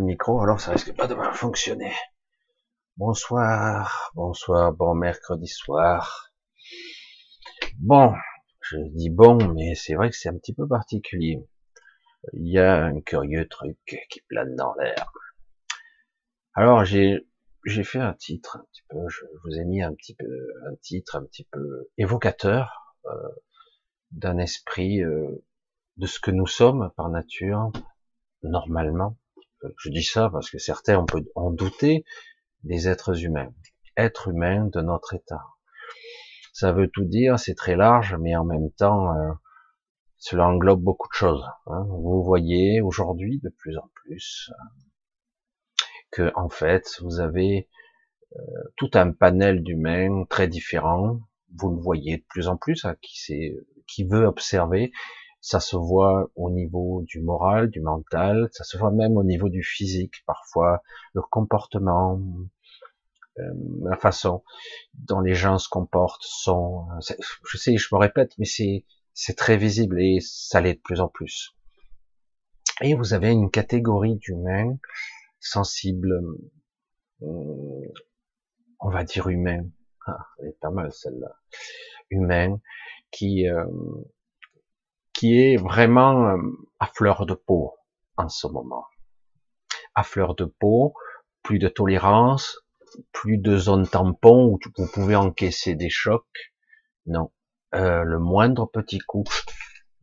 micro, 0.00 0.40
alors 0.40 0.60
ça 0.60 0.72
risque 0.72 0.94
pas 0.96 1.06
de 1.06 1.14
mal 1.14 1.32
fonctionner. 1.34 1.92
Bonsoir, 2.96 4.10
bonsoir, 4.14 4.72
bon 4.72 4.94
mercredi 4.94 5.48
soir. 5.48 6.30
Bon, 7.78 8.14
je 8.60 8.76
dis 8.92 9.10
bon, 9.10 9.36
mais 9.52 9.74
c'est 9.74 9.94
vrai 9.94 10.10
que 10.10 10.16
c'est 10.16 10.28
un 10.28 10.38
petit 10.38 10.54
peu 10.54 10.66
particulier. 10.66 11.46
Il 12.32 12.48
y 12.48 12.58
a 12.58 12.84
un 12.84 13.00
curieux 13.00 13.48
truc 13.48 13.78
qui 14.10 14.20
plane 14.28 14.54
dans 14.56 14.74
l'air. 14.74 15.12
Alors 16.54 16.84
j'ai 16.84 17.26
j'ai 17.66 17.84
fait 17.84 17.98
un 17.98 18.14
titre 18.14 18.58
un 18.58 18.64
petit 18.70 18.82
peu, 18.88 19.08
je 19.08 19.24
vous 19.42 19.58
ai 19.58 19.64
mis 19.64 19.82
un 19.82 19.94
petit 19.94 20.14
peu 20.14 20.26
un 20.70 20.76
titre 20.76 21.16
un 21.16 21.24
petit 21.24 21.48
peu 21.50 21.88
évocateur 21.98 22.96
euh, 23.06 23.28
d'un 24.10 24.38
esprit 24.38 25.02
euh, 25.02 25.44
de 25.96 26.06
ce 26.06 26.20
que 26.20 26.30
nous 26.30 26.46
sommes 26.46 26.92
par 26.96 27.08
nature, 27.08 27.72
normalement, 28.42 29.16
je 29.78 29.90
dis 29.90 30.02
ça 30.02 30.30
parce 30.30 30.50
que 30.50 30.58
certains 30.58 30.98
on 30.98 31.06
peut 31.06 31.24
en 31.34 31.50
douter, 31.50 32.04
des 32.64 32.88
êtres 32.88 33.24
humains, 33.24 33.52
êtres 33.96 34.28
humains 34.28 34.66
de 34.66 34.80
notre 34.80 35.14
état. 35.14 35.42
Ça 36.52 36.72
veut 36.72 36.88
tout 36.88 37.04
dire, 37.04 37.38
c'est 37.38 37.54
très 37.54 37.76
large, 37.76 38.16
mais 38.20 38.36
en 38.36 38.44
même 38.44 38.70
temps, 38.70 39.12
euh, 39.16 39.32
cela 40.18 40.46
englobe 40.46 40.82
beaucoup 40.82 41.08
de 41.08 41.14
choses. 41.14 41.44
Hein. 41.66 41.84
Vous 41.88 42.22
voyez 42.22 42.80
aujourd'hui 42.80 43.40
de 43.42 43.50
plus 43.50 43.76
en 43.76 43.90
plus 43.92 44.50
euh, 44.50 45.84
que 46.12 46.32
en 46.36 46.48
fait, 46.48 47.00
vous 47.02 47.20
avez 47.20 47.68
euh, 48.36 48.40
tout 48.76 48.90
un 48.94 49.12
panel 49.12 49.62
d'humains 49.62 50.24
très 50.30 50.48
différents. 50.48 51.18
Vous 51.56 51.70
le 51.70 51.80
voyez 51.80 52.18
de 52.18 52.24
plus 52.28 52.48
en 52.48 52.56
plus, 52.56 52.86
qui 53.00 54.04
veut 54.04 54.24
observer, 54.24 54.92
ça 55.44 55.60
se 55.60 55.76
voit 55.76 56.30
au 56.36 56.50
niveau 56.50 57.02
du 57.02 57.20
moral, 57.20 57.68
du 57.68 57.82
mental, 57.82 58.48
ça 58.52 58.64
se 58.64 58.78
voit 58.78 58.90
même 58.90 59.18
au 59.18 59.22
niveau 59.22 59.50
du 59.50 59.62
physique, 59.62 60.24
parfois 60.24 60.82
le 61.12 61.20
comportement, 61.20 62.18
euh, 63.38 63.42
la 63.82 63.98
façon 63.98 64.42
dont 64.94 65.20
les 65.20 65.34
gens 65.34 65.58
se 65.58 65.68
comportent 65.68 66.22
sont, 66.22 66.86
je 67.46 67.58
sais, 67.58 67.76
je 67.76 67.94
me 67.94 67.98
répète, 67.98 68.32
mais 68.38 68.46
c'est 68.46 68.86
c'est 69.12 69.36
très 69.36 69.58
visible 69.58 70.00
et 70.00 70.18
ça 70.22 70.62
l'est 70.62 70.76
de 70.76 70.80
plus 70.80 71.02
en 71.02 71.08
plus. 71.08 71.54
Et 72.80 72.94
vous 72.94 73.12
avez 73.12 73.30
une 73.30 73.50
catégorie 73.50 74.16
d'humains 74.16 74.78
sensibles, 75.40 76.22
euh, 77.20 77.92
on 78.80 78.88
va 78.88 79.04
dire 79.04 79.28
humains, 79.28 79.66
ah, 80.06 80.24
elle 80.38 80.48
est 80.48 80.58
pas 80.58 80.70
mal 80.70 80.90
celle-là, 80.90 81.36
humains, 82.08 82.58
qui 83.10 83.46
euh, 83.46 83.66
qui 85.14 85.40
est 85.40 85.56
vraiment 85.56 86.28
euh, 86.28 86.36
à 86.80 86.86
fleur 86.86 87.24
de 87.24 87.34
peau 87.34 87.74
en 88.16 88.28
ce 88.28 88.46
moment. 88.46 88.84
À 89.94 90.02
fleur 90.02 90.34
de 90.34 90.44
peau, 90.44 90.92
plus 91.42 91.58
de 91.58 91.68
tolérance, 91.68 92.58
plus 93.12 93.38
de 93.38 93.56
zones 93.56 93.88
tampons 93.88 94.46
où 94.46 94.58
vous 94.76 94.86
pouvez 94.92 95.16
encaisser 95.16 95.74
des 95.74 95.90
chocs. 95.90 96.52
Non, 97.06 97.30
euh, 97.74 98.02
le 98.02 98.18
moindre 98.18 98.66
petit 98.66 98.98
coup, 98.98 99.24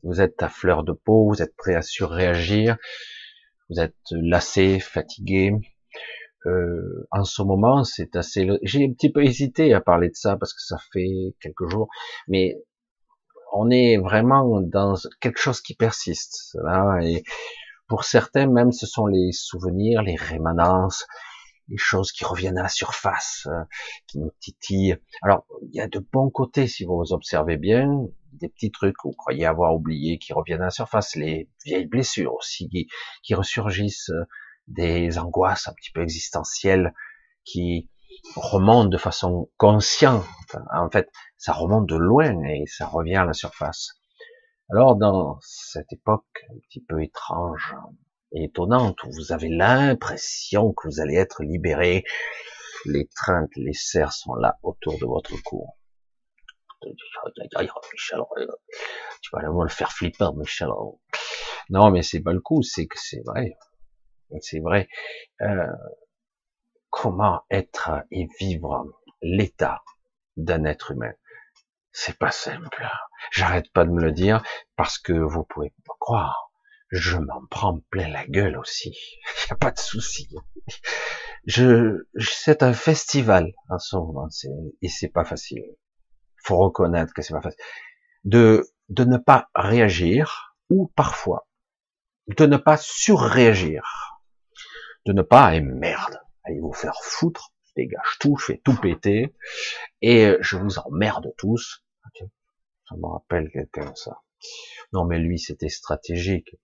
vous 0.04 0.22
êtes 0.22 0.42
à 0.42 0.50
fleur 0.50 0.84
de 0.84 0.94
peau, 0.94 1.28
vous 1.28 1.42
êtes 1.42 1.56
prêt 1.56 1.76
à 1.76 1.82
surréagir, 1.82 2.78
vous 3.70 3.80
êtes 3.80 3.96
lassé, 4.12 4.80
fatigué. 4.80 5.54
Euh, 6.48 7.08
en 7.12 7.24
ce 7.24 7.44
moment, 7.44 7.84
c'est 7.84 8.16
assez. 8.16 8.48
J'ai 8.64 8.84
un 8.86 8.94
petit 8.94 9.12
peu 9.12 9.24
hésité 9.24 9.74
à 9.74 9.82
parler 9.82 10.10
de 10.10 10.16
ça 10.16 10.38
parce 10.38 10.54
que 10.54 10.62
ça 10.62 10.78
fait 10.92 11.36
quelques 11.40 11.70
jours, 11.70 11.88
mais 12.28 12.58
on 13.52 13.70
est 13.70 13.98
vraiment 13.98 14.62
dans 14.62 14.96
quelque 15.20 15.40
chose 15.40 15.62
qui 15.62 15.76
persiste. 15.76 16.58
Là, 16.64 17.00
et 17.02 17.24
pour 17.88 18.04
certains, 18.04 18.48
même, 18.48 18.72
ce 18.72 18.86
sont 18.86 19.06
les 19.06 19.32
souvenirs, 19.32 20.02
les 20.02 20.16
rémanences, 20.16 21.06
les 21.68 21.78
choses 21.78 22.12
qui 22.12 22.26
reviennent 22.26 22.58
à 22.58 22.64
la 22.64 22.70
surface, 22.70 23.48
euh, 23.50 23.64
qui 24.08 24.20
nous 24.20 24.32
titillent. 24.40 24.98
Alors, 25.22 25.46
il 25.64 25.76
y 25.76 25.82
a 25.82 25.88
de 25.88 26.00
bons 26.00 26.30
côtés, 26.30 26.68
si 26.68 26.86
vous 26.86 27.12
observez 27.12 27.58
bien, 27.58 28.06
des 28.34 28.50
petits 28.50 28.72
trucs 28.72 28.96
que 28.96 29.08
vous 29.08 29.14
croyez 29.14 29.46
avoir 29.46 29.76
oubliés 29.76 30.18
qui 30.18 30.34
reviennent 30.34 30.62
à 30.62 30.66
la 30.66 30.70
surface, 30.72 31.16
les 31.16 31.50
vieilles 31.66 31.88
blessures 31.88 32.34
aussi 32.34 32.70
qui, 32.70 32.88
qui 33.24 33.36
ressurgissent, 33.36 34.10
euh, 34.10 34.26
des 34.68 35.18
angoisses 35.18 35.68
un 35.68 35.74
petit 35.74 35.92
peu 35.92 36.02
existentielles 36.02 36.94
qui 37.44 37.90
remontent 38.36 38.90
de 38.90 38.98
façon 38.98 39.50
consciente. 39.58 40.26
En 40.74 40.90
fait, 40.90 41.10
ça 41.38 41.54
remonte 41.54 41.88
de 41.88 41.96
loin 41.96 42.44
et 42.44 42.66
ça 42.68 42.86
revient 42.86 43.16
à 43.16 43.26
la 43.26 43.34
surface. 43.34 43.98
Alors 44.70 44.96
dans 44.96 45.38
cette 45.42 45.92
époque 45.92 46.46
un 46.50 46.58
petit 46.70 46.82
peu 46.82 47.04
étrange 47.04 47.76
et 48.32 48.46
étonnante 48.46 49.04
où 49.04 49.12
vous 49.12 49.34
avez 49.34 49.50
l'impression 49.50 50.72
que 50.72 50.88
vous 50.88 51.02
allez 51.02 51.16
être 51.16 51.44
libéré, 51.44 52.06
les 52.86 53.08
traintes, 53.08 53.52
les 53.58 53.74
serres 53.74 54.14
sont 54.14 54.36
là 54.36 54.58
autour 54.64 54.98
de 54.98 55.06
votre 55.06 55.36
cou. 55.44 55.68
Tu 56.82 56.90
vas 59.34 59.42
vraiment 59.42 59.64
le 59.64 59.70
faire 59.70 59.92
flipper, 59.92 60.34
Michel. 60.36 60.70
Non, 61.70 61.92
mais 61.92 62.02
c'est 62.02 62.22
pas 62.22 62.34
le 62.34 62.40
coup, 62.40 62.64
c'est 62.64 62.88
que 62.88 62.98
c'est 62.98 63.22
vrai. 63.26 63.58
C'est 64.40 64.60
vrai. 64.60 64.88
Euh, 65.42 65.68
comment 66.92 67.44
être 67.50 68.04
et 68.12 68.28
vivre 68.40 68.86
l'état 69.24 69.82
d'un 70.38 70.66
être 70.66 70.92
humain 70.92 71.14
c'est 71.92 72.18
pas 72.18 72.32
simple. 72.32 72.88
J'arrête 73.32 73.72
pas 73.72 73.86
de 73.86 73.92
me 73.92 74.02
le 74.02 74.12
dire 74.12 74.42
parce 74.76 74.98
que 74.98 75.14
vous 75.14 75.44
pouvez 75.44 75.74
pas 75.86 75.96
croire. 76.00 76.52
Je 76.90 77.18
m'en 77.18 77.46
prends 77.50 77.80
plein 77.90 78.10
la 78.10 78.26
gueule 78.28 78.58
aussi. 78.58 78.98
N'y 79.48 79.52
a 79.52 79.56
pas 79.56 79.72
de 79.72 79.80
souci. 79.80 80.30
Je, 81.46 82.06
c'est 82.20 82.64
un 82.64 82.74
festival 82.74 83.52
en 83.70 83.80
ce 83.80 83.96
moment, 83.96 84.28
et 84.82 84.90
c'est 84.90 85.10
pas 85.10 85.26
facile. 85.26 85.64
Faut 86.44 86.58
reconnaître 86.58 87.14
que 87.14 87.22
c'est 87.22 87.34
pas 87.34 87.42
facile. 87.42 87.64
De, 88.24 88.70
de 88.90 89.04
ne 89.04 89.18
pas 89.18 89.50
réagir, 89.56 90.56
ou 90.70 90.92
parfois, 90.96 91.48
de 92.28 92.46
ne 92.46 92.58
pas 92.58 92.78
surréagir. 92.78 93.84
De 95.06 95.14
ne 95.14 95.22
pas, 95.22 95.56
et 95.56 95.62
merde, 95.62 96.20
allez 96.44 96.60
vous 96.60 96.74
faire 96.74 96.98
foutre, 97.02 97.54
dégage 97.76 98.18
tout, 98.20 98.38
je 98.38 98.46
fais 98.46 98.62
tout 98.64 98.76
péter, 98.80 99.34
et 100.02 100.34
je 100.42 100.58
vous 100.58 100.80
emmerde 100.80 101.34
tous. 101.38 101.84
Ça 102.90 102.96
me 102.98 103.08
rappelle 103.08 103.50
quelqu'un 103.52 103.94
ça. 103.96 104.22
Non, 104.92 105.06
mais 105.06 105.20
lui, 105.20 105.40
c'était 105.40 105.70
stratégique. 105.70 106.56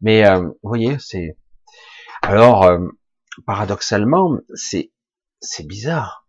Mais 0.00 0.26
euh, 0.26 0.40
vous 0.40 0.58
voyez, 0.62 0.98
c'est 0.98 1.36
alors 2.22 2.64
euh, 2.64 2.88
paradoxalement, 3.46 4.38
c'est 4.54 4.92
c'est 5.40 5.66
bizarre 5.66 6.26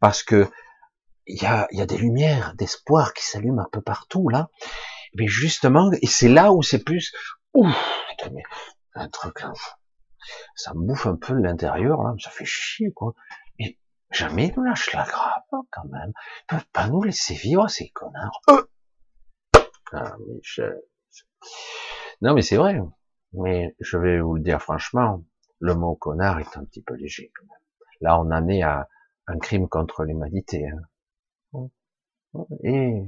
parce 0.00 0.22
que 0.22 0.48
il 1.26 1.42
y 1.42 1.46
a, 1.46 1.66
y 1.70 1.80
a 1.80 1.86
des 1.86 1.96
lumières 1.96 2.54
d'espoir 2.54 3.14
qui 3.14 3.24
s'allument 3.24 3.62
un 3.62 3.68
peu 3.70 3.80
partout 3.80 4.28
là. 4.28 4.50
Mais 5.14 5.26
justement, 5.26 5.90
et 6.02 6.06
c'est 6.06 6.28
là 6.28 6.52
où 6.52 6.62
c'est 6.62 6.82
plus 6.82 7.12
ouf, 7.54 7.74
un 8.94 9.08
truc 9.08 9.40
là, 9.40 9.52
ça 10.54 10.74
me 10.74 10.86
bouffe 10.86 11.06
un 11.06 11.16
peu 11.16 11.34
l'intérieur 11.34 12.02
là, 12.02 12.14
ça 12.18 12.30
fait 12.30 12.44
chier 12.44 12.92
quoi. 12.92 13.14
Et 13.58 13.78
jamais 14.10 14.52
nous 14.56 14.64
lâche 14.64 14.92
la 14.92 15.04
grappe 15.04 15.46
hein, 15.52 15.62
quand 15.70 15.84
même. 15.84 16.12
Ils 16.42 16.46
peuvent 16.48 16.68
pas 16.72 16.88
nous 16.88 17.02
laisser 17.02 17.34
vivre 17.34 17.68
ces 17.68 17.88
connards. 17.90 18.40
Euh 18.50 18.62
ah, 19.92 20.16
Michel. 20.28 20.80
Non 22.20 22.34
mais 22.34 22.42
c'est 22.42 22.56
vrai. 22.56 22.80
Mais 23.32 23.74
je 23.80 23.96
vais 23.98 24.20
vous 24.20 24.34
le 24.34 24.42
dire 24.42 24.60
franchement, 24.60 25.24
le 25.60 25.74
mot 25.74 25.94
connard 25.94 26.40
est 26.40 26.56
un 26.56 26.64
petit 26.64 26.82
peu 26.82 26.94
léger 26.94 27.32
quand 27.36 27.46
même. 27.46 27.62
Là 28.00 28.20
on 28.20 28.30
en 28.30 28.48
est 28.48 28.62
à 28.62 28.88
un 29.26 29.38
crime 29.38 29.68
contre 29.68 30.04
l'humanité. 30.04 30.68
Hein. 30.68 31.68
Et 32.62 33.04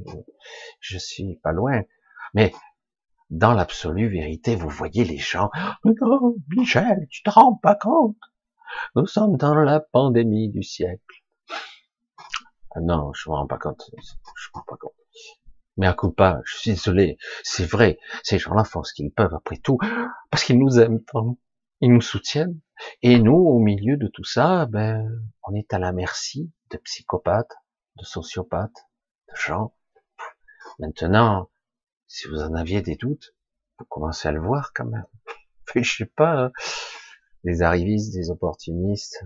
je 0.81 0.99
suis 0.99 1.37
pas 1.43 1.53
loin. 1.53 1.83
Mais 2.35 2.53
dans 3.31 3.53
l'absolue 3.53 4.09
vérité, 4.09 4.57
vous 4.57 4.69
voyez 4.69 5.05
les 5.05 5.19
gens, 5.19 5.51
oh, 5.85 6.37
Michel, 6.57 7.07
tu 7.11 7.23
te 7.23 7.31
rends 7.31 7.55
pas 7.55 7.75
compte 7.75 8.17
Nous 8.95 9.07
sommes 9.07 9.37
dans 9.37 9.55
la 9.55 9.81
pandémie 9.81 10.51
du 10.51 10.63
siècle. 10.63 11.25
Non, 12.81 13.13
je 13.15 13.31
me 13.31 13.35
rends 13.35 13.47
pas 13.47 13.59
compte. 13.59 13.91
Je 13.97 14.49
me 14.49 14.59
rends 14.59 14.65
pas 14.67 14.77
compte. 14.77 14.93
Mais 15.77 15.87
à 15.87 15.93
coup 15.93 16.11
pas, 16.11 16.41
je 16.45 16.57
suis 16.57 16.71
désolé. 16.71 17.19
C'est 17.43 17.67
vrai. 17.67 17.99
Ces 18.23 18.39
gens-là 18.39 18.65
font 18.65 18.83
ce 18.83 18.95
qu'ils 18.95 19.13
peuvent 19.13 19.35
après 19.35 19.59
tout, 19.59 19.79
parce 20.31 20.45
qu'ils 20.45 20.59
nous 20.59 20.79
aiment 20.79 21.03
tant. 21.05 21.39
Ils 21.81 21.93
nous 21.93 22.01
soutiennent. 22.01 22.61
Et 23.03 23.19
nous, 23.19 23.35
au 23.35 23.59
milieu 23.59 23.97
de 23.97 24.07
tout 24.09 24.25
ça, 24.25 24.67
ben, 24.67 25.09
on 25.43 25.55
est 25.55 25.73
à 25.73 25.79
la 25.79 25.93
merci 25.93 26.51
de 26.71 26.79
psychopathes, 26.79 27.53
de 27.97 28.05
sociopathes, 28.05 28.87
de 29.29 29.35
gens. 29.37 29.75
Maintenant, 30.79 31.51
si 32.09 32.29
vous 32.29 32.41
en 32.41 32.55
aviez 32.55 32.83
des 32.83 32.97
doutes, 32.97 33.35
vous 33.79 33.85
commencez 33.87 34.29
à 34.29 34.33
le 34.33 34.41
voir 34.41 34.73
quand 34.75 34.87
même. 34.87 35.07
Je 35.75 35.97
sais 35.97 36.07
pas, 36.07 36.47
hein. 36.47 36.53
des 37.45 37.63
arrivistes, 37.63 38.15
des 38.15 38.31
opportunistes, 38.31 39.25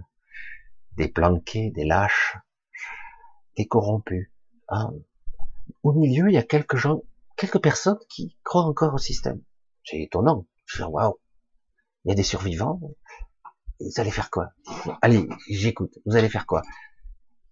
des 0.97 1.09
planqués, 1.09 1.71
des 1.71 1.85
lâches, 1.85 2.37
des 3.57 3.67
corrompus. 3.67 4.31
Ah. 4.69 4.91
Au 5.83 5.93
milieu, 5.93 6.29
il 6.29 6.35
y 6.35 6.39
a 6.39 6.43
quelques 6.43 6.77
gens, 6.77 7.03
quelques 7.37 7.63
personnes 7.63 7.99
qui 8.09 8.37
croient 8.45 8.65
encore 8.65 8.95
au 8.95 8.99
système. 8.99 9.43
C'est 9.85 10.01
étonnant. 10.01 10.47
Je 10.67 10.85
waouh. 10.85 11.19
Il 12.05 12.11
y 12.11 12.13
a 12.13 12.15
des 12.15 12.23
survivants. 12.23 12.81
Vous 13.81 14.01
allez 14.01 14.11
faire 14.11 14.31
quoi? 14.31 14.53
Allez, 15.03 15.29
j'écoute. 15.49 15.99
Vous 16.05 16.17
allez 16.17 16.29
faire 16.29 16.47
quoi? 16.47 16.63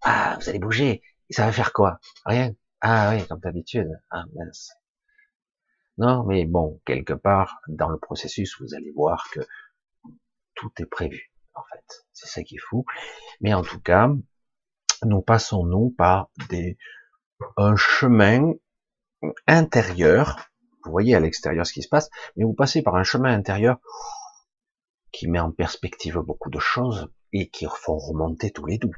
Ah, 0.02 0.36
vous 0.40 0.48
allez 0.48 0.58
bouger. 0.58 1.02
ça 1.30 1.46
va 1.46 1.52
faire 1.52 1.72
quoi? 1.72 2.00
Rien. 2.24 2.54
Ah 2.80 3.10
oui, 3.12 3.26
comme 3.26 3.40
d'habitude. 3.40 3.90
Ah 4.10 4.24
mince. 4.34 4.77
Non, 5.98 6.24
mais 6.24 6.44
bon, 6.44 6.80
quelque 6.84 7.12
part, 7.12 7.60
dans 7.66 7.88
le 7.88 7.98
processus, 7.98 8.56
vous 8.60 8.74
allez 8.74 8.92
voir 8.92 9.28
que 9.32 9.40
tout 10.54 10.70
est 10.78 10.86
prévu, 10.86 11.32
en 11.54 11.62
fait. 11.72 12.04
C'est 12.12 12.28
ça 12.28 12.42
qui 12.44 12.54
est 12.54 12.60
fou. 12.60 12.84
Mais 13.40 13.52
en 13.52 13.62
tout 13.62 13.80
cas, 13.80 14.10
nous 15.04 15.22
passons, 15.22 15.64
nous, 15.64 15.90
par 15.90 16.30
des, 16.48 16.78
un 17.56 17.76
chemin 17.76 18.52
intérieur. 19.48 20.50
Vous 20.84 20.92
voyez 20.92 21.16
à 21.16 21.20
l'extérieur 21.20 21.66
ce 21.66 21.72
qui 21.72 21.82
se 21.82 21.88
passe, 21.88 22.10
mais 22.36 22.44
vous 22.44 22.54
passez 22.54 22.82
par 22.82 22.94
un 22.94 23.02
chemin 23.04 23.32
intérieur 23.32 23.78
qui 25.12 25.26
met 25.26 25.40
en 25.40 25.50
perspective 25.50 26.18
beaucoup 26.18 26.50
de 26.50 26.60
choses 26.60 27.10
et 27.32 27.48
qui 27.48 27.66
font 27.66 27.98
remonter 27.98 28.52
tous 28.52 28.66
les 28.66 28.78
doutes. 28.78 28.94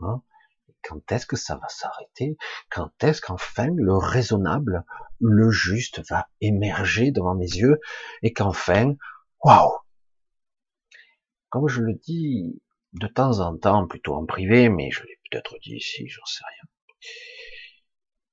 Hein 0.00 0.22
quand 0.88 1.10
est-ce 1.12 1.26
que 1.26 1.36
ça 1.36 1.56
va 1.56 1.68
s'arrêter? 1.68 2.36
Quand 2.70 2.90
est-ce 3.02 3.20
qu'enfin 3.20 3.68
le 3.74 3.96
raisonnable, 3.96 4.84
le 5.20 5.50
juste 5.50 6.02
va 6.10 6.28
émerger 6.40 7.10
devant 7.10 7.34
mes 7.34 7.46
yeux 7.46 7.80
et 8.22 8.32
qu'enfin, 8.32 8.94
waouh 9.42 9.78
Comme 11.48 11.68
je 11.68 11.80
le 11.80 11.94
dis 11.94 12.60
de 12.92 13.06
temps 13.06 13.40
en 13.40 13.56
temps, 13.56 13.86
plutôt 13.86 14.14
en 14.14 14.26
privé, 14.26 14.68
mais 14.68 14.90
je 14.90 15.02
l'ai 15.02 15.18
peut-être 15.30 15.56
dit 15.62 15.76
ici, 15.76 16.06
j'en 16.08 16.24
sais 16.26 16.44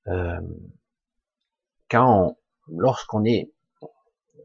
rien. 0.05 0.13
Euh, 0.13 0.41
quand, 1.89 2.37
lorsqu'on 2.67 3.23
est, 3.25 3.51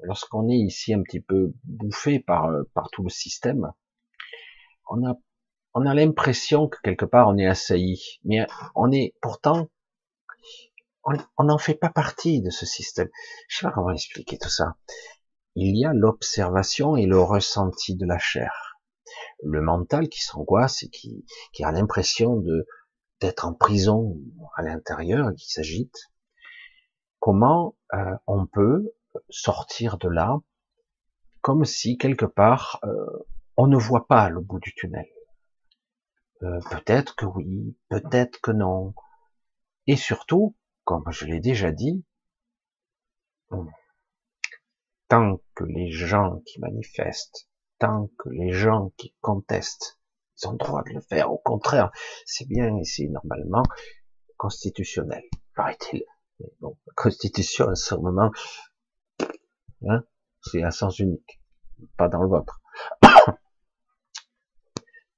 lorsqu'on 0.03 0.49
est 0.49 0.59
ici 0.59 0.95
un 0.95 1.03
petit 1.03 1.21
peu 1.21 1.53
bouffé 1.65 2.19
par 2.19 2.51
par 2.75 2.91
tout 2.91 3.03
le 3.03 3.11
système, 3.11 3.73
on 4.89 5.05
a 5.07 5.15
on 5.77 5.85
a 5.85 5.93
l'impression 5.93 6.69
que 6.69 6.79
quelque 6.83 7.05
part 7.05 7.29
on 7.29 7.37
est 7.37 7.47
assailli, 7.47 8.19
mais 8.25 8.47
on 8.75 8.91
est 8.91 9.15
pourtant, 9.21 9.69
on 11.05 11.45
n'en 11.45 11.59
fait 11.59 11.75
pas 11.75 11.91
partie 11.91 12.41
de 12.41 12.49
ce 12.49 12.65
système. 12.65 13.11
Je 13.49 13.59
sais 13.59 13.67
pas 13.67 13.73
comment 13.73 13.91
expliquer 13.91 14.39
tout 14.39 14.49
ça. 14.49 14.77
Il 15.55 15.77
y 15.77 15.85
a 15.85 15.93
l'observation 15.93 16.97
et 16.97 17.05
le 17.05 17.21
ressenti 17.21 17.95
de 17.95 18.07
la 18.07 18.19
chair, 18.19 18.79
le 19.43 19.61
mental 19.61 20.09
qui 20.09 20.23
s'angoisse 20.23 20.83
et 20.83 20.89
qui, 20.89 21.25
a 21.63 21.71
l'impression 21.71 22.37
de 22.37 22.67
d'être 23.21 23.45
en 23.45 23.53
prison 23.53 24.17
à 24.57 24.63
l'intérieur 24.63 25.31
et 25.31 25.35
qui 25.35 25.51
s'agite. 25.51 26.11
Comment 27.19 27.77
euh, 27.93 28.17
on 28.27 28.47
peut 28.47 28.95
sortir 29.29 29.99
de 29.99 30.09
là 30.09 30.39
comme 31.43 31.67
si 31.67 31.99
quelque 31.99 32.27
part 32.27 32.81
euh, 32.85 33.27
on 33.59 33.67
ne 33.67 33.77
voit 33.77 34.07
pas 34.07 34.31
le 34.31 34.41
bout 34.41 34.59
du 34.59 34.75
tunnel? 34.75 35.07
Euh, 36.43 36.61
peut-être 36.71 37.17
que 37.17 37.27
oui, 37.27 37.77
peut-être 37.89 38.41
que 38.41 38.51
non. 38.51 38.95
Et 39.87 39.97
surtout, 39.97 40.57
comme 40.85 41.05
je 41.11 41.25
l'ai 41.25 41.41
déjà 41.41 41.71
dit, 41.71 42.05
tant 45.09 45.41
que 45.55 45.65
les 45.65 45.91
gens 45.91 46.41
qui 46.47 46.61
manifestent, 46.61 47.49
tant 47.79 48.11
que 48.19 48.29
les 48.29 48.53
gens 48.53 48.93
qui 48.97 49.15
contestent, 49.21 49.99
ils 50.39 50.49
ont 50.49 50.53
le 50.53 50.59
droit 50.59 50.83
de 50.83 50.91
le 50.91 51.01
faire. 51.01 51.33
Au 51.33 51.39
contraire, 51.39 51.91
c'est 52.27 52.47
bien 52.47 52.77
ici 52.79 53.09
normalement 53.09 53.63
constitutionnel. 54.37 55.23
Paraît-il. 55.55 56.05
bon, 56.61 56.77
la 56.87 56.93
constitution, 56.95 57.67
en 57.67 57.75
ce 57.75 57.95
moment, 57.95 58.31
hein, 59.89 60.05
c'est 60.43 60.63
un 60.63 60.71
sens 60.71 60.99
unique, 60.99 61.41
pas 61.97 62.09
dans 62.09 62.23
le 62.23 62.29
vôtre. 62.29 62.61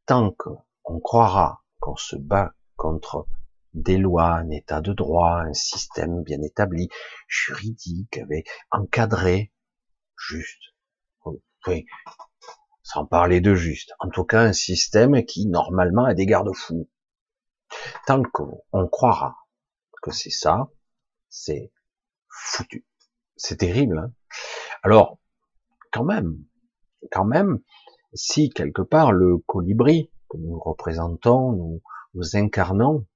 tant 0.07 0.31
que 0.31 0.51
on 0.88 1.00
croira 1.00 1.62
qu'on 1.80 1.97
se 1.97 2.16
bat 2.16 2.54
contre 2.76 3.26
des 3.75 3.99
lois, 3.99 4.33
un 4.33 4.50
état 4.50 4.80
de 4.80 4.92
droit, 4.92 5.40
un 5.40 5.52
système 5.52 6.23
bien 6.23 6.40
établi, 6.42 6.88
juridique, 7.28 8.16
avec 8.18 8.49
encadré, 8.71 9.52
juste. 10.16 10.62
Oui, 11.66 11.87
sans 12.83 13.04
parler 13.04 13.40
de 13.40 13.54
juste. 13.54 13.92
En 13.99 14.09
tout 14.09 14.25
cas, 14.25 14.40
un 14.40 14.54
système 14.54 15.25
qui 15.25 15.47
normalement 15.47 16.04
a 16.04 16.14
des 16.14 16.25
garde-fous. 16.25 16.88
Tant 18.07 18.23
qu'on 18.23 18.88
croira 18.88 19.37
que 20.02 20.11
c'est 20.11 20.30
ça, 20.30 20.68
c'est 21.28 21.71
foutu. 22.28 22.87
C'est 23.37 23.59
terrible. 23.59 23.99
Hein 23.99 24.12
Alors, 24.83 25.18
quand 25.92 26.04
même, 26.04 26.38
quand 27.12 27.26
même, 27.26 27.61
si 28.14 28.49
quelque 28.49 28.83
part 28.83 29.12
le 29.12 29.38
colibri 29.38 30.11
que 30.28 30.37
nous 30.37 30.58
représentons, 30.58 31.52
nous, 31.52 31.82
nous 32.14 32.37
incarnons, 32.37 33.06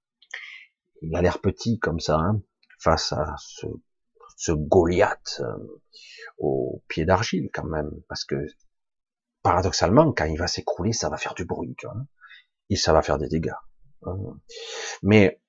il 1.02 1.14
a 1.16 1.22
l'air 1.22 1.40
petit 1.40 1.78
comme 1.78 2.00
ça, 2.00 2.16
hein, 2.18 2.40
face 2.78 3.12
à 3.12 3.34
ce, 3.38 3.66
ce 4.36 4.52
Goliath 4.52 5.40
euh, 5.40 5.80
au 6.38 6.82
pied 6.88 7.04
d'argile 7.04 7.50
quand 7.52 7.64
même, 7.64 7.90
parce 8.08 8.24
que 8.24 8.46
paradoxalement, 9.42 10.12
quand 10.12 10.24
il 10.24 10.38
va 10.38 10.46
s'écrouler, 10.46 10.92
ça 10.92 11.08
va 11.08 11.16
faire 11.16 11.34
du 11.34 11.44
bruit, 11.44 11.76
hein, 11.84 12.06
et 12.70 12.76
ça 12.76 12.92
va 12.92 13.02
faire 13.02 13.18
des 13.18 13.28
dégâts. 13.28 13.52
Hein. 14.04 14.16
Mais 15.02 15.40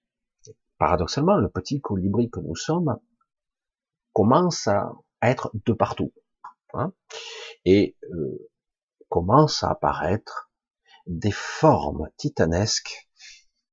paradoxalement, 0.78 1.38
le 1.38 1.50
petit 1.50 1.82
colibri 1.82 2.30
que 2.30 2.40
nous 2.40 2.56
sommes 2.56 3.00
commence 4.14 4.68
à 4.68 4.92
être 5.22 5.52
de 5.54 5.74
partout, 5.74 6.14
hein, 6.74 6.94
et 7.66 7.96
euh, 8.12 8.50
commence 9.10 9.64
à 9.64 9.70
apparaître 9.72 10.52
des 11.08 11.32
formes 11.32 12.08
titanesques 12.18 13.10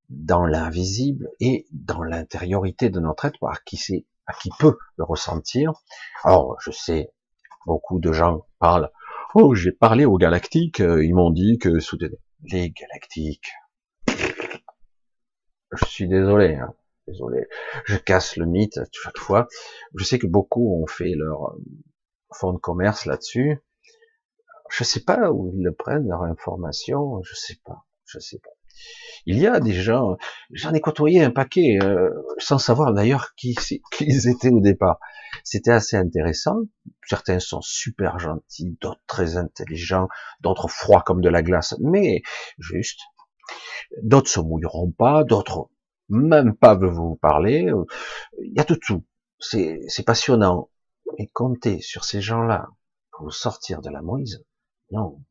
dans 0.08 0.44
l'invisible 0.44 1.30
et 1.38 1.66
dans 1.70 2.02
l'intériorité 2.02 2.90
de 2.90 3.00
notre 3.00 3.26
être, 3.26 3.38
à 3.44 3.56
qui 3.64 3.76
c'est, 3.76 4.06
à 4.26 4.32
qui 4.32 4.50
peut 4.58 4.76
le 4.96 5.04
ressentir. 5.04 5.72
Alors, 6.24 6.56
je 6.60 6.70
sais, 6.70 7.12
beaucoup 7.66 8.00
de 8.00 8.12
gens 8.12 8.46
parlent, 8.58 8.90
oh, 9.34 9.54
j'ai 9.54 9.72
parlé 9.72 10.04
aux 10.04 10.18
galactiques, 10.18 10.80
euh, 10.80 11.04
ils 11.04 11.14
m'ont 11.14 11.30
dit 11.30 11.58
que, 11.58 11.78
soutenez, 11.78 12.18
les 12.42 12.70
galactiques. 12.70 13.52
Je 15.72 15.84
suis 15.84 16.08
désolé, 16.08 16.56
hein, 16.56 16.74
désolé. 17.06 17.46
Je 17.84 17.96
casse 17.96 18.36
le 18.36 18.46
mythe 18.46 18.80
chaque 18.92 19.18
fois. 19.18 19.46
Je 19.94 20.04
sais 20.04 20.18
que 20.18 20.26
beaucoup 20.26 20.82
ont 20.82 20.86
fait 20.86 21.14
leur 21.14 21.50
euh, 21.50 21.62
fonds 22.32 22.52
de 22.52 22.58
commerce 22.58 23.06
là-dessus. 23.06 23.62
Je 24.70 24.84
sais 24.84 25.00
pas 25.00 25.30
où 25.30 25.52
ils 25.54 25.62
le 25.62 25.74
prennent 25.74 26.08
leur 26.08 26.22
information, 26.22 27.22
je 27.22 27.34
sais 27.34 27.58
pas, 27.64 27.84
je 28.04 28.18
sais 28.18 28.38
pas. 28.38 28.50
Il 29.26 29.38
y 29.38 29.46
a 29.46 29.60
des 29.60 29.74
gens, 29.74 30.16
j'en 30.50 30.72
ai 30.72 30.80
côtoyé 30.80 31.22
un 31.22 31.30
paquet, 31.30 31.78
euh, 31.82 32.08
sans 32.38 32.58
savoir 32.58 32.94
d'ailleurs 32.94 33.34
qui, 33.36 33.54
qui 33.92 34.04
ils 34.04 34.28
étaient 34.28 34.50
au 34.50 34.60
départ. 34.60 34.98
C'était 35.44 35.72
assez 35.72 35.96
intéressant. 35.96 36.56
Certains 37.06 37.38
sont 37.38 37.60
super 37.60 38.18
gentils, 38.18 38.76
d'autres 38.80 39.02
très 39.06 39.36
intelligents, 39.36 40.08
d'autres 40.40 40.68
froids 40.68 41.02
comme 41.02 41.20
de 41.20 41.28
la 41.28 41.42
glace, 41.42 41.74
mais 41.80 42.22
juste. 42.58 43.00
D'autres 44.02 44.30
se 44.30 44.40
mouilleront 44.40 44.92
pas, 44.92 45.24
d'autres 45.24 45.68
même 46.08 46.54
pas 46.56 46.74
veulent 46.74 46.90
vous 46.90 47.16
parler. 47.16 47.70
Il 48.38 48.52
y 48.52 48.60
a 48.60 48.64
de 48.64 48.74
tout. 48.74 49.04
C'est 49.38 50.04
passionnant. 50.04 50.70
Mais 51.18 51.28
comptez 51.32 51.80
sur 51.80 52.04
ces 52.04 52.20
gens-là 52.20 52.68
pour 53.10 53.32
sortir 53.32 53.80
de 53.80 53.90
la 53.90 54.00
Moïse, 54.00 54.44
non, 54.90 55.22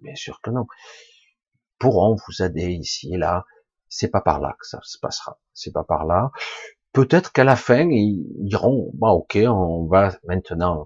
bien 0.00 0.14
sûr 0.14 0.40
que 0.42 0.50
non. 0.50 0.66
pourront 1.78 2.16
vous 2.26 2.42
aider 2.42 2.70
ici 2.72 3.14
et 3.14 3.18
là. 3.18 3.46
C'est 3.88 4.10
pas 4.10 4.20
par 4.20 4.40
là 4.40 4.54
que 4.60 4.66
ça 4.66 4.80
se 4.82 4.98
passera. 4.98 5.40
C'est 5.54 5.72
pas 5.72 5.84
par 5.84 6.04
là. 6.04 6.30
Peut-être 6.92 7.32
qu'à 7.32 7.44
la 7.44 7.56
fin, 7.56 7.88
ils 7.88 8.26
diront, 8.40 8.90
bah, 8.94 9.12
ok, 9.12 9.38
on 9.46 9.86
va 9.86 10.18
maintenant 10.24 10.84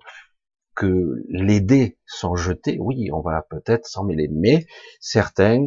que 0.77 1.17
les 1.29 1.61
dés 1.61 1.99
sont 2.07 2.37
jetés. 2.37 2.79
Oui, 2.79 3.11
on 3.13 3.21
va 3.21 3.43
peut-être 3.51 3.87
s'en 3.87 4.05
mêler. 4.05 4.29
Mais 4.31 4.67
certains, 5.01 5.67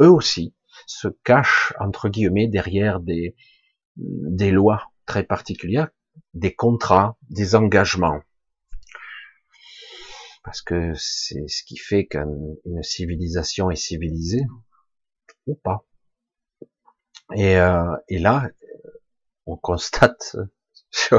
eux 0.00 0.10
aussi, 0.10 0.54
se 0.86 1.08
cachent, 1.24 1.72
entre 1.80 2.08
guillemets, 2.08 2.48
derrière 2.48 3.00
des, 3.00 3.34
des 3.96 4.50
lois 4.50 4.90
très 5.06 5.22
particulières, 5.22 5.88
des 6.34 6.54
contrats, 6.54 7.16
des 7.30 7.54
engagements 7.54 8.20
parce 10.48 10.62
que 10.62 10.94
c'est 10.94 11.46
ce 11.46 11.62
qui 11.62 11.76
fait 11.76 12.06
qu'une 12.06 12.56
civilisation 12.82 13.70
est 13.70 13.76
civilisée 13.76 14.46
ou 15.46 15.54
pas. 15.56 15.84
Et, 17.36 17.58
euh, 17.58 17.94
et 18.08 18.18
là, 18.18 18.48
on 19.44 19.58
constate 19.58 20.36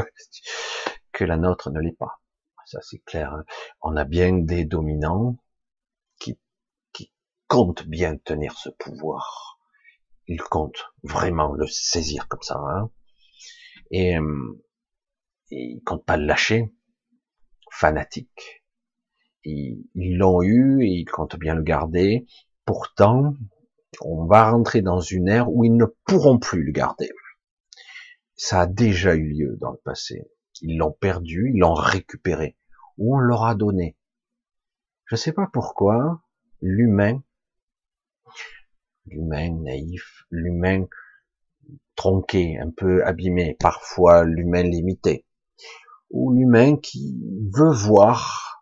que 1.12 1.22
la 1.22 1.36
nôtre 1.36 1.70
ne 1.70 1.78
l'est 1.78 1.96
pas. 1.96 2.20
Ça 2.66 2.80
c'est 2.82 2.98
clair. 3.04 3.32
Hein. 3.32 3.44
On 3.82 3.94
a 3.94 4.04
bien 4.04 4.32
des 4.32 4.64
dominants 4.64 5.36
qui, 6.18 6.40
qui 6.92 7.12
comptent 7.46 7.86
bien 7.86 8.16
tenir 8.16 8.58
ce 8.58 8.68
pouvoir. 8.68 9.60
Ils 10.26 10.42
comptent 10.42 10.86
vraiment 11.04 11.52
le 11.52 11.68
saisir 11.68 12.26
comme 12.26 12.42
ça. 12.42 12.56
Hein. 12.58 12.90
Et, 13.92 14.18
euh, 14.18 14.60
et 15.52 15.76
ils 15.76 15.82
comptent 15.84 16.04
pas 16.04 16.16
le 16.16 16.26
lâcher. 16.26 16.74
Fanatique 17.70 18.59
ils 19.44 20.18
l'ont 20.18 20.42
eu 20.42 20.82
et 20.82 20.88
ils 20.88 21.04
comptent 21.04 21.38
bien 21.38 21.54
le 21.54 21.62
garder. 21.62 22.26
Pourtant, 22.64 23.34
on 24.00 24.26
va 24.26 24.50
rentrer 24.50 24.82
dans 24.82 25.00
une 25.00 25.28
ère 25.28 25.50
où 25.50 25.64
ils 25.64 25.76
ne 25.76 25.86
pourront 26.06 26.38
plus 26.38 26.62
le 26.62 26.72
garder. 26.72 27.10
Ça 28.36 28.62
a 28.62 28.66
déjà 28.66 29.14
eu 29.14 29.28
lieu 29.28 29.56
dans 29.60 29.72
le 29.72 29.80
passé. 29.84 30.30
Ils 30.62 30.78
l'ont 30.78 30.92
perdu, 30.92 31.50
ils 31.54 31.58
l'ont 31.58 31.74
récupéré, 31.74 32.56
ou 32.98 33.16
on 33.16 33.18
leur 33.18 33.44
a 33.44 33.54
donné? 33.54 33.96
Je 35.06 35.14
ne 35.14 35.18
sais 35.18 35.32
pas 35.32 35.48
pourquoi 35.52 36.22
l'humain, 36.60 37.22
l'humain 39.06 39.50
naïf, 39.62 40.24
l'humain 40.30 40.86
tronqué, 41.96 42.58
un 42.58 42.70
peu 42.70 43.04
abîmé, 43.04 43.56
parfois 43.58 44.24
l'humain 44.24 44.62
limité, 44.62 45.26
ou 46.10 46.32
l'humain 46.32 46.76
qui 46.76 47.18
veut 47.52 47.72
voir 47.72 48.59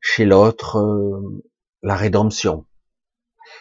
chez 0.00 0.24
l'autre 0.24 0.78
euh, 0.78 1.44
la 1.82 1.96
rédemption, 1.96 2.66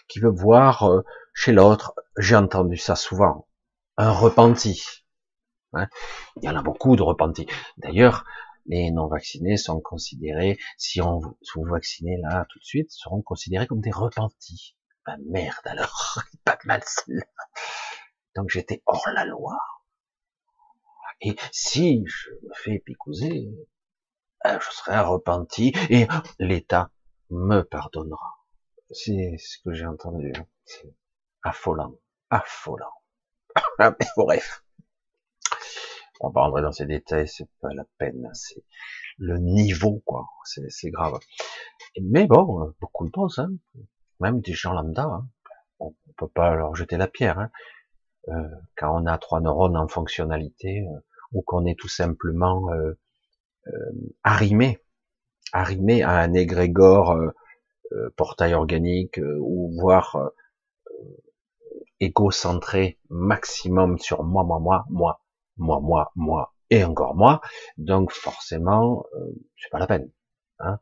qui 0.07 0.19
veut 0.19 0.31
voir 0.31 0.83
euh, 0.83 1.03
chez 1.33 1.51
l'autre, 1.51 1.93
j'ai 2.17 2.35
entendu 2.35 2.77
ça 2.77 2.95
souvent, 2.95 3.47
un 3.97 4.11
repenti. 4.11 5.05
Hein. 5.73 5.87
Il 6.37 6.45
y 6.45 6.49
en 6.49 6.55
a 6.55 6.61
beaucoup 6.61 6.95
de 6.95 7.03
repentis. 7.03 7.47
D'ailleurs, 7.77 8.25
les 8.65 8.91
non 8.91 9.07
vaccinés 9.07 9.57
sont 9.57 9.79
considérés, 9.79 10.57
si 10.77 11.01
on 11.01 11.19
vous 11.19 11.63
vaccinez 11.63 12.17
là 12.17 12.45
tout 12.49 12.59
de 12.59 12.65
suite, 12.65 12.91
seront 12.91 13.21
considérés 13.21 13.67
comme 13.67 13.81
des 13.81 13.91
repentis. 13.91 14.75
Ben 15.05 15.17
merde 15.29 15.65
alors, 15.65 16.19
pas 16.43 16.57
de 16.61 16.67
mal 16.67 16.81
celle-là. 16.85 17.25
Donc 18.35 18.49
j'étais 18.49 18.83
hors 18.85 19.07
la 19.13 19.25
loi. 19.25 19.57
Et 21.21 21.35
si 21.51 22.03
je 22.05 22.29
me 22.31 22.53
fais 22.53 22.79
picouser, 22.79 23.49
je 24.45 24.71
serai 24.71 24.99
repenti 24.99 25.73
et 25.89 26.07
l'État 26.39 26.91
me 27.29 27.61
pardonnera. 27.61 28.37
C'est 28.91 29.35
ce 29.37 29.57
que 29.63 29.73
j'ai 29.73 29.85
entendu. 29.85 30.31
C'est 30.65 30.95
affolant, 31.43 31.95
affolant. 32.29 32.93
bref. 34.17 34.63
On 36.19 36.29
va 36.29 36.33
pas 36.33 36.41
rentrer 36.41 36.61
dans 36.63 36.71
ces 36.71 36.85
détails, 36.85 37.27
c'est 37.27 37.49
pas 37.61 37.73
la 37.73 37.83
peine. 37.97 38.29
C'est 38.33 38.63
le 39.17 39.37
niveau, 39.37 40.01
quoi. 40.05 40.27
C'est 40.45 40.89
grave. 40.89 41.19
Mais 42.01 42.25
bon, 42.25 42.73
beaucoup 42.79 43.05
de 43.05 43.11
pensent, 43.11 43.39
hein. 43.39 43.51
même 44.19 44.41
des 44.41 44.53
gens 44.53 44.73
lambda. 44.73 45.03
Hein. 45.03 45.27
On 45.79 45.93
peut 46.17 46.27
pas 46.27 46.55
leur 46.55 46.75
jeter 46.75 46.97
la 46.97 47.07
pierre. 47.07 47.39
Hein. 47.39 47.51
Euh, 48.29 48.49
quand 48.75 48.99
on 48.99 49.05
a 49.05 49.17
trois 49.17 49.41
neurones 49.41 49.77
en 49.77 49.87
fonctionnalité, 49.87 50.81
euh, 50.81 50.99
ou 51.31 51.41
qu'on 51.41 51.65
est 51.65 51.77
tout 51.77 51.87
simplement 51.87 52.71
euh, 52.71 52.97
arrimé, 54.23 54.79
arrimé 55.53 56.03
à 56.03 56.17
un 56.17 56.33
égrégore 56.33 57.15
portail 58.15 58.53
organique, 58.53 59.19
ou 59.39 59.71
voire 59.79 60.31
égocentré 61.99 62.99
maximum 63.09 63.97
sur 63.97 64.23
moi, 64.23 64.43
moi, 64.43 64.59
moi, 64.59 64.85
moi, 64.89 65.21
moi, 65.57 65.79
moi, 65.81 66.11
moi, 66.15 66.53
et 66.69 66.83
encore 66.83 67.15
moi. 67.15 67.41
Donc 67.77 68.11
forcément, 68.11 69.05
c'est 69.57 69.69
pas 69.71 69.79
la 69.79 69.87
peine. 69.87 70.11
Hein. 70.59 70.79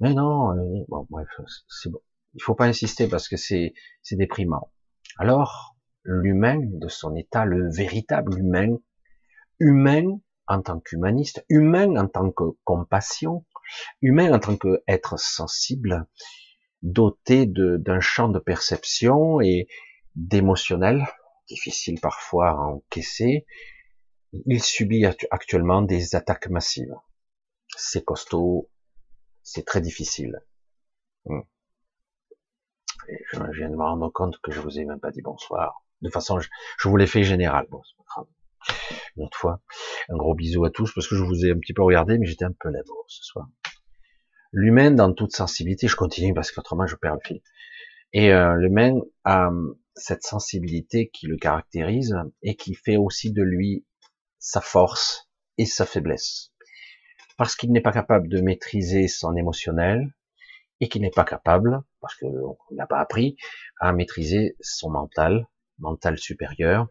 Mais 0.00 0.14
non, 0.14 0.54
bon, 0.88 1.06
bref, 1.10 1.28
c'est 1.68 1.90
bon. 1.90 2.00
Il 2.34 2.42
faut 2.42 2.54
pas 2.54 2.66
insister 2.66 3.08
parce 3.08 3.28
que 3.28 3.36
c'est 3.36 3.74
c'est 4.02 4.16
déprimant. 4.16 4.72
Alors, 5.18 5.76
l'humain 6.04 6.60
de 6.62 6.88
son 6.88 7.14
état, 7.16 7.44
le 7.44 7.70
véritable 7.70 8.38
humain, 8.38 8.76
humain 9.58 10.20
en 10.50 10.62
tant 10.62 10.80
qu'humaniste, 10.80 11.44
humain 11.48 11.96
en 11.96 12.08
tant 12.08 12.30
que 12.30 12.44
compassion, 12.64 13.46
humain 14.02 14.34
en 14.34 14.38
tant 14.38 14.56
qu'être 14.56 15.18
sensible, 15.18 16.06
doté 16.82 17.46
d'un 17.46 18.00
champ 18.00 18.28
de 18.28 18.38
perception 18.38 19.40
et 19.40 19.68
d'émotionnel, 20.14 21.06
difficile 21.48 22.00
parfois 22.00 22.50
à 22.50 22.56
encaisser, 22.56 23.46
il 24.32 24.62
subit 24.62 25.06
actuellement 25.30 25.82
des 25.82 26.14
attaques 26.14 26.48
massives. 26.48 26.94
C'est 27.76 28.04
costaud, 28.04 28.68
c'est 29.42 29.64
très 29.64 29.80
difficile. 29.80 30.44
Hmm. 31.26 31.40
je 33.32 33.38
viens 33.52 33.70
de 33.70 33.76
me 33.76 33.82
rendre 33.82 34.10
compte 34.10 34.38
que 34.42 34.52
je 34.52 34.60
vous 34.60 34.78
ai 34.78 34.84
même 34.84 35.00
pas 35.00 35.10
dit 35.10 35.22
bonsoir 35.22 35.84
de 36.02 36.10
façon, 36.10 36.38
je, 36.40 36.48
vous 36.88 36.96
l'ai 36.96 37.06
fait 37.06 37.24
général. 37.24 37.66
Une 39.16 39.24
autre 39.24 39.36
fois. 39.36 39.62
Un 40.08 40.16
gros 40.16 40.34
bisou 40.34 40.64
à 40.64 40.70
tous, 40.70 40.92
parce 40.94 41.08
que 41.08 41.16
je 41.16 41.22
vous 41.22 41.44
ai 41.44 41.50
un 41.50 41.58
petit 41.58 41.72
peu 41.72 41.82
regardé, 41.82 42.18
mais 42.18 42.26
j'étais 42.26 42.44
un 42.44 42.52
peu 42.58 42.70
labo 42.70 43.04
ce 43.08 43.24
soir. 43.24 43.48
L'humain 44.52 44.90
dans 44.90 45.12
toute 45.12 45.32
sensibilité, 45.32 45.86
je 45.86 45.96
continue 45.96 46.34
parce 46.34 46.50
qu'autrement 46.50 46.86
je 46.86 46.96
perds 46.96 47.14
le 47.14 47.20
fil. 47.24 47.40
Et 48.12 48.32
euh, 48.32 48.56
l'humain 48.56 48.98
a 49.24 49.48
hum, 49.48 49.76
cette 49.94 50.24
sensibilité 50.24 51.08
qui 51.08 51.26
le 51.26 51.36
caractérise 51.36 52.16
et 52.42 52.56
qui 52.56 52.74
fait 52.74 52.96
aussi 52.96 53.32
de 53.32 53.42
lui 53.42 53.84
sa 54.38 54.60
force 54.60 55.28
et 55.58 55.66
sa 55.66 55.86
faiblesse. 55.86 56.52
Parce 57.36 57.54
qu'il 57.54 57.70
n'est 57.72 57.80
pas 57.80 57.92
capable 57.92 58.28
de 58.28 58.40
maîtriser 58.40 59.06
son 59.06 59.36
émotionnel 59.36 60.12
et 60.80 60.88
qu'il 60.88 61.02
n'est 61.02 61.10
pas 61.10 61.24
capable, 61.24 61.82
parce 62.00 62.14
qu'on 62.16 62.56
n'a 62.72 62.86
pas 62.86 62.98
appris, 62.98 63.36
à 63.78 63.92
maîtriser 63.92 64.56
son 64.60 64.90
mental, 64.90 65.46
mental 65.78 66.18
supérieur, 66.18 66.88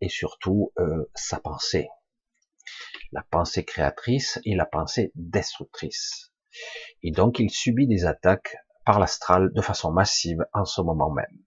et 0.00 0.08
surtout 0.08 0.72
euh, 0.78 1.10
sa 1.14 1.38
pensée. 1.40 1.88
La 3.12 3.22
pensée 3.22 3.64
créatrice 3.64 4.38
et 4.44 4.54
la 4.54 4.66
pensée 4.66 5.12
destructrice. 5.14 6.32
Et 7.02 7.10
donc 7.10 7.38
il 7.38 7.50
subit 7.50 7.86
des 7.86 8.04
attaques 8.04 8.56
par 8.84 8.98
l'astral 8.98 9.52
de 9.52 9.60
façon 9.60 9.92
massive 9.92 10.44
en 10.52 10.64
ce 10.64 10.80
moment 10.80 11.10
même. 11.10 11.38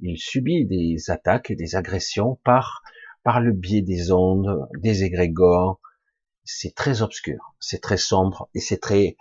Il 0.00 0.18
subit 0.18 0.66
des 0.66 1.10
attaques 1.10 1.50
et 1.50 1.56
des 1.56 1.74
agressions 1.74 2.38
par, 2.44 2.82
par 3.24 3.40
le 3.40 3.52
biais 3.52 3.82
des 3.82 4.12
ondes, 4.12 4.68
des 4.78 5.04
égrégores. 5.04 5.80
C'est 6.44 6.74
très 6.74 7.02
obscur, 7.02 7.54
c'est 7.58 7.80
très 7.80 7.96
sombre 7.96 8.48
et 8.54 8.60
c'est 8.60 8.78
très, 8.78 9.16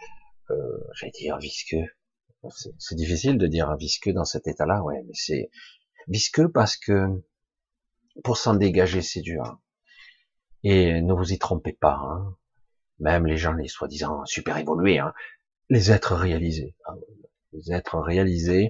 euh, 0.52 0.56
j'allais 0.94 1.12
dire 1.12 1.38
visqueux. 1.38 1.86
C'est 2.78 2.96
difficile 2.96 3.40
de 3.40 3.48
dire 3.48 3.76
visqueux 3.78 4.14
dans 4.14 4.26
cet 4.26 4.48
état-là, 4.48 4.84
ouais, 4.84 5.02
mais 5.08 5.14
c'est 5.16 5.50
visqueux 6.08 6.52
parce 6.52 6.78
que 6.78 7.08
pour 8.24 8.38
s'en 8.38 8.56
dégager, 8.56 9.02
c'est 9.02 9.22
dur. 9.22 9.60
Et 10.64 11.02
ne 11.02 11.14
vous 11.14 11.34
y 11.34 11.38
trompez 11.38 11.74
pas. 11.74 12.00
Hein. 12.02 12.36
Même 13.00 13.26
les 13.26 13.38
gens, 13.38 13.54
les 13.54 13.68
soi-disant 13.68 14.26
super 14.26 14.58
évolués, 14.58 15.00
hein, 15.00 15.14
les 15.70 15.92
êtres 15.92 16.16
réalisés, 16.16 16.76
hein, 16.88 16.96
les 17.52 17.72
êtres 17.72 18.00
réalisés, 18.00 18.70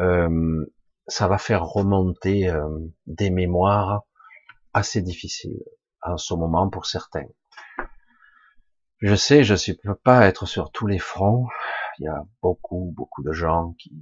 euh, 0.00 0.66
ça 1.06 1.28
va 1.28 1.38
faire 1.38 1.64
remonter 1.64 2.48
euh, 2.48 2.68
des 3.06 3.30
mémoires 3.30 4.04
assez 4.72 5.02
difficiles 5.02 5.62
en 6.02 6.16
ce 6.18 6.34
moment 6.34 6.68
pour 6.68 6.86
certains. 6.86 7.26
Je 8.98 9.14
sais, 9.14 9.44
je 9.44 9.54
ne 9.54 9.76
peux 9.76 9.94
pas 9.94 10.26
être 10.26 10.46
sur 10.46 10.70
tous 10.70 10.86
les 10.86 10.98
fronts. 10.98 11.46
Il 11.98 12.04
y 12.04 12.08
a 12.08 12.24
beaucoup, 12.42 12.92
beaucoup 12.94 13.22
de 13.22 13.32
gens 13.32 13.74
qui 13.78 13.92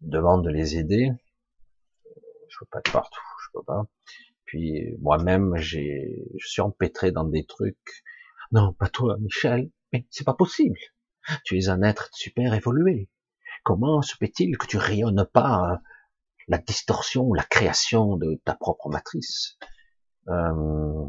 demandent 0.00 0.44
de 0.44 0.50
les 0.50 0.76
aider 0.76 1.12
je 2.50 2.58
peux 2.58 2.66
pas 2.66 2.78
être 2.80 2.92
partout, 2.92 3.20
je 3.42 3.48
peux 3.54 3.64
pas. 3.64 3.86
Puis 4.50 4.96
moi-même, 4.98 5.54
j'ai, 5.58 6.24
je 6.36 6.48
suis 6.48 6.60
empêtré 6.60 7.12
dans 7.12 7.22
des 7.22 7.44
trucs. 7.44 8.02
Non, 8.50 8.72
pas 8.72 8.88
toi, 8.88 9.16
Michel. 9.20 9.70
Mais 9.92 10.08
c'est 10.10 10.24
pas 10.24 10.34
possible. 10.34 10.76
Tu 11.44 11.56
es 11.56 11.68
un 11.68 11.82
être 11.82 12.10
super 12.12 12.52
évolué. 12.52 13.08
Comment 13.62 14.02
se 14.02 14.16
fait-il 14.16 14.58
que 14.58 14.66
tu 14.66 14.76
rayonnes 14.76 15.24
pas 15.32 15.80
la 16.48 16.58
distorsion, 16.58 17.32
la 17.32 17.44
création 17.44 18.16
de 18.16 18.40
ta 18.44 18.56
propre 18.56 18.88
matrice? 18.88 19.56
Euh, 20.26 21.04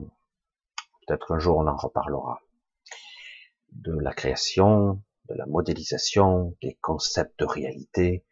Peut-être 1.07 1.25
qu'un 1.25 1.39
jour 1.39 1.57
on 1.57 1.65
en 1.65 1.75
reparlera. 1.75 2.41
De 3.71 3.97
la 3.97 4.13
création, 4.13 5.01
de 5.29 5.33
la 5.33 5.47
modélisation, 5.47 6.55
des 6.61 6.77
concepts 6.79 7.39
de 7.39 7.45
réalité. 7.45 8.23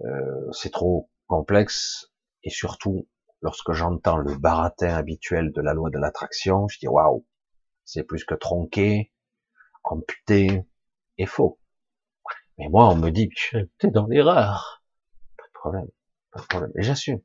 Euh, 0.00 0.50
c'est 0.50 0.72
trop 0.72 1.08
complexe 1.28 2.10
et 2.42 2.50
surtout 2.50 3.06
lorsque 3.40 3.72
j'entends 3.72 4.16
le 4.16 4.36
baratin 4.36 4.94
habituel 4.94 5.52
de 5.52 5.60
la 5.60 5.74
loi 5.74 5.90
de 5.90 5.98
l'attraction, 5.98 6.68
je 6.68 6.78
dis 6.78 6.88
waouh, 6.88 7.26
c'est 7.84 8.02
plus 8.02 8.24
que 8.24 8.34
tronqué, 8.34 9.12
amputé 9.84 10.64
et 11.18 11.26
faux. 11.26 11.58
Mais 12.58 12.68
moi, 12.68 12.88
on 12.88 12.96
me 12.96 13.10
dit, 13.10 13.30
t'es 13.78 13.90
dans 13.90 14.06
l'erreur. 14.06 14.82
Pas 15.36 15.44
de 15.44 15.52
problème, 15.52 15.88
pas 16.32 16.40
de 16.40 16.46
problème. 16.46 16.72
Et 16.76 16.82
j'assume, 16.82 17.20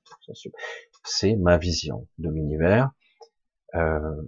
C'est 1.04 1.36
ma 1.36 1.58
vision 1.58 2.08
de 2.20 2.30
l'univers. 2.30 2.92
Euh, 3.76 4.22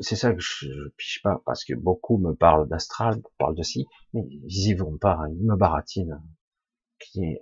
c'est 0.00 0.16
ça 0.16 0.32
que 0.32 0.40
je, 0.40 0.66
je 0.66 0.88
piche 0.96 1.20
pas, 1.22 1.42
parce 1.44 1.64
que 1.64 1.74
beaucoup 1.74 2.18
me 2.18 2.34
parlent 2.34 2.68
d'astral, 2.68 3.20
parlent 3.38 3.54
de 3.54 3.62
ci, 3.62 3.86
mais 4.12 4.22
ils 4.28 4.68
y 4.68 4.74
vont 4.74 4.96
pas, 4.96 5.18
hein. 5.20 5.28
ils 5.30 5.44
me 5.44 5.56
baratinent 5.56 6.20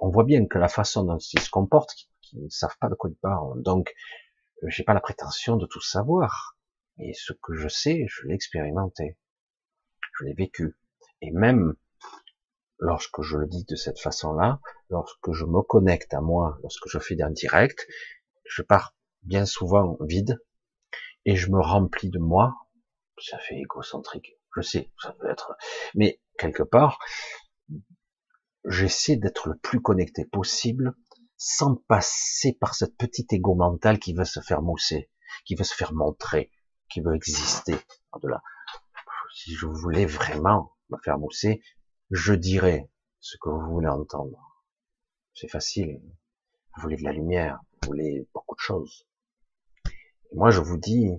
on 0.00 0.10
voit 0.10 0.24
bien 0.24 0.46
que 0.46 0.58
la 0.58 0.68
façon 0.68 1.04
dont 1.04 1.18
ils 1.18 1.40
se 1.40 1.50
comportent, 1.50 2.08
ne 2.34 2.48
savent 2.48 2.76
pas 2.80 2.88
de 2.88 2.94
quoi 2.94 3.10
ils 3.10 3.16
parlent. 3.16 3.62
Donc, 3.62 3.94
euh, 4.62 4.66
j'ai 4.68 4.84
pas 4.84 4.94
la 4.94 5.00
prétention 5.00 5.56
de 5.56 5.66
tout 5.66 5.80
savoir. 5.80 6.56
Et 6.98 7.12
ce 7.14 7.32
que 7.32 7.54
je 7.54 7.68
sais, 7.68 8.06
je 8.08 8.26
l'ai 8.26 8.34
expérimenté. 8.34 9.16
Je 10.18 10.24
l'ai 10.24 10.34
vécu. 10.34 10.76
Et 11.20 11.30
même 11.30 11.74
lorsque 12.78 13.22
je 13.22 13.36
le 13.36 13.46
dis 13.46 13.64
de 13.64 13.76
cette 13.76 13.98
façon-là, 13.98 14.60
lorsque 14.90 15.32
je 15.32 15.44
me 15.44 15.62
connecte 15.62 16.14
à 16.14 16.20
moi, 16.20 16.58
lorsque 16.62 16.88
je 16.88 16.98
fais 16.98 17.16
d'un 17.16 17.30
direct, 17.30 17.86
je 18.44 18.62
pars 18.62 18.94
bien 19.22 19.46
souvent 19.46 19.96
vide 20.00 20.38
et 21.24 21.36
je 21.36 21.50
me 21.50 21.60
remplis 21.60 22.10
de 22.10 22.18
moi. 22.18 22.54
Ça 23.18 23.38
fait 23.38 23.56
égocentrique, 23.56 24.36
je 24.56 24.60
sais, 24.60 24.90
ça 25.00 25.12
peut 25.12 25.30
être, 25.30 25.56
mais 25.94 26.20
quelque 26.36 26.64
part, 26.64 26.98
j'essaie 28.64 29.16
d'être 29.16 29.48
le 29.48 29.56
plus 29.56 29.80
connecté 29.80 30.24
possible 30.24 30.94
sans 31.36 31.76
passer 31.76 32.56
par 32.60 32.74
cette 32.74 32.96
petite 32.96 33.32
égo 33.32 33.54
mental 33.54 33.98
qui 33.98 34.14
veut 34.14 34.24
se 34.24 34.40
faire 34.40 34.62
mousser, 34.62 35.10
qui 35.44 35.54
veut 35.54 35.64
se 35.64 35.74
faire 35.74 35.92
montrer, 35.92 36.50
qui 36.88 37.00
veut 37.00 37.14
exister. 37.14 37.76
Au-delà. 38.12 38.42
Si 39.34 39.52
je 39.54 39.66
voulais 39.66 40.06
vraiment 40.06 40.72
me 40.90 40.96
faire 40.98 41.18
mousser, 41.18 41.62
je 42.10 42.34
dirais 42.34 42.88
ce 43.20 43.36
que 43.38 43.48
vous 43.48 43.72
voulez 43.72 43.88
entendre. 43.88 44.62
C'est 45.34 45.48
facile. 45.48 46.00
Vous 46.76 46.82
voulez 46.82 46.96
de 46.96 47.02
la 47.02 47.12
lumière, 47.12 47.60
vous 47.82 47.88
voulez 47.88 48.28
beaucoup 48.32 48.54
de 48.54 48.60
choses. 48.60 49.06
moi, 50.32 50.50
je 50.50 50.60
vous 50.60 50.78
dis, 50.78 51.10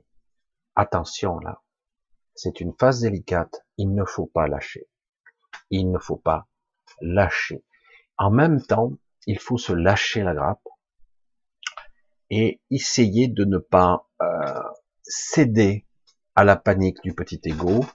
attention 0.75 1.39
là. 1.39 1.61
C'est 2.35 2.59
une 2.59 2.73
phase 2.77 3.01
délicate. 3.01 3.65
Il 3.77 3.93
ne 3.93 4.03
faut 4.03 4.25
pas 4.25 4.47
lâcher. 4.47 4.87
Il 5.69 5.91
ne 5.91 5.99
faut 5.99 6.17
pas 6.17 6.47
lâcher. 7.01 7.63
En 8.17 8.29
même 8.29 8.61
temps, 8.61 8.93
il 9.27 9.39
faut 9.39 9.57
se 9.57 9.73
lâcher 9.73 10.23
la 10.23 10.33
grappe 10.33 10.67
et 12.29 12.61
essayer 12.71 13.27
de 13.27 13.45
ne 13.45 13.57
pas 13.57 14.07
euh, 14.21 14.61
céder 15.03 15.85
à 16.35 16.43
la 16.43 16.55
panique 16.55 17.01
du 17.03 17.13
petit 17.13 17.39
ego 17.43 17.85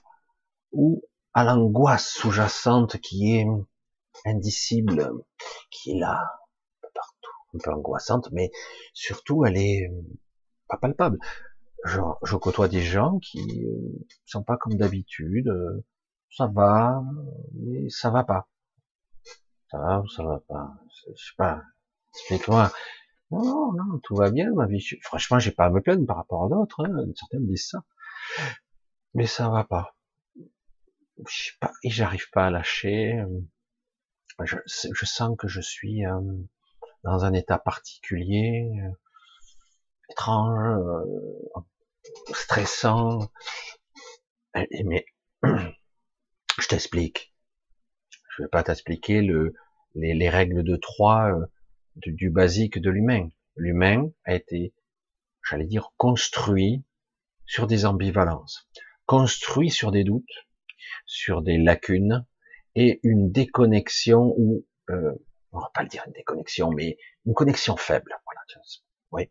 ou 0.71 1.01
à 1.33 1.43
l'angoisse 1.43 2.09
sous-jacente 2.09 2.97
qui 2.99 3.35
est 3.35 3.47
indicible, 4.25 5.11
qui 5.69 5.91
est 5.91 5.99
là, 5.99 6.19
partout, 6.93 7.31
un 7.53 7.59
peu 7.63 7.71
angoissante, 7.71 8.29
mais 8.31 8.51
surtout 8.93 9.45
elle 9.45 9.57
est 9.57 9.91
pas 10.67 10.77
palpable. 10.77 11.19
Je, 11.85 11.99
je 12.23 12.35
côtoie 12.35 12.67
des 12.67 12.81
gens 12.81 13.19
qui 13.19 13.63
ne 13.63 14.05
sont 14.25 14.43
pas 14.43 14.57
comme 14.57 14.75
d'habitude, 14.75 15.49
ça 16.29 16.47
va, 16.47 17.03
mais 17.53 17.89
ça 17.89 18.11
va 18.11 18.23
pas. 18.23 18.47
Ça 19.71 19.77
va 19.77 20.01
ou 20.01 20.09
ça 20.09 20.23
va 20.23 20.39
pas? 20.49 20.73
Je 21.07 21.13
sais 21.15 21.33
pas. 21.37 21.63
Explique-moi. 22.13 22.73
Non, 23.31 23.71
non, 23.71 23.99
tout 24.03 24.15
va 24.15 24.29
bien, 24.29 24.51
ma 24.53 24.67
vie. 24.67 24.85
Franchement, 25.01 25.39
j'ai 25.39 25.51
pas 25.51 25.65
à 25.65 25.69
me 25.69 25.79
plaindre 25.81 26.05
par 26.05 26.17
rapport 26.17 26.43
à 26.43 26.49
d'autres. 26.49 26.85
Hein. 26.85 27.05
Certains 27.15 27.39
me 27.39 27.47
disent 27.47 27.69
ça. 27.69 27.83
Mais 29.13 29.27
ça 29.27 29.49
va 29.49 29.63
pas. 29.63 29.95
Je 31.25 31.43
sais 31.43 31.51
pas, 31.61 31.71
et 31.83 31.89
j'arrive 31.89 32.29
pas 32.31 32.47
à 32.47 32.49
lâcher. 32.49 33.23
Je, 34.43 34.57
je, 34.65 35.05
sens 35.05 35.37
que 35.37 35.47
je 35.47 35.61
suis 35.61 36.05
euh, 36.05 36.19
dans 37.03 37.23
un 37.23 37.33
état 37.33 37.57
particulier, 37.57 38.69
euh, 38.83 38.91
étrange, 40.09 40.79
euh, 40.79 41.61
stressant. 42.33 43.31
Mais 44.55 45.05
je 45.43 46.67
t'explique. 46.67 47.30
Je 48.41 48.45
vais 48.45 48.49
pas 48.49 48.63
t'expliquer 48.63 49.21
le, 49.21 49.53
les, 49.93 50.15
les, 50.15 50.27
règles 50.27 50.63
de 50.63 50.75
trois 50.75 51.31
du, 51.95 52.11
du 52.11 52.31
basique 52.31 52.79
de 52.79 52.89
l'humain. 52.89 53.29
L'humain 53.55 54.09
a 54.25 54.33
été, 54.33 54.73
j'allais 55.47 55.67
dire, 55.67 55.93
construit 55.97 56.83
sur 57.45 57.67
des 57.67 57.85
ambivalences, 57.85 58.67
construit 59.05 59.69
sur 59.69 59.91
des 59.91 60.03
doutes, 60.03 60.47
sur 61.05 61.43
des 61.43 61.59
lacunes 61.59 62.25
et 62.73 62.99
une 63.03 63.31
déconnexion 63.31 64.33
ou, 64.35 64.65
euh, 64.89 65.13
on 65.51 65.59
va 65.59 65.69
pas 65.71 65.83
le 65.83 65.89
dire 65.89 66.03
une 66.07 66.13
déconnexion, 66.13 66.71
mais 66.71 66.97
une 67.27 67.35
connexion 67.35 67.77
faible. 67.77 68.17
Voilà, 68.25 68.41
oui, 69.11 69.29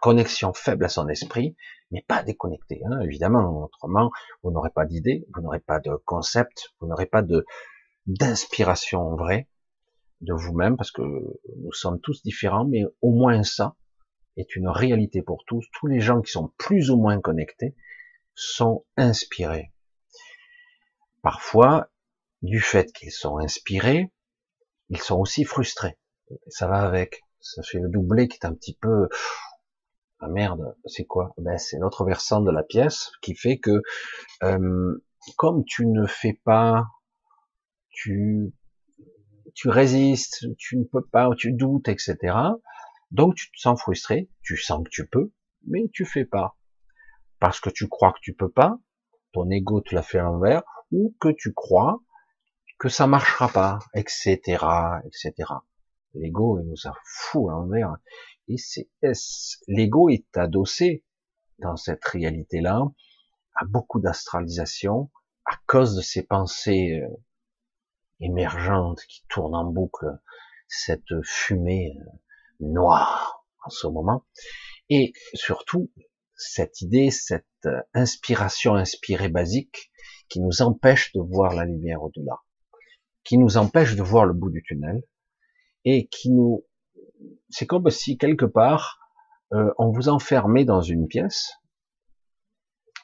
connexion 0.00 0.52
faible 0.52 0.84
à 0.84 0.88
son 0.88 1.08
esprit, 1.08 1.56
mais 1.90 2.04
pas 2.06 2.22
déconnecté. 2.22 2.80
Hein, 2.84 3.00
évidemment, 3.00 3.64
autrement, 3.64 4.12
vous 4.44 4.52
n'aurez 4.52 4.70
pas 4.70 4.86
d'idée, 4.86 5.26
vous 5.34 5.42
n'aurez 5.42 5.58
pas 5.58 5.80
de 5.80 5.96
concept, 6.04 6.74
vous 6.78 6.86
n'aurez 6.86 7.06
pas 7.06 7.22
de 7.22 7.44
d'inspiration 8.06 9.14
vraie 9.16 9.48
de 10.20 10.32
vous-même, 10.32 10.76
parce 10.76 10.90
que 10.90 11.02
nous 11.02 11.72
sommes 11.72 12.00
tous 12.00 12.22
différents, 12.22 12.64
mais 12.64 12.84
au 13.02 13.12
moins 13.12 13.42
ça 13.42 13.76
est 14.36 14.56
une 14.56 14.68
réalité 14.68 15.22
pour 15.22 15.44
tous. 15.46 15.66
Tous 15.72 15.86
les 15.86 16.00
gens 16.00 16.20
qui 16.20 16.30
sont 16.30 16.52
plus 16.58 16.90
ou 16.90 16.96
moins 16.96 17.20
connectés 17.20 17.74
sont 18.34 18.84
inspirés. 18.96 19.72
Parfois, 21.22 21.90
du 22.42 22.60
fait 22.60 22.92
qu'ils 22.92 23.12
sont 23.12 23.38
inspirés, 23.38 24.12
ils 24.90 25.00
sont 25.00 25.18
aussi 25.18 25.44
frustrés. 25.44 25.98
Ça 26.48 26.66
va 26.66 26.80
avec. 26.80 27.22
Ça 27.40 27.62
fait 27.62 27.78
le 27.78 27.88
doublé 27.88 28.28
qui 28.28 28.38
est 28.40 28.46
un 28.46 28.54
petit 28.54 28.76
peu, 28.76 29.08
ah 30.20 30.28
merde, 30.28 30.76
c'est 30.86 31.04
quoi? 31.04 31.34
Ben 31.38 31.58
c'est 31.58 31.78
l'autre 31.78 32.04
versant 32.04 32.40
de 32.40 32.50
la 32.50 32.62
pièce 32.62 33.10
qui 33.22 33.34
fait 33.34 33.58
que 33.58 33.82
euh, 34.42 35.04
comme 35.36 35.64
tu 35.64 35.86
ne 35.86 36.06
fais 36.06 36.40
pas, 36.44 36.86
tu 37.96 38.52
tu 39.54 39.70
résistes, 39.70 40.46
tu 40.58 40.76
ne 40.76 40.84
peux 40.84 41.04
pas, 41.04 41.30
tu 41.36 41.52
doutes, 41.52 41.88
etc. 41.88 42.36
Donc 43.10 43.34
tu 43.34 43.50
te 43.50 43.58
sens 43.58 43.80
frustré, 43.80 44.30
tu 44.42 44.56
sens 44.58 44.84
que 44.84 44.90
tu 44.90 45.08
peux, 45.08 45.32
mais 45.66 45.88
tu 45.92 46.04
fais 46.04 46.26
pas 46.26 46.56
parce 47.40 47.60
que 47.60 47.70
tu 47.70 47.88
crois 47.88 48.12
que 48.12 48.20
tu 48.20 48.34
peux 48.34 48.50
pas, 48.50 48.78
ton 49.32 49.50
ego 49.50 49.80
te 49.80 49.94
l'a 49.94 50.02
fait 50.02 50.18
à 50.18 50.24
l'envers, 50.24 50.62
ou 50.90 51.14
que 51.20 51.28
tu 51.28 51.52
crois 51.52 52.02
que 52.78 52.88
ça 52.88 53.06
marchera 53.06 53.48
pas, 53.48 53.78
etc., 53.94 54.38
etc. 55.04 55.32
L'ego, 56.14 56.58
il 56.60 56.68
nous 56.68 56.86
a 56.86 56.94
fou 57.04 57.48
à 57.50 57.52
l'envers. 57.52 57.96
Et 58.48 58.56
c'est, 58.56 58.88
l'ego 59.66 60.08
est 60.08 60.36
adossé 60.36 61.04
dans 61.58 61.76
cette 61.76 62.04
réalité-là 62.04 62.82
à 63.54 63.64
beaucoup 63.64 64.00
d'astralisation 64.00 65.10
à 65.44 65.56
cause 65.66 65.94
de 65.96 66.02
ces 66.02 66.22
pensées 66.22 67.02
émergentes 68.20 69.00
qui 69.08 69.24
tournent 69.28 69.54
en 69.54 69.64
boucle, 69.64 70.06
cette 70.68 71.22
fumée 71.22 71.96
euh, 72.00 72.10
noire 72.60 73.44
en 73.64 73.70
ce 73.70 73.86
moment. 73.86 74.24
Et 74.88 75.12
surtout, 75.34 75.90
cette 76.34 76.80
idée, 76.80 77.10
cette 77.10 77.46
euh, 77.66 77.80
inspiration 77.94 78.74
inspirée 78.74 79.28
basique 79.28 79.90
qui 80.28 80.40
nous 80.40 80.62
empêche 80.62 81.12
de 81.12 81.20
voir 81.20 81.54
la 81.54 81.64
lumière 81.64 82.02
au-delà, 82.02 82.40
qui 83.24 83.38
nous 83.38 83.56
empêche 83.56 83.96
de 83.96 84.02
voir 84.02 84.24
le 84.24 84.32
bout 84.32 84.50
du 84.50 84.62
tunnel, 84.62 85.02
et 85.84 86.08
qui 86.08 86.30
nous, 86.30 86.66
c'est 87.48 87.66
comme 87.66 87.90
si 87.90 88.18
quelque 88.18 88.44
part 88.44 88.98
euh, 89.52 89.72
on 89.78 89.90
vous 89.90 90.08
enfermait 90.08 90.64
dans 90.64 90.82
une 90.82 91.06
pièce. 91.06 91.52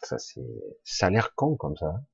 Ça 0.02 0.18
c'est, 0.18 0.42
ça 0.82 1.06
a 1.06 1.10
l'air 1.10 1.34
con 1.36 1.56
comme 1.56 1.76
ça. 1.76 1.86
Hein. 1.86 2.04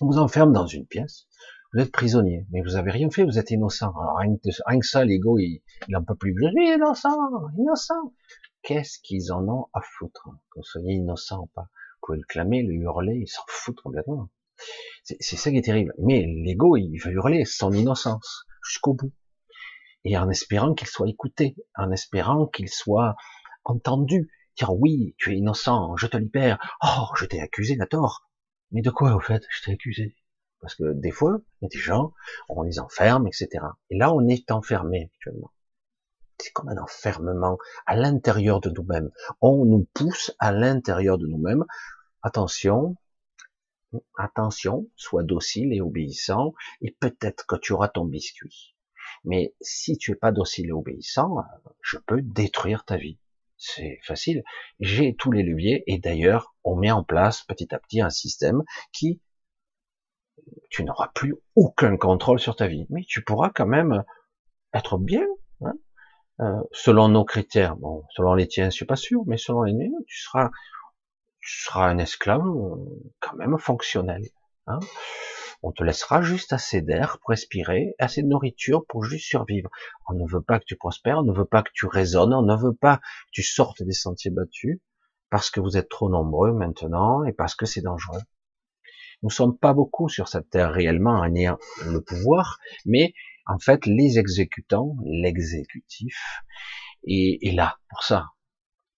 On 0.00 0.06
vous 0.06 0.18
enferme 0.18 0.52
dans 0.52 0.66
une 0.66 0.86
pièce. 0.86 1.26
Vous 1.72 1.80
êtes 1.80 1.90
prisonnier, 1.90 2.46
mais 2.50 2.60
vous 2.60 2.76
avez 2.76 2.90
rien 2.90 3.08
fait, 3.08 3.24
vous 3.24 3.38
êtes 3.38 3.50
innocent. 3.50 3.90
Alors 3.98 4.18
rien 4.18 4.36
que, 4.36 4.86
ça, 4.86 5.04
l'ego, 5.04 5.38
il, 5.38 5.62
il 5.88 5.96
en 5.96 6.04
peut 6.04 6.14
plus. 6.14 6.34
Je 6.38 6.74
innocent, 6.74 7.16
innocent. 7.56 8.12
Qu'est-ce 8.62 8.98
qu'ils 9.00 9.32
en 9.32 9.48
ont 9.48 9.68
à 9.72 9.80
foutre 9.80 10.28
Que 10.50 10.60
vous 10.60 10.64
soyez 10.64 10.92
innocent 10.92 11.40
ou 11.40 11.46
pas? 11.46 11.68
Pouvez 12.02 12.18
le 12.18 12.24
clamer, 12.24 12.62
le 12.62 12.74
hurler, 12.74 13.20
il 13.22 13.28
s'en 13.28 13.42
fout 13.48 13.74
complètement. 13.82 14.28
C'est 15.02 15.36
ça 15.36 15.50
qui 15.50 15.56
est 15.56 15.62
terrible. 15.62 15.94
Mais 15.98 16.26
l'ego, 16.44 16.76
il 16.76 16.98
veut 16.98 17.12
hurler 17.12 17.44
son 17.46 17.72
innocence 17.72 18.44
jusqu'au 18.62 18.92
bout. 18.94 19.12
Et 20.04 20.18
en 20.18 20.28
espérant 20.28 20.74
qu'il 20.74 20.88
soit 20.88 21.08
écouté, 21.08 21.56
en 21.76 21.90
espérant 21.90 22.46
qu'il 22.46 22.68
soit 22.68 23.16
entendu. 23.64 24.30
Dire 24.58 24.74
oui, 24.74 25.14
tu 25.16 25.32
es 25.32 25.38
innocent, 25.38 25.96
je 25.96 26.06
te 26.06 26.18
libère. 26.18 26.58
Oh, 26.84 27.06
je 27.16 27.24
t'ai 27.24 27.40
accusé 27.40 27.78
à 27.80 27.86
tort. 27.86 28.28
Mais 28.72 28.82
de 28.82 28.90
quoi, 28.90 29.14
au 29.14 29.20
fait, 29.20 29.42
je 29.48 29.62
t'ai 29.62 29.72
accusé? 29.72 30.14
Parce 30.62 30.76
que 30.76 30.92
des 30.92 31.10
fois, 31.10 31.40
il 31.60 31.64
y 31.64 31.66
a 31.66 31.68
des 31.68 31.78
gens, 31.78 32.14
on 32.48 32.62
les 32.62 32.78
enferme, 32.78 33.26
etc. 33.26 33.48
Et 33.90 33.98
là, 33.98 34.14
on 34.14 34.26
est 34.28 34.50
enfermé 34.50 35.10
actuellement. 35.12 35.52
C'est 36.38 36.52
comme 36.52 36.68
un 36.68 36.78
enfermement 36.78 37.58
à 37.84 37.96
l'intérieur 37.96 38.60
de 38.60 38.70
nous-mêmes. 38.70 39.10
On 39.40 39.64
nous 39.64 39.86
pousse 39.92 40.34
à 40.38 40.52
l'intérieur 40.52 41.18
de 41.18 41.26
nous-mêmes. 41.26 41.64
Attention, 42.22 42.96
attention, 44.16 44.88
sois 44.96 45.24
docile 45.24 45.72
et 45.72 45.80
obéissant, 45.80 46.54
et 46.80 46.96
peut-être 46.98 47.44
que 47.46 47.56
tu 47.56 47.72
auras 47.72 47.88
ton 47.88 48.04
biscuit. 48.04 48.76
Mais 49.24 49.54
si 49.60 49.98
tu 49.98 50.12
es 50.12 50.16
pas 50.16 50.32
docile 50.32 50.68
et 50.68 50.72
obéissant, 50.72 51.36
je 51.80 51.98
peux 51.98 52.22
détruire 52.22 52.84
ta 52.84 52.96
vie. 52.96 53.18
C'est 53.56 54.00
facile. 54.02 54.42
J'ai 54.80 55.14
tous 55.14 55.30
les 55.30 55.42
leviers, 55.42 55.84
et 55.86 55.98
d'ailleurs, 55.98 56.54
on 56.64 56.76
met 56.76 56.90
en 56.90 57.04
place 57.04 57.42
petit 57.42 57.74
à 57.74 57.78
petit 57.78 58.00
un 58.00 58.10
système 58.10 58.62
qui, 58.92 59.20
tu 60.70 60.84
n'auras 60.84 61.08
plus 61.14 61.36
aucun 61.56 61.96
contrôle 61.96 62.40
sur 62.40 62.56
ta 62.56 62.66
vie, 62.66 62.86
mais 62.90 63.04
tu 63.06 63.22
pourras 63.22 63.50
quand 63.54 63.66
même 63.66 64.04
être 64.72 64.98
bien, 64.98 65.26
hein 65.60 65.74
euh, 66.40 66.60
selon 66.72 67.08
nos 67.08 67.24
critères. 67.24 67.76
Bon, 67.76 68.04
selon 68.10 68.34
les 68.34 68.48
tiens, 68.48 68.66
je 68.66 68.74
suis 68.74 68.86
pas 68.86 68.96
sûr, 68.96 69.22
mais 69.26 69.36
selon 69.36 69.62
les 69.62 69.74
miens, 69.74 69.90
tu 70.06 70.20
seras, 70.20 70.50
tu 71.40 71.62
seras 71.62 71.88
un 71.88 71.98
esclave 71.98 72.46
euh, 72.46 72.76
quand 73.20 73.36
même 73.36 73.58
fonctionnel. 73.58 74.22
Hein 74.66 74.80
On 75.62 75.72
te 75.72 75.84
laissera 75.84 76.22
juste 76.22 76.52
assez 76.52 76.80
d'air 76.80 77.18
pour 77.20 77.30
respirer, 77.30 77.94
assez 77.98 78.22
de 78.22 78.28
nourriture 78.28 78.84
pour 78.88 79.04
juste 79.04 79.26
survivre. 79.26 79.70
On 80.08 80.14
ne 80.14 80.26
veut 80.26 80.42
pas 80.42 80.58
que 80.58 80.64
tu 80.64 80.76
prospères, 80.76 81.18
on 81.18 81.22
ne 81.22 81.32
veut 81.32 81.44
pas 81.44 81.62
que 81.62 81.70
tu 81.74 81.86
raisonnes, 81.86 82.32
on 82.32 82.42
ne 82.42 82.56
veut 82.56 82.74
pas 82.74 82.96
que 82.96 83.02
tu 83.32 83.42
sortes 83.42 83.82
des 83.82 83.92
sentiers 83.92 84.30
battus, 84.30 84.80
parce 85.30 85.50
que 85.50 85.60
vous 85.60 85.76
êtes 85.76 85.88
trop 85.88 86.08
nombreux 86.08 86.52
maintenant 86.52 87.24
et 87.24 87.32
parce 87.32 87.54
que 87.54 87.66
c'est 87.66 87.82
dangereux. 87.82 88.20
Nous 89.22 89.30
sommes 89.30 89.56
pas 89.56 89.72
beaucoup 89.72 90.08
sur 90.08 90.28
cette 90.28 90.50
terre 90.50 90.72
réellement 90.72 91.22
à 91.22 91.28
ayant 91.28 91.58
le 91.86 92.00
pouvoir, 92.00 92.58
mais 92.84 93.14
en 93.46 93.58
fait, 93.58 93.86
les 93.86 94.18
exécutants, 94.18 94.96
l'exécutif, 95.04 96.16
est, 97.04 97.54
là 97.54 97.78
pour 97.88 98.02
ça. 98.04 98.26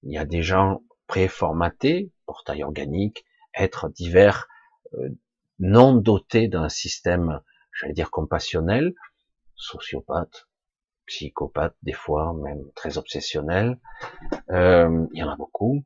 Il 0.03 0.13
y 0.13 0.19
a 0.19 0.25
des 0.25 0.43
gens 0.43 0.83
préformatés, 1.07 2.13
portail 2.27 2.63
organique, 2.63 3.25
êtres 3.55 3.89
divers, 3.89 4.47
euh, 4.95 5.09
non 5.59 5.95
dotés 5.95 6.49
d'un 6.49 6.69
système, 6.69 7.41
j'allais 7.73 7.95
dire 7.95 8.11
compassionnel, 8.11 8.95
sociopathe, 9.55 10.49
psychopathe 11.07 11.77
des 11.83 11.93
fois, 11.93 12.35
même 12.35 12.71
très 12.75 12.99
obsessionnel. 12.99 13.79
Euh, 14.51 15.07
il 15.13 15.19
y 15.19 15.23
en 15.23 15.31
a 15.31 15.37
beaucoup. 15.37 15.85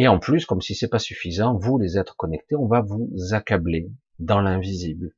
Et 0.00 0.06
en 0.06 0.20
plus, 0.20 0.46
comme 0.46 0.60
si 0.60 0.76
c'est 0.76 0.88
pas 0.88 1.00
suffisant, 1.00 1.58
vous 1.58 1.76
les 1.76 1.98
êtres 1.98 2.16
connectés, 2.16 2.54
on 2.54 2.68
va 2.68 2.82
vous 2.82 3.10
accabler 3.32 3.90
dans 4.20 4.40
l'invisible, 4.40 5.10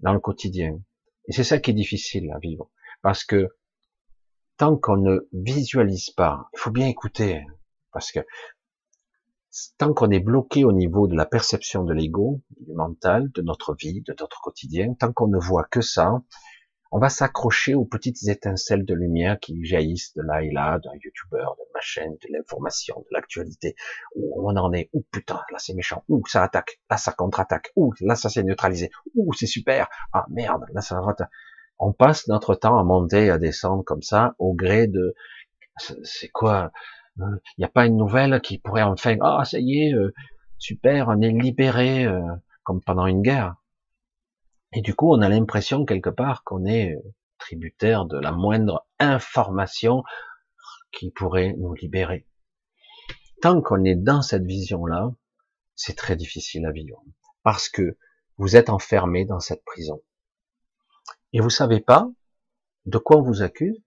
dans 0.00 0.12
le 0.12 0.18
quotidien. 0.18 0.80
Et 1.28 1.32
c'est 1.32 1.44
ça 1.44 1.58
qui 1.58 1.70
est 1.70 1.74
difficile 1.74 2.28
à 2.32 2.40
vivre. 2.40 2.68
Parce 3.00 3.22
que 3.22 3.46
tant 4.56 4.76
qu'on 4.76 4.96
ne 4.96 5.20
visualise 5.32 6.10
pas, 6.10 6.50
il 6.52 6.58
faut 6.58 6.72
bien 6.72 6.88
écouter, 6.88 7.46
parce 7.92 8.10
que 8.10 8.18
tant 9.78 9.94
qu'on 9.94 10.10
est 10.10 10.18
bloqué 10.18 10.64
au 10.64 10.72
niveau 10.72 11.06
de 11.06 11.14
la 11.14 11.24
perception 11.24 11.84
de 11.84 11.94
l'ego, 11.94 12.42
du 12.58 12.72
mental, 12.72 13.30
de 13.30 13.42
notre 13.42 13.76
vie, 13.76 14.02
de 14.02 14.16
notre 14.18 14.40
quotidien, 14.40 14.94
tant 14.94 15.12
qu'on 15.12 15.28
ne 15.28 15.38
voit 15.38 15.68
que 15.70 15.80
ça, 15.80 16.24
on 16.90 16.98
va 16.98 17.08
s'accrocher 17.08 17.74
aux 17.74 17.84
petites 17.84 18.28
étincelles 18.28 18.84
de 18.84 18.94
lumière 18.94 19.38
qui 19.40 19.64
jaillissent 19.64 20.14
de 20.14 20.22
là 20.22 20.42
et 20.42 20.50
là, 20.50 20.78
d'un 20.78 20.92
youtubeur, 20.94 21.56
de 21.58 21.64
ma 21.74 21.80
chaîne, 21.80 22.12
de 22.12 22.28
l'information, 22.32 23.00
de 23.00 23.14
l'actualité, 23.14 23.74
où 24.14 24.48
on 24.48 24.56
en 24.56 24.72
est, 24.72 24.88
ou 24.92 25.04
putain, 25.10 25.40
là 25.52 25.58
c'est 25.58 25.74
méchant, 25.74 26.04
ou 26.08 26.22
ça 26.26 26.42
attaque, 26.42 26.80
là 26.90 26.96
ça 26.96 27.12
contre-attaque, 27.12 27.72
ou 27.76 27.92
là 28.00 28.14
ça 28.14 28.28
s'est 28.28 28.42
neutralisé, 28.42 28.90
ou 29.14 29.32
c'est 29.34 29.46
super, 29.46 29.88
ah 30.12 30.26
merde, 30.30 30.64
là 30.72 30.80
ça 30.80 31.00
va. 31.00 31.14
On 31.78 31.92
passe 31.92 32.26
notre 32.26 32.54
temps 32.54 32.78
à 32.78 32.84
monter 32.84 33.26
et 33.26 33.30
à 33.30 33.38
descendre 33.38 33.84
comme 33.84 34.02
ça, 34.02 34.34
au 34.38 34.54
gré 34.54 34.86
de, 34.86 35.14
c'est 36.02 36.28
quoi, 36.28 36.72
il 37.18 37.24
euh, 37.24 37.36
n'y 37.58 37.64
a 37.64 37.68
pas 37.68 37.86
une 37.86 37.96
nouvelle 37.96 38.40
qui 38.40 38.58
pourrait 38.58 38.82
enfin, 38.82 39.16
ah 39.20 39.44
ça 39.44 39.58
y 39.58 39.82
est, 39.82 39.94
euh, 39.94 40.12
super, 40.58 41.08
on 41.08 41.20
est 41.20 41.30
libéré, 41.30 42.04
euh, 42.04 42.20
comme 42.64 42.80
pendant 42.82 43.06
une 43.06 43.22
guerre. 43.22 43.56
Et 44.72 44.82
du 44.82 44.94
coup, 44.94 45.12
on 45.12 45.22
a 45.22 45.28
l'impression 45.28 45.84
quelque 45.84 46.10
part 46.10 46.44
qu'on 46.44 46.66
est 46.66 46.94
euh, 46.94 47.14
tributaire 47.38 48.04
de 48.04 48.18
la 48.18 48.32
moindre 48.32 48.86
information 48.98 50.02
qui 50.92 51.10
pourrait 51.10 51.54
nous 51.58 51.74
libérer. 51.74 52.26
Tant 53.40 53.62
qu'on 53.62 53.84
est 53.84 53.94
dans 53.94 54.20
cette 54.20 54.44
vision-là, 54.44 55.10
c'est 55.74 55.96
très 55.96 56.16
difficile 56.16 56.66
à 56.66 56.72
vivre. 56.72 57.02
Parce 57.42 57.68
que 57.68 57.96
vous 58.36 58.56
êtes 58.56 58.68
enfermé 58.68 59.24
dans 59.24 59.40
cette 59.40 59.64
prison. 59.64 60.02
Et 61.32 61.40
vous 61.40 61.50
savez 61.50 61.80
pas 61.80 62.10
de 62.84 62.98
quoi 62.98 63.18
on 63.18 63.22
vous 63.22 63.42
accuse? 63.42 63.80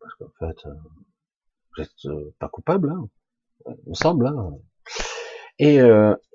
Parce 0.00 0.14
qu'en 0.14 0.30
fait, 0.38 0.66
euh, 0.66 0.74
vous 1.76 1.82
n'êtes 1.82 2.06
euh, 2.06 2.34
pas 2.38 2.48
coupable, 2.48 2.90
hein, 2.90 3.08
il 3.66 3.90
me 3.90 3.94
semble. 3.94 4.26
Hein. 4.26 4.58
Et, 5.60 5.78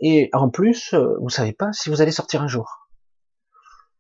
et 0.02 0.30
en 0.32 0.50
plus, 0.50 0.96
vous 1.20 1.30
savez 1.30 1.52
pas 1.52 1.74
si 1.74 1.90
vous 1.90 2.02
allez 2.02 2.12
sortir 2.12 2.42
un 2.42 2.48
jour. 2.48 2.89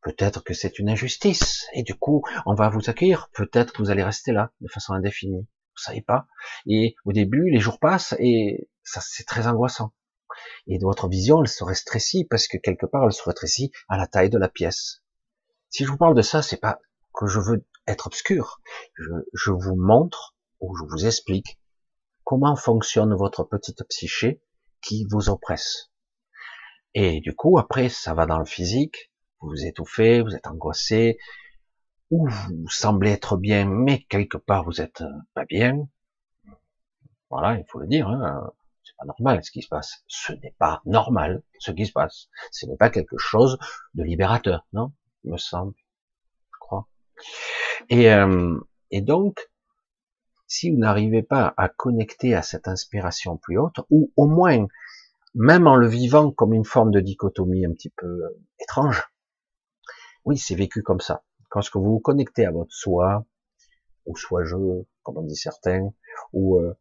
Peut-être 0.01 0.43
que 0.43 0.53
c'est 0.53 0.79
une 0.79 0.89
injustice, 0.89 1.65
et 1.73 1.83
du 1.83 1.95
coup, 1.95 2.23
on 2.45 2.53
va 2.53 2.69
vous 2.69 2.89
accueillir. 2.89 3.29
Peut-être 3.33 3.73
que 3.73 3.81
vous 3.81 3.89
allez 3.89 4.03
rester 4.03 4.31
là, 4.31 4.51
de 4.61 4.67
façon 4.69 4.93
indéfinie. 4.93 5.41
Vous 5.41 5.83
savez 5.83 6.01
pas. 6.01 6.27
Et 6.65 6.95
au 7.05 7.11
début, 7.11 7.49
les 7.49 7.59
jours 7.59 7.79
passent, 7.79 8.15
et 8.19 8.69
ça, 8.83 9.01
c'est 9.01 9.25
très 9.25 9.47
angoissant. 9.47 9.93
Et 10.67 10.77
votre 10.79 11.09
vision, 11.09 11.41
elle 11.41 11.49
se 11.49 11.63
rétrécit, 11.63 12.25
parce 12.25 12.47
que 12.47 12.57
quelque 12.57 12.85
part, 12.85 13.03
elle 13.05 13.13
se 13.13 13.23
rétrécit 13.23 13.71
à 13.89 13.97
la 13.97 14.07
taille 14.07 14.29
de 14.29 14.37
la 14.37 14.49
pièce. 14.49 15.03
Si 15.69 15.83
je 15.83 15.91
vous 15.91 15.97
parle 15.97 16.15
de 16.15 16.21
ça, 16.21 16.41
c'est 16.41 16.61
pas 16.61 16.79
que 17.13 17.27
je 17.27 17.39
veux 17.39 17.65
être 17.85 18.07
obscur. 18.07 18.61
Je, 18.95 19.11
je 19.33 19.51
vous 19.51 19.75
montre, 19.75 20.35
ou 20.61 20.75
je 20.77 20.83
vous 20.89 21.05
explique, 21.05 21.59
comment 22.23 22.55
fonctionne 22.55 23.13
votre 23.15 23.43
petite 23.43 23.83
psyché 23.89 24.41
qui 24.81 25.05
vous 25.09 25.29
oppresse. 25.29 25.91
Et 26.93 27.19
du 27.21 27.35
coup, 27.35 27.59
après, 27.59 27.89
ça 27.89 28.13
va 28.13 28.25
dans 28.25 28.39
le 28.39 28.45
physique, 28.45 29.08
vous 29.39 29.49
vous 29.49 29.65
étouffez, 29.65 30.21
vous 30.21 30.35
êtes 30.35 30.47
angoissé, 30.47 31.17
ou 32.11 32.27
vous 32.27 32.69
semblez 32.69 33.11
être 33.11 33.37
bien, 33.37 33.65
mais 33.65 34.03
quelque 34.03 34.37
part 34.37 34.63
vous 34.63 34.81
êtes 34.81 35.01
euh, 35.01 35.11
pas 35.33 35.45
bien. 35.45 35.87
Voilà, 37.29 37.57
il 37.59 37.65
faut 37.67 37.79
le 37.79 37.87
dire, 37.87 38.07
hein. 38.07 38.51
c'est 38.83 38.95
pas 38.97 39.05
normal 39.05 39.43
ce 39.43 39.51
qui 39.51 39.61
se 39.61 39.67
passe. 39.67 40.03
Ce 40.07 40.33
n'est 40.33 40.55
pas 40.57 40.81
normal 40.85 41.43
ce 41.59 41.71
qui 41.71 41.85
se 41.85 41.91
passe. 41.91 42.29
Ce 42.51 42.65
n'est 42.65 42.77
pas 42.77 42.89
quelque 42.89 43.17
chose 43.17 43.59
de 43.93 44.03
libérateur, 44.03 44.65
non 44.73 44.91
Il 45.23 45.31
me 45.31 45.37
semble, 45.37 45.73
je 46.51 46.57
crois. 46.59 46.87
Et, 47.89 48.11
euh, 48.11 48.59
et 48.89 49.01
donc, 49.01 49.49
si 50.47 50.71
vous 50.71 50.77
n'arrivez 50.77 51.21
pas 51.21 51.53
à 51.57 51.69
connecter 51.69 52.33
à 52.33 52.41
cette 52.41 52.67
inspiration 52.67 53.37
plus 53.37 53.59
haute, 53.59 53.79
ou 53.91 54.11
au 54.17 54.25
moins, 54.25 54.65
même 55.35 55.67
en 55.67 55.75
le 55.75 55.87
vivant 55.87 56.31
comme 56.31 56.53
une 56.53 56.65
forme 56.65 56.89
de 56.89 56.99
dichotomie 56.99 57.65
un 57.65 57.73
petit 57.73 57.91
peu 57.91 58.07
euh, 58.07 58.41
étrange, 58.59 59.08
oui, 60.25 60.37
c'est 60.37 60.55
vécu 60.55 60.83
comme 60.83 60.99
ça. 60.99 61.23
Quand 61.49 61.61
vous 61.73 61.83
vous 61.83 61.99
connectez 61.99 62.45
à 62.45 62.51
votre 62.51 62.73
soi, 62.73 63.25
ou 64.05 64.15
soi-je, 64.15 64.55
comme 65.03 65.17
on 65.17 65.23
dit 65.23 65.35
certains, 65.35 65.89
ou 66.33 66.59
euh, 66.59 66.73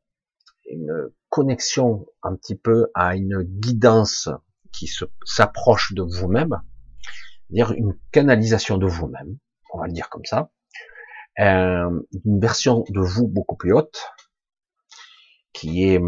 une 0.70 1.10
connexion 1.28 2.06
un 2.22 2.36
petit 2.36 2.56
peu 2.56 2.90
à 2.94 3.16
une 3.16 3.42
guidance 3.42 4.28
qui 4.72 4.90
s'approche 5.24 5.94
de 5.94 6.02
vous-même, 6.02 6.60
dire 7.50 7.72
une 7.72 7.98
canalisation 8.12 8.76
de 8.76 8.86
vous-même, 8.86 9.38
on 9.72 9.78
va 9.78 9.86
le 9.86 9.92
dire 9.92 10.10
comme 10.10 10.24
ça, 10.24 10.50
euh, 11.40 12.00
une 12.24 12.40
version 12.40 12.84
de 12.88 13.00
vous 13.00 13.28
beaucoup 13.28 13.56
plus 13.56 13.72
haute, 13.72 14.12
qui 15.52 15.84
est 15.84 16.00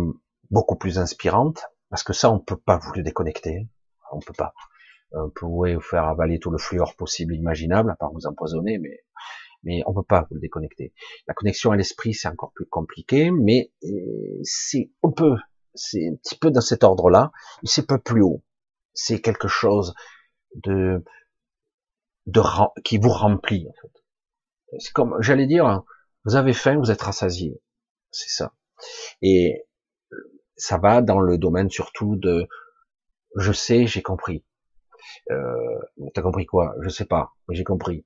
beaucoup 0.51 0.77
plus 0.77 0.99
inspirante, 0.99 1.65
parce 1.89 2.03
que 2.03 2.13
ça, 2.13 2.31
on 2.31 2.39
peut 2.39 2.57
pas 2.57 2.79
vous 2.79 2.93
le 2.95 3.03
déconnecter, 3.03 3.69
on 4.13 4.21
peut 4.21 4.33
pas. 4.33 4.55
Euh, 5.15 5.25
vous 5.25 5.31
pouvez 5.31 5.75
vous 5.75 5.81
faire 5.81 6.05
avaler 6.05 6.39
tout 6.39 6.51
le 6.51 6.59
fluor 6.59 6.95
possible, 6.97 7.35
imaginable, 7.35 7.91
à 7.91 7.97
part 7.97 8.13
vous 8.13 8.27
empoisonner, 8.27 8.79
mais 8.79 9.01
mais 9.63 9.83
on 9.87 9.93
peut 9.93 10.03
pas 10.03 10.23
vous 10.23 10.37
le 10.37 10.41
déconnecter. 10.41 10.95
La 11.27 11.35
connexion 11.35 11.71
à 11.71 11.77
l'esprit, 11.77 12.15
c'est 12.15 12.29
encore 12.29 12.53
plus 12.53 12.67
compliqué, 12.67 13.31
mais 13.31 13.73
euh, 13.85 14.41
c'est 14.43 14.91
on 15.03 15.13
peut, 15.13 15.37
c'est 15.75 16.09
un 16.09 16.15
petit 16.17 16.39
peu 16.39 16.51
dans 16.51 16.61
cet 16.61 16.85
ordre-là, 16.85 17.31
c'est 17.65 17.87
peu 17.87 17.99
plus 17.99 18.23
haut. 18.23 18.43
C'est 18.95 19.21
quelque 19.21 19.49
chose 19.49 19.95
de, 20.55 21.05
de 22.27 22.41
qui 22.83 22.99
vous 22.99 23.11
remplit 23.11 23.67
en 23.69 23.73
fait. 23.83 24.79
C'est 24.79 24.93
comme, 24.93 25.17
j'allais 25.21 25.47
dire, 25.47 25.83
vous 26.25 26.37
avez 26.37 26.53
faim, 26.53 26.79
vous 26.79 26.91
êtes 26.91 27.03
rassasié, 27.03 27.61
c'est 28.11 28.31
ça. 28.31 28.55
Et 29.21 29.67
ça 30.57 30.79
va 30.79 31.03
dans 31.03 31.21
le 31.21 31.39
domaine 31.39 31.71
surtout 31.71 32.17
de, 32.17 32.49
je 33.37 33.53
sais, 33.53 33.87
j'ai 33.87 34.03
compris. 34.03 34.45
Euh, 35.31 35.79
T'as 36.15 36.23
compris 36.23 36.47
quoi? 36.47 36.75
Je 36.81 36.89
sais 36.89 37.05
pas, 37.05 37.35
mais 37.49 37.55
j'ai 37.55 37.65
compris. 37.65 38.05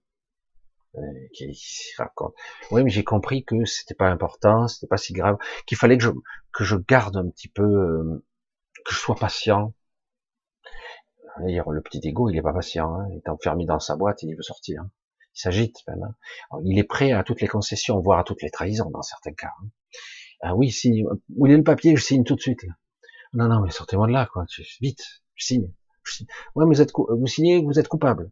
Euh, 0.96 1.00
qui 1.33 1.59
raconte. 1.98 2.35
Oui, 2.70 2.85
mais 2.85 2.90
j'ai 2.90 3.02
compris 3.02 3.44
que 3.44 3.64
c'était 3.64 3.96
pas 3.96 4.09
important, 4.09 4.68
c'était 4.68 4.87
pas 4.87 4.96
si 4.96 5.12
grave, 5.12 5.37
qu'il 5.66 5.76
fallait 5.76 5.98
que 5.98 6.04
je 6.04 6.11
que 6.52 6.62
je 6.62 6.76
garde 6.76 7.16
un 7.16 7.28
petit 7.30 7.48
peu, 7.48 7.64
euh, 7.64 8.24
que 8.85 8.94
je 8.94 8.98
sois 8.98 9.16
patient. 9.16 9.74
Dire, 11.44 11.68
le 11.68 11.80
petit 11.80 12.00
ego, 12.04 12.30
il 12.30 12.37
est 12.37 12.42
pas 12.42 12.52
patient, 12.52 12.94
hein. 12.94 13.09
il 13.11 13.16
est 13.16 13.28
enfermé 13.28 13.66
dans 13.66 13.80
sa 13.80 13.96
boîte, 13.96 14.22
il 14.22 14.37
veut 14.37 14.42
sortir. 14.42 14.83
Hein. 14.83 14.90
Il 15.35 15.40
s'agite 15.40 15.78
même. 15.88 16.04
Hein. 16.04 16.61
il 16.64 16.78
est 16.78 16.85
prêt 16.85 17.11
à 17.11 17.24
toutes 17.24 17.40
les 17.40 17.48
concessions, 17.48 17.98
voire 17.98 18.20
à 18.20 18.24
toutes 18.24 18.42
les 18.42 18.50
trahisons 18.50 18.90
dans 18.90 19.02
certains 19.02 19.33
cas. 19.33 19.50
Hein. 19.61 19.68
Ah 20.42 20.54
oui, 20.54 20.70
signe. 20.70 21.04
Où 21.37 21.46
est 21.46 21.57
le 21.57 21.64
papier 21.64 21.96
Je 21.96 22.04
signe 22.04 22.22
tout 22.22 22.37
de 22.37 22.40
suite. 22.40 22.64
Non, 23.33 23.48
non, 23.48 23.61
mais 23.62 23.70
sortez-moi 23.70 24.07
de 24.07 24.12
là, 24.12 24.28
quoi. 24.33 24.44
Vite, 24.80 25.22
je 25.35 25.44
signe. 25.44 25.72
Ouais, 26.55 26.64
vous 26.67 26.81
êtes, 26.81 26.93
vous 26.95 27.27
signez, 27.27 27.62
vous 27.62 27.79
êtes 27.79 27.88
coupable. 27.88 28.31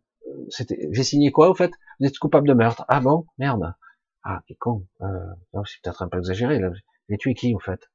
C'était, 0.48 0.88
j'ai 0.90 1.04
signé 1.04 1.30
quoi, 1.32 1.50
au 1.50 1.54
fait? 1.54 1.72
Vous 2.00 2.06
êtes 2.06 2.18
coupable 2.18 2.48
de 2.48 2.54
meurtre. 2.54 2.84
Ah 2.88 3.00
bon? 3.00 3.26
Merde. 3.38 3.74
Ah, 4.22 4.42
quel 4.46 4.56
con. 4.58 4.86
Euh, 5.00 5.62
c'est 5.64 5.82
peut-être 5.82 6.02
un 6.02 6.08
peu 6.08 6.18
exagéré, 6.18 6.58
là. 6.58 6.70
J'ai 7.08 7.16
tué 7.18 7.34
qui, 7.34 7.54
au 7.54 7.58
fait? 7.58 7.90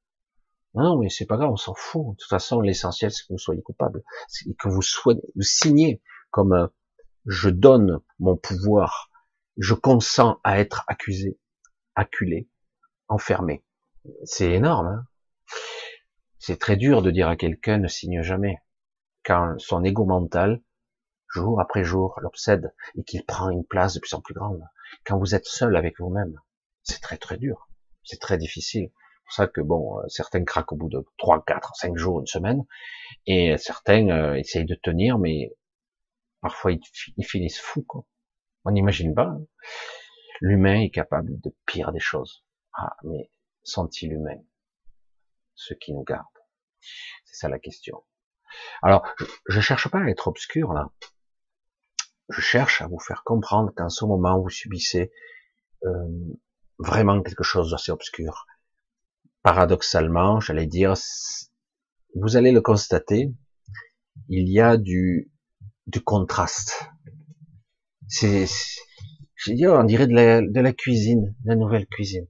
Non, 0.74 1.00
mais 1.00 1.10
c'est 1.10 1.26
pas 1.26 1.38
grave, 1.38 1.52
on 1.52 1.58
s'en 1.58 1.74
fout. 1.74 2.12
De 2.12 2.16
toute 2.18 2.30
façon, 2.30 2.62
l'essentiel, 2.62 3.12
c'est 3.12 3.24
que 3.24 3.34
vous 3.34 3.40
soyez 3.40 3.62
coupable. 3.62 4.04
C'est 4.28 4.46
que 4.58 4.68
vous 4.68 4.82
soyez, 4.82 5.22
vous 5.36 5.42
signez 5.42 6.02
comme, 6.30 6.54
euh, 6.54 6.68
je 7.26 7.50
donne 7.50 8.00
mon 8.20 8.38
pouvoir. 8.38 9.10
Je 9.58 9.74
consens 9.74 10.40
à 10.44 10.60
être 10.60 10.84
accusé, 10.88 11.40
acculé, 11.96 12.48
enfermé. 13.08 13.64
C'est 14.24 14.52
énorme, 14.52 14.88
hein 14.88 15.06
C'est 16.38 16.60
très 16.60 16.76
dur 16.76 17.02
de 17.02 17.12
dire 17.12 17.28
à 17.28 17.36
quelqu'un 17.36 17.78
ne 17.80 17.88
signe 17.88 18.22
jamais 18.22 18.60
quand 19.28 19.60
son 19.60 19.84
ego 19.84 20.06
mental 20.06 20.62
jour 21.30 21.60
après 21.60 21.84
jour, 21.84 22.18
l'obsède 22.22 22.74
et 22.96 23.04
qu'il 23.04 23.26
prend 23.26 23.50
une 23.50 23.66
place 23.66 23.94
de 23.94 24.00
plus 24.00 24.14
en 24.14 24.22
plus 24.22 24.34
grande. 24.34 24.64
Quand 25.06 25.20
vous 25.20 25.36
êtes 25.36 25.46
seul 25.46 25.76
avec 25.76 26.00
vous-même, 26.00 26.40
c'est 26.84 27.02
très 27.02 27.18
très 27.18 27.38
dur, 27.38 27.70
c'est 28.06 28.22
très 28.22 28.38
difficile. 28.38 28.90
C'est 28.90 29.24
pour 29.26 29.34
ça 29.34 29.48
que 29.48 29.60
bon, 29.60 30.00
euh, 30.00 30.08
certains 30.08 30.46
craquent 30.46 30.72
au 30.72 30.78
bout 30.78 30.88
de 30.88 31.06
3, 31.18 31.44
4, 31.46 31.76
5 31.76 31.98
jours, 31.98 32.22
une 32.22 32.28
semaine, 32.28 32.66
et 33.26 33.58
certains 33.58 34.08
euh, 34.08 34.36
essayent 34.36 34.66
de 34.66 34.76
tenir, 34.76 35.20
mais 35.20 35.54
parfois 36.40 36.72
ils, 36.72 37.26
finissent 37.26 37.60
fous. 37.60 37.84
Quoi. 37.84 38.06
On 38.64 38.72
n'imagine 38.72 39.14
pas. 39.14 39.28
Hein. 39.28 39.42
L'humain 40.40 40.80
est 40.80 40.92
capable 40.92 41.38
de 41.42 41.54
pire 41.66 41.92
des 41.92 42.00
choses. 42.00 42.46
Ah, 42.72 42.96
mais 43.04 43.30
sont-ils 43.64 44.14
humains 44.14 44.42
Ceux 45.56 45.76
qui 45.76 45.92
nous 45.92 46.04
gardent? 46.04 46.26
C'est 47.26 47.36
ça 47.36 47.50
la 47.50 47.60
question. 47.60 48.02
Alors, 48.82 49.06
je, 49.48 49.58
ne 49.58 49.62
cherche 49.62 49.90
pas 49.90 50.00
à 50.00 50.10
être 50.10 50.28
obscur 50.28 50.74
là. 50.74 50.92
Je 52.30 52.42
cherche 52.42 52.82
à 52.82 52.88
vous 52.88 53.00
faire 53.00 53.24
comprendre 53.24 53.72
qu'en 53.76 53.90
ce 53.90 54.04
moment 54.06 54.40
vous 54.40 54.50
subissez 54.50 55.12
euh, 55.86 55.90
vraiment 56.78 57.22
quelque 57.22 57.44
chose 57.44 57.72
d'assez 57.72 57.92
obscur. 57.92 58.46
Paradoxalement, 59.44 60.40
j'allais 60.40 60.68
dire, 60.68 60.94
vous 62.16 62.36
allez 62.36 62.52
le 62.52 62.62
constater, 62.62 63.34
il 64.30 64.50
y 64.50 64.60
a 64.60 64.78
du, 64.78 65.32
du 65.86 66.02
contraste. 66.02 66.90
C'est, 68.08 68.48
dit, 69.48 69.68
on 69.68 69.84
dirait 69.84 70.08
de 70.08 70.14
la, 70.14 70.42
de 70.42 70.60
la 70.60 70.74
cuisine, 70.74 71.36
de 71.44 71.50
la 71.50 71.56
nouvelle 71.56 71.88
cuisine. 71.88 72.28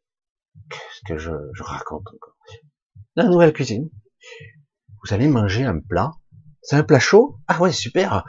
Qu'est-ce 0.69 1.13
que 1.13 1.17
je, 1.17 1.31
je 1.53 1.63
raconte 1.63 2.07
encore? 2.13 2.37
La 3.15 3.25
nouvelle 3.25 3.53
cuisine. 3.53 3.89
Vous 5.03 5.13
allez 5.13 5.27
manger 5.27 5.63
un 5.63 5.79
plat. 5.79 6.11
C'est 6.61 6.75
un 6.75 6.83
plat 6.83 6.99
chaud? 6.99 7.39
Ah 7.47 7.59
ouais, 7.61 7.71
super. 7.71 8.25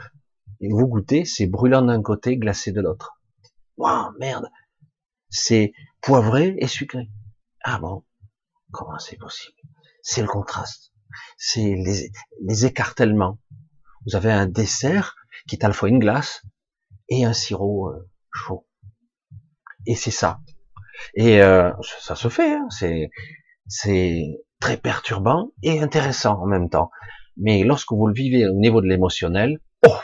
Et 0.61 0.69
vous 0.69 0.87
goûtez, 0.87 1.25
c'est 1.25 1.47
brûlant 1.47 1.81
d'un 1.81 2.01
côté, 2.01 2.37
glacé 2.37 2.71
de 2.71 2.81
l'autre. 2.81 3.19
Waouh, 3.77 4.11
merde. 4.19 4.49
C'est 5.29 5.73
poivré 6.01 6.55
et 6.59 6.67
sucré. 6.67 7.09
Ah 7.63 7.79
bon? 7.79 8.03
Comment 8.71 8.99
c'est 8.99 9.17
possible? 9.17 9.57
C'est 10.01 10.21
le 10.21 10.27
contraste. 10.27 10.93
C'est 11.37 11.75
les, 11.75 12.11
les 12.41 12.65
écartèlements. 12.65 13.39
Vous 14.05 14.15
avez 14.15 14.31
un 14.31 14.47
dessert 14.47 15.15
qui 15.47 15.55
est 15.55 15.63
à 15.65 15.67
la 15.67 15.73
fois 15.73 15.89
une 15.89 15.99
glace 15.99 16.43
et 17.09 17.25
un 17.25 17.33
sirop 17.33 17.89
euh, 17.89 18.09
chaud. 18.31 18.67
Et 19.85 19.95
c'est 19.95 20.11
ça. 20.11 20.39
Et 21.13 21.41
euh, 21.41 21.71
ça 22.01 22.15
se 22.15 22.29
fait. 22.29 22.53
Hein. 22.53 22.67
C'est 22.69 23.09
c'est 23.67 24.25
très 24.59 24.77
perturbant 24.77 25.51
et 25.63 25.79
intéressant 25.79 26.41
en 26.41 26.45
même 26.45 26.69
temps. 26.69 26.91
Mais 27.37 27.63
lorsque 27.63 27.91
vous 27.91 28.07
le 28.07 28.13
vivez 28.13 28.47
au 28.47 28.53
niveau 28.53 28.81
de 28.81 28.87
l'émotionnel, 28.87 29.59
oh, 29.87 29.95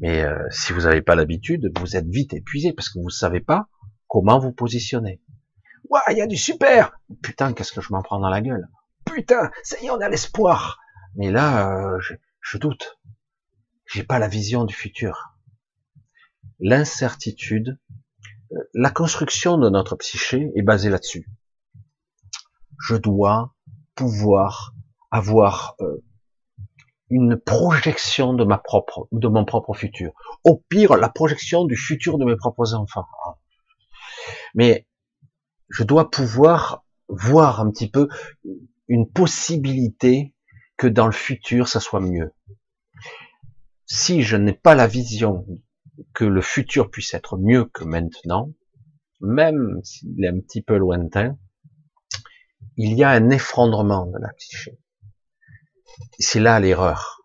mais 0.00 0.22
euh, 0.22 0.38
si 0.50 0.72
vous 0.72 0.82
n'avez 0.82 1.02
pas 1.02 1.16
l'habitude, 1.16 1.72
vous 1.78 1.96
êtes 1.96 2.06
vite 2.06 2.32
épuisé 2.32 2.72
parce 2.72 2.88
que 2.88 2.98
vous 2.98 3.06
ne 3.06 3.10
savez 3.10 3.40
pas 3.40 3.68
comment 4.06 4.38
vous 4.38 4.52
positionner. 4.52 5.20
Ouah, 5.90 6.02
il 6.10 6.18
y 6.18 6.22
a 6.22 6.26
du 6.26 6.36
super 6.36 6.92
Putain, 7.22 7.52
qu'est-ce 7.52 7.72
que 7.72 7.80
je 7.80 7.92
m'en 7.92 8.02
prends 8.02 8.20
dans 8.20 8.28
la 8.28 8.40
gueule? 8.40 8.68
Putain, 9.04 9.50
ça 9.62 9.76
y 9.80 9.86
est, 9.86 9.90
on 9.90 10.00
a 10.00 10.08
l'espoir 10.08 10.78
Mais 11.16 11.30
là, 11.30 11.72
euh, 11.72 11.98
je, 12.00 12.14
je 12.40 12.58
doute. 12.58 13.00
J'ai 13.86 14.04
pas 14.04 14.18
la 14.18 14.28
vision 14.28 14.64
du 14.64 14.74
futur. 14.74 15.34
L'incertitude, 16.60 17.78
euh, 18.52 18.56
la 18.74 18.90
construction 18.90 19.58
de 19.58 19.68
notre 19.70 19.96
psyché 19.96 20.52
est 20.54 20.62
basée 20.62 20.90
là-dessus 20.90 21.26
je 22.80 22.96
dois 22.96 23.54
pouvoir 23.94 24.74
avoir 25.10 25.76
euh, 25.80 26.04
une 27.10 27.36
projection 27.38 28.34
de 28.34 28.44
ma 28.44 28.58
propre, 28.58 29.08
de 29.12 29.28
mon 29.28 29.44
propre 29.44 29.74
futur. 29.74 30.12
Au 30.44 30.62
pire, 30.68 30.96
la 30.96 31.08
projection 31.08 31.64
du 31.64 31.76
futur 31.76 32.18
de 32.18 32.24
mes 32.24 32.36
propres 32.36 32.74
enfants. 32.74 33.06
Mais 34.54 34.86
je 35.68 35.84
dois 35.84 36.10
pouvoir 36.10 36.84
voir 37.08 37.60
un 37.60 37.70
petit 37.70 37.90
peu 37.90 38.08
une 38.88 39.10
possibilité 39.10 40.34
que 40.76 40.86
dans 40.86 41.06
le 41.06 41.12
futur, 41.12 41.68
ça 41.68 41.80
soit 41.80 42.00
mieux. 42.00 42.32
Si 43.86 44.22
je 44.22 44.36
n'ai 44.36 44.52
pas 44.52 44.74
la 44.74 44.86
vision 44.86 45.46
que 46.14 46.24
le 46.24 46.40
futur 46.40 46.90
puisse 46.90 47.14
être 47.14 47.38
mieux 47.38 47.64
que 47.64 47.84
maintenant, 47.84 48.52
même 49.20 49.80
s'il 49.82 50.24
est 50.24 50.28
un 50.28 50.40
petit 50.40 50.62
peu 50.62 50.76
lointain, 50.76 51.36
il 52.76 52.94
y 52.94 53.04
a 53.04 53.10
un 53.10 53.30
effondrement 53.30 54.06
de 54.06 54.18
la 54.18 54.32
psyché. 54.34 54.78
C'est 56.18 56.40
là 56.40 56.60
l'erreur, 56.60 57.22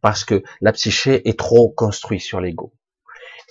parce 0.00 0.24
que 0.24 0.42
la 0.60 0.72
psyché 0.72 1.28
est 1.28 1.38
trop 1.38 1.70
construite 1.70 2.22
sur 2.22 2.40
l'ego. 2.40 2.74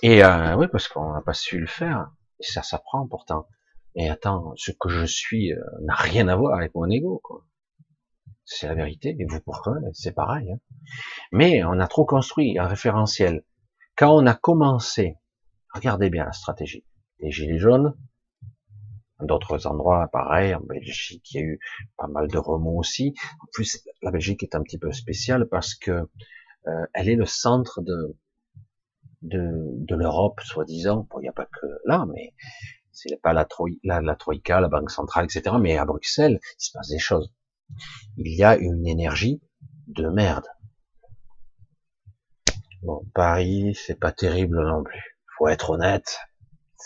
Et 0.02 0.22
euh, 0.22 0.54
oui, 0.56 0.66
parce 0.70 0.88
qu'on 0.88 1.12
n'a 1.12 1.22
pas 1.22 1.32
su 1.32 1.58
le 1.58 1.66
faire, 1.66 2.10
et 2.40 2.44
ça 2.44 2.62
s'apprend 2.62 3.06
pourtant. 3.08 3.48
Mais 3.94 4.10
attends, 4.10 4.52
ce 4.56 4.72
que 4.72 4.90
je 4.90 5.06
suis 5.06 5.52
euh, 5.52 5.60
n'a 5.82 5.94
rien 5.94 6.28
à 6.28 6.36
voir 6.36 6.58
avec 6.58 6.74
mon 6.74 6.88
ego, 6.90 7.20
quoi. 7.24 7.46
C'est 8.44 8.68
la 8.68 8.74
vérité, 8.74 9.16
et 9.18 9.24
vous 9.24 9.40
pourquoi 9.40 9.74
c'est 9.92 10.12
pareil. 10.12 10.52
Hein. 10.52 10.58
Mais 11.32 11.64
on 11.64 11.80
a 11.80 11.88
trop 11.88 12.04
construit 12.04 12.58
un 12.58 12.66
référentiel. 12.66 13.44
Quand 13.96 14.14
on 14.14 14.26
a 14.26 14.34
commencé, 14.34 15.16
regardez 15.72 16.10
bien 16.10 16.26
la 16.26 16.32
stratégie, 16.32 16.84
les 17.18 17.32
gilets 17.32 17.58
jaunes, 17.58 17.96
d'autres 19.20 19.66
endroits, 19.66 20.08
pareil, 20.12 20.54
en 20.54 20.60
Belgique, 20.60 21.32
il 21.32 21.40
y 21.40 21.42
a 21.42 21.46
eu 21.46 21.60
pas 21.96 22.06
mal 22.06 22.28
de 22.28 22.38
remous 22.38 22.78
aussi. 22.78 23.14
En 23.42 23.46
plus, 23.52 23.82
la 24.02 24.10
Belgique 24.10 24.42
est 24.42 24.54
un 24.54 24.62
petit 24.62 24.78
peu 24.78 24.92
spéciale 24.92 25.48
parce 25.48 25.74
que 25.74 26.08
euh, 26.66 26.86
elle 26.94 27.08
est 27.08 27.16
le 27.16 27.26
centre 27.26 27.80
de 27.80 28.16
de, 29.22 29.50
de 29.84 29.94
l'Europe, 29.96 30.40
soi-disant. 30.40 31.06
Bon, 31.10 31.18
il 31.18 31.22
n'y 31.22 31.28
a 31.28 31.32
pas 31.32 31.46
que 31.46 31.66
là, 31.84 32.06
mais 32.12 32.34
c'est 32.92 33.20
pas 33.20 33.32
la, 33.32 33.44
Troïka, 33.44 34.60
la 34.60 34.68
Banque 34.68 34.90
centrale, 34.90 35.26
etc. 35.26 35.56
Mais 35.60 35.76
à 35.76 35.84
Bruxelles, 35.84 36.40
il 36.58 36.64
se 36.64 36.72
passe 36.72 36.88
des 36.88 36.98
choses. 36.98 37.32
Il 38.16 38.34
y 38.34 38.44
a 38.44 38.56
une 38.56 38.86
énergie 38.86 39.40
de 39.88 40.08
merde. 40.08 40.46
Bon, 42.82 43.04
Paris, 43.14 43.74
c'est 43.74 43.98
pas 43.98 44.12
terrible 44.12 44.62
non 44.64 44.82
plus. 44.82 45.18
Faut 45.36 45.48
être 45.48 45.70
honnête 45.70 46.20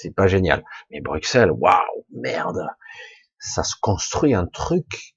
c'est 0.00 0.14
pas 0.14 0.26
génial. 0.26 0.64
Mais 0.90 1.00
Bruxelles, 1.00 1.50
waouh, 1.50 2.04
merde, 2.12 2.66
ça 3.38 3.62
se 3.62 3.74
construit 3.80 4.34
un 4.34 4.46
truc 4.46 5.14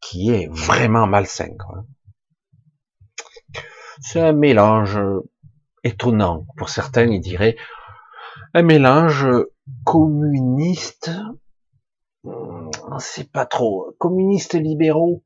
qui 0.00 0.30
est 0.30 0.48
vraiment 0.50 1.06
malsain. 1.06 1.56
C'est 4.00 4.20
un 4.20 4.32
mélange 4.32 4.98
étonnant. 5.82 6.46
Pour 6.56 6.68
certains, 6.68 7.06
ils 7.06 7.20
diraient 7.20 7.56
un 8.54 8.62
mélange 8.62 9.26
communiste, 9.84 11.10
c'est 12.98 13.30
pas 13.30 13.46
trop, 13.46 13.94
communistes 13.98 14.54
libéraux, 14.54 15.22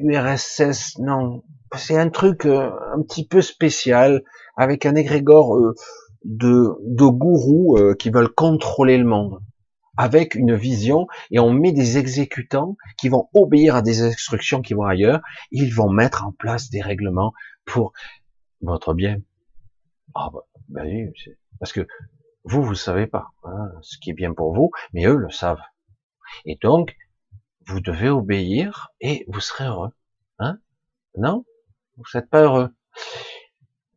URSS, 0.00 0.60
euh, 0.98 1.02
non, 1.02 1.42
c'est 1.76 1.98
un 1.98 2.08
truc 2.08 2.46
euh, 2.46 2.70
un 2.94 3.02
petit 3.02 3.26
peu 3.26 3.40
spécial 3.40 4.22
avec 4.56 4.86
un 4.86 4.94
égrégore 4.94 5.56
euh, 5.56 5.74
de, 6.24 6.76
de 6.82 7.04
gourous 7.04 7.76
euh, 7.78 7.94
qui 7.94 8.10
veulent 8.10 8.32
contrôler 8.32 8.98
le 8.98 9.04
monde 9.04 9.40
avec 9.96 10.34
une 10.34 10.54
vision 10.54 11.06
et 11.30 11.38
on 11.38 11.52
met 11.52 11.72
des 11.72 11.98
exécutants 11.98 12.76
qui 12.98 13.08
vont 13.08 13.28
obéir 13.34 13.76
à 13.76 13.82
des 13.82 14.02
instructions 14.02 14.62
qui 14.62 14.74
vont 14.74 14.84
ailleurs. 14.84 15.20
Ils 15.50 15.74
vont 15.74 15.90
mettre 15.90 16.24
en 16.24 16.32
place 16.32 16.70
des 16.70 16.80
règlements 16.80 17.32
pour 17.64 17.92
votre 18.60 18.94
bien. 18.94 19.18
Ah 20.14 20.30
bah, 20.32 20.46
bah 20.68 20.82
oui, 20.84 21.08
parce 21.58 21.72
que 21.72 21.86
vous, 22.44 22.62
vous 22.62 22.74
savez 22.74 23.06
pas 23.06 23.32
hein, 23.44 23.70
ce 23.82 23.98
qui 23.98 24.10
est 24.10 24.14
bien 24.14 24.32
pour 24.32 24.54
vous, 24.54 24.70
mais 24.92 25.06
eux 25.06 25.16
le 25.16 25.30
savent. 25.30 25.62
Et 26.44 26.58
donc, 26.60 26.96
vous 27.66 27.80
devez 27.80 28.08
obéir 28.08 28.92
et 29.00 29.24
vous 29.28 29.40
serez 29.40 29.64
heureux. 29.64 29.92
Hein? 30.38 30.58
Non? 31.16 31.44
Vous 31.96 32.04
n'êtes 32.14 32.30
pas 32.30 32.42
heureux. 32.42 32.70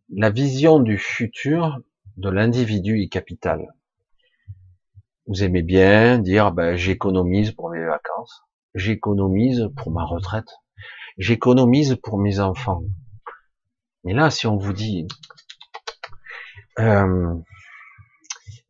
La 0.09 0.29
vision 0.29 0.79
du 0.79 0.97
futur, 0.97 1.79
de 2.17 2.29
l'individu 2.29 3.01
est 3.01 3.09
capital. 3.09 3.73
Vous 5.27 5.43
aimez 5.43 5.63
bien 5.63 6.19
dire, 6.19 6.51
ben, 6.51 6.75
j'économise 6.75 7.51
pour 7.51 7.69
mes 7.71 7.83
vacances, 7.83 8.43
j'économise 8.73 9.69
pour 9.75 9.91
ma 9.91 10.03
retraite, 10.03 10.49
j'économise 11.17 11.95
pour 12.03 12.19
mes 12.19 12.39
enfants. 12.39 12.83
Mais 14.03 14.13
là, 14.13 14.29
si 14.29 14.45
on 14.45 14.57
vous 14.57 14.73
dit, 14.73 15.07
euh, 16.79 17.35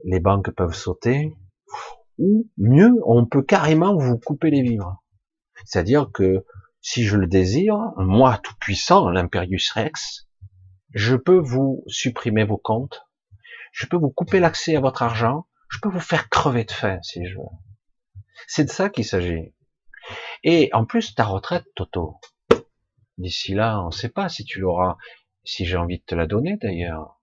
les 0.06 0.20
banques 0.20 0.52
peuvent 0.52 0.76
sauter, 0.76 1.36
ou 2.18 2.48
mieux, 2.58 2.94
on 3.06 3.26
peut 3.26 3.44
carrément 3.44 3.98
vous 3.98 4.18
couper 4.18 4.50
les 4.50 4.62
vivres. 4.62 5.04
C'est-à-dire 5.66 6.10
que 6.14 6.46
si 6.80 7.04
je 7.04 7.18
le 7.18 7.28
désire, 7.28 7.92
moi 7.98 8.40
tout 8.42 8.56
puissant, 8.60 9.10
l'impérius 9.10 9.72
rex, 9.72 10.28
je 10.94 11.16
peux 11.16 11.40
vous 11.40 11.84
supprimer 11.88 12.46
vos 12.46 12.58
comptes, 12.58 13.06
je 13.76 13.88
peux 13.88 13.98
vous 13.98 14.10
couper 14.10 14.40
l'accès 14.40 14.78
à 14.78 14.80
votre 14.80 15.04
argent, 15.04 15.48
je 15.70 15.80
peux 15.80 15.90
vous 15.90 16.00
faire 16.00 16.30
crever 16.30 16.64
de 16.64 16.72
faim 16.72 17.00
si 17.04 17.26
je 17.26 17.36
veux. 17.36 17.44
C'est 18.48 18.64
de 18.64 18.70
ça 18.70 18.90
qu'il 18.90 19.04
s'agit. 19.04 19.54
Et 20.46 20.70
en 20.72 20.86
plus, 20.86 21.14
ta 21.14 21.26
retraite, 21.26 21.66
Toto, 21.76 22.16
d'ici 23.18 23.54
là, 23.54 23.82
on 23.82 23.88
ne 23.88 23.92
sait 23.92 24.10
pas 24.10 24.30
si 24.30 24.46
tu 24.46 24.62
l'auras. 24.62 24.96
Si 25.44 25.66
j'ai 25.66 25.76
envie 25.76 26.00
de 26.00 26.04
te 26.04 26.16
la 26.16 26.26
donner 26.26 26.58
d'ailleurs. 26.58 27.20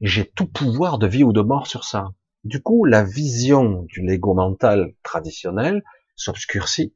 J'ai 0.00 0.24
tout 0.24 0.46
pouvoir 0.46 0.98
de 0.98 1.08
vie 1.08 1.24
ou 1.24 1.32
de 1.32 1.42
mort 1.42 1.66
sur 1.66 1.82
ça. 1.84 2.12
Du 2.44 2.62
coup, 2.62 2.84
la 2.84 3.02
vision 3.02 3.82
du 3.88 4.00
Lego 4.00 4.34
mental 4.34 4.94
traditionnel 5.02 5.82
s'obscurcit. 6.14 6.94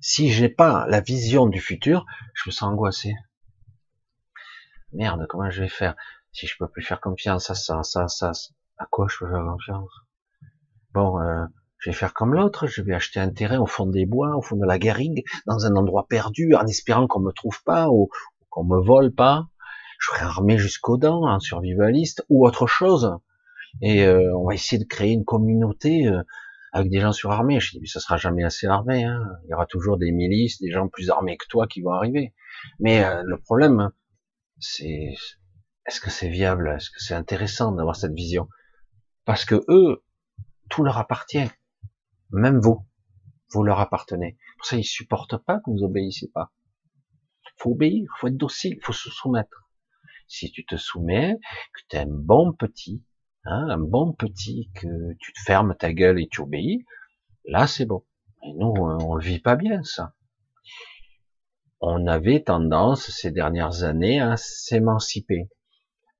Si 0.00 0.32
j'ai 0.32 0.48
pas 0.48 0.86
la 0.88 1.00
vision 1.00 1.46
du 1.46 1.60
futur, 1.60 2.06
je 2.34 2.48
me 2.48 2.52
sens 2.52 2.72
angoissé. 2.72 3.14
Merde, 4.92 5.26
comment 5.28 5.50
je 5.50 5.60
vais 5.60 5.68
faire? 5.68 5.94
Si 6.32 6.46
je 6.46 6.56
peux 6.58 6.68
plus 6.68 6.82
faire 6.82 7.00
confiance 7.00 7.50
à 7.50 7.54
ça, 7.54 7.82
ça, 7.82 8.08
ça, 8.08 8.32
à 8.78 8.86
quoi 8.90 9.06
je 9.08 9.18
peux 9.18 9.30
faire 9.30 9.44
confiance? 9.44 9.90
Bon, 10.94 11.20
euh, 11.20 11.44
je 11.78 11.90
vais 11.90 11.96
faire 11.96 12.14
comme 12.14 12.34
l'autre, 12.34 12.66
je 12.66 12.80
vais 12.80 12.94
acheter 12.94 13.20
un 13.20 13.30
terrain 13.30 13.58
au 13.58 13.66
fond 13.66 13.86
des 13.86 14.06
bois, 14.06 14.36
au 14.36 14.42
fond 14.42 14.56
de 14.56 14.64
la 14.64 14.78
garrigue, 14.78 15.24
dans 15.46 15.66
un 15.66 15.74
endroit 15.76 16.06
perdu, 16.08 16.54
en 16.54 16.66
espérant 16.66 17.06
qu'on 17.06 17.20
me 17.20 17.32
trouve 17.32 17.62
pas 17.64 17.88
ou, 17.90 18.08
qu'on 18.50 18.64
me 18.64 18.80
vole 18.80 19.12
pas. 19.12 19.48
Je 19.98 20.08
serai 20.08 20.22
armé 20.22 20.58
jusqu'aux 20.58 20.96
dents, 20.96 21.26
en 21.26 21.40
survivaliste 21.40 22.24
ou 22.28 22.46
autre 22.46 22.66
chose. 22.66 23.16
Et 23.80 24.04
euh, 24.04 24.36
on 24.36 24.46
va 24.46 24.54
essayer 24.54 24.82
de 24.82 24.88
créer 24.88 25.12
une 25.12 25.24
communauté 25.24 26.06
euh, 26.06 26.22
avec 26.72 26.90
des 26.90 27.00
gens 27.00 27.12
surarmés. 27.12 27.60
Je 27.60 27.72
dis, 27.72 27.80
mais 27.80 27.86
ça 27.86 28.00
sera 28.00 28.16
jamais 28.16 28.44
assez 28.44 28.66
armé. 28.66 29.04
Hein. 29.04 29.24
Il 29.44 29.50
y 29.50 29.54
aura 29.54 29.66
toujours 29.66 29.98
des 29.98 30.12
milices, 30.12 30.60
des 30.60 30.70
gens 30.70 30.88
plus 30.88 31.10
armés 31.10 31.36
que 31.36 31.46
toi 31.48 31.66
qui 31.66 31.82
vont 31.82 31.92
arriver. 31.92 32.34
Mais 32.78 33.04
euh, 33.04 33.22
le 33.24 33.38
problème, 33.38 33.90
c'est 34.60 35.14
est-ce 35.86 36.00
que 36.00 36.10
c'est 36.10 36.28
viable? 36.28 36.74
Est-ce 36.76 36.90
que 36.90 37.00
c'est 37.00 37.14
intéressant 37.14 37.72
d'avoir 37.72 37.96
cette 37.96 38.14
vision? 38.14 38.48
Parce 39.24 39.44
que 39.44 39.64
eux, 39.68 40.04
tout 40.68 40.84
leur 40.84 40.98
appartient. 40.98 41.50
Même 42.30 42.60
vous, 42.60 42.86
vous 43.52 43.62
leur 43.62 43.80
appartenez. 43.80 44.38
Pour 44.58 44.66
ça, 44.66 44.76
ils 44.76 44.84
supportent 44.84 45.36
pas 45.36 45.58
que 45.58 45.70
vous 45.70 45.82
obéissiez 45.82 46.30
pas. 46.32 46.52
Faut 47.58 47.72
obéir, 47.72 48.08
faut 48.18 48.28
être 48.28 48.36
docile, 48.36 48.78
faut 48.82 48.92
se 48.92 49.10
soumettre. 49.10 49.68
Si 50.26 50.50
tu 50.50 50.64
te 50.64 50.76
soumets, 50.76 51.38
que 51.74 51.80
tu 51.88 51.96
es 51.96 52.00
un 52.00 52.06
bon 52.08 52.52
petit, 52.52 53.04
hein, 53.44 53.66
un 53.68 53.78
bon 53.78 54.12
petit, 54.12 54.70
que 54.74 55.14
tu 55.20 55.32
te 55.32 55.40
fermes 55.40 55.76
ta 55.76 55.92
gueule 55.92 56.20
et 56.20 56.28
tu 56.28 56.40
obéis, 56.40 56.86
là 57.44 57.66
c'est 57.66 57.84
bon. 57.84 58.04
Et 58.44 58.54
nous, 58.54 58.72
on 58.76 59.14
le 59.14 59.22
vit 59.22 59.40
pas 59.40 59.56
bien 59.56 59.82
ça. 59.82 60.14
On 61.80 62.06
avait 62.06 62.42
tendance 62.42 63.10
ces 63.10 63.30
dernières 63.30 63.82
années 63.82 64.20
à 64.20 64.36
s'émanciper, 64.36 65.50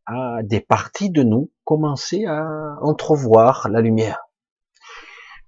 à 0.06 0.42
des 0.42 0.60
parties 0.60 1.10
de 1.10 1.22
nous 1.22 1.50
commencer 1.64 2.24
à 2.26 2.76
entrevoir 2.82 3.68
la 3.70 3.80
lumière. 3.80 4.20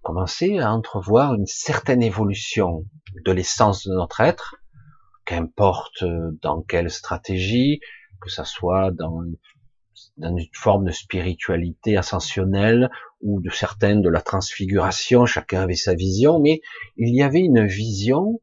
Commencer 0.03 0.59
à 0.59 0.73
entrevoir 0.73 1.35
une 1.35 1.47
certaine 1.47 2.03
évolution 2.03 2.85
de 3.25 3.33
l'essence 3.33 3.87
de 3.87 3.95
notre 3.95 4.21
être, 4.21 4.57
qu'importe 5.25 6.05
dans 6.43 6.63
quelle 6.63 6.91
stratégie, 6.91 7.81
que 8.21 8.31
ça 8.31 8.45
soit 8.45 8.91
dans, 8.91 9.23
dans, 10.19 10.37
une 10.37 10.47
forme 10.53 10.85
de 10.85 10.93
spiritualité 10.93 11.97
ascensionnelle 11.97 12.91
ou 13.23 13.41
de 13.41 13.51
certaines 13.51 14.03
de 14.03 14.11
la 14.11 14.21
transfiguration, 14.21 15.27
chacun 15.27 15.63
avait 15.63 15.75
sa 15.75 15.95
vision, 15.95 16.39
mais 16.41 16.61
il 16.97 17.15
y 17.15 17.23
avait 17.23 17.41
une 17.41 17.67
vision, 17.67 18.41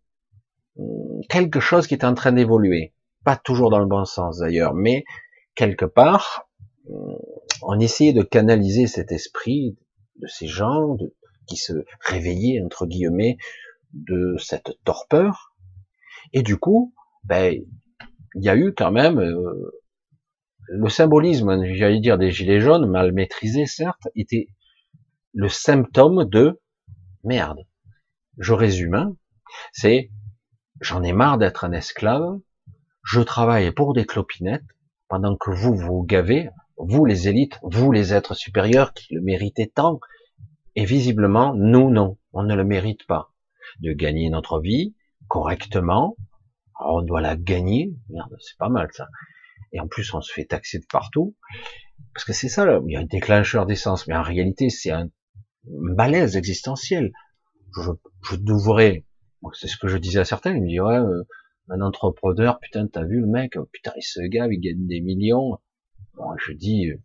hum, 0.77 1.21
quelque 1.29 1.59
chose 1.59 1.87
qui 1.87 1.93
était 1.93 2.05
en 2.05 2.15
train 2.15 2.31
d'évoluer, 2.31 2.93
pas 3.23 3.35
toujours 3.35 3.69
dans 3.69 3.79
le 3.79 3.85
bon 3.85 4.05
sens 4.05 4.39
d'ailleurs, 4.39 4.73
mais 4.73 5.03
quelque 5.55 5.85
part, 5.85 6.49
on 7.61 7.79
essayait 7.79 8.13
de 8.13 8.23
canaliser 8.23 8.87
cet 8.87 9.11
esprit 9.11 9.77
de 10.17 10.27
ces 10.27 10.47
gens, 10.47 10.97
qui 11.47 11.57
se 11.57 11.85
réveillaient 11.99 12.61
entre 12.63 12.85
guillemets 12.85 13.37
de 13.93 14.35
cette 14.39 14.77
torpeur. 14.83 15.53
Et 16.33 16.43
du 16.43 16.57
coup, 16.57 16.93
ben, 17.23 17.61
il 18.35 18.43
y 18.43 18.49
a 18.49 18.55
eu 18.55 18.73
quand 18.73 18.91
même 18.91 19.19
euh, 19.19 19.81
le 20.69 20.89
symbolisme, 20.89 21.63
j'allais 21.73 21.99
dire 21.99 22.17
des 22.17 22.31
gilets 22.31 22.61
jaunes, 22.61 22.89
mal 22.89 23.11
maîtrisé 23.11 23.65
certes, 23.65 24.07
était 24.15 24.47
le 25.33 25.49
symptôme 25.49 26.25
de 26.25 26.61
merde. 27.23 27.59
Je 28.37 28.53
résume, 28.53 28.93
hein, 28.93 29.15
c'est 29.73 30.09
j'en 30.79 31.03
ai 31.03 31.11
marre 31.11 31.37
d'être 31.37 31.65
un 31.65 31.73
esclave, 31.73 32.39
je 33.03 33.19
travaille 33.19 33.71
pour 33.71 33.93
des 33.93 34.05
clopinettes 34.05 34.63
pendant 35.11 35.35
que 35.35 35.51
vous 35.51 35.75
vous 35.75 36.03
gavez, 36.03 36.49
vous 36.77 37.03
les 37.03 37.27
élites, 37.27 37.59
vous 37.63 37.91
les 37.91 38.13
êtres 38.13 38.33
supérieurs 38.33 38.93
qui 38.93 39.13
le 39.13 39.19
méritez 39.19 39.67
tant, 39.67 39.99
et 40.77 40.85
visiblement, 40.85 41.53
nous, 41.53 41.89
non, 41.89 42.17
on 42.31 42.43
ne 42.43 42.55
le 42.55 42.63
mérite 42.63 43.05
pas. 43.07 43.33
De 43.81 43.91
gagner 43.91 44.29
notre 44.29 44.61
vie 44.61 44.95
correctement, 45.27 46.15
on 46.79 47.01
doit 47.01 47.19
la 47.19 47.35
gagner, 47.35 47.93
merde, 48.07 48.33
c'est 48.39 48.57
pas 48.57 48.69
mal 48.69 48.87
ça. 48.93 49.09
Et 49.73 49.81
en 49.81 49.87
plus, 49.89 50.13
on 50.13 50.21
se 50.21 50.31
fait 50.31 50.45
taxer 50.45 50.79
de 50.79 50.85
partout, 50.89 51.35
parce 52.13 52.23
que 52.23 52.31
c'est 52.31 52.47
ça, 52.47 52.65
il 52.87 52.93
y 52.93 52.95
a 52.95 53.01
un 53.01 53.05
déclencheur 53.05 53.65
d'essence, 53.65 54.07
mais 54.07 54.15
en 54.15 54.23
réalité, 54.23 54.69
c'est 54.69 54.91
un 54.91 55.09
malaise 55.65 56.37
existentiel. 56.37 57.11
Je, 57.75 57.91
je 58.29 58.37
devrais, 58.37 59.05
c'est 59.59 59.67
ce 59.67 59.75
que 59.75 59.89
je 59.89 59.97
disais 59.97 60.21
à 60.21 60.25
certains, 60.25 60.55
ils 60.55 60.61
me 60.61 60.69
disent, 60.69 60.79
ouais, 60.79 60.95
euh, 60.95 61.23
un 61.69 61.81
entrepreneur, 61.81 62.59
putain, 62.59 62.87
t'as 62.87 63.03
vu 63.03 63.21
le 63.21 63.27
mec, 63.27 63.57
putain, 63.71 63.91
il 63.95 64.03
se 64.03 64.21
gave, 64.21 64.51
il 64.51 64.59
gagne 64.59 64.87
des 64.87 65.01
millions. 65.01 65.59
Bon, 66.15 66.35
je 66.37 66.53
dis, 66.53 66.89
euh, 66.89 67.01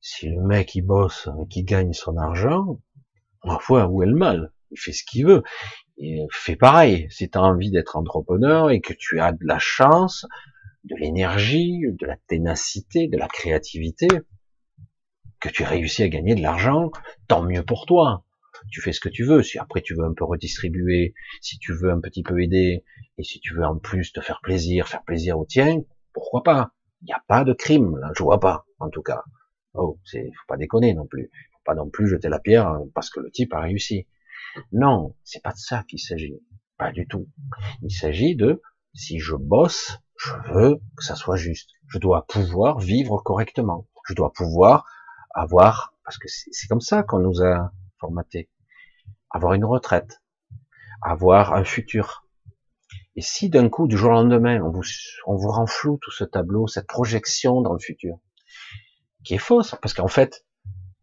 si 0.00 0.28
le 0.28 0.42
mec 0.42 0.74
il 0.74 0.82
bosse 0.82 1.28
et 1.40 1.46
qu'il 1.48 1.64
gagne 1.64 1.92
son 1.92 2.16
argent, 2.16 2.80
ma 3.44 3.58
foi, 3.58 3.86
où 3.86 4.02
est 4.02 4.06
le 4.06 4.16
mal? 4.16 4.52
Il 4.70 4.78
fait 4.78 4.92
ce 4.92 5.04
qu'il 5.04 5.26
veut. 5.26 5.42
Et 5.98 6.26
fais 6.30 6.56
pareil. 6.56 7.06
Si 7.10 7.30
tu 7.30 7.38
as 7.38 7.42
envie 7.42 7.70
d'être 7.70 7.96
entrepreneur 7.96 8.70
et 8.70 8.80
que 8.80 8.94
tu 8.94 9.20
as 9.20 9.32
de 9.32 9.44
la 9.44 9.58
chance, 9.58 10.26
de 10.84 10.96
l'énergie, 10.96 11.82
de 12.00 12.06
la 12.06 12.16
ténacité, 12.26 13.06
de 13.06 13.16
la 13.16 13.28
créativité, 13.28 14.08
que 15.40 15.48
tu 15.48 15.62
réussis 15.62 16.02
à 16.02 16.08
gagner 16.08 16.34
de 16.34 16.42
l'argent, 16.42 16.90
tant 17.28 17.42
mieux 17.42 17.64
pour 17.64 17.86
toi. 17.86 18.24
Tu 18.70 18.80
fais 18.80 18.92
ce 18.92 19.00
que 19.00 19.08
tu 19.08 19.24
veux. 19.24 19.42
Si 19.42 19.58
après 19.58 19.80
tu 19.80 19.94
veux 19.94 20.04
un 20.04 20.14
peu 20.14 20.24
redistribuer, 20.24 21.14
si 21.40 21.58
tu 21.58 21.72
veux 21.72 21.90
un 21.90 22.00
petit 22.00 22.22
peu 22.22 22.42
aider, 22.42 22.84
et 23.18 23.22
si 23.22 23.40
tu 23.40 23.54
veux 23.54 23.64
en 23.64 23.78
plus 23.78 24.12
te 24.12 24.20
faire 24.20 24.40
plaisir, 24.42 24.88
faire 24.88 25.04
plaisir 25.04 25.38
au 25.38 25.44
tien, 25.44 25.80
pourquoi 26.12 26.42
pas? 26.42 26.72
Il 27.02 27.06
n'y 27.06 27.12
a 27.12 27.22
pas 27.26 27.44
de 27.44 27.52
crime, 27.52 27.96
là, 27.98 28.10
je 28.16 28.22
vois 28.22 28.40
pas, 28.40 28.66
en 28.78 28.88
tout 28.88 29.02
cas. 29.02 29.24
Oh, 29.74 29.98
c'est, 30.04 30.24
faut 30.24 30.46
pas 30.46 30.56
déconner 30.56 30.94
non 30.94 31.06
plus. 31.06 31.30
Faut 31.52 31.64
pas 31.64 31.74
non 31.74 31.88
plus 31.88 32.06
jeter 32.06 32.28
la 32.28 32.38
pierre 32.38 32.68
hein, 32.68 32.84
parce 32.94 33.10
que 33.10 33.20
le 33.20 33.30
type 33.30 33.52
a 33.54 33.60
réussi. 33.60 34.06
Non, 34.70 35.16
c'est 35.24 35.42
pas 35.42 35.52
de 35.52 35.58
ça 35.58 35.84
qu'il 35.88 35.98
s'agit. 35.98 36.40
Pas 36.76 36.92
du 36.92 37.06
tout. 37.06 37.28
Il 37.82 37.90
s'agit 37.90 38.36
de, 38.36 38.60
si 38.94 39.18
je 39.18 39.34
bosse, 39.34 39.98
je 40.16 40.32
veux 40.52 40.76
que 40.96 41.04
ça 41.04 41.16
soit 41.16 41.36
juste. 41.36 41.70
Je 41.88 41.98
dois 41.98 42.26
pouvoir 42.26 42.78
vivre 42.78 43.22
correctement. 43.24 43.88
Je 44.08 44.14
dois 44.14 44.32
pouvoir 44.32 44.86
avoir, 45.34 45.94
parce 46.04 46.18
que 46.18 46.28
c'est 46.28 46.66
comme 46.68 46.80
ça 46.80 47.02
qu'on 47.02 47.20
nous 47.20 47.42
a 47.42 47.72
avoir 49.30 49.54
une 49.54 49.64
retraite, 49.64 50.22
avoir 51.02 51.54
un 51.54 51.64
futur. 51.64 52.26
Et 53.16 53.20
si 53.20 53.50
d'un 53.50 53.68
coup, 53.68 53.88
du 53.88 53.96
jour 53.96 54.10
au 54.10 54.14
lendemain, 54.14 54.60
on 54.62 54.70
vous, 54.70 54.82
on 55.26 55.96
tout 55.98 56.10
ce 56.10 56.24
tableau, 56.24 56.66
cette 56.66 56.86
projection 56.86 57.60
dans 57.60 57.72
le 57.72 57.78
futur, 57.78 58.18
qui 59.24 59.34
est 59.34 59.38
fausse, 59.38 59.74
parce 59.82 59.94
qu'en 59.94 60.08
fait, 60.08 60.46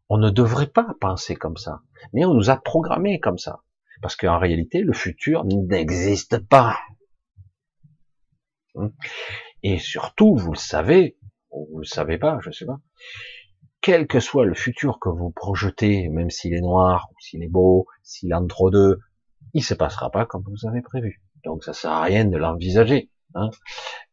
on 0.09 0.17
ne 0.17 0.29
devrait 0.29 0.67
pas 0.67 0.95
penser 0.99 1.35
comme 1.35 1.57
ça, 1.57 1.81
mais 2.13 2.25
on 2.25 2.33
nous 2.33 2.49
a 2.49 2.57
programmé 2.57 3.19
comme 3.19 3.37
ça, 3.37 3.61
parce 4.01 4.15
qu'en 4.15 4.39
réalité, 4.39 4.81
le 4.81 4.93
futur 4.93 5.45
n'existe 5.45 6.39
pas. 6.39 6.79
Et 9.61 9.77
surtout, 9.77 10.35
vous 10.35 10.53
le 10.53 10.57
savez, 10.57 11.17
ou 11.51 11.67
vous 11.71 11.79
le 11.79 11.85
savez 11.85 12.17
pas, 12.17 12.39
je 12.41 12.51
sais 12.51 12.65
pas, 12.65 12.79
quel 13.81 14.07
que 14.07 14.19
soit 14.19 14.45
le 14.45 14.53
futur 14.53 14.99
que 14.99 15.09
vous 15.09 15.31
projetez, 15.31 16.09
même 16.09 16.29
s'il 16.29 16.53
est 16.53 16.61
noir, 16.61 17.07
ou 17.11 17.15
s'il 17.19 17.43
est 17.43 17.49
beau, 17.49 17.87
s'il 18.03 18.31
est 18.31 18.35
entre 18.35 18.69
deux, 18.71 18.99
il 19.53 19.63
se 19.63 19.73
passera 19.73 20.09
pas 20.11 20.25
comme 20.25 20.43
vous 20.43 20.67
avez 20.67 20.81
prévu. 20.81 21.21
Donc 21.43 21.63
ça 21.63 21.73
sert 21.73 21.91
à 21.91 22.03
rien 22.03 22.25
de 22.25 22.37
l'envisager, 22.37 23.09
hein, 23.35 23.49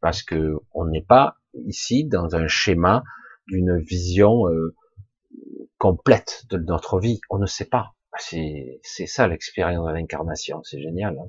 parce 0.01 0.23
que 0.23 0.55
on 0.73 0.87
n'est 0.87 1.03
pas 1.03 1.37
ici 1.65 2.05
dans 2.05 2.37
un 2.37 2.47
schéma 2.47 3.03
d'une 3.49 3.79
vision 3.79 4.49
euh, 4.49 4.75
complète 5.79 6.45
de 6.51 6.59
notre 6.59 6.99
vie. 7.01 7.21
On 7.31 7.39
ne 7.39 7.47
sait 7.47 7.67
pas. 7.67 7.95
C'est, 8.19 8.81
ça 8.83 9.29
l'expérience 9.29 9.87
de 9.87 9.93
l'incarnation. 9.93 10.63
C'est 10.65 10.81
génial. 10.81 11.19
Hein. 11.19 11.29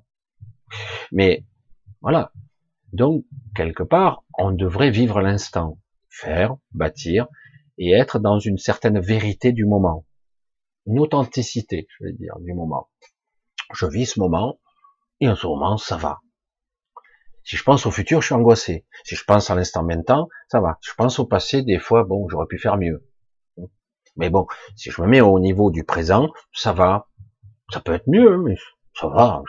Mais 1.11 1.43
voilà. 2.01 2.31
Donc, 2.93 3.25
quelque 3.55 3.83
part, 3.83 4.23
on 4.37 4.51
devrait 4.51 4.91
vivre 4.91 5.21
l'instant. 5.21 5.77
Faire, 6.09 6.55
bâtir, 6.71 7.27
et 7.77 7.91
être 7.91 8.19
dans 8.19 8.39
une 8.39 8.57
certaine 8.57 8.99
vérité 8.99 9.51
du 9.51 9.65
moment. 9.65 10.05
Une 10.85 10.99
authenticité, 10.99 11.87
je 11.99 12.05
vais 12.05 12.13
dire, 12.13 12.35
du 12.39 12.53
moment. 12.53 12.89
Je 13.73 13.85
vis 13.85 14.05
ce 14.05 14.19
moment, 14.19 14.59
et 15.19 15.27
en 15.27 15.35
ce 15.35 15.47
moment, 15.47 15.77
ça 15.77 15.97
va. 15.97 16.21
Si 17.43 17.55
je 17.55 17.63
pense 17.63 17.85
au 17.85 17.91
futur, 17.91 18.21
je 18.21 18.27
suis 18.27 18.35
angoissé. 18.35 18.85
Si 19.03 19.15
je 19.15 19.23
pense 19.23 19.49
à 19.49 19.55
l'instant 19.55 19.83
maintenant, 19.83 20.27
ça 20.49 20.59
va. 20.59 20.77
Si 20.81 20.89
je 20.91 20.95
pense 20.95 21.19
au 21.19 21.25
passé, 21.25 21.63
des 21.63 21.79
fois, 21.79 22.03
bon, 22.03 22.27
j'aurais 22.29 22.47
pu 22.47 22.57
faire 22.57 22.77
mieux. 22.77 23.07
Mais 24.17 24.29
bon, 24.29 24.47
si 24.75 24.91
je 24.91 25.01
me 25.01 25.07
mets 25.07 25.21
au 25.21 25.39
niveau 25.39 25.71
du 25.71 25.83
présent, 25.83 26.29
ça 26.51 26.73
va. 26.73 27.07
Ça 27.71 27.79
peut 27.79 27.93
être 27.93 28.07
mieux, 28.07 28.37
mais 28.37 28.55
ça 28.93 29.07
va. 29.07 29.43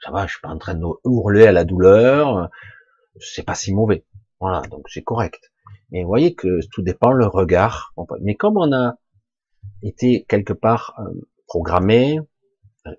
Ça 0.00 0.10
va, 0.10 0.26
je 0.26 0.32
suis 0.32 0.40
pas 0.40 0.48
en 0.48 0.58
train 0.58 0.74
de 0.74 0.84
hurler 1.04 1.46
à 1.46 1.52
la 1.52 1.64
douleur. 1.64 2.50
c'est 3.20 3.44
pas 3.44 3.54
si 3.54 3.72
mauvais. 3.72 4.04
Voilà, 4.40 4.62
donc 4.62 4.88
c'est 4.88 5.02
correct. 5.02 5.51
Mais 5.90 6.02
vous 6.02 6.08
voyez 6.08 6.34
que 6.34 6.60
tout 6.72 6.82
dépend 6.82 7.12
le 7.12 7.26
regard. 7.26 7.92
Mais 8.20 8.34
comme 8.34 8.56
on 8.56 8.72
a 8.72 8.96
été 9.82 10.24
quelque 10.28 10.52
part 10.52 10.94
euh, 10.98 11.20
programmé, 11.46 12.18
euh, 12.86 12.90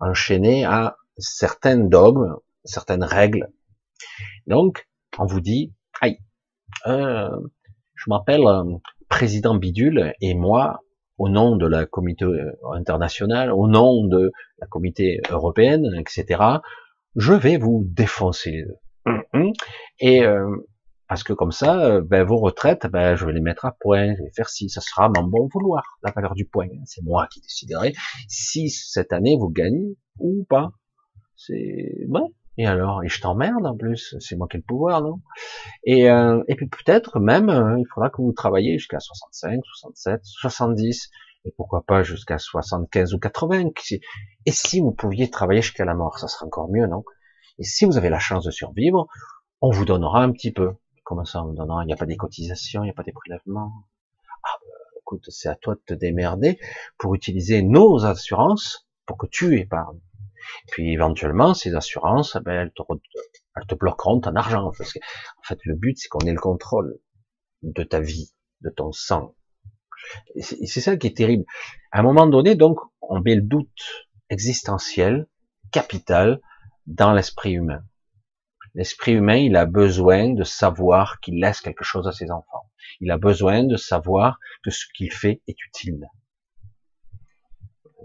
enchaîné 0.00 0.64
à 0.64 0.96
certains 1.16 1.78
dogmes, 1.78 2.36
certaines 2.64 3.04
règles. 3.04 3.48
Donc, 4.46 4.88
on 5.18 5.26
vous 5.26 5.40
dit, 5.40 5.74
aïe, 6.00 6.18
euh, 6.86 7.28
je 7.94 8.04
m'appelle 8.08 8.44
président 9.08 9.54
Bidule 9.56 10.14
et 10.20 10.34
moi, 10.34 10.80
au 11.18 11.28
nom 11.28 11.56
de 11.56 11.66
la 11.66 11.86
comité 11.86 12.26
internationale, 12.72 13.50
au 13.52 13.66
nom 13.66 14.06
de 14.06 14.30
la 14.58 14.66
comité 14.68 15.20
européenne, 15.30 15.86
etc., 15.98 16.60
je 17.16 17.32
vais 17.32 17.56
vous 17.58 17.84
défoncer. 17.84 18.64
Et 19.98 20.24
euh, 20.24 20.48
parce 21.08 21.22
que 21.22 21.32
comme 21.32 21.52
ça, 21.52 21.80
euh, 21.80 22.02
ben, 22.02 22.22
vos 22.24 22.36
retraites, 22.36 22.86
ben, 22.86 23.16
je 23.16 23.24
vais 23.24 23.32
les 23.32 23.40
mettre 23.40 23.64
à 23.64 23.72
point, 23.72 24.14
je 24.14 24.22
vais 24.22 24.30
faire 24.34 24.48
si, 24.48 24.68
ça 24.68 24.80
sera 24.80 25.08
mon 25.08 25.24
bon 25.24 25.48
vouloir, 25.52 25.82
la 26.02 26.10
valeur 26.10 26.34
du 26.34 26.44
point. 26.44 26.68
C'est 26.84 27.02
moi 27.02 27.26
qui 27.28 27.40
déciderai 27.40 27.94
si 28.28 28.68
cette 28.70 29.12
année 29.12 29.36
vous 29.38 29.48
gagnez 29.48 29.96
ou 30.18 30.44
pas. 30.48 30.70
C'est 31.36 32.04
bon. 32.08 32.32
Et 32.58 32.66
alors, 32.66 33.04
et 33.04 33.08
je 33.08 33.20
t'emmerde 33.20 33.64
en 33.66 33.76
plus, 33.76 34.16
c'est 34.18 34.36
moi 34.36 34.48
qui 34.48 34.56
ai 34.56 34.60
le 34.60 34.64
pouvoir, 34.64 35.00
non? 35.00 35.20
Et, 35.84 36.10
euh, 36.10 36.42
et 36.48 36.56
puis 36.56 36.66
peut-être 36.66 37.20
même, 37.20 37.48
il 37.78 37.86
faudra 37.94 38.10
que 38.10 38.20
vous 38.20 38.32
travaillez 38.32 38.78
jusqu'à 38.78 38.98
65, 38.98 39.60
67, 39.64 40.20
70, 40.24 41.10
et 41.44 41.52
pourquoi 41.56 41.82
pas 41.86 42.02
jusqu'à 42.02 42.38
75 42.38 43.14
ou 43.14 43.18
80. 43.18 43.70
Et 44.44 44.50
si 44.50 44.80
vous 44.80 44.90
pouviez 44.90 45.30
travailler 45.30 45.62
jusqu'à 45.62 45.84
la 45.84 45.94
mort, 45.94 46.18
ça 46.18 46.26
serait 46.26 46.46
encore 46.46 46.68
mieux, 46.68 46.86
non? 46.86 47.04
Et 47.58 47.64
si 47.64 47.84
vous 47.84 47.96
avez 47.96 48.10
la 48.10 48.18
chance 48.18 48.44
de 48.44 48.50
survivre, 48.50 49.06
on 49.60 49.70
vous 49.70 49.84
donnera 49.84 50.22
un 50.22 50.32
petit 50.32 50.52
peu. 50.52 50.72
Comment 51.08 51.24
ça, 51.24 51.42
on 51.42 51.46
vous 51.46 51.54
donnera 51.54 51.84
Il 51.84 51.86
n'y 51.86 51.94
a 51.94 51.96
pas 51.96 52.04
des 52.04 52.18
cotisations, 52.18 52.82
il 52.82 52.88
n'y 52.88 52.90
a 52.90 52.92
pas 52.92 53.02
des 53.02 53.12
prélèvements? 53.12 53.72
Ah, 54.44 54.58
bah, 54.60 54.74
écoute, 55.00 55.24
c'est 55.30 55.48
à 55.48 55.54
toi 55.54 55.74
de 55.74 55.80
te 55.80 55.94
démerder 55.94 56.60
pour 56.98 57.14
utiliser 57.14 57.62
nos 57.62 58.04
assurances 58.04 58.86
pour 59.06 59.16
que 59.16 59.26
tu 59.26 59.58
épargnes. 59.58 60.02
Puis 60.70 60.92
éventuellement, 60.92 61.54
ces 61.54 61.74
assurances, 61.74 62.36
ben, 62.44 62.52
elles, 62.52 62.72
te, 62.72 62.82
elles 63.56 63.66
te 63.66 63.74
bloqueront 63.74 64.20
ton 64.20 64.36
argent. 64.36 64.70
Parce 64.76 64.92
que, 64.92 64.98
en 64.98 65.42
fait, 65.44 65.58
le 65.64 65.76
but, 65.76 65.96
c'est 65.96 66.08
qu'on 66.08 66.26
ait 66.26 66.32
le 66.32 66.38
contrôle 66.38 67.00
de 67.62 67.84
ta 67.84 68.00
vie, 68.00 68.34
de 68.60 68.68
ton 68.68 68.92
sang. 68.92 69.34
Et 70.34 70.42
c'est 70.42 70.82
ça 70.82 70.98
qui 70.98 71.06
est 71.06 71.16
terrible. 71.16 71.46
À 71.90 72.00
un 72.00 72.02
moment 72.02 72.26
donné, 72.26 72.54
donc, 72.54 72.80
on 73.00 73.22
met 73.22 73.34
le 73.34 73.40
doute 73.40 74.04
existentiel, 74.28 75.26
capital, 75.72 76.42
dans 76.86 77.14
l'esprit 77.14 77.52
humain. 77.52 77.82
L'esprit 78.74 79.12
humain, 79.12 79.36
il 79.36 79.56
a 79.56 79.66
besoin 79.66 80.34
de 80.34 80.44
savoir 80.44 81.20
qu'il 81.20 81.40
laisse 81.40 81.60
quelque 81.60 81.84
chose 81.84 82.06
à 82.06 82.12
ses 82.12 82.30
enfants. 82.30 82.70
Il 83.00 83.10
a 83.10 83.18
besoin 83.18 83.64
de 83.64 83.76
savoir 83.76 84.38
que 84.62 84.70
ce 84.70 84.84
qu'il 84.94 85.12
fait 85.12 85.42
est 85.46 85.56
utile. 85.66 86.08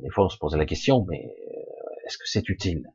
Des 0.02 0.10
fois, 0.10 0.26
on 0.26 0.30
se 0.30 0.38
pose 0.38 0.56
la 0.56 0.66
question, 0.66 1.06
mais 1.10 1.26
euh, 1.26 2.06
est-ce 2.06 2.18
que 2.18 2.28
c'est 2.28 2.50
utile? 2.50 2.92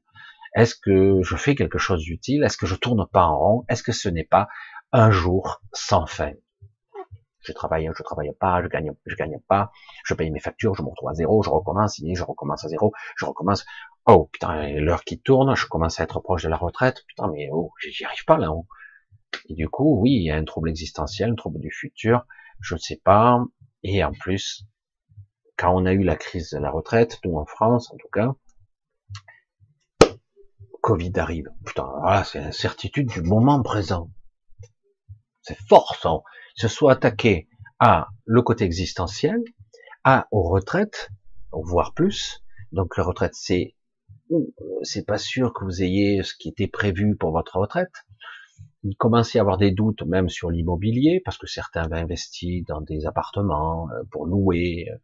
Est-ce 0.54 0.74
que 0.74 1.22
je 1.22 1.36
fais 1.36 1.54
quelque 1.54 1.78
chose 1.78 2.02
d'utile? 2.02 2.42
Est-ce 2.42 2.56
que 2.56 2.66
je 2.66 2.74
tourne 2.74 3.06
pas 3.06 3.24
en 3.24 3.38
rond? 3.38 3.64
Est-ce 3.68 3.82
que 3.82 3.92
ce 3.92 4.08
n'est 4.08 4.24
pas 4.24 4.48
un 4.92 5.10
jour 5.10 5.62
sans 5.72 6.06
fin? 6.06 6.32
Je 7.40 7.52
travaille, 7.52 7.88
je 7.96 8.02
travaille 8.02 8.32
pas, 8.38 8.62
je 8.62 8.68
gagne, 8.68 8.92
je 9.06 9.14
gagne 9.14 9.38
pas, 9.48 9.70
je 10.04 10.14
paye 10.14 10.30
mes 10.30 10.40
factures, 10.40 10.74
je 10.74 10.82
me 10.82 10.88
retrouve 10.88 11.08
à 11.08 11.14
zéro, 11.14 11.42
je 11.42 11.50
recommence, 11.50 11.98
je 11.98 12.22
recommence 12.22 12.64
à 12.64 12.68
zéro, 12.68 12.92
je 13.16 13.24
recommence. 13.24 13.64
Oh 14.10 14.30
putain, 14.32 14.70
l'heure 14.80 15.04
qui 15.04 15.20
tourne, 15.20 15.54
je 15.54 15.66
commence 15.66 16.00
à 16.00 16.04
être 16.04 16.20
proche 16.20 16.42
de 16.42 16.48
la 16.48 16.56
retraite. 16.56 17.04
Putain, 17.08 17.30
mais 17.30 17.50
oh, 17.52 17.72
j'y 17.78 18.06
arrive 18.06 18.24
pas 18.24 18.38
là-haut. 18.38 18.66
Et 19.50 19.54
du 19.54 19.68
coup, 19.68 20.00
oui, 20.00 20.12
il 20.12 20.22
y 20.22 20.30
a 20.30 20.36
un 20.36 20.44
trouble 20.44 20.70
existentiel, 20.70 21.32
un 21.32 21.34
trouble 21.34 21.60
du 21.60 21.70
futur, 21.70 22.26
je 22.58 22.74
ne 22.74 22.78
sais 22.78 22.98
pas. 23.04 23.44
Et 23.82 24.02
en 24.02 24.12
plus, 24.12 24.64
quand 25.58 25.74
on 25.74 25.84
a 25.84 25.92
eu 25.92 26.04
la 26.04 26.16
crise 26.16 26.52
de 26.52 26.58
la 26.58 26.70
retraite, 26.70 27.20
nous 27.22 27.36
en 27.36 27.44
France 27.44 27.92
en 27.92 27.98
tout 27.98 28.08
cas, 28.10 28.34
Covid 30.80 31.12
arrive. 31.16 31.50
Putain, 31.66 31.92
voilà, 32.00 32.24
c'est 32.24 32.40
l'incertitude 32.40 33.08
du 33.08 33.20
moment 33.20 33.62
présent. 33.62 34.10
C'est 35.42 35.58
fort, 35.68 35.96
ça. 36.00 36.14
Se 36.54 36.66
soit 36.66 36.92
attaqué 36.92 37.46
à 37.78 38.08
le 38.24 38.40
côté 38.40 38.64
existentiel, 38.64 39.38
à 40.02 40.28
aux 40.30 40.48
retraites, 40.48 41.10
voire 41.52 41.92
plus. 41.92 42.42
Donc 42.72 42.96
la 42.96 43.04
retraite, 43.04 43.34
c'est 43.34 43.74
c'est 44.82 45.06
pas 45.06 45.18
sûr 45.18 45.52
que 45.52 45.64
vous 45.64 45.82
ayez 45.82 46.22
ce 46.22 46.34
qui 46.34 46.48
était 46.48 46.68
prévu 46.68 47.16
pour 47.16 47.32
votre 47.32 47.56
retraite. 47.56 47.92
Il 48.84 48.96
commence 48.96 49.34
à 49.34 49.40
avoir 49.40 49.58
des 49.58 49.72
doutes 49.72 50.02
même 50.02 50.28
sur 50.28 50.50
l'immobilier 50.50 51.20
parce 51.24 51.38
que 51.38 51.46
certains 51.46 51.82
avaient 51.82 52.00
investi 52.00 52.62
dans 52.68 52.80
des 52.80 53.06
appartements 53.06 53.88
euh, 53.90 54.02
pour 54.10 54.26
louer, 54.26 54.88
euh, 54.90 54.96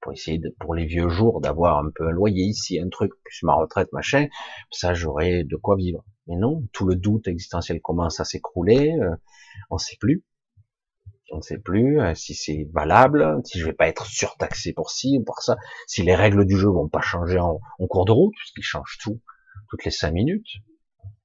pour 0.00 0.12
essayer 0.12 0.38
de, 0.38 0.54
pour 0.58 0.74
les 0.74 0.84
vieux 0.84 1.08
jours 1.08 1.40
d'avoir 1.40 1.78
un 1.78 1.90
peu 1.94 2.08
un 2.08 2.12
loyer 2.12 2.44
ici, 2.44 2.80
un 2.80 2.88
truc, 2.88 3.12
plus 3.22 3.42
ma 3.44 3.54
retraite, 3.54 3.92
machin, 3.92 4.26
ça 4.70 4.94
j'aurais 4.94 5.44
de 5.44 5.56
quoi 5.56 5.76
vivre. 5.76 6.04
Mais 6.26 6.36
non, 6.36 6.62
tout 6.72 6.86
le 6.86 6.96
doute 6.96 7.28
existentiel 7.28 7.80
commence 7.80 8.18
à 8.20 8.24
s'écrouler, 8.24 8.92
on 9.70 9.78
sait 9.78 9.96
plus 10.00 10.24
on 11.30 11.36
ne 11.36 11.42
sait 11.42 11.58
plus 11.58 12.00
euh, 12.00 12.14
si 12.14 12.34
c'est 12.34 12.68
valable, 12.72 13.40
si 13.44 13.58
je 13.58 13.64
vais 13.64 13.72
pas 13.72 13.88
être 13.88 14.06
surtaxé 14.06 14.72
pour 14.72 14.90
ci 14.90 15.18
ou 15.18 15.24
pour 15.24 15.40
ça, 15.40 15.56
si 15.86 16.02
les 16.02 16.14
règles 16.14 16.44
du 16.44 16.56
jeu 16.56 16.68
vont 16.68 16.88
pas 16.88 17.00
changer 17.00 17.38
en, 17.38 17.60
cours 17.88 18.04
de 18.04 18.12
route, 18.12 18.34
puisqu'ils 18.36 18.62
changent 18.62 18.98
tout 19.00 19.20
toutes 19.68 19.84
les 19.84 19.90
cinq 19.90 20.12
minutes. 20.12 20.48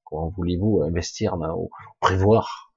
Comment 0.03 0.29
voulez-vous 0.29 0.83
investir 0.83 1.35
ou 1.35 1.69
prévoir? 1.99 2.71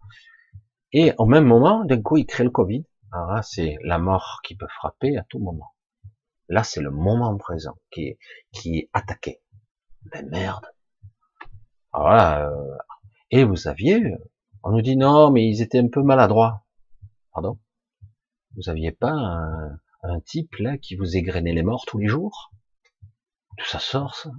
Et 0.92 1.12
au 1.18 1.26
même 1.26 1.44
moment, 1.44 1.84
d'un 1.84 2.00
coup, 2.00 2.16
il 2.16 2.24
crée 2.24 2.44
le 2.44 2.50
Covid. 2.50 2.84
Alors 3.12 3.44
c'est 3.44 3.76
la 3.82 3.98
mort 3.98 4.40
qui 4.44 4.56
peut 4.56 4.68
frapper 4.68 5.16
à 5.18 5.24
tout 5.28 5.38
moment. 5.38 5.74
Là, 6.48 6.64
c'est 6.64 6.80
le 6.80 6.90
moment 6.90 7.36
présent 7.36 7.76
qui 7.90 8.16
est, 8.64 8.90
attaqué. 8.94 9.42
Ben 10.10 10.26
merde. 10.30 10.66
Alors 11.92 12.12
euh, 12.12 12.76
et 13.30 13.44
vous 13.44 13.68
aviez, 13.68 14.14
on 14.62 14.70
nous 14.70 14.82
dit 14.82 14.96
non, 14.96 15.30
mais 15.30 15.46
ils 15.46 15.60
étaient 15.60 15.78
un 15.78 15.88
peu 15.88 16.02
maladroits. 16.02 16.64
Vous 18.56 18.68
aviez 18.68 18.92
pas 18.92 19.12
un, 20.02 20.20
type 20.20 20.54
là 20.56 20.78
qui 20.78 20.96
vous 20.96 21.16
égrenait 21.16 21.52
les 21.52 21.62
morts 21.62 21.84
tous 21.86 21.98
les 21.98 22.06
jours? 22.06 22.50
D'où 23.56 23.64
ça 23.64 23.78
sort 23.78 24.14
ça? 24.14 24.30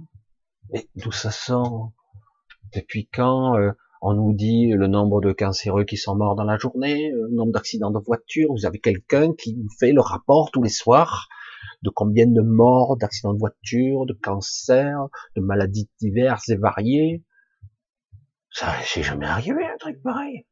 Mais 0.72 0.88
d'où 0.96 1.12
ça 1.12 1.30
sort? 1.30 1.92
Depuis 2.74 3.08
quand 3.08 3.56
euh, 3.56 3.72
on 4.02 4.14
nous 4.14 4.32
dit 4.32 4.68
le 4.68 4.86
nombre 4.86 5.20
de 5.20 5.32
cancéreux 5.32 5.84
qui 5.84 5.96
sont 5.96 6.16
morts 6.16 6.36
dans 6.36 6.44
la 6.44 6.58
journée, 6.58 7.10
le 7.10 7.28
nombre 7.30 7.52
d'accidents 7.52 7.90
de 7.90 7.98
voiture 7.98 8.50
Vous 8.52 8.66
avez 8.66 8.78
quelqu'un 8.78 9.34
qui 9.34 9.54
vous 9.54 9.68
fait 9.78 9.92
le 9.92 10.00
rapport 10.00 10.50
tous 10.50 10.62
les 10.62 10.70
soirs 10.70 11.28
de 11.82 11.90
combien 11.90 12.26
de 12.26 12.42
morts, 12.42 12.96
d'accidents 12.96 13.34
de 13.34 13.38
voiture, 13.38 14.06
de 14.06 14.12
cancers, 14.12 15.08
de 15.36 15.40
maladies 15.40 15.88
diverses 16.00 16.48
et 16.48 16.56
variées? 16.56 17.24
Ça, 18.50 18.74
c'est 18.84 19.02
jamais 19.02 19.26
arrivé 19.26 19.64
un 19.64 19.76
truc 19.78 20.02
pareil. 20.02 20.46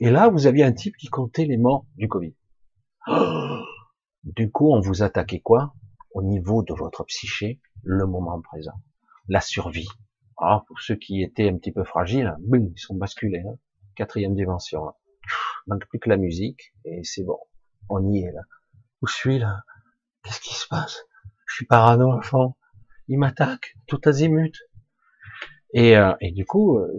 Et 0.00 0.10
là, 0.10 0.28
vous 0.28 0.46
aviez 0.46 0.64
un 0.64 0.72
type 0.72 0.96
qui 0.96 1.08
comptait 1.08 1.44
les 1.44 1.56
morts 1.56 1.86
du 1.96 2.08
Covid. 2.08 2.34
du 4.24 4.50
coup, 4.50 4.72
on 4.72 4.80
vous 4.80 5.02
attaquait 5.02 5.40
quoi? 5.40 5.74
Au 6.12 6.22
niveau 6.22 6.62
de 6.62 6.74
votre 6.74 7.04
psyché, 7.04 7.60
le 7.82 8.06
moment 8.06 8.40
présent, 8.40 8.80
la 9.28 9.40
survie. 9.40 9.88
Alors, 10.36 10.62
ah, 10.62 10.64
pour 10.66 10.80
ceux 10.80 10.96
qui 10.96 11.22
étaient 11.22 11.48
un 11.48 11.56
petit 11.56 11.70
peu 11.70 11.84
fragiles, 11.84 12.34
boum, 12.40 12.72
ils 12.74 12.78
sont 12.78 12.96
basculés. 12.96 13.44
Hein. 13.46 13.56
Quatrième 13.94 14.34
dimension. 14.34 14.92
Manque 15.66 15.86
plus 15.86 16.00
que 16.00 16.08
la 16.08 16.16
musique 16.16 16.74
et 16.84 17.04
c'est 17.04 17.22
bon. 17.22 17.38
On 17.88 18.12
y 18.12 18.24
est 18.24 18.32
là. 18.32 18.42
Où 19.00 19.06
suis 19.06 19.38
là? 19.38 19.62
Qu'est-ce 20.22 20.40
qui 20.40 20.54
se 20.54 20.66
passe? 20.66 21.04
Je 21.46 21.54
suis 21.54 21.66
parano 21.66 22.12
à 22.12 22.22
fond. 22.22 22.54
Il 23.08 23.18
m'attaque 23.18 23.76
tout 23.86 24.00
azimut. 24.06 24.54
Et, 25.72 25.96
euh, 25.96 26.12
du 26.20 26.44
coup, 26.44 26.78
euh, 26.78 26.98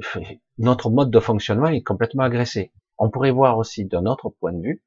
notre 0.57 0.89
mode 0.89 1.11
de 1.11 1.19
fonctionnement 1.19 1.67
est 1.67 1.81
complètement 1.83 2.23
agressé. 2.23 2.71
On 2.97 3.09
pourrait 3.09 3.31
voir 3.31 3.57
aussi 3.57 3.85
d'un 3.85 4.05
autre 4.05 4.29
point 4.29 4.53
de 4.53 4.61
vue, 4.61 4.83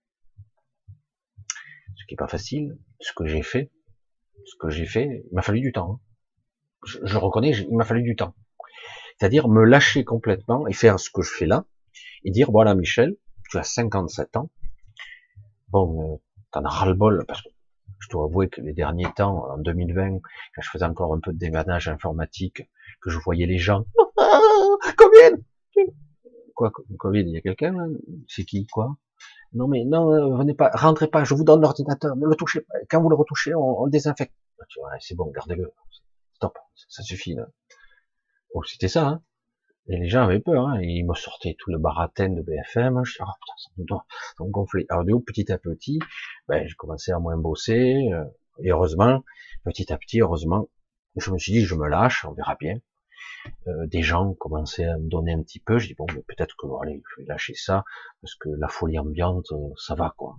ce 1.97 2.05
qui 2.07 2.15
est 2.15 2.17
pas 2.17 2.29
facile, 2.29 2.79
ce 3.01 3.13
que 3.13 3.27
j'ai 3.27 3.43
fait, 3.43 3.71
ce 4.47 4.57
que 4.59 4.71
j'ai 4.71 4.87
fait, 4.87 5.25
il 5.31 5.35
m'a 5.35 5.43
fallu 5.43 5.61
du 5.61 5.73
temps. 5.73 5.93
Hein. 5.93 6.01
Je, 6.85 7.17
reconnais, 7.17 7.51
il 7.51 7.77
m'a 7.77 7.85
fallu 7.85 8.03
du 8.03 8.17
temps. 8.17 8.35
C'est-à-dire 9.19 9.49
me 9.49 9.65
lâcher 9.65 10.05
complètement 10.05 10.67
et 10.69 10.73
faire 10.73 11.01
ce 11.01 11.11
que 11.11 11.23
je 11.23 11.31
fais 11.31 11.47
là, 11.47 11.67
et 12.25 12.31
dire, 12.31 12.51
voilà 12.51 12.75
Michel, 12.75 13.17
tu 13.51 13.59
as 13.59 13.65
57 13.65 14.37
ans, 14.37 14.51
bon, 15.69 16.15
euh, 16.15 16.17
t'en 16.53 16.65
as 16.65 16.69
ras-le-bol, 16.69 17.25
parce 17.27 17.43
que 17.43 17.49
je 17.99 18.09
dois 18.11 18.25
avouer 18.25 18.49
que 18.49 18.61
les 18.61 18.73
derniers 18.73 19.13
temps, 19.17 19.51
en 19.51 19.59
2020, 19.59 20.21
quand 20.55 20.63
je 20.63 20.71
faisais 20.71 20.85
encore 20.85 21.15
un 21.15 21.21
peu 21.21 21.33
de 21.33 21.39
démanage 21.39 21.89
informatique, 21.89 22.63
que 23.03 23.11
je 23.11 23.19
voyais 23.19 23.47
les 23.47 23.59
gens, 23.59 23.85
combien? 24.97 25.31
Quoi, 26.59 26.73
Covid, 26.99 27.21
il 27.21 27.29
y 27.29 27.37
a 27.37 27.41
quelqu'un 27.41 27.73
C'est 28.27 28.45
qui, 28.45 28.67
quoi? 28.67 28.97
Non 29.53 29.69
mais 29.69 29.85
non, 29.85 30.13
euh, 30.13 30.37
venez 30.37 30.55
pas, 30.55 30.71
rentrez 30.75 31.07
pas, 31.07 31.23
je 31.23 31.33
vous 31.35 31.45
donne 31.45 31.61
l'ordinateur, 31.61 32.17
ne 32.17 32.27
le 32.27 32.35
touchez 32.35 32.63
pas. 32.63 32.75
Quand 32.91 33.01
vous 33.01 33.09
le 33.09 33.15
retouchez, 33.15 33.55
on, 33.55 33.87
désinfecte. 33.87 34.35
Ah, 34.61 34.97
c'est 34.99 35.15
bon, 35.15 35.31
gardez-le. 35.31 35.73
Stop, 36.35 36.59
ça 36.89 37.05
suffit 37.05 37.35
là. 37.35 37.47
Oh, 38.55 38.65
c'était 38.65 38.89
ça. 38.89 39.07
Hein 39.07 39.23
Et 39.87 39.99
les 39.99 40.09
gens 40.09 40.25
avaient 40.25 40.41
peur, 40.41 40.67
hein. 40.67 40.81
ils 40.83 41.07
me 41.07 41.15
sortaient 41.15 41.55
tout 41.57 41.71
le 41.71 41.79
baratin 41.79 42.31
de 42.31 42.43
BFM, 42.43 43.05
je 43.05 43.13
dis, 43.13 43.19
oh 43.21 43.31
putain, 43.41 43.55
ça 43.57 43.71
me 43.77 43.87
ça 44.37 44.45
me 44.45 44.51
gonfler. 44.51 44.85
Alors 44.89 45.05
du 45.05 45.13
coup, 45.13 45.21
petit 45.21 45.53
à 45.53 45.59
petit, 45.59 46.01
ben, 46.49 46.67
j'ai 46.67 46.75
commencé 46.75 47.13
à 47.13 47.21
moins 47.21 47.37
bosser, 47.37 48.11
euh, 48.13 48.25
et 48.65 48.73
heureusement, 48.73 49.23
petit 49.65 49.93
à 49.93 49.97
petit, 49.97 50.21
heureusement, 50.23 50.69
je 51.17 51.31
me 51.31 51.39
suis 51.39 51.53
dit, 51.53 51.61
je 51.61 51.77
me 51.77 51.87
lâche, 51.87 52.25
on 52.25 52.33
verra 52.33 52.57
bien. 52.57 52.81
Euh, 53.67 53.87
des 53.87 54.03
gens 54.03 54.35
commençaient 54.35 54.85
à 54.85 54.99
me 54.99 55.09
donner 55.09 55.33
un 55.33 55.43
petit 55.43 55.61
peu, 55.61 55.79
je 55.79 55.89
dis, 55.89 55.95
bon, 55.95 56.07
peut-être 56.07 56.57
que, 56.57 56.67
bon, 56.67 56.79
allez, 56.79 57.03
je 57.11 57.23
vais 57.23 57.29
lâcher 57.29 57.55
ça, 57.55 57.85
parce 58.21 58.35
que 58.35 58.49
la 58.49 58.69
folie 58.69 58.99
ambiante, 58.99 59.53
euh, 59.53 59.71
ça 59.77 59.95
va, 59.95 60.15
quoi. 60.17 60.37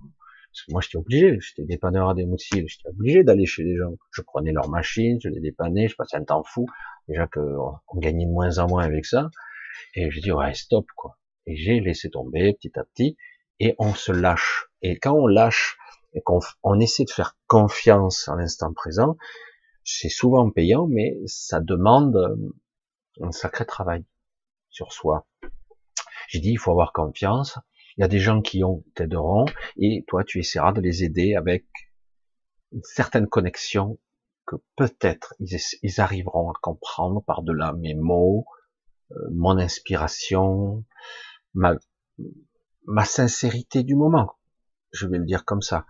Parce 0.52 0.66
que 0.66 0.72
moi, 0.72 0.82
j'étais 0.82 0.98
obligé, 0.98 1.38
j'étais 1.40 1.64
dépanneur 1.64 2.10
à 2.10 2.14
des 2.16 2.26
moutiers, 2.26 2.66
j'étais 2.68 2.90
obligé 2.90 3.24
d'aller 3.24 3.46
chez 3.46 3.64
les 3.64 3.78
gens. 3.78 3.94
Je 4.12 4.22
prenais 4.24 4.52
leurs 4.52 4.70
machines, 4.70 5.20
je 5.22 5.30
les 5.30 5.40
dépannais, 5.40 5.88
je 5.88 5.96
passais 5.96 6.18
un 6.18 6.24
temps 6.24 6.44
fou. 6.44 6.66
Déjà 7.08 7.28
qu'on 7.28 7.76
on 7.88 8.00
gagnait 8.00 8.26
de 8.26 8.32
moins 8.32 8.58
en 8.58 8.68
moins 8.68 8.84
avec 8.84 9.06
ça. 9.06 9.30
Et 9.96 10.10
je 10.10 10.20
dis, 10.20 10.32
ouais, 10.32 10.54
stop, 10.56 10.86
quoi. 10.96 11.18
Et 11.46 11.56
j'ai 11.56 11.80
laissé 11.80 12.10
tomber 12.10 12.54
petit 12.54 12.72
à 12.80 12.84
petit, 12.84 13.16
et 13.60 13.76
on 13.78 13.94
se 13.94 14.12
lâche. 14.12 14.70
Et 14.82 14.98
quand 14.98 15.14
on 15.14 15.28
lâche, 15.28 15.78
et 16.14 16.22
qu'on 16.22 16.40
on 16.64 16.80
essaie 16.80 17.06
de 17.06 17.12
faire 17.12 17.38
confiance 17.48 18.28
à 18.28 18.36
l'instant 18.36 18.74
présent, 18.74 19.18
c'est 19.84 20.10
souvent 20.10 20.50
payant, 20.50 20.88
mais 20.88 21.18
ça 21.26 21.60
demande 21.60 22.16
euh, 22.16 22.36
un 23.22 23.32
sacré 23.32 23.66
travail 23.66 24.06
sur 24.70 24.92
soi. 24.92 25.28
J'ai 26.28 26.40
dit, 26.40 26.52
il 26.52 26.60
faut 26.60 26.72
avoir 26.72 26.94
confiance, 26.94 27.58
il 27.98 28.02
y 28.02 28.04
a 28.04 28.08
des 28.08 28.20
gens 28.20 28.42
qui 28.42 28.64
ont 28.64 28.84
t'aideront 28.96 29.46
et 29.78 30.06
toi 30.08 30.24
tu 30.24 30.40
essaieras 30.40 30.72
de 30.72 30.82
les 30.82 31.04
aider 31.04 31.36
avec 31.36 31.66
une 32.72 32.84
certaine 32.84 33.28
connexion 33.28 34.00
que 34.46 34.56
peut-être 34.76 35.34
ils, 35.40 36.02
arriveront 36.02 36.50
à 36.50 36.54
comprendre 36.62 37.24
par-delà 37.24 37.74
mes 37.74 37.94
mots, 37.94 38.46
euh, 39.12 39.16
mon 39.32 39.58
inspiration, 39.58 40.86
ma, 41.54 41.76
ma 42.86 43.06
sincérité 43.06 43.84
du 43.84 43.96
moment. 43.96 44.38
Je 44.92 45.08
vais 45.08 45.18
le 45.18 45.26
dire 45.26 45.46
comme 45.46 45.62
ça. 45.62 45.86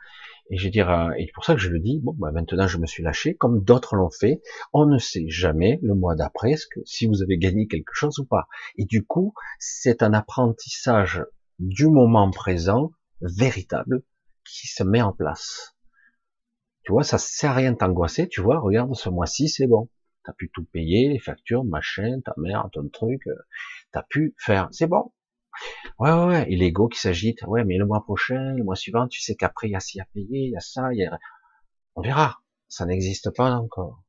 Et 0.49 0.57
je 0.57 0.67
dire, 0.67 0.89
euh, 0.89 1.11
et 1.17 1.29
pour 1.33 1.45
ça 1.45 1.53
que 1.53 1.61
je 1.61 1.69
le 1.69 1.79
dis, 1.79 1.99
bon, 2.01 2.13
bah 2.17 2.31
maintenant 2.31 2.67
je 2.67 2.79
me 2.79 2.87
suis 2.87 3.03
lâché, 3.03 3.35
comme 3.35 3.63
d'autres 3.63 3.95
l'ont 3.95 4.09
fait. 4.09 4.41
On 4.73 4.85
ne 4.85 4.97
sait 4.97 5.27
jamais 5.27 5.79
le 5.83 5.93
mois 5.93 6.15
d'après 6.15 6.55
si 6.85 7.05
vous 7.07 7.21
avez 7.21 7.37
gagné 7.37 7.67
quelque 7.67 7.93
chose 7.93 8.17
ou 8.19 8.25
pas. 8.25 8.47
Et 8.77 8.85
du 8.85 9.05
coup, 9.05 9.33
c'est 9.59 10.01
un 10.01 10.13
apprentissage 10.13 11.23
du 11.59 11.87
moment 11.87 12.31
présent 12.31 12.91
véritable 13.21 14.01
qui 14.43 14.67
se 14.67 14.83
met 14.83 15.01
en 15.01 15.13
place. 15.13 15.75
Tu 16.83 16.91
vois, 16.91 17.03
ça 17.03 17.19
sert 17.19 17.51
à 17.51 17.55
rien 17.55 17.73
de 17.73 17.77
t'angoisser, 17.77 18.27
tu 18.27 18.41
vois, 18.41 18.59
regarde 18.59 18.95
ce 18.95 19.09
mois-ci, 19.09 19.49
c'est 19.49 19.67
bon. 19.67 19.89
T'as 20.25 20.33
pu 20.33 20.49
tout 20.49 20.65
payer, 20.65 21.09
les 21.09 21.19
factures, 21.19 21.63
machin, 21.63 22.19
ta 22.25 22.33
mère, 22.37 22.67
ton 22.73 22.87
truc, 22.89 23.27
euh, 23.27 23.35
t'as 23.91 24.03
pu 24.03 24.33
faire, 24.37 24.67
c'est 24.71 24.87
bon. 24.87 25.11
Ouais, 25.99 26.11
ouais, 26.11 26.25
ouais, 26.25 26.51
et 26.51 26.55
l'ego 26.55 26.87
qui 26.87 26.99
s'agite, 26.99 27.43
ouais, 27.43 27.63
mais 27.65 27.77
le 27.77 27.85
mois 27.85 28.03
prochain, 28.03 28.53
le 28.55 28.63
mois 28.63 28.75
suivant, 28.75 29.07
tu 29.07 29.21
sais 29.21 29.35
qu'après, 29.35 29.67
il 29.67 29.71
y 29.71 29.75
a 29.75 29.79
ci 29.79 29.99
à 29.99 30.05
payer, 30.13 30.45
il 30.45 30.51
y 30.51 30.57
a 30.57 30.61
ça, 30.61 30.93
il 30.93 30.99
y 30.99 31.05
a... 31.05 31.19
On 31.95 32.01
verra. 32.01 32.39
Ça 32.67 32.85
n'existe 32.85 33.31
pas 33.31 33.51
encore. 33.51 34.03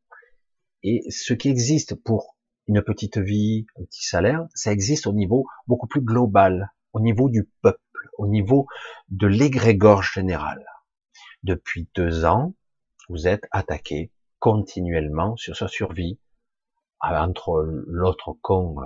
Et 0.82 1.02
ce 1.10 1.32
qui 1.32 1.48
existe 1.48 1.94
pour 1.94 2.36
une 2.66 2.82
petite 2.82 3.18
vie, 3.18 3.66
un 3.78 3.84
petit 3.84 4.04
salaire, 4.04 4.46
ça 4.54 4.70
existe 4.70 5.06
au 5.06 5.12
niveau 5.12 5.46
beaucoup 5.66 5.86
plus 5.86 6.02
global 6.02 6.70
au 6.92 7.00
niveau 7.00 7.28
du 7.28 7.44
peuple, 7.62 8.10
au 8.18 8.26
niveau 8.26 8.66
de 9.08 9.26
l'égrégore 9.26 10.02
général. 10.02 10.64
Depuis 11.42 11.88
deux 11.94 12.24
ans, 12.24 12.54
vous 13.08 13.28
êtes 13.28 13.46
attaqué 13.50 14.12
continuellement 14.38 15.36
sur 15.36 15.56
sa 15.56 15.68
survie, 15.68 16.18
entre 17.00 17.64
l'autre 17.86 18.34
con 18.42 18.76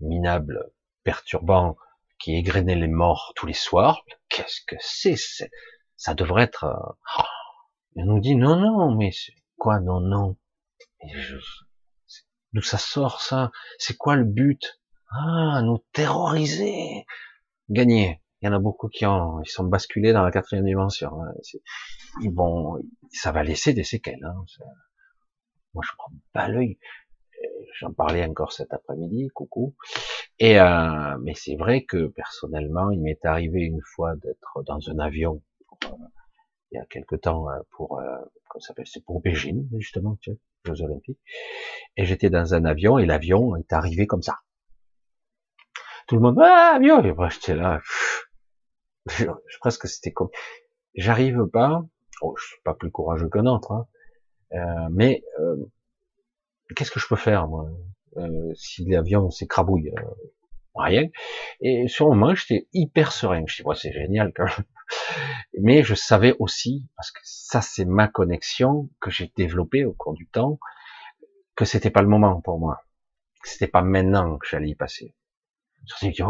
minable, 0.00 0.72
perturbant, 1.04 1.76
qui 2.18 2.36
égrenait 2.36 2.74
les 2.74 2.88
morts 2.88 3.32
tous 3.36 3.46
les 3.46 3.52
soirs. 3.52 4.04
Qu'est-ce 4.28 4.60
que 4.66 4.76
c'est 4.80 5.16
Ça 5.96 6.14
devrait 6.14 6.44
être... 6.44 6.64
Euh, 6.64 7.22
il 7.96 8.06
nous 8.06 8.20
dit 8.20 8.34
non, 8.34 8.56
non, 8.56 8.94
mais 8.94 9.10
quoi, 9.56 9.80
non, 9.80 10.00
non? 10.00 10.36
D'où 12.52 12.62
ça 12.62 12.78
sort 12.78 13.20
ça? 13.20 13.50
C'est 13.78 13.96
quoi 13.96 14.16
le 14.16 14.24
but? 14.24 14.80
Ah, 15.10 15.60
nous 15.62 15.78
terroriser 15.92 17.06
gagner. 17.68 18.20
Il 18.40 18.46
y 18.46 18.48
en 18.48 18.52
a 18.52 18.58
beaucoup 18.58 18.88
qui 18.88 19.06
ont, 19.06 19.40
ils 19.42 19.48
sont 19.48 19.64
basculés 19.64 20.12
dans 20.12 20.22
la 20.22 20.30
quatrième 20.30 20.66
dimension. 20.66 21.10
Hein. 21.22 21.32
Ils 22.22 22.32
vont, 22.32 22.78
ça 23.10 23.32
va 23.32 23.42
laisser 23.42 23.72
des 23.72 23.84
séquelles. 23.84 24.24
Hein. 24.24 24.44
Moi, 25.72 25.82
je 25.86 25.92
prends 25.96 26.12
pas 26.32 26.48
l'œil. 26.48 26.78
Euh, 27.42 27.64
j'en 27.78 27.92
parlais 27.92 28.24
encore 28.24 28.52
cet 28.52 28.72
après-midi, 28.72 29.28
coucou. 29.34 29.74
Et 30.38 30.58
euh, 30.60 31.18
mais 31.22 31.34
c'est 31.34 31.56
vrai 31.56 31.84
que 31.84 32.08
personnellement, 32.08 32.90
il 32.90 33.00
m'est 33.00 33.24
arrivé 33.24 33.60
une 33.60 33.82
fois 33.82 34.16
d'être 34.16 34.62
dans 34.64 34.90
un 34.90 34.98
avion 34.98 35.42
euh, 35.84 35.88
il 36.72 36.76
y 36.76 36.80
a 36.80 36.86
quelque 36.86 37.14
temps 37.14 37.46
pour, 37.70 38.02
comment 38.48 38.60
s'appelle, 38.60 38.86
c'est 38.86 39.04
pour 39.04 39.20
Beijing 39.20 39.68
justement, 39.78 40.16
tu 40.20 40.32
Jeux 40.64 40.82
Olympiques. 40.82 41.20
Et 41.96 42.04
j'étais 42.04 42.30
dans 42.30 42.54
un 42.54 42.64
avion 42.64 42.98
et 42.98 43.06
l'avion 43.06 43.56
est 43.56 43.72
arrivé 43.72 44.06
comme 44.06 44.22
ça. 44.22 44.40
Tout 46.06 46.16
le 46.16 46.22
monde, 46.22 46.38
ah, 46.42 46.78
bien, 46.80 47.02
et 47.02 47.12
moi, 47.12 47.28
j'étais 47.28 47.54
là, 47.54 47.80
je, 49.06 49.26
presque 49.60 49.86
c'était 49.86 50.12
comme, 50.12 50.28
j'arrive 50.94 51.46
pas, 51.46 51.82
oh, 52.20 52.34
je 52.38 52.46
suis 52.46 52.60
pas 52.62 52.74
plus 52.74 52.90
courageux 52.90 53.28
qu'un 53.28 53.46
autre, 53.46 53.72
hein, 53.72 53.86
euh, 54.52 54.88
mais, 54.90 55.22
euh, 55.40 55.56
qu'est-ce 56.76 56.90
que 56.90 57.00
je 57.00 57.08
peux 57.08 57.16
faire, 57.16 57.48
moi, 57.48 57.68
euh, 58.16 58.52
si 58.54 58.84
l'avion 58.84 59.30
s'écrabouille, 59.30 59.90
euh, 59.90 60.02
rien. 60.74 61.08
Et 61.60 61.88
sur 61.88 62.08
le 62.08 62.16
moment, 62.16 62.34
j'étais 62.34 62.68
hyper 62.72 63.12
serein. 63.12 63.44
Je 63.46 63.56
dis, 63.56 63.62
ouais, 63.62 63.76
c'est 63.76 63.92
génial 63.92 64.32
quand 64.34 64.44
même. 64.44 64.64
Mais 65.60 65.82
je 65.82 65.94
savais 65.94 66.34
aussi, 66.38 66.88
parce 66.96 67.10
que 67.10 67.20
ça, 67.22 67.60
c'est 67.60 67.84
ma 67.84 68.08
connexion 68.08 68.90
que 69.00 69.10
j'ai 69.10 69.32
développée 69.36 69.84
au 69.84 69.92
cours 69.92 70.14
du 70.14 70.26
temps, 70.26 70.58
que 71.56 71.64
c'était 71.64 71.90
pas 71.90 72.02
le 72.02 72.08
moment 72.08 72.40
pour 72.40 72.58
moi. 72.58 72.80
Que 73.42 73.48
c'était 73.48 73.68
pas 73.68 73.82
maintenant 73.82 74.38
que 74.38 74.46
j'allais 74.48 74.70
y 74.70 74.74
passer. 74.74 75.14
Certains 75.86 76.08
disent, 76.08 76.24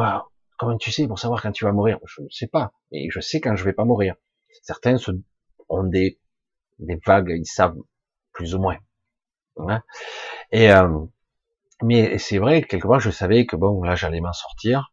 comment 0.59 0.77
tu 0.79 0.91
sais 0.93 1.07
pour 1.07 1.19
savoir 1.19 1.43
quand 1.43 1.53
tu 1.53 1.65
vas 1.65 1.73
mourir? 1.73 1.99
Je 2.07 2.23
ne 2.23 2.29
sais 2.29 2.49
pas, 2.49 2.73
mais 2.93 3.09
je 3.11 3.21
sais 3.21 3.41
quand 3.41 3.57
je 3.57 3.65
vais 3.65 3.73
pas 3.73 3.85
mourir. 3.85 4.17
Certains 4.63 4.97
ont 5.69 5.85
des, 5.85 6.21
des 6.79 6.99
vagues, 7.07 7.35
ils 7.37 7.47
savent 7.47 7.79
plus 8.33 8.55
ou 8.55 8.59
moins. 8.61 8.79
Hein? 9.57 9.83
et 10.51 10.73
euh, 10.73 10.99
mais 11.85 12.19
c'est 12.19 12.39
vrai 12.39 12.63
que 12.63 12.69
quelque 12.69 12.89
part 12.89 13.01
je 13.01 13.11
savais 13.11 13.47
que 13.47 13.57
bon 13.57 13.83
là 13.83 13.95
j'allais 13.95 14.21
m'en 14.21 14.33
sortir 14.33 14.93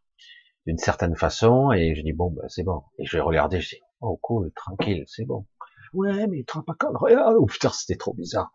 d'une 0.66 0.78
certaine 0.78 1.16
façon 1.16 1.72
et 1.72 1.94
je 1.94 2.02
dis 2.02 2.12
bon 2.12 2.30
ben 2.30 2.48
c'est 2.48 2.62
bon 2.62 2.82
et 2.98 3.04
je 3.04 3.18
regarder 3.18 3.60
je 3.60 3.76
dis 3.76 3.82
oh 4.00 4.18
cool 4.22 4.52
tranquille 4.54 5.04
c'est 5.06 5.24
bon 5.24 5.46
ouais 5.92 6.26
mais 6.28 6.44
tu 6.46 6.62
pas 6.64 6.74
compte 6.78 6.96
regarde 6.96 7.36
oh 7.38 7.46
putain 7.46 7.70
c'était 7.70 7.98
trop 7.98 8.14
bizarre 8.14 8.52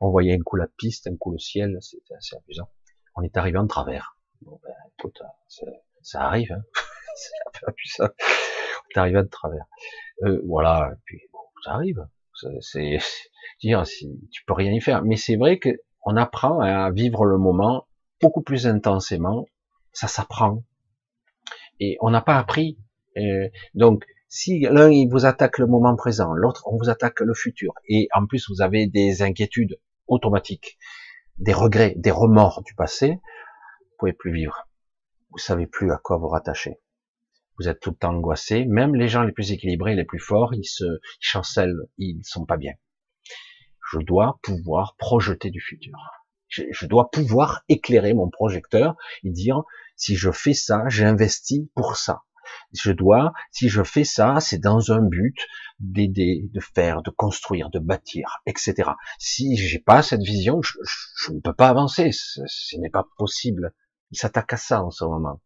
on 0.00 0.10
voyait 0.10 0.34
un 0.34 0.42
coup 0.42 0.56
la 0.56 0.66
piste 0.76 1.06
un 1.06 1.16
coup 1.16 1.32
le 1.32 1.38
ciel 1.38 1.76
c'était 1.80 2.14
assez 2.14 2.36
amusant 2.36 2.68
on 3.14 3.22
est 3.22 3.36
arrivé 3.36 3.58
en 3.58 3.66
travers 3.66 4.18
bon 4.42 4.60
ben 4.62 4.74
écoute 4.98 5.20
ça 6.06 6.22
arrive, 6.22 6.52
hein. 6.52 6.62
c'est 7.16 7.66
un 7.66 7.66
peu 7.66 7.74
ça. 7.84 8.12
T'arrives 8.94 9.16
de 9.16 9.22
travers. 9.28 9.64
Euh, 10.22 10.40
voilà, 10.46 10.90
et 10.92 10.98
puis 11.04 11.20
bon, 11.32 11.40
ça 11.64 11.72
arrive. 11.72 12.06
C'est 12.60 12.98
dire 13.60 13.82
tu 14.30 14.44
peux 14.46 14.52
rien 14.52 14.72
y 14.72 14.80
faire. 14.80 15.02
Mais 15.02 15.16
c'est 15.16 15.36
vrai 15.36 15.58
que 15.58 15.70
on 16.06 16.16
apprend 16.16 16.60
à 16.60 16.90
vivre 16.90 17.26
le 17.26 17.36
moment 17.36 17.86
beaucoup 18.22 18.40
plus 18.40 18.66
intensément. 18.66 19.44
Ça 19.92 20.08
s'apprend. 20.08 20.62
Et 21.78 21.98
on 22.00 22.10
n'a 22.10 22.22
pas 22.22 22.36
appris. 22.36 22.78
Euh, 23.18 23.48
donc, 23.74 24.06
si 24.28 24.60
l'un 24.60 24.90
il 24.90 25.08
vous 25.08 25.26
attaque 25.26 25.58
le 25.58 25.66
moment 25.66 25.94
présent, 25.96 26.32
l'autre 26.32 26.66
on 26.66 26.78
vous 26.78 26.88
attaque 26.88 27.20
le 27.20 27.34
futur, 27.34 27.74
et 27.88 28.08
en 28.14 28.26
plus 28.26 28.48
vous 28.48 28.62
avez 28.62 28.86
des 28.86 29.22
inquiétudes 29.22 29.78
automatiques, 30.06 30.78
des 31.38 31.52
regrets, 31.52 31.94
des 31.96 32.10
remords 32.10 32.62
du 32.62 32.74
passé, 32.74 33.08
vous 33.10 33.96
pouvez 33.98 34.12
plus 34.14 34.32
vivre 34.32 34.66
vous 35.36 35.42
savez 35.42 35.66
plus 35.66 35.92
à 35.92 35.98
quoi 35.98 36.16
vous 36.16 36.28
rattacher. 36.28 36.78
Vous 37.58 37.68
êtes 37.68 37.78
tout 37.78 37.90
le 37.90 37.96
temps 37.96 38.14
angoissé. 38.14 38.64
Même 38.64 38.94
les 38.94 39.06
gens 39.06 39.22
les 39.22 39.32
plus 39.32 39.52
équilibrés, 39.52 39.94
les 39.94 40.06
plus 40.06 40.18
forts, 40.18 40.54
ils 40.54 40.64
se 40.64 40.84
ils 40.84 41.00
chancellent, 41.20 41.76
ils 41.98 42.20
sont 42.24 42.46
pas 42.46 42.56
bien. 42.56 42.72
Je 43.92 43.98
dois 43.98 44.38
pouvoir 44.42 44.96
projeter 44.96 45.50
du 45.50 45.60
futur. 45.60 45.96
Je, 46.48 46.62
je 46.70 46.86
dois 46.86 47.10
pouvoir 47.10 47.62
éclairer 47.68 48.14
mon 48.14 48.30
projecteur 48.30 48.96
et 49.24 49.30
dire 49.30 49.62
si 49.96 50.16
je 50.16 50.30
fais 50.30 50.54
ça, 50.54 50.84
j'ai 50.88 51.04
investi 51.04 51.70
pour 51.74 51.96
ça. 51.96 52.22
Je 52.72 52.92
dois, 52.92 53.32
si 53.50 53.68
je 53.68 53.82
fais 53.82 54.04
ça, 54.04 54.38
c'est 54.40 54.58
dans 54.58 54.92
un 54.92 55.02
but 55.02 55.36
d'aider, 55.80 56.48
de 56.52 56.60
faire, 56.60 57.02
de 57.02 57.10
construire, 57.10 57.70
de 57.70 57.78
bâtir, 57.78 58.40
etc. 58.46 58.90
Si 59.18 59.56
j'ai 59.56 59.78
pas 59.78 60.02
cette 60.02 60.22
vision, 60.22 60.62
je, 60.62 60.78
je 61.18 61.32
ne 61.32 61.40
peux 61.40 61.54
pas 61.54 61.68
avancer. 61.68 62.12
Ce, 62.12 62.40
ce 62.46 62.76
n'est 62.76 62.90
pas 62.90 63.06
possible. 63.18 63.72
Il 64.10 64.18
s'attaque 64.18 64.52
à 64.52 64.56
ça 64.56 64.84
en 64.84 64.90
ce 64.90 65.04
moment. 65.04 65.40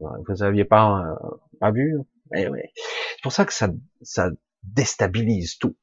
Vous 0.00 0.42
aviez 0.42 0.64
pas, 0.64 1.02
euh, 1.02 1.36
pas 1.58 1.70
vu? 1.72 1.98
Eh 2.34 2.46
C'est 2.46 3.22
pour 3.22 3.32
ça 3.32 3.44
que 3.44 3.52
ça, 3.52 3.68
ça 4.02 4.30
déstabilise 4.62 5.58
tout. 5.58 5.76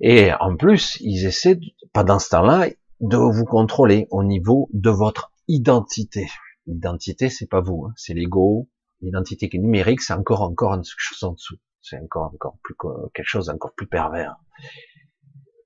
Et 0.00 0.32
en 0.40 0.56
plus, 0.56 0.98
ils 1.00 1.26
essaient, 1.26 1.58
pendant 1.92 2.18
ce 2.18 2.30
temps-là, 2.30 2.68
de 3.00 3.16
vous 3.16 3.44
contrôler 3.44 4.06
au 4.10 4.22
niveau 4.24 4.68
de 4.72 4.90
votre 4.90 5.32
identité. 5.48 6.28
L'identité, 6.66 7.30
c'est 7.30 7.46
pas 7.46 7.60
vous, 7.60 7.86
hein, 7.86 7.92
c'est 7.96 8.14
l'ego. 8.14 8.68
L'identité 9.00 9.48
qui 9.48 9.56
est 9.56 9.60
numérique, 9.60 10.00
c'est 10.00 10.12
encore 10.12 10.42
encore 10.42 10.74
une 10.74 10.84
chose 10.84 11.22
en 11.22 11.32
dessous. 11.32 11.58
C'est 11.80 11.98
encore 11.98 12.32
encore 12.34 12.58
plus 12.62 12.74
quelque 13.14 13.26
chose 13.26 13.48
encore 13.48 13.72
plus 13.74 13.86
pervers. 13.86 14.36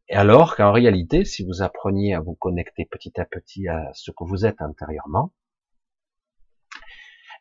Et 0.09 0.15
alors 0.15 0.57
qu'en 0.57 0.73
réalité, 0.73 1.25
si 1.25 1.45
vous 1.45 1.63
appreniez 1.63 2.15
à 2.15 2.21
vous 2.21 2.35
connecter 2.35 2.85
petit 2.85 3.19
à 3.19 3.25
petit 3.25 3.67
à 3.69 3.91
ce 3.95 4.11
que 4.11 4.25
vous 4.25 4.45
êtes 4.45 4.61
intérieurement, 4.61 5.33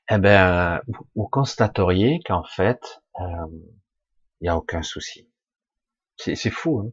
eh 0.09 0.17
ben, 0.17 0.81
vous, 1.15 1.27
constateriez 1.27 2.19
qu'en 2.25 2.43
fait, 2.43 3.01
il 3.19 3.23
euh, 3.23 3.47
n'y 4.41 4.49
a 4.49 4.57
aucun 4.57 4.81
souci. 4.81 5.30
C'est 6.17 6.49
fou, 6.49 6.79
hein 6.79 6.91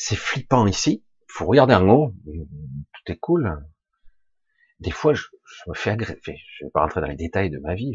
c'est 0.00 0.16
flippant 0.16 0.66
ici. 0.66 1.04
Faut 1.28 1.44
regarder 1.44 1.74
en 1.74 1.86
haut, 1.90 2.14
tout 2.24 3.12
est 3.12 3.18
cool. 3.18 3.66
Des 4.78 4.90
fois, 4.90 5.12
je, 5.12 5.26
me 5.68 5.74
fais 5.74 5.90
agresser. 5.90 6.38
Je 6.58 6.64
vais 6.64 6.70
pas 6.70 6.80
rentrer 6.80 7.02
dans 7.02 7.06
les 7.06 7.16
détails 7.16 7.50
de 7.50 7.58
ma 7.58 7.74
vie. 7.74 7.92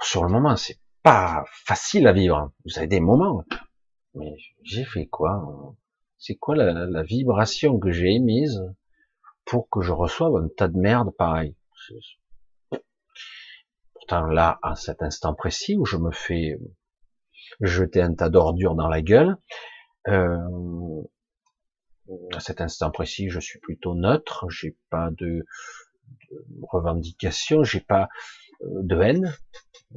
sur 0.00 0.22
le 0.22 0.30
moment, 0.30 0.54
c'est 0.54 0.78
pas 1.02 1.44
facile 1.66 2.06
à 2.06 2.12
vivre. 2.12 2.52
Vous 2.64 2.78
avez 2.78 2.86
des 2.86 3.00
moments, 3.00 3.44
mais 4.14 4.36
j'ai 4.62 4.84
fait 4.84 5.06
quoi? 5.06 5.76
C'est 6.18 6.36
quoi 6.36 6.54
la, 6.54 7.02
vibration 7.02 7.80
que 7.80 7.90
j'ai 7.90 8.14
émise 8.14 8.62
pour 9.44 9.68
que 9.68 9.80
je 9.80 9.90
reçoive 9.90 10.36
un 10.36 10.48
tas 10.56 10.68
de 10.68 10.78
merde 10.78 11.10
pareil? 11.18 11.56
Pourtant 13.92 14.26
là, 14.26 14.60
à 14.62 14.76
cet 14.76 15.02
instant 15.02 15.34
précis 15.34 15.76
où 15.76 15.84
je 15.84 15.96
me 15.96 16.12
fais 16.12 16.56
jeter 17.60 18.02
un 18.02 18.14
tas 18.14 18.28
d'ordures 18.28 18.74
dans 18.74 18.88
la 18.88 19.02
gueule, 19.02 19.36
euh, 20.08 21.02
à 22.34 22.40
cet 22.40 22.60
instant 22.60 22.90
précis, 22.90 23.30
je 23.30 23.40
suis 23.40 23.58
plutôt 23.58 23.94
neutre, 23.94 24.48
j'ai 24.50 24.76
pas 24.90 25.10
de, 25.10 25.46
de 26.30 26.44
revendication, 26.70 27.64
j'ai 27.64 27.80
pas 27.80 28.08
euh, 28.62 28.82
de 28.82 29.00
haine 29.00 29.36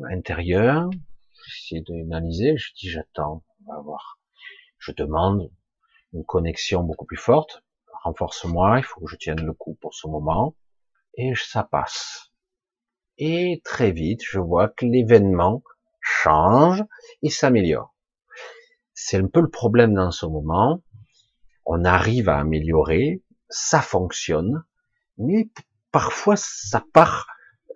intérieure. 0.10 0.90
J'essaie 1.46 1.84
d'analyser, 1.88 2.58
je 2.58 2.74
dis 2.74 2.90
j'attends, 2.90 3.44
on 3.66 3.74
va 3.74 3.82
voir. 3.82 4.20
Je 4.80 4.92
demande 4.92 5.52
une 6.14 6.24
connexion 6.24 6.84
beaucoup 6.84 7.06
plus 7.06 7.18
forte, 7.18 7.64
renforce-moi, 8.04 8.80
il 8.80 8.84
faut 8.84 9.02
que 9.02 9.12
je 9.12 9.18
tienne 9.18 9.46
le 9.46 9.54
coup 9.54 9.76
pour 9.82 9.94
ce 9.94 10.08
moment, 10.08 10.56
et 11.16 11.34
ça 11.36 11.64
passe. 11.64 12.32
Et 13.18 13.62
très 13.64 13.92
vite, 13.92 14.22
je 14.24 14.40
vois 14.40 14.70
que 14.70 14.86
l'événement 14.86 15.64
change 16.08 16.84
et 17.22 17.30
s'améliore. 17.30 17.96
C'est 18.94 19.18
un 19.18 19.28
peu 19.28 19.42
le 19.42 19.50
problème 19.50 19.94
dans 19.94 20.12
ce 20.12 20.26
moment, 20.26 20.82
on 21.66 21.84
arrive 21.86 22.30
à 22.30 22.40
améliorer, 22.40 23.24
ça 23.50 23.82
fonctionne, 23.82 24.64
mais 25.18 25.50
parfois 25.92 26.36
ça 26.38 26.84
part, 26.94 27.28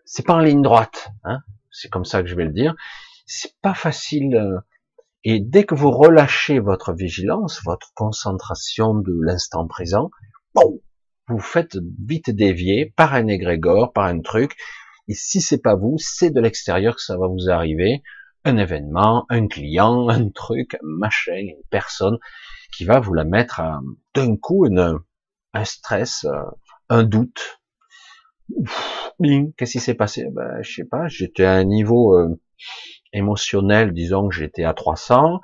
c'est 0.06 0.26
pas 0.26 0.36
en 0.36 0.40
ligne 0.40 0.62
droite, 0.62 1.10
hein, 1.24 1.40
c'est 1.72 1.90
comme 1.90 2.06
ça 2.06 2.22
que 2.22 2.30
je 2.30 2.36
vais 2.36 2.46
le 2.46 2.54
dire, 2.54 2.76
c'est 3.26 3.56
pas 3.62 3.74
facile. 3.74 4.36
Euh, 4.36 4.60
et 5.24 5.40
dès 5.40 5.66
que 5.66 5.76
vous 5.76 5.92
relâchez 5.92 6.60
votre 6.60 6.94
vigilance, 6.94 7.62
votre 7.64 7.92
concentration 7.94 8.96
de 8.96 9.14
l'instant 9.22 9.68
présent, 9.68 10.10
bon, 10.56 10.82
vous 11.28 11.40
faites 11.40 11.78
vite 12.06 12.32
dévier 12.32 12.94
par 12.96 13.14
un 13.14 13.28
égrégore, 13.28 13.94
par 13.94 14.06
un 14.06 14.22
truc. 14.22 14.56
Et 15.08 15.14
si 15.14 15.42
c'est 15.42 15.62
pas 15.62 15.76
vous, 15.76 15.98
c'est 15.98 16.32
de 16.32 16.40
l'extérieur 16.42 16.96
que 16.96 17.02
ça 17.02 17.18
va 17.18 17.28
vous 17.28 17.50
arriver. 17.50 18.02
Un 18.44 18.58
événement, 18.58 19.26
un 19.30 19.48
client, 19.48 20.10
un 20.10 20.30
truc, 20.30 20.76
un 20.76 20.80
machin, 20.84 21.38
une 21.38 21.64
personne 21.70 22.18
qui 22.76 22.86
va 22.86 23.00
vous 23.00 23.14
la 23.14 23.24
mettre 23.24 23.62
d'un 24.16 24.38
coup 24.38 24.66
un 25.54 25.66
stress, 25.66 26.26
euh, 26.26 26.44
un 26.90 27.04
doute. 27.04 27.60
Qu'est-ce 29.58 29.74
qui 29.74 29.80
s'est 29.80 29.94
passé? 29.94 30.26
Ben, 30.32 30.62
Je 30.62 30.74
sais 30.74 30.86
pas, 30.86 31.08
j'étais 31.08 31.46
à 31.46 31.54
un 31.54 31.64
niveau 31.64 32.18
euh, 32.18 32.40
émotionnel, 33.14 33.94
disons 33.94 34.30
que 34.30 34.36
j'étais 34.36 34.64
à 34.64 34.74
300, 34.74 35.42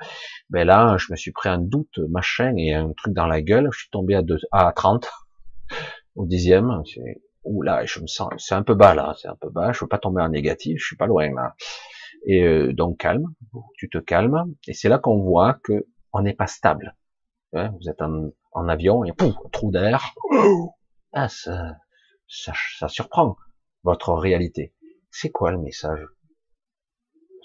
ben 0.49 0.65
là, 0.65 0.97
je 0.97 1.11
me 1.11 1.17
suis 1.17 1.31
pris 1.31 1.49
un 1.49 1.59
doute, 1.59 1.99
machin, 2.09 2.53
et 2.57 2.73
un 2.73 2.91
truc 2.93 3.13
dans 3.13 3.27
la 3.27 3.41
gueule, 3.41 3.69
je 3.71 3.79
suis 3.79 3.89
tombé 3.89 4.15
à, 4.15 4.23
à 4.51 4.71
30, 4.71 5.09
au 6.15 6.25
dixième, 6.25 6.81
ouh 7.43 7.61
là, 7.61 7.85
je 7.85 7.99
me 7.99 8.07
sens, 8.07 8.29
c'est 8.37 8.55
un 8.55 8.63
peu 8.63 8.73
bas 8.73 8.93
là, 8.93 9.13
c'est 9.21 9.27
un 9.27 9.35
peu 9.39 9.49
bas, 9.49 9.71
je 9.73 9.81
veux 9.81 9.87
pas 9.87 9.99
tomber 9.99 10.21
en 10.21 10.29
négatif, 10.29 10.79
je 10.79 10.85
suis 10.85 10.97
pas 10.97 11.07
loin 11.07 11.29
là. 11.33 11.55
Et 12.29 12.43
euh, 12.43 12.73
donc 12.73 12.97
calme, 12.97 13.33
tu 13.77 13.89
te 13.89 13.97
calmes, 13.97 14.53
et 14.67 14.73
c'est 14.73 14.89
là 14.89 14.99
qu'on 14.99 15.21
voit 15.23 15.53
que 15.63 15.87
on 16.11 16.21
n'est 16.21 16.33
pas 16.33 16.47
stable. 16.47 16.95
Vous 17.53 17.89
êtes 17.89 18.01
en, 18.01 18.67
avion 18.67 19.05
et 19.05 19.13
pouf, 19.13 19.33
trou 19.51 19.71
d'air. 19.71 20.13
Ah, 21.13 21.29
ça, 21.29 21.77
ça, 22.27 22.87
surprend 22.89 23.37
votre 23.83 24.13
réalité. 24.13 24.75
C'est 25.09 25.31
quoi 25.31 25.51
le 25.51 25.57
message? 25.57 26.05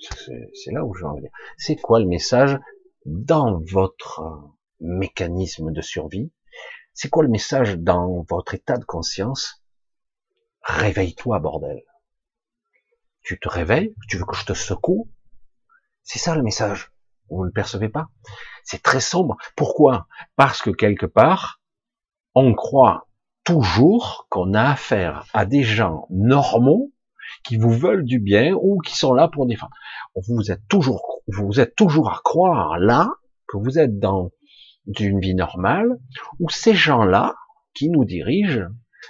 C'est 0.01 0.73
là 0.73 0.85
où 0.85 0.93
je 0.95 1.05
veux 1.05 1.11
en. 1.11 1.21
C'est 1.57 1.77
quoi 1.77 2.01
le 2.01 2.07
message 2.07 2.59
dans 3.07 3.61
votre 3.71 4.23
mécanisme 4.81 5.71
de 5.71 5.81
survie? 5.81 6.33
C'est 6.93 7.09
quoi 7.09 7.23
le 7.23 7.29
message 7.29 7.79
dans 7.79 8.27
votre 8.29 8.55
état 8.55 8.77
de 8.77 8.85
conscience? 8.85 9.65
Réveille-toi, 10.63 11.39
bordel. 11.39 11.83
Tu 13.23 13.39
te 13.39 13.49
réveilles 13.49 13.95
Tu 14.09 14.17
veux 14.17 14.25
que 14.25 14.37
je 14.37 14.45
te 14.45 14.55
secoue 14.55 15.11
C'est 16.03 16.19
ça 16.19 16.35
le 16.35 16.43
message. 16.43 16.93
Vous 17.31 17.43
ne 17.43 17.47
le 17.47 17.53
percevez 17.53 17.89
pas 17.89 18.09
C'est 18.65 18.83
très 18.83 19.01
sombre. 19.01 19.37
Pourquoi? 19.57 20.07
Parce 20.37 20.61
que 20.61 20.71
quelque 20.71 21.07
part, 21.07 21.61
on 22.35 22.55
croit 22.55 23.09
toujours 23.45 24.27
qu'on 24.31 24.55
a 24.55 24.63
affaire 24.63 25.25
à 25.33 25.47
des 25.47 25.63
gens 25.63 26.07
normaux 26.11 26.93
qui 27.45 27.57
vous 27.57 27.73
veulent 27.73 28.05
du 28.05 28.21
bien 28.21 28.55
ou 28.55 28.79
qui 28.79 28.97
sont 28.97 29.15
là 29.15 29.29
pour 29.29 29.47
défendre. 29.47 29.73
Vous 30.29 30.51
êtes 30.51 30.67
toujours, 30.69 31.23
vous 31.27 31.61
êtes 31.61 31.75
toujours 31.75 32.11
à 32.11 32.21
croire 32.23 32.79
là 32.79 33.09
que 33.49 33.57
vous 33.57 33.79
êtes 33.79 33.99
dans 33.99 34.31
une 34.99 35.21
vie 35.21 35.35
normale 35.35 35.89
où 36.39 36.49
ces 36.51 36.75
gens-là 36.75 37.35
qui 37.75 37.89
nous 37.89 38.05
dirigent, 38.05 38.69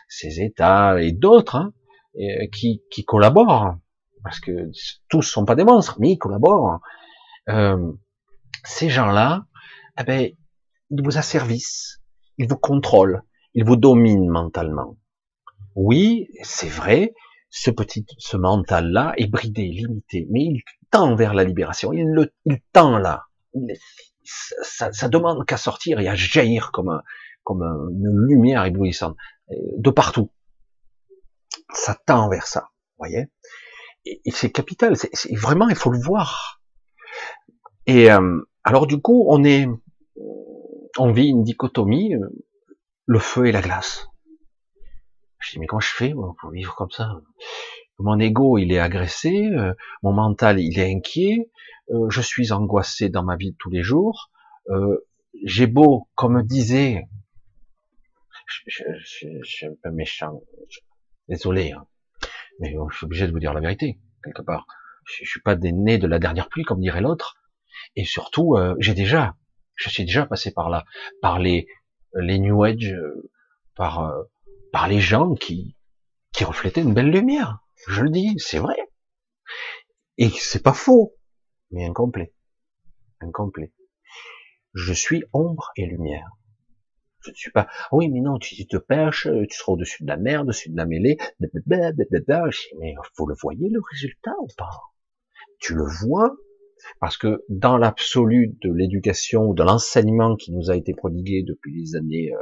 ces 0.08 0.40
États 0.40 1.00
et 1.00 1.12
d'autres, 1.12 1.56
hein, 1.56 1.72
qui, 2.52 2.82
qui 2.90 3.04
collaborent, 3.04 3.76
parce 4.22 4.40
que 4.40 4.70
tous 5.08 5.22
sont 5.22 5.44
pas 5.44 5.54
des 5.54 5.64
monstres, 5.64 5.96
mais 6.00 6.12
ils 6.12 6.18
collaborent. 6.18 6.80
Euh, 7.48 7.92
ces 8.64 8.88
gens-là, 8.88 9.44
eh 9.98 10.04
ben, 10.04 10.30
ils 10.90 11.04
vous 11.04 11.18
asservissent, 11.18 12.00
ils 12.38 12.48
vous 12.48 12.56
contrôlent, 12.56 13.22
ils 13.54 13.64
vous 13.64 13.76
dominent 13.76 14.28
mentalement. 14.28 14.96
Oui, 15.74 16.28
c'est 16.42 16.68
vrai, 16.68 17.14
ce 17.50 17.70
petit, 17.70 18.06
ce 18.18 18.36
mental-là 18.36 19.14
est 19.16 19.26
bridé, 19.26 19.62
limité, 19.62 20.26
mais 20.30 20.40
il 20.44 20.62
tend 20.90 21.14
vers 21.14 21.34
la 21.34 21.44
libération. 21.44 21.92
Il 21.92 22.06
le, 22.12 22.32
il 22.44 22.60
tend 22.72 22.98
là. 22.98 23.24
ça, 24.24 24.92
ça, 24.92 25.08
demande 25.08 25.44
qu'à 25.46 25.56
sortir 25.56 25.98
et 26.00 26.08
à 26.08 26.14
jaillir 26.14 26.70
comme, 26.72 27.02
comme 27.42 27.62
une 27.62 28.26
lumière 28.28 28.64
éblouissante 28.64 29.16
de 29.50 29.90
partout. 29.90 30.30
Ça 31.74 31.96
tend 32.06 32.28
vers 32.28 32.46
ça, 32.46 32.70
voyez. 32.98 33.28
C'est 34.26 34.50
capital. 34.50 34.96
C'est 34.96 35.36
vraiment, 35.36 35.68
il 35.68 35.76
faut 35.76 35.90
le 35.90 35.98
voir. 35.98 36.60
Et 37.86 38.10
euh, 38.10 38.40
alors 38.64 38.86
du 38.86 39.00
coup, 39.00 39.26
on 39.28 39.44
est, 39.44 39.66
on 40.98 41.12
vit 41.12 41.28
une 41.28 41.42
dichotomie, 41.42 42.14
euh, 42.14 42.28
le 43.06 43.18
feu 43.18 43.46
et 43.46 43.52
la 43.52 43.60
glace. 43.60 44.08
Je 45.38 45.52
dis 45.52 45.58
mais 45.58 45.66
comment 45.66 45.80
je 45.80 45.92
fais 45.92 46.12
pour 46.12 46.50
vivre 46.50 46.74
comme 46.74 46.90
ça? 46.90 47.20
Mon 47.98 48.18
ego 48.18 48.58
il 48.58 48.72
est 48.72 48.78
agressé, 48.78 49.46
euh, 49.46 49.74
mon 50.02 50.12
mental 50.12 50.60
il 50.60 50.78
est 50.78 50.92
inquiet, 50.92 51.50
euh, 51.90 52.08
je 52.10 52.20
suis 52.20 52.52
angoissé 52.52 53.08
dans 53.08 53.24
ma 53.24 53.36
vie 53.36 53.52
de 53.52 53.56
tous 53.58 53.70
les 53.70 53.82
jours. 53.82 54.30
J'ai 55.44 55.66
beau, 55.66 56.08
comme 56.14 56.42
disait, 56.42 57.08
je, 58.46 59.40
suis 59.42 59.66
un 59.66 59.74
peu 59.82 59.90
méchant, 59.90 60.40
désolé, 61.28 61.72
hein, 61.72 61.86
mais 62.62 62.74
je 62.90 62.96
suis 62.96 63.04
obligé 63.04 63.26
de 63.26 63.32
vous 63.32 63.40
dire 63.40 63.52
la 63.52 63.60
vérité 63.60 63.98
quelque 64.22 64.42
part. 64.42 64.66
Je, 65.04 65.24
je 65.24 65.28
suis 65.28 65.40
pas 65.40 65.56
des 65.56 65.72
nés 65.72 65.98
de 65.98 66.06
la 66.06 66.20
dernière 66.20 66.48
pluie 66.48 66.62
comme 66.62 66.80
dirait 66.80 67.00
l'autre. 67.00 67.36
Et 67.96 68.04
surtout, 68.04 68.56
euh, 68.56 68.76
j'ai 68.78 68.94
déjà, 68.94 69.36
je 69.74 69.90
suis 69.90 70.04
déjà 70.04 70.24
passé 70.24 70.52
par 70.52 70.70
là, 70.70 70.84
par 71.20 71.40
les 71.40 71.66
les 72.14 72.38
New 72.38 72.62
Age, 72.62 72.92
euh, 72.92 73.30
par 73.74 74.04
euh, 74.04 74.22
par 74.72 74.86
les 74.86 75.00
gens 75.00 75.34
qui 75.34 75.76
qui 76.32 76.44
reflétaient 76.44 76.82
une 76.82 76.94
belle 76.94 77.10
lumière. 77.10 77.58
Je 77.88 78.02
le 78.02 78.10
dis, 78.10 78.34
c'est 78.38 78.58
vrai. 78.58 78.76
Et 80.18 80.30
c'est 80.30 80.62
pas 80.62 80.72
faux, 80.72 81.16
mais 81.72 81.84
incomplet, 81.84 82.32
incomplet. 83.20 83.72
Je 84.72 84.92
suis 84.92 85.24
ombre 85.32 85.72
et 85.76 85.84
lumière. 85.84 86.30
Je 87.24 87.30
ne 87.30 87.34
suis 87.34 87.50
pas, 87.50 87.68
oui, 87.92 88.08
mais 88.08 88.20
non, 88.20 88.38
tu, 88.38 88.66
te 88.66 88.76
perches, 88.76 89.28
tu 89.48 89.56
seras 89.56 89.72
au-dessus 89.72 90.02
de 90.02 90.08
la 90.08 90.16
mer, 90.16 90.42
au-dessus 90.42 90.70
de 90.70 90.76
la 90.76 90.86
mêlée, 90.86 91.16
mais 91.40 91.48
vous 93.16 93.26
le 93.26 93.34
voyez 93.40 93.68
le 93.68 93.80
résultat 93.90 94.34
ou 94.40 94.48
pas? 94.56 94.70
Tu 95.58 95.74
le 95.74 95.84
vois, 95.84 96.34
parce 97.00 97.16
que 97.16 97.44
dans 97.48 97.76
l'absolu 97.76 98.56
de 98.62 98.72
l'éducation, 98.72 99.52
de 99.54 99.62
l'enseignement 99.62 100.36
qui 100.36 100.52
nous 100.52 100.70
a 100.70 100.76
été 100.76 100.94
prodigué 100.94 101.42
depuis 101.42 101.72
les 101.74 101.96
années 101.96 102.32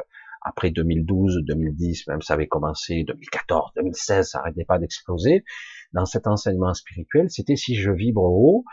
après 0.42 0.70
2012, 0.70 1.42
2010, 1.46 2.06
même 2.08 2.22
ça 2.22 2.34
avait 2.34 2.46
commencé, 2.46 3.04
2014, 3.04 3.72
2016, 3.76 4.30
ça 4.30 4.38
n'arrêtait 4.38 4.64
pas 4.64 4.78
d'exploser. 4.78 5.44
Dans 5.92 6.06
cet 6.06 6.26
enseignement 6.26 6.72
spirituel, 6.72 7.30
c'était 7.30 7.56
si 7.56 7.74
je 7.74 7.90
vibre 7.90 8.22
haut, 8.22 8.64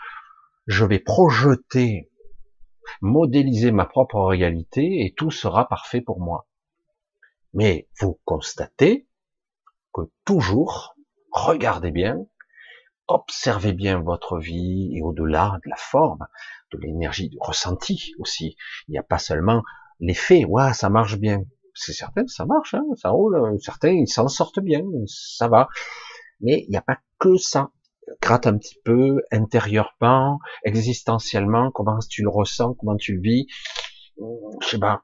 je 0.67 0.85
vais 0.85 0.99
projeter, 0.99 2.09
modéliser 3.01 3.71
ma 3.71 3.85
propre 3.85 4.19
réalité 4.21 5.05
et 5.05 5.13
tout 5.13 5.31
sera 5.31 5.67
parfait 5.67 6.01
pour 6.01 6.19
moi. 6.19 6.47
Mais 7.53 7.87
vous 7.99 8.19
constatez 8.25 9.07
que 9.93 10.01
toujours, 10.25 10.95
regardez 11.31 11.91
bien, 11.91 12.25
observez 13.07 13.73
bien 13.73 13.99
votre 13.99 14.37
vie 14.37 14.91
et 14.95 15.01
au-delà 15.01 15.59
de 15.63 15.69
la 15.69 15.75
forme, 15.77 16.27
de 16.71 16.77
l'énergie, 16.77 17.29
du 17.29 17.37
ressenti 17.39 18.13
aussi. 18.19 18.55
Il 18.87 18.91
n'y 18.91 18.97
a 18.97 19.03
pas 19.03 19.19
seulement 19.19 19.63
l'effet, 19.99 20.45
ouais, 20.45 20.73
ça 20.73 20.89
marche 20.89 21.17
bien. 21.17 21.43
C'est 21.73 21.93
certain, 21.93 22.27
ça 22.27 22.45
marche, 22.45 22.73
hein, 22.73 22.83
ça 22.95 23.09
roule. 23.09 23.57
Certains, 23.61 23.91
ils 23.91 24.07
s'en 24.07 24.27
sortent 24.27 24.59
bien, 24.59 24.83
ça 25.05 25.47
va. 25.47 25.69
Mais 26.41 26.63
il 26.67 26.69
n'y 26.69 26.77
a 26.77 26.81
pas 26.81 26.97
que 27.19 27.37
ça. 27.37 27.71
Gratte 28.21 28.47
un 28.47 28.57
petit 28.57 28.79
peu, 28.83 29.21
intérieurement, 29.31 30.39
existentiellement, 30.63 31.71
comment 31.71 31.99
tu 32.09 32.23
le 32.23 32.29
ressens, 32.29 32.73
comment 32.75 32.95
tu 32.95 33.15
le 33.15 33.21
vis. 33.21 33.47
Je 34.17 34.67
sais 34.67 34.79
pas. 34.79 35.03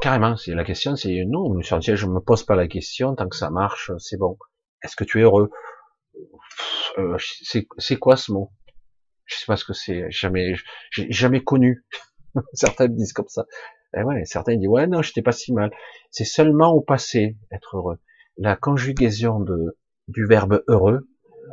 Carrément, 0.00 0.36
c'est 0.36 0.54
la 0.54 0.64
question, 0.64 0.96
c'est 0.96 1.24
non, 1.26 1.60
je 1.60 2.06
me 2.06 2.20
pose 2.20 2.44
pas 2.44 2.54
la 2.56 2.66
question, 2.66 3.14
tant 3.14 3.28
que 3.28 3.36
ça 3.36 3.50
marche, 3.50 3.90
c'est 3.98 4.16
bon. 4.16 4.38
Est-ce 4.82 4.96
que 4.96 5.04
tu 5.04 5.20
es 5.20 5.22
heureux? 5.22 5.50
Euh, 6.98 7.16
C'est 7.78 7.96
quoi 7.96 8.16
ce 8.16 8.32
mot? 8.32 8.52
Je 9.24 9.36
sais 9.36 9.46
pas 9.46 9.56
ce 9.56 9.64
que 9.64 9.72
c'est, 9.72 10.10
jamais, 10.10 10.54
j'ai 10.90 11.10
jamais 11.10 11.42
connu. 11.42 11.84
Certains 12.54 12.88
me 12.88 12.96
disent 12.96 13.12
comme 13.12 13.28
ça. 13.28 13.44
Eh 13.94 14.02
ouais, 14.02 14.24
certains 14.24 14.56
disent 14.56 14.68
ouais 14.68 14.86
non, 14.86 15.02
j'étais 15.02 15.22
pas 15.22 15.32
si 15.32 15.52
mal. 15.52 15.70
C'est 16.10 16.24
seulement 16.24 16.72
au 16.72 16.80
passé 16.80 17.36
être 17.50 17.76
heureux. 17.76 17.98
La 18.38 18.56
conjugaison 18.56 19.40
de 19.40 19.76
du 20.08 20.26
verbe 20.26 20.64
heureux, 20.66 21.08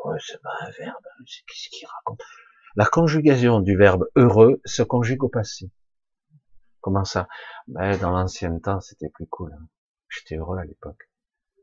heureux 0.06 0.18
c'est 0.20 0.42
pas 0.42 0.56
un 0.62 0.72
verbe, 0.72 1.04
qu'est-ce 1.26 1.70
qu'il 1.70 1.88
raconte? 1.88 2.22
La 2.76 2.86
conjugaison 2.86 3.60
du 3.60 3.76
verbe 3.76 4.08
heureux 4.16 4.62
se 4.66 4.84
conjugue 4.84 5.24
au 5.24 5.30
passé. 5.30 5.72
Comment 6.82 7.04
ça? 7.04 7.28
Ben, 7.68 7.98
Dans 7.98 8.12
l'ancien 8.12 8.58
temps, 8.60 8.80
c'était 8.80 9.10
plus 9.10 9.28
cool. 9.28 9.54
Hein. 9.54 9.68
J'étais 10.08 10.36
heureux 10.36 10.58
à 10.58 10.66
l'époque. 10.66 11.10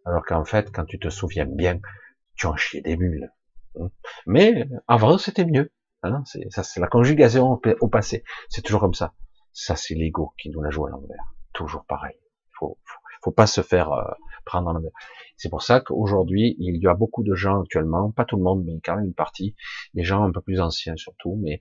Alors 0.05 0.25
qu'en 0.25 0.45
fait, 0.45 0.71
quand 0.73 0.85
tu 0.85 0.99
te 0.99 1.09
souviens 1.09 1.47
bien, 1.47 1.81
tu 2.35 2.47
en 2.47 2.57
chiais 2.57 2.83
des 2.83 2.97
bulles. 2.97 3.33
Hein. 3.81 3.91
Mais 4.27 4.69
avant, 4.89 5.19
c'était 5.19 5.45
mieux. 5.45 5.73
Hein 6.03 6.23
ça, 6.51 6.63
c'est 6.63 6.81
la 6.81 6.89
conjugaison 6.89 7.61
au 7.81 7.89
passé. 7.89 8.25
C'est 8.49 8.63
toujours 8.63 8.81
comme 8.81 8.95
ça. 8.95 9.15
Ça, 9.53 9.75
c'est 9.75 9.95
l'ego 9.95 10.35
qui 10.39 10.51
nous 10.51 10.63
la 10.63 10.71
joue 10.71 10.87
à 10.87 10.91
l'envers. 10.91 11.35
Toujours 11.53 11.87
pareil. 11.87 12.17
Faut, 12.59 12.79
faut, 12.85 13.01
faut 13.23 13.33
pas 13.33 13.47
se 13.47 13.63
faire 13.63 13.93
euh, 13.93 14.13
C'est 15.37 15.51
pour 15.51 15.63
ça 15.63 15.81
qu'aujourd'hui, 15.81 16.57
il 16.59 16.83
y 16.83 16.87
a 16.87 16.95
beaucoup 16.95 17.23
de 17.23 17.35
gens 17.35 17.61
actuellement, 17.63 18.11
pas 18.11 18.25
tout 18.25 18.37
le 18.37 18.43
monde, 18.43 18.65
mais 18.65 18.81
quand 18.85 18.97
même 18.97 19.07
une 19.07 19.15
partie, 19.15 19.55
des 19.95 20.05
gens 20.05 20.23
un 20.25 20.33
peu 20.33 20.41
plus 20.41 20.61
anciens 20.61 20.97
surtout, 20.97 21.39
mais 21.43 21.61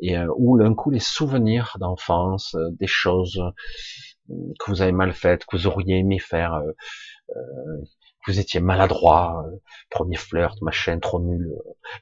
et 0.00 0.18
euh, 0.18 0.26
où 0.36 0.58
d'un 0.58 0.74
coup 0.74 0.90
les 0.90 0.98
souvenirs 0.98 1.76
d'enfance, 1.78 2.54
euh, 2.56 2.70
des 2.72 2.88
choses 2.88 3.40
que 4.28 4.70
vous 4.70 4.82
avez 4.82 4.92
mal 4.92 5.12
faites, 5.12 5.44
que 5.44 5.56
vous 5.56 5.66
auriez 5.66 5.98
aimé 5.98 6.18
faire, 6.18 6.54
euh, 6.54 6.72
que 8.24 8.32
vous 8.32 8.40
étiez 8.40 8.60
maladroit, 8.60 9.44
premier 9.90 10.16
flirt, 10.16 10.60
machin, 10.62 10.98
trop 10.98 11.20
nul, 11.20 11.52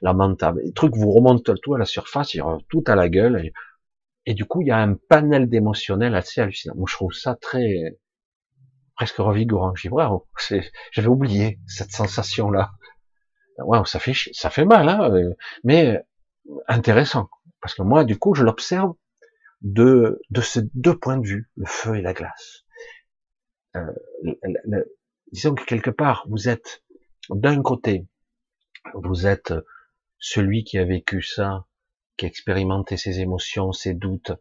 lamentable, 0.01 0.63
des 0.63 0.73
trucs 0.73 0.95
vous 0.95 1.11
remontent 1.11 1.53
tout 1.61 1.73
à 1.75 1.77
la 1.77 1.85
surface, 1.85 2.33
il 2.33 2.43
tout 2.69 2.83
à 2.87 2.95
la 2.95 3.09
gueule, 3.09 3.51
et, 4.25 4.33
du 4.33 4.45
coup 4.45 4.61
il 4.61 4.67
y 4.67 4.71
a 4.71 4.77
un 4.77 4.95
panel 5.09 5.49
d'émotionnel 5.49 6.15
assez 6.15 6.41
hallucinant. 6.41 6.75
Moi 6.75 6.85
je 6.89 6.95
trouve 6.95 7.13
ça 7.13 7.35
très 7.35 7.97
presque 9.01 9.17
revigorant. 9.17 9.73
Je 9.73 9.87
dis 9.87 9.89
waouh, 9.89 10.27
j'avais 10.91 11.07
oublié 11.07 11.59
cette 11.65 11.91
sensation 11.91 12.51
là. 12.51 12.73
Waouh, 13.57 13.83
ça 13.85 13.97
fait 13.97 14.13
ça 14.31 14.51
fait 14.51 14.63
mal, 14.63 14.87
hein, 14.89 15.11
mais 15.63 16.05
intéressant. 16.67 17.27
Parce 17.61 17.73
que 17.73 17.81
moi, 17.81 18.03
du 18.03 18.19
coup, 18.19 18.35
je 18.35 18.43
l'observe 18.43 18.93
de, 19.61 20.21
de 20.29 20.41
ces 20.41 20.61
deux 20.75 20.95
points 20.95 21.17
de 21.17 21.25
vue, 21.25 21.49
le 21.55 21.65
feu 21.65 21.95
et 21.95 22.03
la 22.03 22.13
glace. 22.13 22.63
Euh, 23.75 23.91
disons 25.31 25.55
que 25.55 25.65
quelque 25.65 25.89
part, 25.89 26.23
vous 26.29 26.47
êtes 26.47 26.83
d'un 27.31 27.59
côté, 27.63 28.05
vous 28.93 29.25
êtes 29.25 29.51
celui 30.19 30.63
qui 30.63 30.77
a 30.77 30.85
vécu 30.85 31.23
ça, 31.23 31.65
qui 32.17 32.25
a 32.25 32.27
expérimenté 32.27 32.97
ses 32.97 33.19
émotions, 33.19 33.71
ses 33.71 33.95
doutes, 33.95 34.33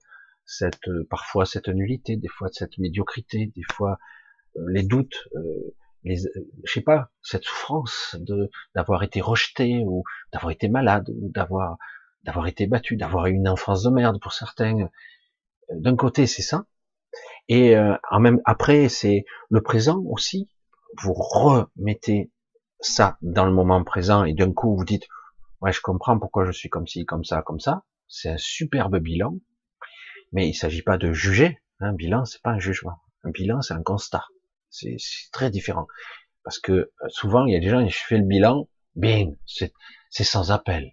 cette 0.45 0.91
parfois 1.09 1.47
cette 1.47 1.69
nullité, 1.69 2.17
des 2.17 2.29
fois 2.29 2.49
cette 2.53 2.77
médiocrité, 2.77 3.53
des 3.57 3.65
fois 3.73 3.93
euh, 3.93 4.20
les 4.69 4.83
doutes, 4.83 5.29
euh, 5.37 5.75
les, 6.05 6.17
je 6.65 6.73
sais 6.73 6.81
pas, 6.81 7.11
cette 7.23 7.45
souffrance 7.45 8.17
de 8.19 8.51
d'avoir 8.75 9.03
été 9.03 9.21
rejeté 9.21 9.83
ou 9.85 10.05
d'avoir 10.33 10.51
été 10.51 10.69
malade 10.69 11.11
ou 11.11 11.31
d'avoir 11.31 11.77
d'avoir 12.25 12.47
été 12.47 12.67
battu, 12.67 12.97
d'avoir 12.97 13.27
eu 13.27 13.33
une 13.33 13.49
enfance 13.49 13.83
de 13.83 13.91
merde 13.91 14.21
pour 14.21 14.33
certains. 14.33 14.89
D'un 15.73 15.97
côté, 15.97 16.27
c'est 16.27 16.43
ça. 16.43 16.65
Et 17.49 17.77
euh, 17.77 17.97
même 18.19 18.41
après, 18.45 18.89
c'est 18.89 19.25
le 19.49 19.63
présent 19.63 20.03
aussi. 20.07 20.49
Vous 21.03 21.15
remettez 21.15 22.31
ça 22.81 23.19
dans 23.23 23.45
le 23.45 23.53
moment 23.53 23.83
présent 23.85 24.25
et 24.25 24.35
d'un 24.35 24.53
coup 24.53 24.75
vous 24.75 24.85
dites 24.85 25.07
ouais 25.61 25.73
je 25.73 25.81
comprends 25.81 26.19
pourquoi 26.19 26.45
je 26.47 26.53
suis 26.53 26.69
comme 26.69 26.87
ci, 26.87 27.05
comme 27.05 27.25
ça, 27.25 27.43
comme 27.43 27.61
ça. 27.61 27.85
C'est 28.09 28.31
un 28.31 28.39
superbe 28.39 28.99
bilan, 28.99 29.37
mais 30.33 30.49
il 30.49 30.55
s'agit 30.55 30.83
pas 30.83 30.99
de 30.99 31.13
juger. 31.13 31.59
Un 31.79 31.93
bilan, 31.93 32.25
c'est 32.25 32.43
pas 32.43 32.51
un 32.51 32.59
jugement. 32.59 32.99
Un 33.25 33.31
bilan, 33.31 33.63
c'est 33.63 33.75
un 33.75 33.83
constat. 33.83 34.25
C'est 34.71 34.97
très 35.33 35.51
différent 35.51 35.87
parce 36.45 36.59
que 36.59 36.73
euh, 36.73 36.91
souvent 37.09 37.45
il 37.47 37.53
y 37.53 37.57
a 37.57 37.61
des 37.61 37.68
gens 37.68 37.87
je 37.87 37.99
fais 37.99 38.18
le 38.18 38.25
bilan, 38.25 38.68
bien, 38.95 39.33
c'est 39.47 40.25
sans 40.25 40.51
appel. 40.53 40.93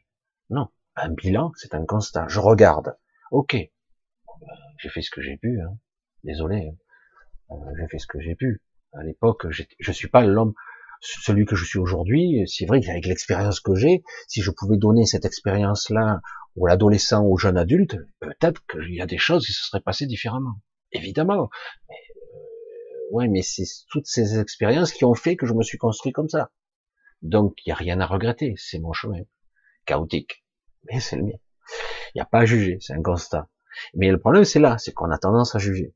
Non, 0.49 0.67
un 0.95 1.09
bilan, 1.09 1.51
c'est 1.55 1.73
un 1.73 1.86
constat. 1.86 2.25
Je 2.28 2.39
regarde. 2.39 2.97
Ok, 3.32 3.53
ben, 3.53 4.47
j'ai 4.80 4.89
fait 4.89 5.01
ce 5.01 5.11
que 5.11 5.21
j'ai 5.21 5.38
pu. 5.38 5.59
Hein. 5.61 5.78
Désolé, 6.23 6.69
hein. 6.69 7.55
euh, 7.55 7.71
j'ai 7.80 7.88
fait 7.88 7.99
ce 7.99 8.07
que 8.07 8.19
j'ai 8.19 8.36
pu. 8.36 8.61
À 8.93 9.03
l'époque, 9.03 9.45
je 9.51 9.91
suis 9.91 10.07
pas 10.07 10.21
l'homme, 10.21 10.53
celui 11.01 11.45
que 11.45 11.55
je 11.55 11.65
suis 11.65 11.80
aujourd'hui. 11.80 12.43
C'est 12.47 12.65
vrai 12.65 12.82
qu'avec 12.82 13.05
l'expérience 13.05 13.59
que 13.59 13.75
j'ai, 13.75 14.03
si 14.28 14.41
je 14.41 14.51
pouvais 14.51 14.78
donner 14.78 15.05
cette 15.05 15.25
expérience-là 15.25 16.21
aux 16.55 16.67
adolescents, 16.67 17.25
aux 17.25 17.38
jeunes 17.38 17.57
adultes, 17.57 17.97
peut-être 18.19 18.65
qu'il 18.65 18.95
y 18.95 19.01
a 19.01 19.05
des 19.05 19.17
choses 19.17 19.45
qui 19.45 19.53
se 19.53 19.65
seraient 19.65 19.82
passées 19.82 20.07
différemment. 20.07 20.55
Évidemment. 20.91 21.49
Euh, 21.89 21.93
ouais, 23.12 23.28
mais 23.28 23.41
c'est 23.41 23.66
toutes 23.89 24.08
ces 24.08 24.39
expériences 24.39 24.91
qui 24.91 25.05
ont 25.05 25.16
fait 25.16 25.36
que 25.36 25.45
je 25.45 25.53
me 25.53 25.64
suis 25.64 25.78
construit 25.78 26.12
comme 26.12 26.30
ça. 26.30 26.51
Donc, 27.22 27.55
il 27.66 27.70
n'y 27.70 27.74
a 27.74 27.76
rien 27.76 27.99
à 27.99 28.05
regretter. 28.05 28.53
C'est 28.58 28.80
mon 28.80 28.93
chemin. 28.93 29.22
Chaotique 29.86 30.43
mais 30.89 30.99
c'est 30.99 31.18
le 31.18 31.24
mien. 31.24 31.38
Il 32.14 32.18
n'y 32.18 32.22
a 32.22 32.26
pas 32.26 32.39
à 32.39 32.45
juger, 32.45 32.78
c'est 32.82 32.93
un 32.93 33.01
constat. 33.01 33.47
Mais 33.93 34.10
le 34.10 34.20
problème, 34.20 34.45
c'est 34.45 34.60
là, 34.60 34.78
c'est 34.78 34.93
qu'on 34.93 35.12
a 35.12 35.18
tendance 35.18 35.55
à 35.55 35.60
juger. 35.60 35.93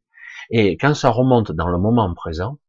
Et 0.50 0.78
quand 0.78 0.94
ça 0.94 1.10
remonte 1.10 1.52
dans 1.52 1.68
le 1.68 1.78
moment 1.78 2.14
présent, 2.14 2.60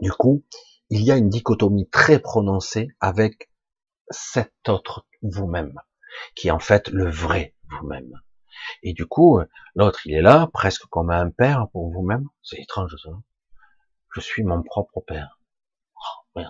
du 0.00 0.10
coup, 0.10 0.44
il 0.90 1.02
y 1.02 1.10
a 1.10 1.16
une 1.16 1.28
dichotomie 1.28 1.88
très 1.88 2.18
prononcée 2.18 2.88
avec 3.00 3.50
cet 4.10 4.52
autre 4.68 5.06
vous-même, 5.22 5.74
qui 6.34 6.48
est 6.48 6.52
en 6.52 6.58
fait 6.58 6.88
le 6.88 7.10
vrai 7.10 7.54
vous-même. 7.70 8.12
Et 8.82 8.92
du 8.92 9.06
coup, 9.06 9.40
l'autre, 9.74 10.00
il 10.06 10.14
est 10.14 10.22
là, 10.22 10.48
presque 10.52 10.86
comme 10.86 11.10
un 11.10 11.30
père 11.30 11.68
pour 11.72 11.90
vous-même. 11.90 12.28
C'est 12.42 12.60
étrange, 12.60 12.96
ça. 13.02 13.10
Je 14.14 14.20
suis 14.20 14.44
mon 14.44 14.62
propre 14.62 15.00
père. 15.00 15.38
Oh, 16.36 16.40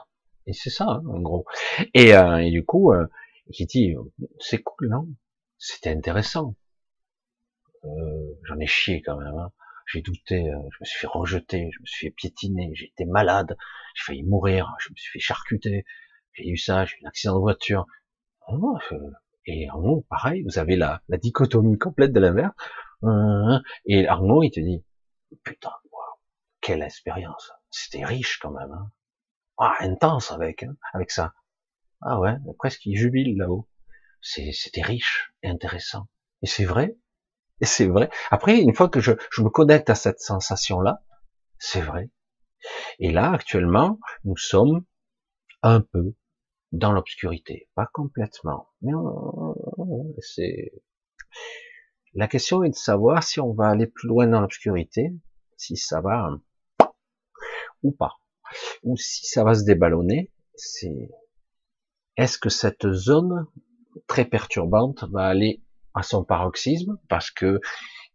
Et 0.46 0.52
c'est 0.52 0.70
ça, 0.70 0.86
hein, 0.88 1.02
en 1.08 1.20
gros. 1.20 1.46
Et, 1.94 2.14
euh, 2.14 2.38
et 2.38 2.50
du 2.50 2.64
coup, 2.64 2.92
euh, 2.92 3.06
qui 3.52 3.66
dit 3.66 3.94
c'est 4.40 4.62
cool, 4.62 4.88
non? 4.88 5.08
C'était 5.58 5.90
intéressant. 5.90 6.54
Euh, 7.84 8.34
J'en 8.44 8.58
ai 8.58 8.66
chié 8.66 9.02
quand 9.02 9.16
même. 9.18 9.36
Hein. 9.36 9.52
J'ai 9.86 10.02
douté, 10.02 10.48
euh, 10.48 10.58
je 10.72 10.76
me 10.80 10.84
suis 10.84 10.98
fait 11.00 11.06
rejeter, 11.06 11.70
je 11.72 11.80
me 11.80 11.86
suis 11.86 12.06
fait 12.08 12.10
piétiner, 12.12 12.70
j'ai 12.74 12.86
été 12.86 13.04
malade, 13.04 13.56
j'ai 13.94 14.04
failli 14.04 14.22
mourir, 14.22 14.74
je 14.80 14.90
me 14.90 14.96
suis 14.96 15.12
fait 15.12 15.18
charcuter, 15.20 15.84
j'ai 16.32 16.48
eu 16.48 16.56
ça, 16.56 16.84
j'ai 16.84 16.96
eu 16.96 17.04
un 17.04 17.08
accident 17.08 17.34
de 17.34 17.40
voiture. 17.40 17.86
Oh, 18.48 18.78
et 19.46 19.68
Arnaud, 19.68 20.06
pareil, 20.08 20.42
vous 20.42 20.58
avez 20.58 20.76
la, 20.76 21.02
la 21.08 21.16
dichotomie 21.18 21.78
complète 21.78 22.12
de 22.12 22.20
la 22.20 22.32
mer. 22.32 22.52
Et 23.86 24.06
Arnaud, 24.06 24.42
il 24.42 24.50
te 24.50 24.60
dit, 24.60 24.84
putain, 25.42 25.72
quelle 26.60 26.82
expérience. 26.82 27.52
C'était 27.70 28.04
riche 28.04 28.38
quand 28.38 28.52
même. 28.52 28.70
Hein. 28.70 28.90
Ah, 29.58 29.74
intense 29.80 30.30
avec, 30.30 30.62
hein, 30.62 30.76
avec 30.94 31.10
ça. 31.10 31.34
Ah 32.00 32.18
ouais, 32.18 32.36
presque 32.58 32.86
il 32.86 32.96
jubile 32.96 33.36
là-haut. 33.36 33.68
C'était 34.20 34.82
riche 34.82 35.32
et 35.42 35.48
intéressant. 35.48 36.08
Et 36.42 36.46
c'est 36.46 36.64
vrai. 36.64 36.96
Et 37.60 37.66
c'est 37.66 37.86
vrai. 37.86 38.10
Après, 38.30 38.60
une 38.60 38.74
fois 38.74 38.88
que 38.88 39.00
je, 39.00 39.12
je 39.30 39.42
me 39.42 39.50
connecte 39.50 39.90
à 39.90 39.94
cette 39.94 40.20
sensation-là, 40.20 41.02
c'est 41.58 41.80
vrai. 41.80 42.10
Et 42.98 43.10
là, 43.12 43.32
actuellement, 43.32 43.98
nous 44.24 44.36
sommes 44.36 44.84
un 45.62 45.80
peu 45.80 46.14
dans 46.72 46.92
l'obscurité. 46.92 47.68
Pas 47.74 47.88
complètement. 47.92 48.68
Mais 48.80 48.92
c'est, 50.20 50.72
la 52.14 52.28
question 52.28 52.62
est 52.62 52.70
de 52.70 52.74
savoir 52.74 53.22
si 53.22 53.40
on 53.40 53.52
va 53.52 53.68
aller 53.68 53.86
plus 53.86 54.08
loin 54.08 54.26
dans 54.26 54.40
l'obscurité, 54.40 55.12
si 55.56 55.76
ça 55.76 56.00
va 56.00 56.30
ou 57.82 57.92
pas. 57.92 58.18
Ou 58.82 58.96
si 58.96 59.26
ça 59.26 59.44
va 59.44 59.54
se 59.54 59.64
déballonner, 59.64 60.30
c'est 60.54 61.10
est-ce 62.16 62.38
que 62.38 62.50
cette 62.50 62.90
zone 62.92 63.46
très 64.06 64.24
perturbante 64.24 65.04
va 65.10 65.26
aller 65.26 65.62
à 65.94 66.02
son 66.02 66.24
paroxysme 66.24 66.98
parce 67.08 67.30
que 67.30 67.60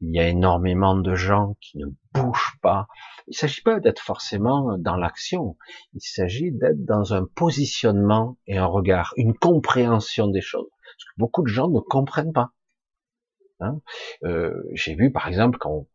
il 0.02 0.16
y 0.16 0.20
a 0.20 0.28
énormément 0.28 0.96
de 0.96 1.16
gens 1.16 1.56
qui 1.60 1.78
ne 1.78 1.88
bougent 2.14 2.58
pas. 2.62 2.88
Il 3.28 3.32
ne 3.32 3.36
s'agit 3.36 3.62
pas 3.62 3.80
d'être 3.80 4.02
forcément 4.02 4.78
dans 4.78 4.96
l'action. 4.96 5.58
Il 5.94 6.02
s'agit 6.02 6.52
d'être 6.52 6.86
dans 6.86 7.14
un 7.14 7.26
positionnement 7.26 8.38
et 8.46 8.58
un 8.58 8.66
regard, 8.66 9.14
une 9.18 9.34
compréhension 9.34 10.28
des 10.28 10.42
choses. 10.42 10.70
Que 11.00 11.14
beaucoup 11.18 11.44
de 11.44 11.48
gens 11.48 11.70
ne 11.70 11.80
comprennent 11.80 12.34
pas. 12.34 12.52
Hein? 13.60 13.82
Euh, 14.24 14.54
J'ai 14.74 14.96
vu, 14.96 15.12
par 15.12 15.28
exemple, 15.28 15.58
quand 15.58 15.88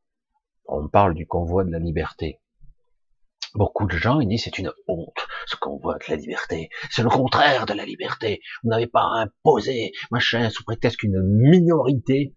on, 0.66 0.88
parle 0.88 1.14
du 1.14 1.26
convoi 1.26 1.64
de 1.64 1.70
la 1.70 1.78
liberté, 1.78 2.40
beaucoup 3.54 3.86
de 3.86 3.96
gens 3.96 4.20
ils 4.20 4.28
disent 4.28 4.44
c'est 4.44 4.58
une 4.58 4.72
honte 4.88 5.26
ce 5.46 5.56
convoi 5.56 5.98
de 5.98 6.04
la 6.08 6.16
liberté, 6.16 6.70
c'est 6.90 7.02
le 7.02 7.08
contraire 7.08 7.66
de 7.66 7.74
la 7.74 7.84
liberté. 7.84 8.40
Vous 8.62 8.70
n'avez 8.70 8.86
pas 8.86 9.04
imposé 9.04 9.92
machin 10.10 10.50
sous 10.50 10.64
prétexte 10.64 10.98
qu'une 10.98 11.20
minorité 11.22 12.34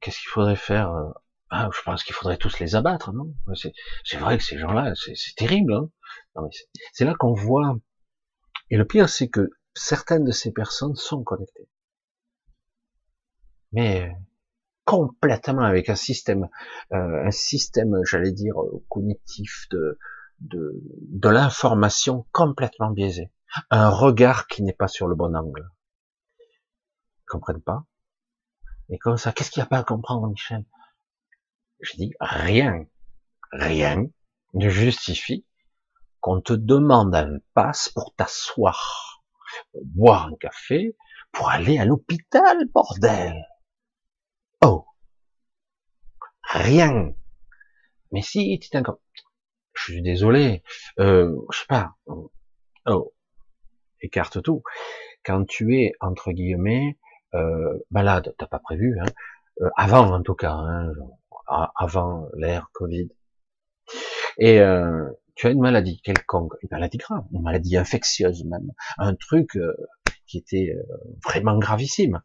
qu'est-ce 0.00 0.20
qu'il 0.20 0.28
faudrait 0.28 0.56
faire 0.56 0.92
euh, 0.92 1.10
ah, 1.50 1.68
Je 1.72 1.82
pense 1.82 2.04
qu'il 2.04 2.14
faudrait 2.14 2.36
tous 2.36 2.58
les 2.58 2.74
abattre, 2.76 3.12
non? 3.12 3.34
C'est 3.54 4.16
vrai 4.16 4.38
que 4.38 4.44
ces 4.44 4.58
gens-là, 4.58 4.94
c'est 4.94 5.36
terrible. 5.36 5.74
Hein 5.74 6.48
c'est 6.92 7.04
là 7.04 7.14
qu'on 7.18 7.34
voit. 7.34 7.76
Et 8.70 8.76
le 8.76 8.86
pire, 8.86 9.08
c'est 9.08 9.28
que 9.28 9.50
certaines 9.74 10.24
de 10.24 10.32
ces 10.32 10.52
personnes 10.52 10.94
sont 10.94 11.22
connectées, 11.22 11.68
mais 13.72 14.14
complètement 14.84 15.62
avec 15.62 15.88
un 15.88 15.94
système, 15.94 16.48
euh, 16.92 17.26
un 17.26 17.30
système, 17.30 18.00
j'allais 18.04 18.32
dire, 18.32 18.54
cognitif 18.88 19.66
de 19.70 19.98
de, 20.40 20.72
de 20.82 21.28
l'information 21.28 22.26
complètement 22.32 22.90
biaisée, 22.90 23.30
un 23.70 23.90
regard 23.90 24.46
qui 24.46 24.62
n'est 24.62 24.72
pas 24.72 24.88
sur 24.88 25.08
le 25.08 25.14
bon 25.14 25.34
angle. 25.34 25.68
Ils 26.38 27.26
comprennent 27.26 27.62
pas 27.62 27.84
et 28.90 28.98
comme 28.98 29.16
ça, 29.16 29.32
qu'est-ce 29.32 29.50
qu'il 29.50 29.60
n'y 29.60 29.66
a 29.66 29.68
pas 29.68 29.78
à 29.78 29.84
comprendre, 29.84 30.28
Michel? 30.28 30.64
Je 31.80 31.96
dis 31.96 32.12
rien, 32.20 32.86
rien 33.52 34.06
ne 34.54 34.68
justifie 34.68 35.46
qu'on 36.20 36.40
te 36.40 36.52
demande 36.52 37.14
un 37.14 37.38
passe 37.54 37.88
pour 37.90 38.14
t'asseoir, 38.16 39.22
pour 39.72 39.82
boire 39.84 40.26
un 40.26 40.36
café, 40.36 40.96
pour 41.32 41.50
aller 41.50 41.78
à 41.78 41.84
l'hôpital, 41.84 42.66
bordel. 42.74 43.46
Oh, 44.64 44.86
rien. 46.42 47.14
Mais 48.10 48.22
si 48.22 48.58
tu 48.58 48.82
comme, 48.82 48.98
je 49.74 49.92
suis 49.92 50.02
désolé, 50.02 50.62
euh, 50.98 51.36
je 51.52 51.58
sais 51.58 51.66
pas. 51.66 51.94
Oh, 52.86 53.14
écarte 54.00 54.42
tout. 54.42 54.62
Quand 55.24 55.44
tu 55.44 55.78
es 55.80 55.92
entre 56.00 56.32
guillemets 56.32 56.98
euh, 57.34 57.78
malade, 57.90 58.34
t'as 58.38 58.46
pas 58.46 58.58
prévu, 58.58 58.98
hein, 59.00 59.06
euh, 59.60 59.70
avant 59.76 60.12
en 60.12 60.22
tout 60.22 60.34
cas, 60.34 60.52
hein, 60.52 60.92
avant 61.76 62.28
l'ère 62.36 62.70
Covid. 62.72 63.08
Et 64.38 64.60
euh, 64.60 65.08
tu 65.34 65.46
as 65.46 65.50
une 65.50 65.60
maladie 65.60 66.00
quelconque, 66.02 66.54
une 66.62 66.68
maladie 66.70 66.98
grave, 66.98 67.24
une 67.32 67.42
maladie 67.42 67.76
infectieuse 67.76 68.44
même, 68.44 68.72
un 68.98 69.14
truc 69.14 69.56
euh, 69.56 69.74
qui 70.26 70.38
était 70.38 70.74
vraiment 71.24 71.58
gravissime. 71.58 72.22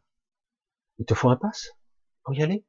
Il 0.98 1.06
te 1.06 1.14
faut 1.14 1.30
un 1.30 1.36
passe 1.36 1.70
pour 2.22 2.34
y 2.34 2.42
aller. 2.42 2.64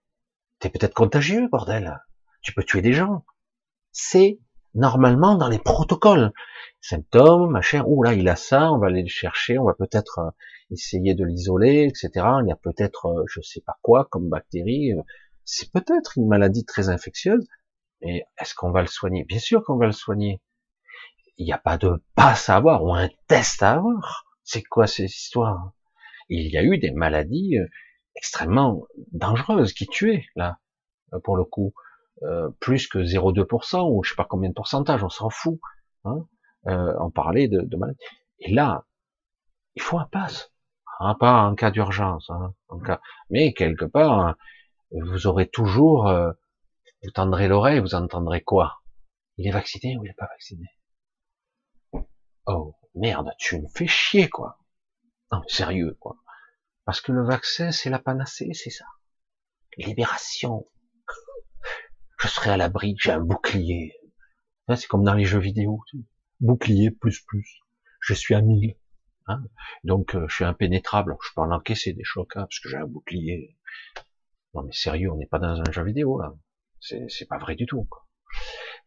T'es 0.60 0.70
peut-être 0.70 0.94
contagieux, 0.94 1.48
bordel. 1.50 2.00
Tu 2.42 2.54
peux 2.54 2.64
tuer 2.64 2.82
des 2.82 2.94
gens. 2.94 3.26
C'est 3.92 4.40
normalement 4.74 5.36
dans 5.36 5.50
les 5.50 5.60
protocoles. 5.60 6.32
Symptômes, 6.80 7.52
machin, 7.52 7.84
ou 7.86 8.04
là 8.04 8.14
il 8.14 8.28
a 8.30 8.36
ça, 8.36 8.72
on 8.72 8.78
va 8.78 8.88
aller 8.88 9.02
le 9.02 9.10
chercher, 9.10 9.58
on 9.58 9.66
va 9.66 9.74
peut-être 9.74 10.34
essayer 10.72 11.16
de 11.16 11.26
l'isoler, 11.26 11.84
etc. 11.84 12.10
Il 12.44 12.48
y 12.48 12.52
a 12.52 12.56
peut-être 12.56 13.08
euh, 13.08 13.24
je 13.28 13.42
sais 13.42 13.62
pas 13.62 13.78
quoi 13.82 14.06
comme 14.06 14.30
bactérie. 14.30 14.94
Euh, 14.94 15.02
c'est 15.44 15.72
peut-être 15.72 16.18
une 16.18 16.28
maladie 16.28 16.66
très 16.66 16.90
infectieuse, 16.90 17.48
mais 18.02 18.26
est-ce 18.40 18.56
qu'on 18.56 18.72
va 18.72 18.82
le 18.82 18.88
soigner? 18.88 19.24
Bien 19.26 19.40
sûr 19.40 19.64
qu'on 19.64 19.78
va 19.78 19.86
le 19.86 19.92
soigner. 19.92 20.42
Il 21.38 21.46
n'y 21.46 21.54
a 21.54 21.58
pas 21.58 21.78
de 21.78 22.04
passe 22.16 22.50
à 22.50 22.56
avoir 22.56 22.84
ou 22.84 22.94
un 22.94 23.10
test 23.28 23.62
à 23.62 23.74
avoir. 23.74 24.26
C'est 24.44 24.64
quoi 24.64 24.88
ces 24.88 25.06
histoires? 25.06 25.74
Il 26.30 26.48
y 26.52 26.58
a 26.58 26.64
eu 26.64 26.78
des 26.78 26.92
maladies 26.92 27.58
extrêmement 28.16 28.84
dangereuses 29.12 29.74
qui 29.74 29.86
tuaient 29.88 30.26
là, 30.36 30.60
pour 31.24 31.38
le 31.38 31.44
coup. 31.44 31.74
Euh, 32.24 32.50
plus 32.62 32.88
que 32.88 33.00
0,2% 33.00 33.92
ou 33.92 34.02
je 34.04 34.12
sais 34.12 34.16
pas 34.16 34.26
combien 34.26 34.50
de 34.50 34.54
pourcentage, 34.54 35.04
on 35.04 35.10
s'en 35.10 35.30
fout. 35.30 35.60
Hein 36.06 36.26
euh, 36.68 36.94
on 37.00 37.12
parlait 37.12 37.48
de, 37.48 37.62
de 37.62 37.78
maladie. 37.78 38.00
Et 38.40 38.54
là, 38.54 38.86
il 39.76 39.82
faut 39.82 40.00
un 40.00 40.06
passe. 40.06 40.52
Hein, 41.00 41.16
pas 41.16 41.44
en 41.44 41.56
cas 41.56 41.72
d'urgence, 41.72 42.30
hein, 42.30 42.54
cas. 42.86 43.02
Mais 43.30 43.54
quelque 43.54 43.86
part, 43.86 44.20
hein, 44.20 44.36
vous 44.92 45.28
aurez 45.28 45.50
toujours, 45.50 46.08
euh, 46.08 46.32
vous 47.04 47.12
tendrez 47.12 47.48
l'oreille, 47.48 47.80
vous 47.80 47.96
entendrez 47.96 48.42
quoi? 48.42 48.82
Il 49.38 49.48
est 49.48 49.52
vacciné 49.52 49.98
ou 49.98 50.06
il 50.06 50.08
n'est 50.08 50.14
pas 50.14 50.28
vacciné? 50.28 50.68
Oh 52.48 52.76
merde, 52.94 53.32
tu 53.40 53.62
me 53.62 53.68
fais 53.68 53.88
chier 53.88 54.30
quoi. 54.30 54.60
Non, 55.32 55.42
sérieux 55.48 55.98
quoi. 56.00 56.18
Parce 56.86 57.02
que 57.02 57.12
le 57.12 57.26
vaccin, 57.26 57.72
c'est 57.72 57.90
la 57.90 58.00
panacée, 58.00 58.52
c'est 58.54 58.70
ça. 58.70 58.86
Libération, 59.78 60.66
je 62.20 62.28
serai 62.28 62.52
à 62.52 62.58
l'abri, 62.58 62.96
j'ai 63.00 63.12
un 63.12 63.20
bouclier. 63.20 63.94
C'est 64.70 64.88
comme 64.88 65.04
dans 65.04 65.14
les 65.14 65.26
jeux 65.26 65.40
vidéo. 65.40 65.84
Bouclier 66.40 66.92
plus 66.92 67.22
plus. 67.22 67.60
Je 68.00 68.14
suis 68.14 68.36
à 68.36 68.42
1000. 68.42 68.78
Hein 69.28 69.44
Donc 69.84 70.16
euh, 70.16 70.28
je 70.28 70.36
suis 70.36 70.46
impénétrable. 70.46 71.16
Je 71.24 71.34
peux 71.34 71.42
en 71.42 71.52
encaisser 71.52 71.94
des 71.94 72.04
chocs 72.04 72.36
hein, 72.36 72.42
parce 72.42 72.60
que 72.60 72.70
j'ai 72.70 72.78
un 72.78 72.88
bouclier. 72.88 73.58
Non 74.54 74.64
mais 74.64 74.72
sérieux, 74.72 75.12
on 75.12 75.18
n'est 75.18 75.26
pas 75.26 75.40
dans 75.40 75.60
un 75.60 75.72
jeu 75.72 75.84
vidéo 75.84 76.20
là. 76.20 76.34
C'est 76.80 77.28
pas 77.28 77.40
vrai 77.40 77.56
du 77.56 77.66
tout. 77.66 77.86
Quoi. 77.86 78.06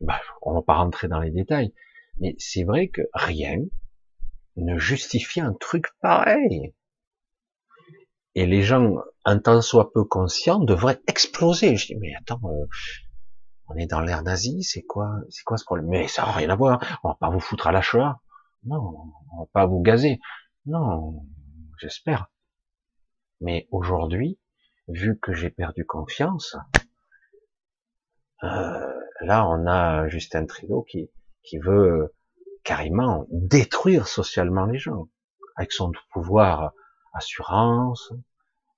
Bah, 0.00 0.20
on 0.42 0.54
va 0.54 0.62
pas 0.62 0.74
rentrer 0.74 1.08
dans 1.08 1.20
les 1.20 1.32
détails, 1.32 1.74
mais 2.18 2.36
c'est 2.38 2.62
vrai 2.62 2.88
que 2.88 3.02
rien 3.12 3.58
ne 4.56 4.78
justifie 4.78 5.40
un 5.40 5.54
truc 5.54 5.86
pareil. 6.00 6.74
Et 8.34 8.46
les 8.46 8.62
gens, 8.62 8.98
un 9.24 9.38
temps 9.38 9.60
soit 9.60 9.92
peu 9.92 10.04
conscients, 10.04 10.60
devraient 10.60 11.00
exploser. 11.08 11.76
Je 11.76 11.86
dis 11.86 11.96
mais 11.96 12.14
attends, 12.14 12.40
euh, 12.44 12.66
on 13.68 13.76
est 13.76 13.86
dans 13.86 14.00
l'ère 14.00 14.22
nazie, 14.22 14.62
c'est 14.62 14.82
quoi, 14.82 15.10
c'est 15.28 15.42
quoi 15.42 15.56
ce 15.56 15.64
problème? 15.64 15.88
Mais 15.88 16.06
ça 16.06 16.22
n'a 16.22 16.32
rien 16.32 16.50
à 16.50 16.54
voir. 16.54 17.00
On 17.02 17.08
va 17.08 17.16
pas 17.16 17.30
vous 17.30 17.40
foutre 17.40 17.66
à 17.66 17.72
la 17.72 17.82
Shoah. 17.82 18.20
Non, 18.64 19.12
on 19.32 19.40
va 19.40 19.46
pas 19.52 19.66
vous 19.66 19.80
gazer. 19.80 20.20
Non, 20.66 21.24
j'espère. 21.78 22.30
Mais 23.40 23.68
aujourd'hui, 23.70 24.38
vu 24.88 25.18
que 25.18 25.32
j'ai 25.32 25.50
perdu 25.50 25.84
confiance, 25.84 26.56
euh, 28.42 28.94
là 29.20 29.48
on 29.48 29.66
a 29.66 30.08
Justin 30.08 30.46
Trudeau 30.46 30.82
qui, 30.82 31.10
qui 31.42 31.58
veut 31.58 32.14
carrément 32.64 33.26
détruire 33.30 34.08
socialement 34.08 34.66
les 34.66 34.78
gens 34.78 35.08
avec 35.56 35.72
son 35.72 35.92
pouvoir 36.12 36.72
assurance, 37.14 38.12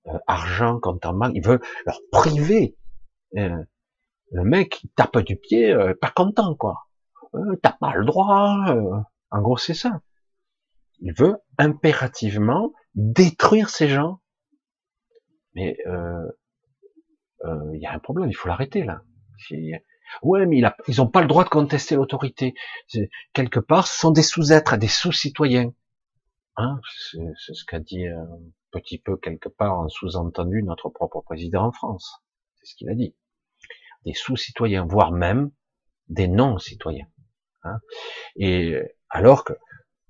euh, 0.06 0.18
argent, 0.26 0.80
compte 0.80 1.04
en 1.04 1.14
banque. 1.14 1.32
Il 1.34 1.44
veut 1.44 1.60
leur 1.86 2.00
priver 2.10 2.76
euh, 3.36 3.64
le 4.32 4.44
mec, 4.44 4.82
il 4.84 4.90
tape 4.90 5.18
du 5.18 5.36
pied, 5.36 5.72
euh, 5.72 5.94
pas 6.00 6.10
content, 6.10 6.54
quoi. 6.54 6.86
Euh, 7.34 7.56
T'as 7.62 7.72
pas 7.72 7.94
le 7.94 8.04
droit. 8.04 8.64
Euh. 9.32 9.36
En 9.36 9.42
gros, 9.42 9.56
c'est 9.56 9.74
ça. 9.74 10.02
Il 11.00 11.12
veut 11.14 11.36
impérativement 11.58 12.72
détruire 12.94 13.70
ces 13.70 13.88
gens. 13.88 14.20
Mais 15.54 15.76
euh, 15.86 16.26
il 17.74 17.80
y 17.80 17.86
a 17.86 17.92
un 17.92 17.98
problème, 17.98 18.28
il 18.28 18.34
faut 18.34 18.48
l'arrêter 18.48 18.84
là. 18.84 19.02
Ouais, 20.22 20.44
mais 20.46 20.58
il 20.58 20.74
ils 20.88 20.96
n'ont 20.96 21.08
pas 21.08 21.22
le 21.22 21.28
droit 21.28 21.44
de 21.44 21.48
contester 21.48 21.94
l'autorité. 21.94 22.54
Quelque 23.32 23.60
part, 23.60 23.86
ce 23.86 23.98
sont 23.98 24.10
des 24.10 24.22
sous-êtres, 24.22 24.76
des 24.76 24.88
sous-citoyens. 24.88 25.72
Hein 26.56 26.80
c'est 27.42 27.54
ce 27.54 27.64
qu'a 27.64 27.78
dit 27.78 28.06
un 28.06 28.28
petit 28.70 28.98
peu 28.98 29.16
quelque 29.16 29.48
part 29.48 29.78
en 29.78 29.88
sous-entendu 29.88 30.62
notre 30.62 30.90
propre 30.90 31.20
président 31.22 31.66
en 31.66 31.72
France. 31.72 32.22
C'est 32.56 32.66
ce 32.66 32.74
qu'il 32.74 32.90
a 32.90 32.94
dit 32.94 33.14
des 34.04 34.14
sous-citoyens, 34.14 34.86
voire 34.86 35.12
même 35.12 35.50
des 36.08 36.28
non-citoyens. 36.28 37.08
Hein. 37.62 37.78
Et 38.36 38.76
alors 39.10 39.44
que, 39.44 39.52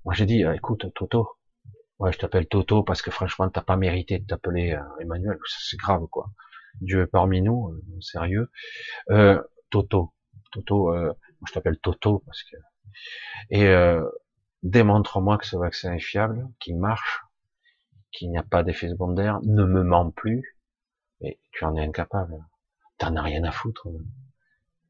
moi 0.05 0.13
j'ai 0.13 0.25
dit, 0.25 0.43
euh, 0.43 0.53
écoute 0.53 0.93
Toto, 0.93 1.37
ouais 1.99 2.11
je 2.11 2.19
t'appelle 2.19 2.47
Toto 2.47 2.83
parce 2.83 3.01
que 3.01 3.11
franchement 3.11 3.49
t'as 3.49 3.61
pas 3.61 3.75
mérité 3.75 4.19
de 4.19 4.25
t'appeler 4.25 4.73
euh, 4.73 4.99
Emmanuel, 4.99 5.37
c'est 5.47 5.77
grave 5.77 6.05
quoi. 6.07 6.31
Dieu 6.79 7.07
parmi 7.07 7.41
nous, 7.41 7.69
euh, 7.71 8.01
sérieux. 8.01 8.51
Euh, 9.09 9.41
Toto, 9.69 10.13
Toto, 10.51 10.93
moi 10.93 11.15
je 11.47 11.53
t'appelle 11.53 11.77
Toto 11.79 12.19
parce 12.25 12.43
que 12.43 12.57
et 13.49 13.73
démontre-moi 14.63 15.37
que 15.37 15.47
ce 15.47 15.55
vaccin 15.55 15.93
est 15.93 15.99
fiable, 15.99 16.47
qu'il 16.59 16.77
marche, 16.77 17.21
qu'il 18.11 18.29
n'y 18.29 18.37
a 18.37 18.43
pas 18.43 18.63
d'effet 18.63 18.89
secondaire, 18.89 19.39
ne 19.43 19.63
me 19.63 19.83
ment 19.83 20.11
plus, 20.11 20.57
et 21.21 21.39
tu 21.51 21.63
en 21.65 21.75
es 21.77 21.85
incapable. 21.85 22.35
T'en 22.97 23.15
as 23.15 23.21
rien 23.21 23.43
à 23.43 23.51
foutre. 23.51 23.87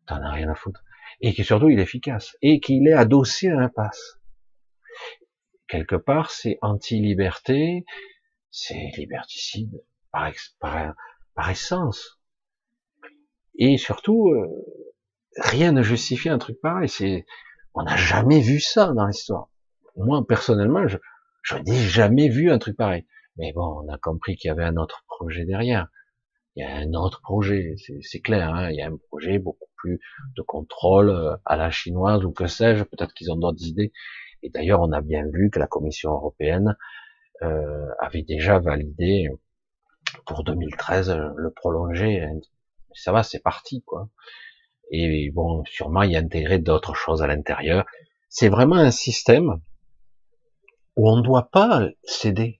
T'en 0.08 0.22
as 0.22 0.32
rien 0.32 0.50
à 0.50 0.56
foutre. 0.56 0.84
Et 1.22 1.34
qui 1.34 1.44
surtout 1.44 1.70
il 1.70 1.80
est 1.80 1.84
efficace, 1.84 2.36
et 2.42 2.60
qu'il 2.60 2.88
est 2.88 2.94
adossé 2.94 3.50
à 3.50 3.60
un 3.60 3.70
pass. 3.70 4.20
Quelque 5.68 5.96
part, 5.96 6.32
c'est 6.32 6.58
anti-liberté, 6.62 7.86
c'est 8.50 8.92
liberticide 8.98 9.84
par, 10.12 10.32
par, 10.60 11.50
essence. 11.50 12.20
Et 13.56 13.78
surtout, 13.78 14.30
euh, 14.30 14.48
rien 15.38 15.72
ne 15.72 15.82
justifie 15.82 16.30
un 16.30 16.38
truc 16.38 16.60
pareil. 16.60 16.90
C'est, 16.90 17.26
on 17.74 17.84
n'a 17.84 17.96
jamais 17.96 18.42
vu 18.42 18.60
ça 18.60 18.92
dans 18.94 19.08
l'histoire. 19.08 19.50
Moi, 19.96 20.26
personnellement, 20.28 20.88
je, 20.88 20.98
je 21.44 21.56
n'ai 21.58 21.78
jamais 21.78 22.28
vu 22.28 22.52
un 22.52 22.58
truc 22.58 22.76
pareil. 22.76 23.06
Mais 23.38 23.54
bon, 23.54 23.84
on 23.84 23.94
a 23.94 23.98
compris 23.98 24.36
qu'il 24.36 24.50
y 24.50 24.52
avait 24.52 24.66
un 24.66 24.76
autre 24.76 25.04
projet 25.08 25.46
derrière. 25.46 25.88
Il 26.56 26.64
y 26.64 26.66
a 26.66 26.76
un 26.76 26.94
autre 26.94 27.22
projet, 27.22 27.76
c'est 28.02 28.20
clair. 28.20 28.54
Hein 28.54 28.70
il 28.72 28.76
y 28.76 28.82
a 28.82 28.88
un 28.88 28.98
projet 29.10 29.40
beaucoup 29.40 29.70
plus 29.78 30.00
de 30.36 30.42
contrôle 30.42 31.10
euh, 31.10 31.36
à 31.46 31.56
la 31.56 31.72
chinoise 31.72 32.26
ou 32.26 32.32
que 32.32 32.48
sais-je. 32.48 32.84
Peut-être 32.84 33.14
qu'ils 33.14 33.32
ont 33.32 33.38
d'autres 33.38 33.66
idées. 33.66 33.94
Et 34.44 34.50
d'ailleurs, 34.50 34.82
on 34.82 34.92
a 34.92 35.02
bien 35.02 35.24
vu 35.32 35.50
que 35.50 35.60
la 35.60 35.68
Commission 35.68 36.12
européenne 36.12 36.76
euh, 37.42 37.88
avait 38.00 38.24
déjà 38.24 38.60
validé 38.60 39.30
pour 40.26 40.44
2013 40.44 41.16
le 41.36 41.52
prolonger. 41.52 42.26
Ça 42.94 43.12
va, 43.12 43.24
c'est 43.24 43.42
parti, 43.42 43.82
quoi. 43.84 44.10
Et 44.92 45.32
bon, 45.32 45.64
sûrement 45.66 46.04
y 46.04 46.18
intégrer 46.18 46.60
d'autres 46.60 46.96
choses 46.96 47.24
à 47.24 47.28
l'intérieur. 47.28 47.86
C'est 48.28 48.50
vraiment 48.50 48.76
un 48.76 48.92
système 48.92 49.62
où 50.96 51.10
on 51.10 51.18
ne 51.18 51.22
doit 51.22 51.50
pas 51.50 51.88
céder. 52.04 52.60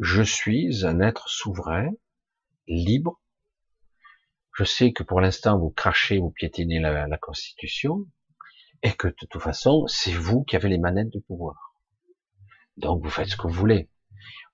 Je 0.00 0.22
suis 0.22 0.84
un 0.84 1.00
être 1.00 1.28
souverain, 1.28 1.90
libre. 2.68 3.20
Je 4.54 4.64
sais 4.64 4.92
que 4.92 5.02
pour 5.02 5.20
l'instant 5.20 5.58
vous 5.58 5.70
crachez, 5.70 6.18
vous 6.18 6.30
piétinez 6.30 6.80
la, 6.80 7.18
Constitution, 7.18 8.06
et 8.82 8.92
que 8.92 9.08
de 9.08 9.14
toute 9.28 9.42
façon, 9.42 9.86
c'est 9.86 10.12
vous 10.12 10.44
qui 10.44 10.56
avez 10.56 10.68
les 10.68 10.78
manettes 10.78 11.10
du 11.10 11.20
pouvoir. 11.20 11.74
Donc 12.76 13.02
vous 13.02 13.10
faites 13.10 13.28
ce 13.28 13.36
que 13.36 13.46
vous 13.46 13.54
voulez. 13.54 13.90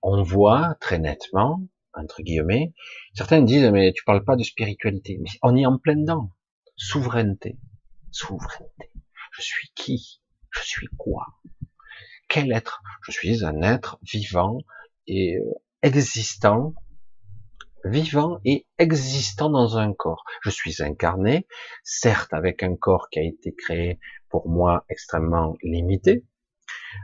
On 0.03 0.23
voit 0.23 0.77
très 0.81 0.99
nettement, 0.99 1.63
entre 1.95 2.23
guillemets, 2.23 2.73
certains 3.15 3.43
disent 3.43 3.71
mais 3.71 3.93
tu 3.93 4.05
parles 4.05 4.25
pas 4.25 4.37
de 4.37 4.43
spiritualité. 4.43 5.19
Mais 5.21 5.31
on 5.43 5.57
est 5.57 5.67
en 5.67 5.79
plein 5.79 5.97
dedans. 5.97 6.31
Souveraineté. 6.77 7.59
Souveraineté. 8.11 8.91
Je 9.33 9.43
suis 9.43 9.71
qui? 9.75 10.21
Je 10.51 10.63
suis 10.63 10.89
quoi? 10.99 11.27
Quel 12.29 12.53
être? 12.53 12.83
Je 13.03 13.13
suis 13.13 13.45
un 13.45 13.63
être 13.63 13.99
vivant 14.03 14.59
et 15.07 15.37
euh, 15.37 15.45
existant, 15.83 16.75
vivant 17.85 18.39
et 18.45 18.67
existant 18.79 19.51
dans 19.51 19.79
un 19.79 19.93
corps. 19.93 20.25
Je 20.43 20.51
suis 20.51 20.83
incarné, 20.83 21.47
certes 21.83 22.33
avec 22.33 22.63
un 22.63 22.77
corps 22.77 23.09
qui 23.11 23.19
a 23.19 23.23
été 23.23 23.55
créé 23.55 23.99
pour 24.29 24.49
moi 24.49 24.85
extrêmement 24.89 25.57
limité, 25.63 26.25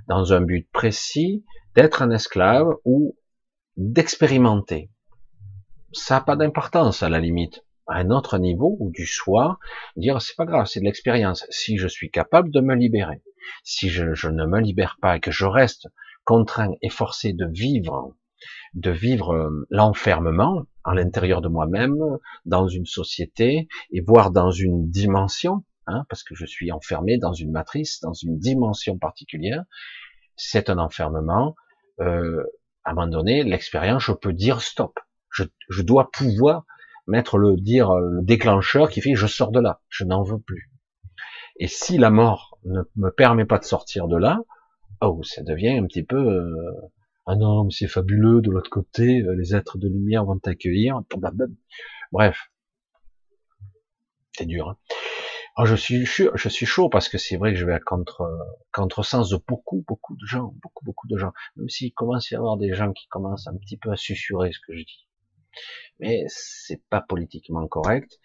dans 0.07 0.33
un 0.33 0.41
but 0.41 0.69
précis 0.71 1.45
d'être 1.75 2.03
un 2.03 2.11
esclave 2.11 2.77
ou 2.85 3.17
d'expérimenter. 3.77 4.91
Ça 5.93 6.17
n'a 6.17 6.21
pas 6.21 6.37
d'importance 6.37 7.03
à 7.03 7.09
la 7.09 7.21
limite. 7.21 7.65
À 7.87 7.99
un 7.99 8.11
autre 8.11 8.39
niveau 8.39 8.77
ou 8.81 8.91
du 8.91 9.07
soi, 9.07 9.59
dire 9.97 10.21
c'est 10.21 10.37
pas 10.37 10.45
grave, 10.45 10.67
c'est 10.67 10.81
de 10.81 10.85
l'expérience. 10.85 11.47
Si 11.49 11.79
je 11.79 11.89
suis 11.89 12.11
capable 12.11 12.51
de 12.51 12.61
me 12.61 12.75
libérer, 12.75 13.23
si 13.65 13.89
je, 13.89 14.13
je, 14.13 14.29
ne 14.29 14.45
me 14.45 14.61
libère 14.61 14.99
pas 15.01 15.17
et 15.17 15.21
que 15.21 15.31
je 15.31 15.47
reste 15.47 15.89
contraint 16.25 16.75
et 16.83 16.91
forcé 16.91 17.33
de 17.33 17.47
vivre, 17.47 18.15
de 18.75 18.91
vivre 18.91 19.35
euh, 19.35 19.67
l'enfermement 19.71 20.65
à 20.85 20.95
l'intérieur 20.95 21.41
de 21.41 21.49
moi-même, 21.49 21.97
dans 22.47 22.67
une 22.67 22.87
société 22.87 23.69
et 23.93 24.01
voire 24.01 24.31
dans 24.31 24.51
une 24.51 24.91
dimension, 24.91 25.65
Hein, 25.91 26.05
parce 26.11 26.23
que 26.23 26.35
je 26.35 26.45
suis 26.45 26.71
enfermé 26.71 27.17
dans 27.17 27.33
une 27.33 27.51
matrice, 27.51 28.01
dans 28.01 28.13
une 28.13 28.39
dimension 28.39 28.99
particulière. 28.99 29.65
C'est 30.37 30.69
un 30.69 30.77
enfermement. 30.77 31.55
Euh, 32.01 32.45
à 32.85 32.91
un 32.91 32.95
moment 32.95 33.07
donné, 33.07 33.43
l'expérience, 33.43 34.03
je 34.03 34.13
peux 34.13 34.35
dire 34.35 34.61
stop. 34.61 34.99
Je, 35.31 35.45
je, 35.71 35.81
dois 35.81 36.11
pouvoir 36.11 36.67
mettre 37.07 37.39
le 37.39 37.57
dire 37.57 37.95
le 37.95 38.23
déclencheur 38.23 38.91
qui 38.91 39.01
fait 39.01 39.15
je 39.15 39.27
sors 39.27 39.51
de 39.51 39.61
là, 39.61 39.81
je 39.89 40.05
n'en 40.05 40.23
veux 40.23 40.39
plus. 40.39 40.71
Et 41.59 41.69
si 41.69 41.97
la 41.97 42.11
mort 42.11 42.59
ne 42.65 42.83
me 42.97 43.11
permet 43.11 43.47
pas 43.47 43.59
de 43.59 43.65
sortir 43.65 44.09
de 44.09 44.17
là, 44.17 44.41
oh, 45.01 45.23
ça 45.23 45.43
devient 45.43 45.79
un 45.79 45.87
petit 45.87 46.03
peu 46.03 46.19
euh, 46.19 46.75
ah 47.31 47.37
non, 47.37 47.69
c'est 47.69 47.89
fabuleux 47.89 48.41
de 48.41 48.51
l'autre 48.51 48.71
côté, 48.71 49.21
euh, 49.21 49.35
les 49.35 49.55
êtres 49.55 49.77
de 49.77 49.87
lumière 49.87 50.25
vont 50.25 50.39
t'accueillir. 50.39 51.03
Bref, 52.11 52.51
c'est 54.33 54.47
dur. 54.47 54.71
Hein. 54.71 54.79
Oh, 55.59 55.67
je 55.67 55.75
suis 55.75 56.07
chaud, 56.07 56.89
parce 56.89 57.11
que 57.11 57.19
c'est 57.19 57.37
vrai 57.37 57.53
que 57.53 57.59
je 57.59 57.67
vais 57.67 57.75
à 57.75 57.81
contre 57.81 58.27
contresens 58.73 59.29
de 59.29 59.39
beaucoup 59.47 59.85
beaucoup 59.87 60.17
de 60.17 60.25
gens, 60.25 60.55
beaucoup 60.63 60.87
beaucoup 60.87 61.07
de 61.07 61.19
gens. 61.19 61.33
Même 61.57 61.69
s'il 61.69 61.93
commence 61.93 62.33
à 62.33 62.37
y 62.37 62.39
avoir 62.39 62.57
des 62.57 62.73
gens 62.73 62.95
qui 62.95 63.07
commencent 63.09 63.47
un 63.47 63.59
petit 63.59 63.77
peu 63.77 63.91
à 63.91 63.97
susurrer 63.97 64.51
ce 64.53 64.61
que 64.67 64.75
je 64.75 64.85
dis, 64.85 65.07
mais 66.01 66.25
c'est 66.29 66.83
pas 66.89 67.03
politiquement 67.03 67.69
correct. 67.69 68.21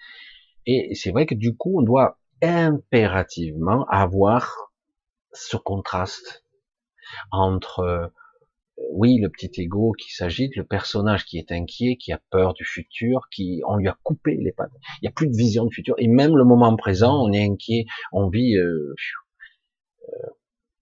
Et 0.65 0.95
c'est 0.95 1.11
vrai 1.11 1.25
que 1.25 1.35
du 1.35 1.57
coup, 1.57 1.77
on 1.77 1.81
doit 1.81 2.19
impérativement 2.41 3.85
avoir 3.89 4.71
ce 5.33 5.57
contraste 5.57 6.45
entre 7.31 8.13
oui, 8.91 9.19
le 9.19 9.29
petit 9.29 9.51
ego 9.61 9.91
qui 9.93 10.13
s'agite, 10.13 10.55
le 10.55 10.63
personnage 10.63 11.25
qui 11.25 11.37
est 11.37 11.51
inquiet, 11.51 11.97
qui 11.97 12.11
a 12.11 12.19
peur 12.31 12.53
du 12.53 12.65
futur, 12.65 13.27
qui 13.31 13.61
on 13.67 13.75
lui 13.75 13.87
a 13.87 13.97
coupé 14.03 14.35
les 14.35 14.51
pattes. 14.51 14.71
Il 15.01 15.03
n'y 15.03 15.09
a 15.09 15.11
plus 15.11 15.27
de 15.27 15.35
vision 15.35 15.65
du 15.65 15.75
futur. 15.75 15.95
Et 15.97 16.07
même 16.07 16.35
le 16.35 16.43
moment 16.43 16.75
présent, 16.75 17.23
on 17.23 17.31
est 17.31 17.43
inquiet, 17.43 17.85
on 18.11 18.29
vit, 18.29 18.55
euh, 18.55 18.95
euh, 20.09 20.29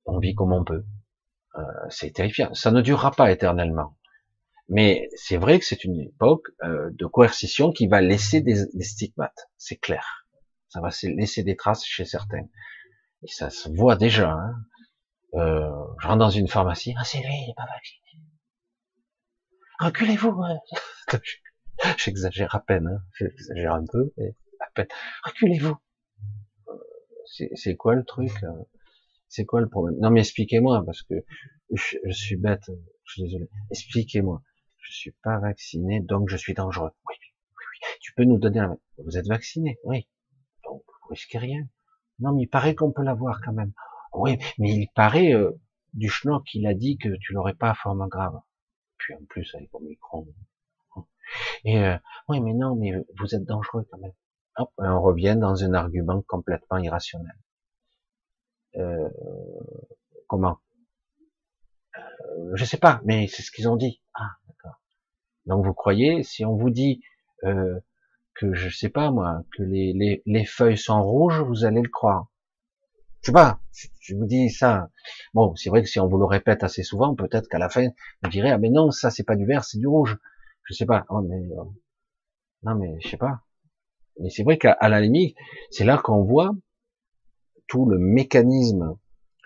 on 0.05 0.19
vit 0.19 0.35
comme 0.35 0.53
on 0.53 0.63
peut. 0.63 0.85
Euh, 1.57 1.61
c'est 1.89 2.11
terrifiant. 2.11 2.53
Ça 2.53 2.71
ne 2.71 2.81
durera 2.81 3.11
pas 3.11 3.31
éternellement. 3.31 3.97
Mais 4.69 5.09
c'est 5.15 5.37
vrai 5.37 5.59
que 5.59 5.65
c'est 5.65 5.83
une 5.83 5.99
époque 5.99 6.47
de 6.63 7.05
coercition 7.05 7.73
qui 7.73 7.87
va 7.87 7.99
laisser 7.99 8.39
des, 8.39 8.67
des 8.73 8.83
stigmates. 8.85 9.49
C'est 9.57 9.75
clair. 9.75 10.25
Ça 10.69 10.79
va 10.79 10.89
laisser 11.03 11.43
des 11.43 11.57
traces 11.57 11.83
chez 11.83 12.05
certains. 12.05 12.47
Et 13.23 13.27
ça 13.27 13.49
se 13.49 13.67
voit 13.69 13.97
déjà. 13.97 14.31
Hein. 14.31 14.55
Euh, 15.33 15.71
je 15.99 16.07
rentre 16.07 16.19
dans 16.19 16.29
une 16.29 16.47
pharmacie, 16.47 16.93
ah 16.97 17.03
c'est 17.05 17.19
lui, 17.19 17.33
il 17.33 17.47
n'est 17.47 17.53
pas 17.55 17.65
vacciné. 17.65 18.01
Reculez-vous. 19.79 20.43
J'exagère 21.97 22.53
à 22.53 22.59
peine, 22.59 22.87
hein. 22.87 23.01
j'exagère 23.17 23.73
un 23.73 23.85
peu, 23.85 24.11
mais 24.17 24.35
à 24.59 24.69
peine. 24.75 24.87
Reculez-vous. 25.23 25.75
C'est 27.55 27.75
quoi 27.75 27.95
le 27.95 28.03
truc 28.03 28.31
C'est 29.29 29.45
quoi 29.45 29.61
le 29.61 29.69
problème? 29.69 29.97
Non 29.99 30.09
mais 30.09 30.19
expliquez-moi 30.19 30.83
parce 30.85 31.01
que 31.03 31.15
je, 31.71 32.11
suis 32.11 32.35
bête, 32.35 32.69
je 33.05 33.13
suis 33.13 33.23
désolé. 33.23 33.49
Expliquez-moi. 33.71 34.43
Je 34.77 34.93
suis 34.93 35.11
pas 35.23 35.39
vacciné, 35.39 36.01
donc 36.01 36.29
je 36.29 36.37
suis 36.37 36.53
dangereux. 36.53 36.91
Oui, 37.07 37.15
oui, 37.19 37.65
oui. 37.71 37.87
Tu 38.01 38.13
peux 38.13 38.25
nous 38.25 38.37
donner 38.37 38.59
un... 38.59 38.77
Vous 38.97 39.17
êtes 39.17 39.27
vacciné 39.27 39.79
Oui. 39.85 40.07
Donc 40.65 40.83
vous 40.85 41.07
risquez 41.09 41.37
rien. 41.37 41.63
Non 42.19 42.33
mais 42.33 42.43
il 42.43 42.47
paraît 42.47 42.75
qu'on 42.75 42.91
peut 42.91 43.03
l'avoir 43.03 43.41
quand 43.43 43.53
même. 43.53 43.71
Oui, 44.13 44.37
mais 44.57 44.69
il 44.73 44.87
paraît 44.95 45.33
euh, 45.33 45.51
du 45.93 46.09
schnock 46.09 46.43
qu'il 46.45 46.67
a 46.67 46.73
dit 46.73 46.97
que 46.97 47.09
tu 47.19 47.33
l'aurais 47.33 47.53
pas 47.53 47.71
à 47.71 47.75
forme 47.75 48.07
grave. 48.07 48.39
Puis 48.97 49.13
en 49.15 49.23
plus 49.29 49.53
avec 49.55 49.73
Omicron. 49.73 50.27
Et 51.63 51.79
euh, 51.79 51.97
oui, 52.27 52.41
mais 52.41 52.53
non, 52.53 52.75
mais 52.75 52.91
vous 53.17 53.35
êtes 53.35 53.45
dangereux 53.45 53.87
quand 53.89 53.97
même. 53.99 54.13
Hop, 54.57 54.71
et 54.79 54.87
on 54.87 55.01
revient 55.01 55.37
dans 55.39 55.63
un 55.63 55.73
argument 55.73 56.21
complètement 56.23 56.77
irrationnel. 56.77 57.35
Euh, 58.75 59.09
comment? 60.27 60.59
Euh, 61.97 62.51
Je 62.55 62.65
sais 62.65 62.77
pas, 62.77 63.01
mais 63.05 63.27
c'est 63.27 63.43
ce 63.43 63.51
qu'ils 63.51 63.69
ont 63.69 63.77
dit. 63.77 64.01
Ah, 64.13 64.31
d'accord. 64.47 64.81
Donc 65.45 65.65
vous 65.65 65.73
croyez, 65.73 66.23
si 66.23 66.45
on 66.45 66.55
vous 66.55 66.69
dit 66.69 67.01
euh, 67.43 67.79
que 68.35 68.53
je 68.53 68.69
sais 68.69 68.89
pas 68.89 69.11
moi, 69.11 69.43
que 69.55 69.63
les, 69.63 69.93
les, 69.93 70.21
les 70.25 70.45
feuilles 70.45 70.77
sont 70.77 71.01
rouges, 71.01 71.41
vous 71.41 71.65
allez 71.65 71.81
le 71.81 71.89
croire. 71.89 72.30
Je 73.21 73.27
sais 73.27 73.33
pas, 73.33 73.59
je 73.99 74.15
vous 74.15 74.25
dis 74.25 74.49
ça. 74.49 74.89
Bon, 75.35 75.55
c'est 75.55 75.69
vrai 75.69 75.83
que 75.83 75.87
si 75.87 75.99
on 75.99 76.07
vous 76.07 76.17
le 76.17 76.25
répète 76.25 76.63
assez 76.63 76.81
souvent, 76.81 77.13
peut-être 77.13 77.47
qu'à 77.47 77.59
la 77.59 77.69
fin, 77.69 77.87
vous 78.23 78.29
direz, 78.29 78.49
ah 78.49 78.57
mais 78.57 78.69
non, 78.69 78.89
ça 78.89 79.11
c'est 79.11 79.23
pas 79.23 79.35
du 79.35 79.45
vert, 79.45 79.63
c'est 79.63 79.77
du 79.77 79.85
rouge. 79.85 80.17
Je 80.63 80.73
sais 80.73 80.87
pas. 80.87 81.05
Oh, 81.09 81.21
mais, 81.21 81.35
euh, 81.35 81.63
non 82.63 82.75
mais 82.75 82.97
je 82.99 83.09
sais 83.09 83.17
pas. 83.17 83.41
Mais 84.19 84.29
c'est 84.29 84.43
vrai 84.43 84.57
qu'à 84.57 84.75
la 84.81 84.99
limite, 85.01 85.37
c'est 85.69 85.83
là 85.83 85.99
qu'on 85.99 86.23
voit 86.23 86.51
tout 87.67 87.85
le 87.85 87.99
mécanisme 87.99 88.97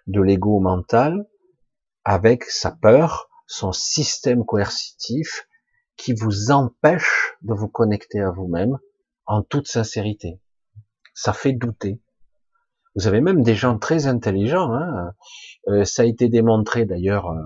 de 0.08 0.22
l'ego 0.22 0.60
mental 0.60 1.28
avec 2.06 2.46
sa 2.46 2.72
peur, 2.72 3.30
son 3.46 3.74
système 3.74 4.46
coercitif 4.46 5.48
qui 5.98 6.14
vous 6.14 6.52
empêche 6.52 7.36
de 7.42 7.54
vous 7.54 7.68
connecter 7.68 8.22
à 8.22 8.32
vous-même 8.32 8.78
en 9.26 9.42
toute 9.42 9.68
sincérité. 9.68 10.40
Ça 11.14 11.34
fait 11.34 11.54
douter. 11.54 12.00
Vous 12.96 13.08
avez 13.08 13.22
même 13.22 13.44
des 13.44 13.56
gens 13.56 13.78
très 13.78 14.08
intelligents. 14.08 14.74
Hein. 14.74 15.12
Euh, 15.68 15.84
ça 15.84 16.04
a 16.04 16.06
été 16.06 16.30
démontré 16.30 16.86
d'ailleurs 16.86 17.30
euh, 17.30 17.42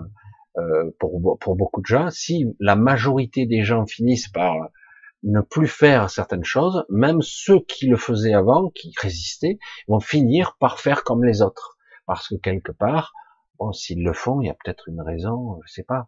euh, 0.58 0.92
pour, 1.00 1.38
pour 1.40 1.56
beaucoup 1.56 1.82
de 1.82 1.88
gens. 1.88 2.10
Si 2.10 2.46
la 2.60 2.76
majorité 2.76 3.46
des 3.46 3.64
gens 3.64 3.86
finissent 3.86 4.30
par 4.30 4.70
ne 5.24 5.42
plus 5.42 5.68
faire 5.68 6.10
certaines 6.10 6.44
choses, 6.44 6.86
même 6.90 7.22
ceux 7.22 7.60
qui 7.60 7.88
le 7.88 7.98
faisaient 7.98 8.34
avant, 8.34 8.70
qui 8.70 8.94
résistaient, 9.02 9.60
vont 9.88 10.00
finir 10.00 10.56
par 10.60 10.80
faire 10.80 11.04
comme 11.04 11.24
les 11.24 11.42
autres. 11.42 11.78
Parce 12.06 12.28
que 12.28 12.36
quelque 12.36 12.72
part, 12.72 13.14
bon, 13.60 13.72
s'ils 13.74 14.04
le 14.04 14.14
font, 14.14 14.42
il 14.42 14.48
y 14.48 14.50
a 14.50 14.56
peut-être 14.64 14.88
une 14.88 15.02
raison, 15.02 15.60
je 15.66 15.74
sais 15.74 15.84
pas. 15.84 16.08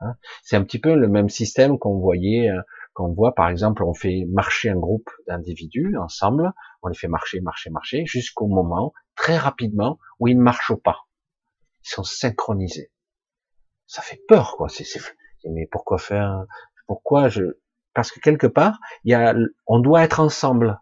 Hein. 0.00 0.14
C'est 0.42 0.56
un 0.56 0.64
petit 0.64 0.78
peu 0.78 0.94
le 0.94 1.08
même 1.08 1.28
système 1.28 1.78
qu'on 1.78 1.98
voyait, 1.98 2.50
euh, 2.50 2.60
qu'on 2.94 3.12
voit 3.12 3.34
par 3.34 3.48
exemple, 3.48 3.84
on 3.84 3.92
fait 3.92 4.24
marcher 4.30 4.70
un 4.70 4.78
groupe 4.78 5.10
d'individus 5.26 5.96
ensemble, 5.98 6.52
on 6.82 6.88
les 6.88 6.94
fait 6.94 7.08
marcher, 7.08 7.40
marcher, 7.40 7.70
marcher, 7.70 8.06
jusqu'au 8.06 8.46
moment, 8.46 8.92
très 9.16 9.36
rapidement, 9.36 9.98
où 10.20 10.28
ils 10.28 10.38
marchent 10.38 10.74
pas. 10.82 11.06
Ils 11.84 11.90
sont 11.90 12.04
synchronisés. 12.04 12.90
Ça 13.86 14.00
fait 14.00 14.20
peur, 14.28 14.56
quoi. 14.56 14.68
Mais 15.44 15.66
pourquoi 15.70 15.98
faire 15.98 16.44
Pourquoi 16.86 17.28
je 17.28 17.58
Parce 17.92 18.10
que 18.10 18.20
quelque 18.20 18.46
part, 18.46 18.78
y 19.04 19.12
a, 19.14 19.34
on 19.66 19.80
doit 19.80 20.02
être 20.02 20.20
ensemble. 20.20 20.80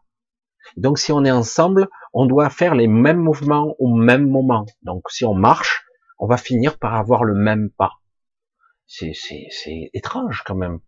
Donc, 0.77 0.99
si 0.99 1.13
on 1.13 1.25
est 1.25 1.31
ensemble, 1.31 1.89
on 2.13 2.27
doit 2.27 2.51
faire 2.51 2.75
les 2.75 2.87
mêmes 2.87 3.19
mouvements 3.19 3.75
au 3.79 3.95
même 3.95 4.29
moment. 4.29 4.67
Donc, 4.83 5.11
si 5.11 5.25
on 5.25 5.35
marche, 5.35 5.85
on 6.19 6.27
va 6.27 6.37
finir 6.37 6.79
par 6.79 6.95
avoir 6.95 7.25
le 7.25 7.35
même 7.35 7.71
pas. 7.71 7.95
C'est 8.87 9.91
étrange 9.95 10.43
quand 10.47 10.55
même. 10.55 10.81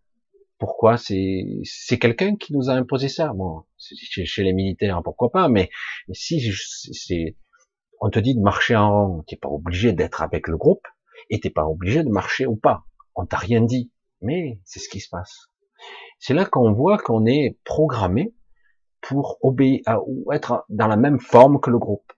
Pourquoi 0.57 0.97
C'est, 0.97 1.99
quelqu'un 1.99 2.35
qui 2.35 2.53
nous 2.53 2.69
a 2.69 2.73
imposé 2.73 3.09
ça. 3.09 3.33
Bon, 3.33 3.63
chez, 3.77 4.25
chez 4.25 4.43
les 4.43 4.53
militaires, 4.53 5.01
pourquoi 5.03 5.31
pas 5.31 5.49
Mais, 5.49 5.69
si 6.13 6.41
on 8.01 8.09
te 8.09 8.19
dit 8.19 8.35
de 8.35 8.41
marcher 8.41 8.75
en 8.75 8.91
rond, 8.91 9.23
t'es 9.27 9.35
pas 9.35 9.49
obligé 9.49 9.93
d'être 9.93 10.21
avec 10.21 10.47
le 10.47 10.57
groupe, 10.57 10.87
et 11.29 11.39
t'es 11.39 11.49
pas 11.49 11.65
obligé 11.65 12.03
de 12.03 12.09
marcher 12.09 12.45
ou 12.45 12.55
pas. 12.55 12.85
On 13.15 13.25
t'a 13.25 13.37
rien 13.37 13.61
dit, 13.61 13.91
mais 14.21 14.59
c'est 14.63 14.79
ce 14.79 14.89
qui 14.89 14.99
se 14.99 15.09
passe. 15.09 15.49
C'est 16.19 16.33
là 16.33 16.45
qu'on 16.45 16.71
voit 16.73 16.97
qu'on 16.97 17.25
est 17.25 17.57
programmé 17.63 18.33
pour 19.01 19.37
obéir 19.41 19.81
ou 20.07 20.31
être 20.31 20.65
dans 20.69 20.87
la 20.87 20.97
même 20.97 21.19
forme 21.19 21.59
que 21.59 21.69
le 21.69 21.77
groupe. 21.77 22.11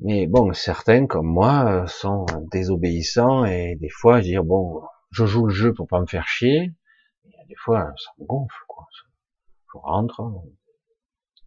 Mais 0.00 0.26
bon, 0.26 0.52
certains 0.52 1.06
comme 1.06 1.26
moi 1.26 1.86
sont 1.86 2.26
désobéissants 2.50 3.44
et 3.44 3.76
des 3.76 3.88
fois 3.88 4.20
dire 4.20 4.42
bon, 4.42 4.82
je 5.12 5.26
joue 5.26 5.46
le 5.46 5.54
jeu 5.54 5.72
pour 5.72 5.86
pas 5.86 6.00
me 6.00 6.06
faire 6.06 6.26
chier. 6.26 6.72
Et 7.24 7.46
des 7.46 7.54
fois, 7.54 7.94
ça 7.96 8.10
me 8.18 8.26
gonfle 8.26 8.64
quoi. 8.66 8.86
Je 9.72 9.78
rentre, 9.78 10.42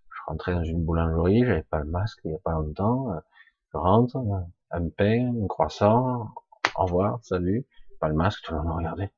je 0.09 0.19
rentrais 0.27 0.53
dans 0.53 0.63
une 0.63 0.83
boulangerie, 0.83 1.43
j'avais 1.45 1.63
pas 1.63 1.79
le 1.79 1.85
masque 1.85 2.19
il 2.23 2.31
y 2.31 2.35
a 2.35 2.39
pas 2.39 2.53
longtemps. 2.53 3.07
Je 3.73 3.77
rentre, 3.77 4.17
un 4.71 4.89
pain, 4.89 5.33
un 5.43 5.47
croissant, 5.47 6.29
au 6.75 6.83
revoir, 6.85 7.19
salut, 7.23 7.65
pas 7.99 8.07
le 8.07 8.15
masque, 8.15 8.43
tout 8.45 8.53
le 8.53 8.61
monde 8.61 8.77
regardait. 8.77 9.11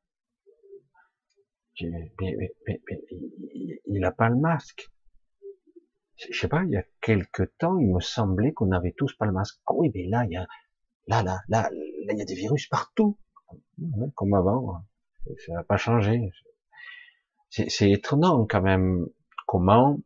Mais, 1.82 2.12
il 3.86 4.04
a 4.04 4.12
pas 4.12 4.30
le 4.30 4.36
masque. 4.36 4.90
Je 6.16 6.38
sais 6.38 6.48
pas, 6.48 6.64
il 6.64 6.72
y 6.72 6.78
a 6.78 6.84
quelque 7.02 7.44
temps, 7.44 7.78
il 7.78 7.94
me 7.94 8.00
semblait 8.00 8.52
qu'on 8.52 8.72
avait 8.72 8.94
tous 8.98 9.14
pas 9.16 9.26
le 9.26 9.32
masque. 9.32 9.60
Ah 9.68 9.74
oui, 9.76 9.92
mais 9.94 10.08
là, 10.08 10.26
il 10.26 10.32
y 10.32 10.38
a, 10.38 10.48
là, 11.06 11.22
là, 11.22 11.42
là, 11.48 11.70
là, 11.70 12.14
il 12.14 12.18
y 12.18 12.22
a 12.22 12.26
des 12.26 12.34
virus 12.34 12.68
partout. 12.68 13.18
Comme 14.16 14.34
avant. 14.34 14.82
Ça 15.46 15.54
n'a 15.54 15.64
pas 15.64 15.78
changé. 15.78 16.32
C'est 17.50 17.92
étonnant 17.92 18.46
quand 18.46 18.62
même 18.62 19.08
comment 19.46 20.00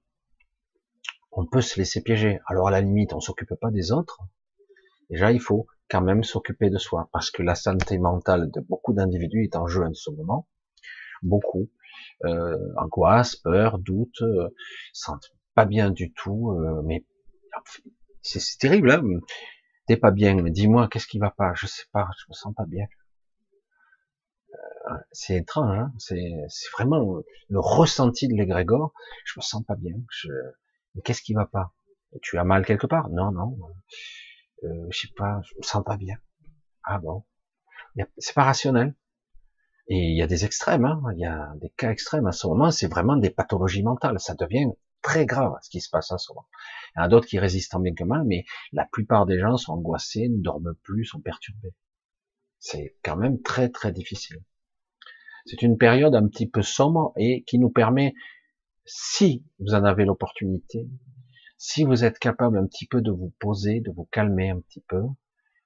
on 1.32 1.46
peut 1.46 1.62
se 1.62 1.80
laisser 1.80 2.02
piéger. 2.02 2.40
Alors 2.46 2.68
à 2.68 2.72
la 2.72 2.82
limite, 2.82 3.14
on 3.14 3.20
s'occupe 3.20 3.54
pas 3.60 3.72
des 3.72 3.92
autres, 3.92 4.20
Déjà, 5.12 5.34
il 5.34 5.42
faut 5.42 5.68
quand 5.90 6.02
même 6.02 6.24
s'occuper 6.24 6.70
de 6.70 6.78
soi, 6.78 7.10
parce 7.12 7.32
que 7.32 7.44
la 7.44 7.54
santé 7.54 7.98
mentale 7.98 8.50
de 8.50 8.62
beaucoup 8.62 8.94
d'individus 8.94 9.44
est 9.44 9.58
en 9.58 9.68
jeu 9.68 9.84
en 9.84 9.94
ce 9.94 10.10
moment. 10.10 10.48
Beaucoup. 11.22 11.70
Euh, 12.24 12.58
angoisse, 12.78 13.36
peur, 13.36 13.78
doute, 13.78 14.22
euh, 14.22 14.50
pas 15.54 15.66
bien 15.66 15.92
du 15.92 16.14
tout, 16.14 16.52
euh, 16.52 16.82
mais 16.86 17.06
c'est 18.22 18.58
terrible, 18.58 18.92
hein 18.92 19.04
T'es 19.86 19.98
pas 19.98 20.12
bien, 20.12 20.36
dis-moi, 20.36 20.88
qu'est-ce 20.88 21.08
qui 21.08 21.20
va 21.20 21.32
pas? 21.32 21.54
Je 21.56 21.68
sais 21.68 21.86
pas, 21.92 22.08
je 22.18 22.26
me 22.30 22.34
sens 22.34 22.54
pas 22.56 22.66
bien. 22.66 22.86
C'est 25.12 25.36
étrange, 25.36 25.78
hein 25.78 25.94
c'est 25.98 26.46
vraiment 26.74 27.22
le 27.50 27.60
ressenti 27.60 28.28
de 28.28 28.34
l'égrégore. 28.34 28.94
Je 29.26 29.34
me 29.38 29.42
sens 29.42 29.64
pas 29.64 29.76
bien. 29.76 29.96
Je... 30.10 30.30
Qu'est-ce 31.04 31.22
qui 31.22 31.34
va 31.34 31.46
pas? 31.46 31.74
Tu 32.22 32.38
as 32.38 32.44
mal 32.44 32.66
quelque 32.66 32.88
part? 32.88 33.10
Non, 33.10 33.32
non 33.32 33.58
euh, 34.64 34.88
je 34.90 35.00
sais 35.00 35.14
pas, 35.16 35.42
je 35.44 35.58
me 35.58 35.64
sens 35.64 35.84
pas 35.84 35.98
bien. 35.98 36.18
Ah 36.84 37.00
bon, 37.00 37.24
c'est 38.18 38.36
pas 38.36 38.44
rationnel. 38.44 38.96
Et 39.88 39.98
il 39.98 40.18
y 40.18 40.22
a 40.22 40.28
des 40.28 40.46
extrêmes, 40.46 40.86
hein. 40.86 41.02
il 41.14 41.20
y 41.20 41.26
a 41.26 41.54
des 41.58 41.70
cas 41.70 41.92
extrêmes 41.92 42.28
à 42.28 42.32
ce 42.32 42.48
moment, 42.48 42.72
c'est 42.72 42.88
vraiment 42.88 43.18
des 43.18 43.30
pathologies 43.30 43.84
mentales, 43.84 44.20
ça 44.20 44.36
devient 44.36 44.68
très 45.02 45.26
grave 45.26 45.54
ce 45.64 45.70
qui 45.70 45.82
se 45.82 45.90
passe 45.90 46.12
à 46.12 46.18
ce 46.18 46.32
moment. 46.32 46.48
Il 46.96 47.00
y 47.00 47.02
en 47.02 47.06
a 47.06 47.08
d'autres 47.10 47.28
qui 47.28 47.40
résistent 47.40 47.76
en 47.76 47.80
bien 47.80 47.94
que 47.94 48.04
mal, 48.04 48.24
mais 48.26 48.46
la 48.72 48.86
plupart 48.86 49.26
des 49.26 49.40
gens 49.40 49.58
sont 49.58 49.74
angoissés, 49.74 50.30
ne 50.30 50.42
dorment 50.42 50.76
plus, 50.84 51.06
sont 51.06 51.20
perturbés. 51.20 51.74
C'est 52.60 52.96
quand 53.04 53.18
même 53.18 53.42
très 53.42 53.70
très 53.70 53.92
difficile. 53.92 54.44
C'est 55.46 55.62
une 55.62 55.78
période 55.78 56.16
un 56.16 56.28
petit 56.28 56.48
peu 56.48 56.62
sombre 56.62 57.14
et 57.18 57.44
qui 57.44 57.60
nous 57.60 57.70
permet, 57.70 58.14
si 58.86 59.44
vous 59.60 59.74
en 59.74 59.84
avez 59.84 60.06
l'opportunité, 60.06 60.88
si 61.58 61.84
vous 61.84 62.04
êtes 62.04 62.20
capable 62.20 62.58
un 62.58 62.66
petit 62.66 62.88
peu 62.88 63.02
de 63.02 63.12
vous 63.12 63.34
poser, 63.40 63.82
de 63.82 63.92
vous 63.92 64.06
calmer 64.06 64.50
un 64.50 64.60
petit 64.60 64.84
peu, 64.88 65.04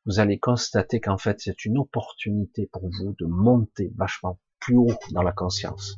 vous 0.06 0.20
allez 0.20 0.38
constater 0.38 1.00
qu'en 1.00 1.18
fait 1.18 1.40
c'est 1.40 1.66
une 1.66 1.78
opportunité 1.78 2.70
pour 2.72 2.84
vous 2.84 3.16
de 3.20 3.26
monter 3.26 3.92
vachement 3.96 4.40
plus 4.60 4.76
haut 4.76 4.94
dans 5.12 5.24
la 5.24 5.32
conscience. 5.32 5.98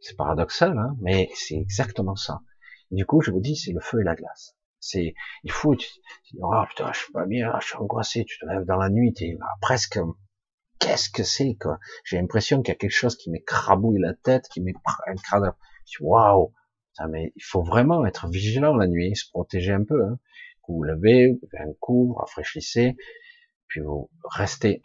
C'est 0.00 0.16
paradoxal, 0.16 0.76
hein, 0.78 0.96
mais 1.00 1.30
c'est 1.34 1.56
exactement 1.56 2.16
ça. 2.16 2.42
du 2.90 3.06
coup, 3.06 3.20
je 3.20 3.30
vous 3.30 3.40
dis, 3.40 3.56
c'est 3.56 3.72
le 3.72 3.80
feu 3.80 4.00
et 4.00 4.04
la 4.04 4.14
glace. 4.14 4.56
C'est, 4.78 5.14
il 5.42 5.50
faut, 5.50 5.74
tu, 5.74 5.88
dis, 6.32 6.38
oh 6.42 6.62
putain, 6.68 6.92
je 6.92 6.98
suis 6.98 7.12
pas 7.12 7.26
bien, 7.26 7.58
je 7.60 7.66
suis 7.68 7.76
angoissé, 7.76 8.24
tu 8.24 8.38
te 8.38 8.46
lèves 8.46 8.66
dans 8.66 8.76
la 8.76 8.90
nuit, 8.90 9.12
tu 9.14 9.24
es 9.24 9.38
presque, 9.60 9.98
qu'est-ce 10.78 11.10
que 11.10 11.22
c'est, 11.22 11.56
quoi? 11.60 11.78
J'ai 12.04 12.16
l'impression 12.16 12.62
qu'il 12.62 12.72
y 12.72 12.76
a 12.76 12.78
quelque 12.78 12.90
chose 12.90 13.16
qui 13.16 13.30
m'écrabouille 13.30 14.00
la 14.00 14.14
tête, 14.14 14.48
qui 14.48 14.60
m'écrase, 14.60 15.52
waouh, 16.00 16.52
mais 17.08 17.32
il 17.36 17.42
faut 17.42 17.62
vraiment 17.62 18.06
être 18.06 18.28
vigilant 18.28 18.74
la 18.74 18.86
nuit, 18.86 19.14
se 19.14 19.28
protéger 19.30 19.72
un 19.72 19.84
peu. 19.84 20.02
Hein. 20.04 20.18
Vous 20.68 20.76
vous 20.76 20.82
levez, 20.82 21.32
vous 21.32 21.48
faites 21.50 21.60
un 21.60 21.72
coup, 21.78 22.08
vous 22.08 22.14
rafraîchissez, 22.14 22.96
puis 23.68 23.80
vous 23.80 24.10
restez. 24.24 24.82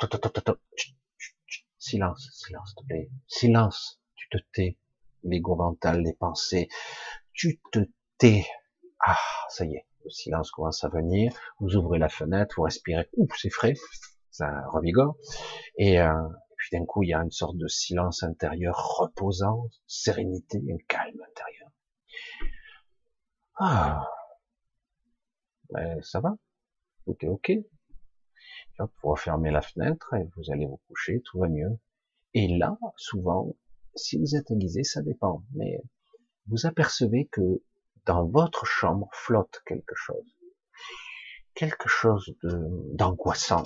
Silence, 1.77 2.29
silence, 2.33 2.69
s'il 2.69 2.83
te 2.83 2.87
plaît. 2.87 3.09
Silence. 3.27 4.01
Tu 4.15 4.27
te 4.29 4.37
tais. 4.53 4.77
L'ego 5.23 5.55
mental, 5.55 6.01
les 6.01 6.13
pensées. 6.13 6.69
Tu 7.33 7.59
te 7.71 7.79
tais. 8.17 8.45
Ah, 8.99 9.17
ça 9.49 9.65
y 9.65 9.75
est. 9.75 9.87
Le 10.03 10.09
silence 10.11 10.51
commence 10.51 10.83
à 10.83 10.89
venir. 10.89 11.33
Vous 11.59 11.75
ouvrez 11.75 11.97
la 11.97 12.09
fenêtre, 12.09 12.55
vous 12.57 12.63
respirez. 12.63 13.09
Ouf, 13.17 13.31
c'est 13.35 13.49
frais. 13.49 13.73
Ça 14.31 14.67
revigore. 14.69 15.17
Et, 15.77 15.99
euh, 15.99 16.13
puis 16.57 16.77
d'un 16.77 16.85
coup, 16.85 17.03
il 17.03 17.09
y 17.09 17.13
a 17.13 17.19
une 17.19 17.31
sorte 17.31 17.57
de 17.57 17.67
silence 17.67 18.23
intérieur 18.23 18.97
reposant, 18.97 19.67
sérénité, 19.87 20.57
un 20.57 20.77
calme 20.87 21.21
intérieur. 21.29 21.69
Ah, 23.55 24.07
ben, 25.71 26.01
ça 26.01 26.19
va, 26.19 26.35
tout 27.05 27.15
est 27.21 27.27
ok. 27.27 27.51
Vous 28.79 29.09
refermez 29.09 29.51
la 29.51 29.61
fenêtre 29.61 30.13
et 30.15 30.27
vous 30.35 30.51
allez 30.51 30.65
vous 30.65 30.81
coucher, 30.87 31.21
tout 31.21 31.39
va 31.39 31.47
mieux. 31.47 31.79
Et 32.33 32.47
là, 32.57 32.77
souvent, 32.95 33.55
si 33.95 34.17
vous 34.17 34.35
êtes 34.35 34.49
aiguisé, 34.51 34.83
ça 34.83 35.01
dépend, 35.01 35.43
mais 35.53 35.81
vous 36.47 36.65
apercevez 36.65 37.27
que 37.27 37.61
dans 38.05 38.25
votre 38.25 38.65
chambre 38.65 39.09
flotte 39.13 39.61
quelque 39.65 39.95
chose, 39.95 40.35
quelque 41.53 41.87
chose 41.87 42.35
d'angoissant. 42.41 43.63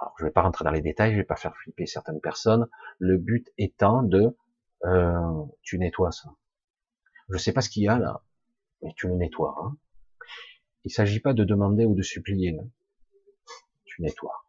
Alors, 0.00 0.14
je 0.18 0.24
vais 0.24 0.30
pas 0.30 0.42
rentrer 0.42 0.64
dans 0.64 0.70
les 0.70 0.82
détails, 0.82 1.12
je 1.12 1.16
vais 1.16 1.24
pas 1.24 1.36
faire 1.36 1.56
flipper 1.56 1.86
certaines 1.86 2.20
personnes. 2.20 2.68
Le 2.98 3.16
but 3.16 3.48
étant 3.58 4.02
de, 4.02 4.36
euh, 4.84 5.44
tu 5.62 5.78
nettoies 5.78 6.12
ça. 6.12 6.30
Je 7.28 7.38
sais 7.38 7.52
pas 7.52 7.60
ce 7.60 7.70
qu'il 7.70 7.82
y 7.82 7.88
a 7.88 7.98
là, 7.98 8.22
mais 8.82 8.92
tu 8.96 9.08
le 9.08 9.14
nettoies. 9.14 9.56
Hein. 9.62 9.76
Il 10.84 10.90
s'agit 10.90 11.20
pas 11.20 11.32
de 11.32 11.44
demander 11.44 11.84
ou 11.84 11.94
de 11.94 12.02
supplier. 12.02 12.58
Hein. 12.60 12.68
Tu 13.84 14.02
nettoies. 14.02 14.44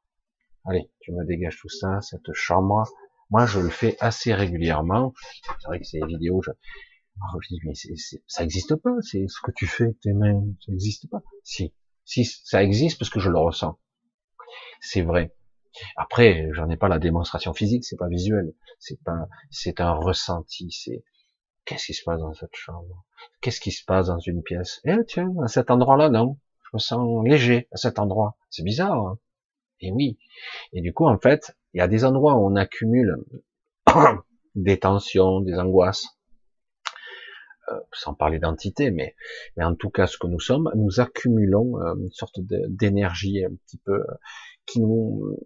Allez, 0.65 0.91
tu 0.99 1.13
me 1.13 1.25
dégages 1.25 1.59
tout 1.59 1.69
ça, 1.69 2.01
cette 2.01 2.33
chambre. 2.33 2.83
Moi, 3.29 3.45
je 3.45 3.59
le 3.59 3.69
fais 3.69 3.95
assez 3.99 4.33
régulièrement. 4.33 5.13
C'est 5.59 5.67
vrai 5.67 5.79
que 5.79 5.85
ces 5.85 6.05
vidéos, 6.05 6.41
je, 6.41 6.51
oh, 6.51 7.39
je 7.41 7.47
dis, 7.47 7.61
mais 7.63 7.73
ça 8.27 8.43
existe 8.43 8.75
pas, 8.75 8.95
c'est 9.01 9.27
ce 9.27 9.39
que 9.41 9.51
tu 9.51 9.65
fais 9.65 9.93
tes 10.01 10.13
mains, 10.13 10.43
ça 10.65 10.73
existe 10.73 11.09
pas. 11.09 11.21
Si, 11.43 11.73
si, 12.03 12.25
ça 12.25 12.63
existe 12.63 12.99
parce 12.99 13.09
que 13.09 13.19
je 13.19 13.29
le 13.29 13.37
ressens. 13.37 13.79
C'est 14.81 15.01
vrai. 15.01 15.35
Après, 15.95 16.49
j'en 16.53 16.69
ai 16.69 16.77
pas 16.77 16.87
la 16.87 16.99
démonstration 16.99 17.53
physique, 17.53 17.85
c'est 17.85 17.97
pas 17.97 18.07
visuel, 18.07 18.53
c'est 18.79 19.01
pas, 19.03 19.27
c'est 19.51 19.81
un 19.81 19.93
ressenti, 19.93 20.71
c'est, 20.71 21.03
Qu'est-ce 21.67 21.87
qui 21.87 21.93
se 21.93 22.03
passe 22.05 22.21
dans 22.21 22.33
cette 22.33 22.55
chambre? 22.55 23.03
Qu'est-ce 23.41 23.59
qui 23.59 23.71
se 23.71 23.83
passe 23.83 24.07
dans 24.07 24.19
une 24.19 24.41
pièce? 24.41 24.79
Eh 24.85 25.03
tiens, 25.05 25.33
à 25.43 25.49
cet 25.49 25.69
endroit-là, 25.69 26.09
non. 26.09 26.37
Je 26.63 26.69
me 26.73 26.79
sens 26.79 27.25
léger 27.25 27.67
à 27.73 27.77
cet 27.77 27.99
endroit. 27.99 28.37
C'est 28.49 28.63
bizarre. 28.63 28.97
Hein 28.97 29.19
et 29.81 29.91
oui. 29.91 30.17
Et 30.71 30.81
du 30.81 30.93
coup, 30.93 31.05
en 31.05 31.19
fait, 31.19 31.57
il 31.73 31.79
y 31.79 31.81
a 31.81 31.89
des 31.89 32.05
endroits 32.05 32.35
où 32.35 32.47
on 32.47 32.55
accumule 32.55 33.17
des 34.55 34.79
tensions, 34.79 35.41
des 35.41 35.55
angoisses, 35.55 36.07
euh, 37.69 37.79
sans 37.91 38.13
parler 38.13 38.39
d'entité, 38.39 38.91
mais, 38.91 39.15
mais 39.57 39.65
en 39.65 39.75
tout 39.75 39.89
cas 39.89 40.07
ce 40.07 40.17
que 40.17 40.27
nous 40.27 40.39
sommes, 40.39 40.71
nous 40.75 41.01
accumulons 41.01 41.81
euh, 41.81 41.95
une 41.95 42.11
sorte 42.11 42.39
d'énergie 42.39 43.43
un 43.43 43.53
petit 43.65 43.77
peu 43.77 43.99
euh, 43.99 44.13
qui 44.65 44.79
nous 44.79 45.37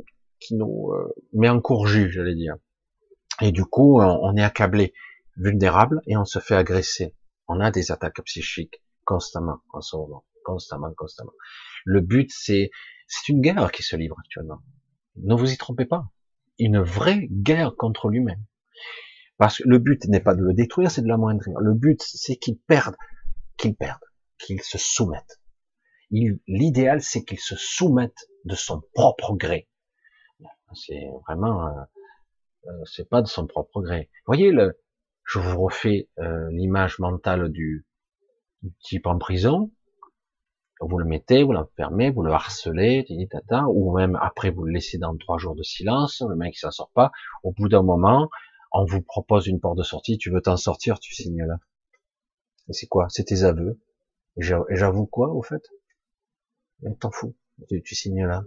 qui 0.41 0.55
nous 0.55 0.91
met 1.34 1.49
en 1.49 1.61
courgule, 1.61 2.11
j'allais 2.11 2.35
dire. 2.35 2.55
Et 3.41 3.51
du 3.51 3.63
coup, 3.63 4.01
on, 4.01 4.35
est 4.35 4.43
accablé, 4.43 4.93
vulnérable, 5.38 6.01
et 6.07 6.18
on 6.18 6.26
se 6.26 6.39
fait 6.39 6.55
agresser. 6.55 7.15
On 7.47 7.59
a 7.59 7.72
des 7.72 7.91
attaques 7.91 8.22
psychiques 8.26 8.84
constamment 9.05 9.59
en 9.73 9.81
ce 9.81 9.95
moment, 9.95 10.26
constamment, 10.43 10.93
constamment. 10.95 11.34
Le 11.85 12.01
but, 12.01 12.30
c'est 12.34 12.69
c'est 13.11 13.27
une 13.27 13.41
guerre 13.41 13.72
qui 13.72 13.84
se 13.84 13.97
livre 13.97 14.15
actuellement. 14.19 14.61
Ne 15.18 15.35
vous 15.35 15.51
y 15.51 15.57
trompez 15.57 15.85
pas. 15.85 16.05
Une 16.59 16.80
vraie 16.80 17.27
guerre 17.30 17.76
contre 17.76 18.07
lui-même. 18.07 18.45
Parce 19.38 19.57
que 19.57 19.68
le 19.68 19.80
but 19.80 20.05
n'est 20.05 20.22
pas 20.22 20.34
de 20.34 20.41
le 20.41 20.53
détruire, 20.53 20.89
c'est 20.89 21.01
de 21.01 21.07
l'amoindrir. 21.07 21.59
Le 21.59 21.73
but, 21.73 22.01
c'est 22.01 22.38
qu'il 22.38 22.57
perde, 22.59 22.95
qu'il 23.57 23.76
perde, 23.76 23.99
qu'il 24.38 24.61
se 24.61 24.77
soumette. 24.77 25.41
L'idéal, 26.11 27.01
c'est 27.01 27.26
qu'il 27.26 27.39
se 27.39 27.55
soumette 27.57 28.30
de 28.45 28.55
son 28.55 28.81
propre 28.93 29.35
gré. 29.35 29.68
C'est 30.73 31.10
vraiment, 31.27 31.68
euh, 31.68 31.81
euh, 32.68 32.85
c'est 32.85 33.10
pas 33.10 33.22
de 33.22 33.27
son 33.27 33.48
propre 33.48 33.81
gré. 33.81 34.10
Voyez, 34.26 34.52
le, 34.52 34.80
je 35.26 35.39
vous 35.39 35.61
refais 35.61 36.10
euh, 36.19 36.49
l'image 36.52 36.99
mentale 36.99 37.49
du, 37.49 37.85
du, 38.61 38.72
type 38.84 39.07
en 39.07 39.18
prison. 39.18 39.72
Vous 40.80 40.98
le 40.98 41.06
mettez, 41.06 41.43
vous 41.43 41.53
l'enfermez, 41.53 42.10
vous 42.10 42.23
le 42.23 42.31
harcelez, 42.31 43.06
tata, 43.30 43.65
ou 43.68 43.95
même 43.95 44.18
après 44.19 44.49
vous 44.49 44.64
le 44.64 44.73
laissez 44.73 44.98
dans 44.98 45.15
trois 45.15 45.38
jours 45.38 45.56
de 45.56 45.61
silence, 45.61 46.23
le 46.27 46.35
mec 46.35 46.57
s'en 46.57 46.72
sort 46.72 46.89
pas. 46.93 47.11
Au 47.43 47.52
bout 47.52 47.69
d'un 47.69 47.84
moment, 47.84 48.30
on 48.72 48.85
vous 48.85 49.02
propose 49.02 49.45
une 49.48 49.60
porte 49.60 49.77
de 49.77 49.84
sortie, 49.84 50.18
tu 50.18 50.31
veux 50.31 50.41
t'en 50.41 50.57
sortir, 50.57 50.99
tu 50.99 51.14
signes 51.14 51.45
là. 51.45 51.60
Et 52.68 52.73
c'est 52.73 52.88
quoi? 52.88 53.07
C'est 53.10 53.26
tes 53.26 53.43
aveux. 53.43 53.80
Et 54.38 54.41
j'avoue 54.41 55.06
quoi, 55.06 55.30
au 55.30 55.43
fait? 55.43 55.61
T'en 56.99 57.11
fous, 57.11 57.35
tu, 57.69 57.95
signes 57.95 58.26
là. 58.26 58.43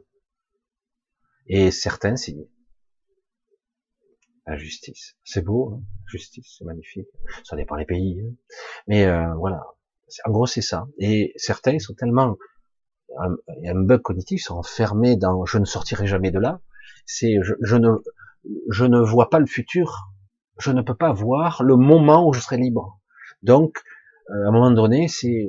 Et 1.46 1.70
certains 1.70 2.16
signent. 2.16 2.48
La 4.46 4.56
justice. 4.56 5.16
C'est 5.24 5.42
beau, 5.42 5.74
hein 5.74 5.82
justice, 6.06 6.56
c'est 6.58 6.64
magnifique. 6.64 7.08
Ça 7.44 7.56
dépend 7.56 7.76
des 7.76 7.86
pays. 7.86 8.20
Hein 8.20 8.34
Mais 8.86 9.06
euh, 9.06 9.34
voilà. 9.34 9.64
En 10.26 10.30
gros, 10.30 10.46
c'est 10.46 10.62
ça. 10.62 10.86
Et 10.98 11.32
certains 11.36 11.78
sont 11.78 11.94
tellement... 11.94 12.36
Il 13.08 13.64
y 13.64 13.68
a 13.68 13.72
un 13.72 13.82
bug 13.82 14.02
cognitif, 14.02 14.42
sont 14.42 14.56
enfermés 14.56 15.16
dans 15.16 15.44
«je 15.46 15.58
ne 15.58 15.64
sortirai 15.64 16.06
jamais 16.06 16.30
de 16.30 16.38
là». 16.38 16.60
C'est 17.06 17.36
je 17.42 17.76
ne 17.76 17.88
je 18.70 18.84
ne 18.84 19.00
vois 19.00 19.30
pas 19.30 19.38
le 19.38 19.46
futur 19.46 20.14
je 20.58 20.70
ne 20.70 20.82
peux 20.82 20.94
pas 20.94 21.12
voir 21.12 21.62
le 21.62 21.76
moment 21.76 22.26
où 22.28 22.32
je 22.32 22.40
serai 22.40 22.56
libre. 22.56 23.00
Donc, 23.42 23.82
euh, 24.30 24.46
à 24.46 24.48
un 24.48 24.52
moment 24.52 24.70
donné, 24.70 25.08
c'est, 25.08 25.48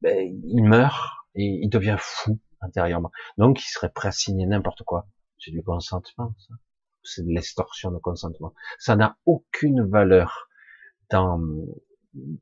ben, 0.00 0.40
il 0.44 0.62
meurt 0.62 1.10
et 1.34 1.60
il 1.62 1.68
devient 1.68 1.96
fou 1.98 2.38
intérieurement. 2.60 3.10
Donc, 3.38 3.62
il 3.62 3.68
serait 3.68 3.90
prêt 3.90 4.08
à 4.08 4.12
signer 4.12 4.46
n'importe 4.46 4.82
quoi. 4.84 5.08
C'est 5.38 5.50
du 5.50 5.62
consentement, 5.62 6.34
ça. 6.38 6.54
C'est 7.02 7.24
de 7.24 7.32
l'extorsion 7.32 7.92
de 7.92 7.98
consentement. 7.98 8.52
Ça 8.78 8.96
n'a 8.96 9.16
aucune 9.26 9.88
valeur 9.88 10.48
dans, 11.10 11.40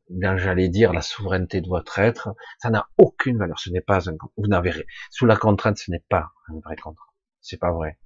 dans 0.08 0.38
j'allais 0.38 0.68
dire, 0.68 0.92
la 0.92 1.02
souveraineté 1.02 1.60
de 1.60 1.68
votre 1.68 1.98
être. 1.98 2.34
Ça 2.58 2.70
n'a 2.70 2.88
aucune 2.96 3.36
valeur. 3.36 3.58
Ce 3.58 3.68
n'est 3.68 3.82
pas 3.82 4.08
un, 4.08 4.16
vous 4.38 4.46
n'avez, 4.46 4.86
sous 5.10 5.26
la 5.26 5.36
contrainte, 5.36 5.76
ce 5.76 5.90
n'est 5.90 6.04
pas 6.08 6.30
un 6.48 6.60
vrai 6.60 6.76
contrat. 6.76 7.12
C'est 7.40 7.58
pas 7.58 7.72
vrai 7.72 7.98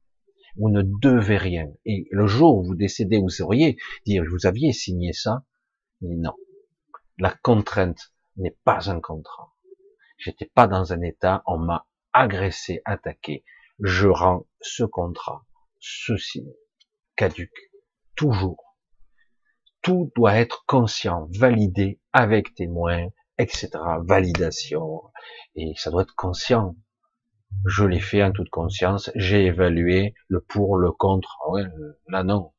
vous 0.59 0.70
ne 0.70 0.82
devez 0.82 1.36
rien. 1.36 1.73
Et 1.85 2.09
le 2.10 2.27
jour 2.27 2.59
où 2.59 2.65
vous 2.65 2.74
décédez, 2.74 3.19
vous 3.19 3.28
sauriez 3.28 3.78
dire, 4.05 4.24
vous 4.28 4.47
aviez 4.47 4.73
signé 4.73 5.12
ça, 5.12 5.44
non. 6.01 6.35
La 7.19 7.31
contrainte 7.31 8.12
n'est 8.36 8.56
pas 8.65 8.90
un 8.90 9.01
contrat. 9.01 9.52
J'étais 10.19 10.51
pas 10.52 10.66
dans 10.66 10.93
un 10.93 11.01
état, 11.02 11.43
on 11.47 11.59
m'a 11.59 11.86
agressé, 12.12 12.82
attaqué. 12.85 13.44
Je 13.80 14.09
rends 14.09 14.46
ce 14.60 14.84
contrat, 14.84 15.44
ceci, 15.78 16.46
caduque, 17.16 17.70
toujours. 18.16 18.76
Tout 19.82 20.10
doit 20.16 20.36
être 20.36 20.64
conscient, 20.66 21.28
validé 21.38 22.00
avec 22.12 22.55
témoins, 22.55 23.09
etc. 23.38 23.70
Validation. 24.02 25.02
Et 25.55 25.72
ça 25.76 25.90
doit 25.90 26.02
être 26.02 26.16
conscient 26.16 26.74
je 27.66 27.84
l'ai 27.84 28.00
fait 28.00 28.22
en 28.22 28.32
toute 28.32 28.50
conscience, 28.50 29.10
j'ai 29.14 29.46
évalué 29.46 30.14
le 30.28 30.40
pour, 30.40 30.76
le 30.76 30.92
contre, 30.92 31.38
ouais, 31.50 31.64
là 32.09 32.22
non. 32.22 32.52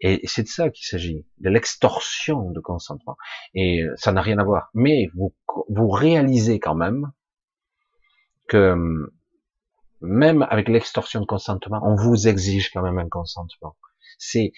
Et 0.00 0.26
c'est 0.26 0.44
de 0.44 0.48
ça 0.48 0.70
qu'il 0.70 0.86
s'agit, 0.86 1.26
de 1.38 1.50
l'extorsion 1.50 2.50
de 2.50 2.60
consentement. 2.60 3.16
Et 3.54 3.84
ça 3.96 4.12
n'a 4.12 4.22
rien 4.22 4.38
à 4.38 4.44
voir. 4.44 4.70
Mais 4.72 5.10
vous, 5.14 5.34
vous 5.68 5.88
réalisez 5.90 6.58
quand 6.58 6.74
même 6.74 7.12
que 8.48 9.12
même 10.00 10.46
avec 10.50 10.68
l'extorsion 10.68 11.20
de 11.20 11.26
consentement, 11.26 11.80
on 11.82 11.94
vous 11.94 12.28
exige 12.28 12.70
quand 12.70 12.82
même 12.82 12.98
un 12.98 13.08
consentement. 13.08 13.76
C'est 14.18 14.52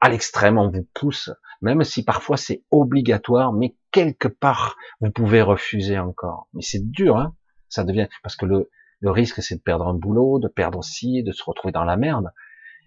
à 0.00 0.08
l'extrême, 0.08 0.58
on 0.58 0.70
vous 0.70 0.86
pousse, 0.94 1.30
même 1.60 1.82
si 1.82 2.04
parfois 2.04 2.36
c'est 2.36 2.62
obligatoire, 2.70 3.52
mais 3.52 3.76
quelque 3.90 4.28
part 4.28 4.76
vous 5.00 5.10
pouvez 5.10 5.42
refuser 5.42 5.98
encore. 5.98 6.48
Mais 6.52 6.62
c'est 6.62 6.90
dur, 6.90 7.16
hein 7.16 7.34
ça 7.68 7.84
devient 7.84 8.08
parce 8.22 8.36
que 8.36 8.46
le 8.46 8.70
le 9.00 9.10
risque, 9.10 9.42
c'est 9.42 9.56
de 9.56 9.60
perdre 9.60 9.86
un 9.86 9.94
boulot, 9.94 10.38
de 10.38 10.48
perdre 10.48 10.78
aussi, 10.78 11.22
de 11.22 11.32
se 11.32 11.42
retrouver 11.44 11.72
dans 11.72 11.84
la 11.84 11.96
merde. 11.96 12.32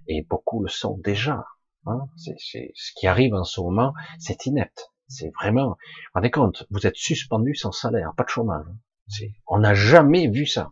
Et 0.07 0.23
beaucoup 0.23 0.61
le 0.61 0.67
sont 0.67 0.97
déjà. 1.03 1.45
Hein. 1.85 2.07
C'est, 2.17 2.71
ce 2.75 2.91
qui 2.95 3.07
arrive 3.07 3.33
en 3.33 3.43
ce 3.43 3.61
moment, 3.61 3.93
c'est 4.19 4.45
inepte. 4.45 4.91
C'est 5.07 5.31
vraiment. 5.41 5.69
Vous 5.69 5.75
rendez 6.15 6.31
compte, 6.31 6.65
vous 6.69 6.85
êtes 6.85 6.95
suspendu 6.95 7.55
sans 7.55 7.71
salaire, 7.71 8.13
pas 8.15 8.23
de 8.23 8.29
chômage. 8.29 8.65
Hein. 8.67 9.25
on 9.47 9.59
n'a 9.59 9.73
jamais 9.73 10.27
vu 10.27 10.45
ça. 10.45 10.71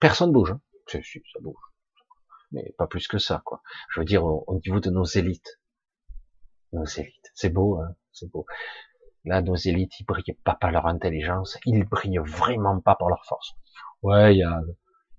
Personne 0.00 0.32
bouge. 0.32 0.52
Hein. 0.52 0.60
Ça 0.86 0.98
bouge. 1.40 1.54
Mais 2.52 2.74
pas 2.78 2.86
plus 2.86 3.08
que 3.08 3.18
ça, 3.18 3.42
quoi. 3.44 3.62
Je 3.90 4.00
veux 4.00 4.06
dire, 4.06 4.24
au, 4.24 4.60
niveau 4.64 4.80
de 4.80 4.90
nos 4.90 5.04
élites. 5.04 5.60
Nos 6.72 6.84
élites. 6.84 7.30
C'est 7.34 7.50
beau, 7.50 7.78
hein 7.80 7.94
c'est 8.14 8.30
beau. 8.30 8.46
Là, 9.24 9.40
nos 9.40 9.56
élites, 9.56 9.98
ils 10.00 10.04
brillent 10.04 10.38
pas 10.44 10.54
par 10.54 10.70
leur 10.70 10.86
intelligence, 10.86 11.58
ils 11.64 11.84
brillent 11.84 12.18
vraiment 12.18 12.80
pas 12.80 12.94
par 12.94 13.08
leur 13.08 13.24
force. 13.26 13.52
Ouais, 14.02 14.34
il 14.34 14.38
y 14.38 14.42
a 14.42 14.60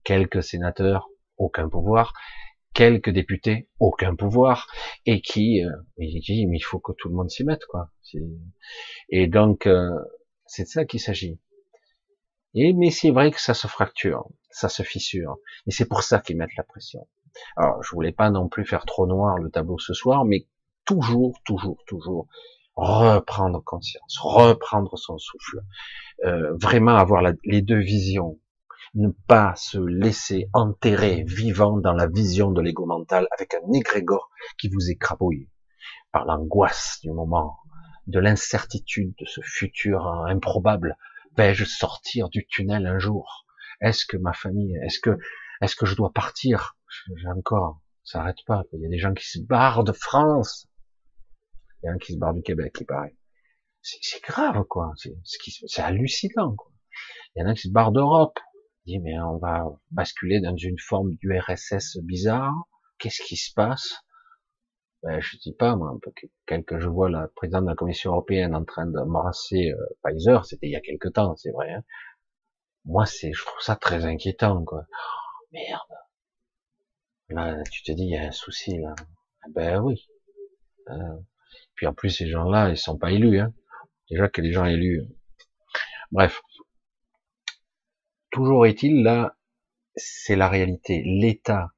quelques 0.03 0.43
sénateurs, 0.43 1.09
aucun 1.37 1.67
pouvoir, 1.67 2.13
quelques 2.73 3.09
députés, 3.09 3.67
aucun 3.79 4.15
pouvoir, 4.15 4.67
et 5.05 5.21
qui, 5.21 5.63
euh, 5.65 5.71
il 5.97 6.19
dit, 6.21 6.45
mais 6.45 6.57
il 6.57 6.61
faut 6.61 6.79
que 6.79 6.91
tout 6.97 7.09
le 7.09 7.15
monde 7.15 7.29
s'y 7.29 7.43
mette, 7.43 7.65
quoi. 7.65 7.89
Et 9.09 9.27
donc, 9.27 9.65
euh, 9.65 9.89
c'est 10.45 10.63
de 10.63 10.67
ça 10.67 10.85
qu'il 10.85 10.99
s'agit. 10.99 11.39
Et 12.55 12.73
mais 12.73 12.89
c'est 12.89 13.11
vrai 13.11 13.31
que 13.31 13.41
ça 13.41 13.53
se 13.53 13.67
fracture, 13.67 14.27
ça 14.49 14.69
se 14.69 14.81
fissure, 14.81 15.37
et 15.67 15.71
c'est 15.71 15.87
pour 15.87 16.03
ça 16.03 16.19
qu'ils 16.19 16.37
mettent 16.37 16.55
la 16.57 16.63
pression. 16.63 17.07
Alors, 17.57 17.83
je 17.83 17.91
voulais 17.91 18.13
pas 18.13 18.29
non 18.29 18.47
plus 18.47 18.65
faire 18.65 18.85
trop 18.85 19.05
noir 19.05 19.37
le 19.37 19.51
tableau 19.51 19.77
ce 19.77 19.93
soir, 19.93 20.25
mais 20.25 20.47
toujours, 20.85 21.37
toujours, 21.43 21.83
toujours 21.85 22.27
reprendre 22.75 23.63
conscience, 23.63 24.17
reprendre 24.21 24.97
son 24.97 25.17
souffle, 25.17 25.61
euh, 26.25 26.55
vraiment 26.55 26.95
avoir 26.95 27.21
les 27.43 27.61
deux 27.61 27.79
visions, 27.79 28.39
ne 28.95 29.09
pas 29.27 29.53
se 29.55 29.77
laisser 29.77 30.49
enterrer 30.53 31.23
vivant 31.25 31.77
dans 31.77 31.93
la 31.93 32.07
vision 32.07 32.51
de 32.51 32.61
l'ego 32.61 32.85
mental 32.85 33.27
avec 33.37 33.53
un 33.53 33.73
égrégore 33.73 34.29
qui 34.57 34.69
vous 34.69 34.89
écrabouille 34.89 35.49
par 36.11 36.25
l'angoisse 36.25 36.99
du 37.01 37.11
moment, 37.11 37.57
de 38.07 38.19
l'incertitude 38.19 39.13
de 39.19 39.25
ce 39.25 39.41
futur 39.41 40.07
improbable. 40.27 40.97
Vais-je 41.37 41.65
sortir 41.65 42.29
du 42.29 42.45
tunnel 42.47 42.85
un 42.85 42.99
jour 42.99 43.45
Est-ce 43.81 44.05
que 44.05 44.17
ma 44.17 44.33
famille, 44.33 44.77
est-ce 44.83 44.99
que, 44.99 45.17
est-ce 45.61 45.75
que 45.75 45.85
je 45.85 45.95
dois 45.95 46.13
partir? 46.13 46.77
J'ai 47.17 47.27
encore, 47.27 47.81
ça 48.03 48.19
n'arrête 48.19 48.43
pas. 48.45 48.63
Il 48.73 48.81
y 48.81 48.85
a 48.85 48.89
des 48.89 48.99
gens 48.99 49.13
qui 49.13 49.27
se 49.27 49.39
barrent 49.39 49.83
de 49.83 49.91
France. 49.91 50.67
Il 51.81 51.87
y 51.87 51.89
a 51.89 51.91
un 51.91 51.97
qui 51.97 52.13
se 52.13 52.17
barre 52.17 52.33
du 52.33 52.41
Québec, 52.41 52.75
il 52.79 52.85
paraît. 52.85 53.17
C'est 53.81 54.23
grave, 54.23 54.63
quoi. 54.69 54.93
C'est 54.95 55.81
hallucinant, 55.81 56.55
quoi. 56.55 56.71
Il 57.35 57.41
y 57.41 57.45
en 57.45 57.49
a 57.49 57.53
qui 57.53 57.67
se 57.67 57.71
barrent 57.71 57.91
d'Europe 57.91 58.39
dit 58.85 58.99
mais 58.99 59.19
on 59.19 59.37
va 59.37 59.65
basculer 59.91 60.39
dans 60.39 60.55
une 60.55 60.79
forme 60.79 61.15
d'URSS 61.15 61.97
bizarre. 62.03 62.53
Qu'est-ce 62.99 63.21
qui 63.23 63.35
se 63.35 63.51
passe? 63.53 64.04
Ben, 65.05 65.21
Je 65.21 65.37
dis 65.37 65.53
pas 65.53 65.75
moi, 65.75 65.95
quel 66.47 66.65
que 66.65 66.79
je 66.79 66.87
vois 66.89 67.11
la 67.11 67.27
présidente 67.27 67.65
de 67.65 67.69
la 67.69 67.75
Commission 67.75 68.11
européenne 68.11 68.55
en 68.55 68.65
train 68.65 68.87
d'embrasser 68.87 69.71
euh, 69.71 69.85
Pfizer, 70.03 70.45
c'était 70.45 70.65
il 70.67 70.71
y 70.71 70.75
a 70.75 70.81
quelque 70.81 71.07
temps, 71.09 71.35
c'est 71.35 71.51
vrai. 71.51 71.71
Hein. 71.73 71.83
Moi, 72.85 73.05
c'est, 73.05 73.31
je 73.31 73.45
trouve 73.45 73.61
ça 73.61 73.75
très 73.75 74.05
inquiétant, 74.05 74.65
quoi. 74.65 74.85
Oh, 74.89 75.45
merde. 75.51 75.81
Là, 77.29 77.63
tu 77.71 77.83
te 77.83 77.91
dis, 77.91 78.03
il 78.03 78.09
y 78.09 78.17
a 78.17 78.23
un 78.23 78.31
souci 78.31 78.79
là. 78.79 78.95
Eh 79.47 79.51
ben 79.51 79.79
oui. 79.79 80.07
Euh, 80.89 81.19
puis 81.75 81.85
en 81.85 81.93
plus, 81.93 82.09
ces 82.09 82.27
gens-là, 82.27 82.69
ils 82.69 82.77
sont 82.77 82.97
pas 82.97 83.11
élus. 83.11 83.39
Hein. 83.39 83.53
Déjà 84.09 84.27
que 84.27 84.41
les 84.41 84.51
gens 84.51 84.65
élus. 84.65 85.03
Bref. 86.11 86.41
Toujours 88.31 88.65
est-il, 88.65 89.03
là, 89.03 89.37
c'est 89.95 90.35
la 90.35 90.49
réalité. 90.49 91.03
L'État, 91.05 91.69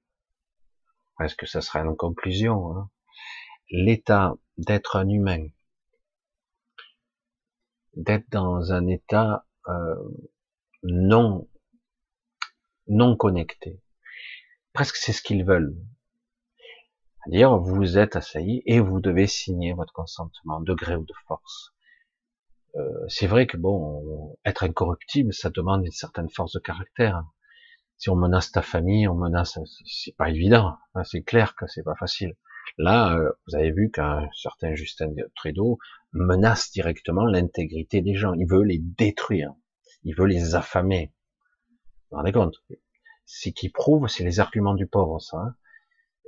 est-ce 1.20 1.36
que 1.36 1.46
ça 1.46 1.62
sera 1.62 1.82
une 1.82 1.96
conclusion 1.98 2.72
hein 2.78 2.90
l'état 3.70 4.36
d'être 4.58 4.96
un 4.96 5.10
humain, 5.10 5.48
d'être 7.96 8.30
dans 8.30 8.72
un 8.72 8.88
état 8.88 9.46
euh, 9.68 9.96
non 10.84 11.48
non 12.88 13.18
connecté. 13.18 13.82
Presque 14.74 14.96
c'est 14.96 15.14
ce 15.14 15.22
qu'ils 15.22 15.44
veulent. 15.44 15.76
C'est-à-dire, 17.28 17.58
vous 17.58 17.98
êtes 17.98 18.16
assailli 18.16 18.62
et 18.66 18.80
vous 18.80 19.02
devez 19.02 19.28
signer 19.28 19.74
votre 19.74 19.92
consentement, 19.92 20.62
de 20.62 20.74
gré 20.74 20.96
ou 20.96 21.04
de 21.04 21.14
force. 21.28 21.74
Euh, 22.76 23.06
c'est 23.10 23.28
vrai 23.28 23.48
que 23.48 23.58
bon, 23.58 24.38
être 24.46 24.64
incorruptible, 24.64 25.34
ça 25.34 25.50
demande 25.50 25.86
une 25.86 25.92
certaine 25.92 26.30
force 26.30 26.54
de 26.54 26.60
caractère. 26.60 27.26
Si 27.98 28.10
on 28.10 28.16
menace 28.16 28.52
ta 28.52 28.62
famille, 28.62 29.08
on 29.08 29.16
menace, 29.16 29.60
c'est 29.86 30.16
pas 30.16 30.30
évident. 30.30 30.78
C'est 31.04 31.24
clair 31.24 31.56
que 31.56 31.68
c'est 31.68 31.84
pas 31.84 31.96
facile. 31.96 32.36
Là, 32.78 33.16
euh, 33.18 33.32
vous 33.48 33.56
avez 33.56 33.72
vu 33.72 33.90
qu'un 33.90 34.30
certain 34.34 34.76
Justin 34.76 35.10
Trudeau 35.36 35.80
menace 36.14 36.72
directement 36.72 37.26
l'intégrité 37.26 38.02
des 38.02 38.14
gens. 38.14 38.34
Il 38.34 38.48
veut 38.48 38.64
les 38.64 38.80
détruire. 38.80 39.54
Il 40.04 40.16
veut 40.16 40.28
les 40.28 40.56
affamer. 40.56 41.12
Vous 41.68 42.06
vous 42.12 42.18
rendez 42.18 42.32
compte? 42.32 42.56
Ce 43.26 43.50
qui 43.50 43.70
prouve, 43.70 44.08
c'est 44.08 44.24
les 44.24 44.40
arguments 44.40 44.76
du 44.76 44.88
pauvre, 44.88 45.20
ça. 45.20 45.38
Hein. 45.38 45.56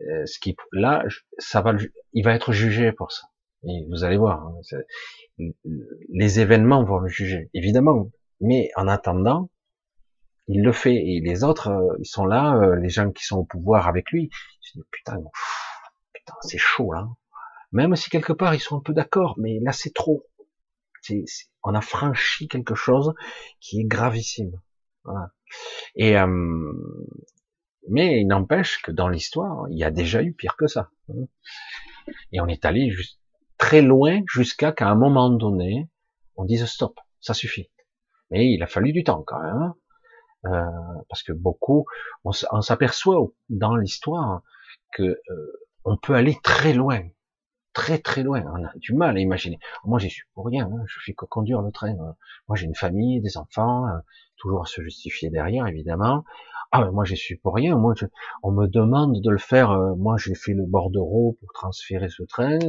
Euh, 0.09 0.25
ce 0.25 0.39
qui, 0.39 0.55
là, 0.71 1.05
ça 1.37 1.61
va, 1.61 1.73
il 2.13 2.23
va 2.23 2.33
être 2.33 2.51
jugé 2.51 2.91
pour 2.91 3.11
ça. 3.11 3.27
Et 3.63 3.85
vous 3.89 4.03
allez 4.03 4.17
voir, 4.17 4.47
hein, 4.47 5.47
les 6.09 6.39
événements 6.39 6.83
vont 6.83 6.99
le 6.99 7.09
juger, 7.09 7.49
évidemment. 7.53 8.09
Mais 8.41 8.71
en 8.75 8.87
attendant, 8.87 9.49
il 10.47 10.63
le 10.63 10.71
fait. 10.71 10.95
Et 10.95 11.21
les 11.21 11.43
autres, 11.43 11.67
euh, 11.69 11.95
ils 11.99 12.07
sont 12.07 12.25
là, 12.25 12.75
les 12.75 12.89
gens 12.89 13.11
qui 13.11 13.23
sont 13.23 13.37
au 13.37 13.43
pouvoir 13.43 13.87
avec 13.87 14.09
lui. 14.11 14.29
Je 14.61 14.79
dis, 14.79 14.85
putain, 14.91 15.21
putain, 16.19 16.35
c'est 16.41 16.57
chaud 16.57 16.91
là. 16.93 17.07
Même 17.71 17.95
si 17.95 18.09
quelque 18.09 18.33
part 18.33 18.55
ils 18.55 18.59
sont 18.59 18.77
un 18.77 18.81
peu 18.81 18.93
d'accord, 18.93 19.35
mais 19.37 19.59
là 19.61 19.71
c'est 19.71 19.93
trop. 19.93 20.25
on 21.63 21.73
a 21.73 21.81
franchi 21.81 22.47
quelque 22.47 22.75
chose 22.75 23.13
qui 23.59 23.81
est 23.81 23.85
gravissime. 23.85 24.59
Voilà. 25.03 25.31
Et 25.95 26.17
euh, 26.17 26.73
mais 27.89 28.21
il 28.21 28.27
n'empêche 28.27 28.81
que 28.81 28.91
dans 28.91 29.09
l'histoire, 29.09 29.67
il 29.69 29.77
y 29.77 29.83
a 29.83 29.91
déjà 29.91 30.21
eu 30.21 30.33
pire 30.33 30.55
que 30.57 30.67
ça. 30.67 30.89
Et 32.31 32.39
on 32.39 32.47
est 32.47 32.65
allé 32.65 32.93
très 33.57 33.81
loin 33.81 34.21
jusqu'à 34.27 34.71
qu'à 34.71 34.89
un 34.89 34.95
moment 34.95 35.29
donné, 35.29 35.89
on 36.35 36.45
dise 36.45 36.65
stop, 36.65 36.99
ça 37.19 37.33
suffit. 37.33 37.69
Mais 38.31 38.51
il 38.51 38.61
a 38.61 38.67
fallu 38.67 38.93
du 38.93 39.03
temps 39.03 39.23
quand 39.25 39.41
même, 39.41 39.61
hein. 39.61 39.75
euh, 40.45 41.01
parce 41.09 41.23
que 41.23 41.33
beaucoup, 41.33 41.85
on, 42.23 42.31
s'aperçoit 42.31 43.17
dans 43.49 43.75
l'histoire 43.75 44.43
que 44.93 45.03
euh, 45.03 45.59
on 45.89 45.97
peut 45.97 46.13
aller 46.13 46.37
très 46.43 46.73
loin, 46.73 47.01
très 47.73 47.97
très 47.97 48.23
loin. 48.23 48.43
On 48.45 48.63
a 48.63 48.71
du 48.75 48.93
mal 48.93 49.17
à 49.17 49.19
imaginer. 49.19 49.59
Moi, 49.85 49.99
j'y 49.99 50.09
suis 50.09 50.23
pour 50.33 50.45
rien. 50.45 50.65
Hein. 50.71 50.83
Je 50.87 50.99
fais 51.03 51.13
que 51.13 51.25
conduire 51.25 51.61
le 51.61 51.71
train. 51.71 51.95
Moi, 52.47 52.55
j'ai 52.55 52.65
une 52.65 52.75
famille, 52.75 53.21
des 53.21 53.37
enfants, 53.37 53.87
euh, 53.87 53.99
toujours 54.37 54.61
à 54.61 54.65
se 54.65 54.81
justifier 54.81 55.29
derrière, 55.29 55.67
évidemment. 55.67 56.23
Ah, 56.71 56.85
mais 56.85 56.91
moi, 56.91 57.05
j'y 57.05 57.17
suis 57.17 57.37
pour 57.37 57.55
rien. 57.55 57.75
Moi, 57.75 57.95
on 58.43 58.51
me 58.51 58.67
demande 58.67 59.19
de 59.19 59.29
le 59.31 59.39
faire. 59.39 59.71
moi, 59.97 60.17
j'ai 60.17 60.35
fait 60.35 60.53
le 60.53 60.65
bordereau 60.67 61.35
pour 61.39 61.49
transférer 61.53 62.09
ce 62.09 62.23
train. 62.23 62.59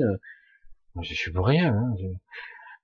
Je 1.01 1.15
suis 1.15 1.33
pour 1.33 1.47
rien. 1.47 1.75
Hein. 1.75 1.95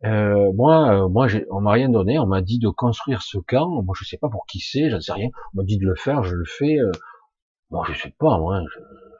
Euh, 0.04 0.52
moi, 0.52 1.04
euh, 1.04 1.08
moi, 1.08 1.26
on 1.50 1.60
m'a 1.60 1.72
rien 1.72 1.88
donné. 1.88 2.18
On 2.18 2.26
m'a 2.26 2.42
dit 2.42 2.58
de 2.58 2.68
construire 2.68 3.22
ce 3.22 3.38
camp. 3.38 3.82
Moi, 3.82 3.94
je 3.98 4.04
sais 4.04 4.18
pas 4.18 4.28
pour 4.28 4.46
qui 4.46 4.60
c'est. 4.60 4.90
Je 4.90 4.96
ne 4.96 5.00
sais 5.00 5.12
rien. 5.12 5.28
On 5.54 5.58
m'a 5.58 5.64
dit 5.64 5.78
de 5.78 5.86
le 5.86 5.94
faire. 5.94 6.22
Je 6.22 6.34
le 6.34 6.44
fais. 6.44 6.78
Euh, 6.78 6.92
moi, 7.70 7.84
je 7.88 7.94
sais 7.94 8.14
pas. 8.18 8.38
Moi, 8.38 8.60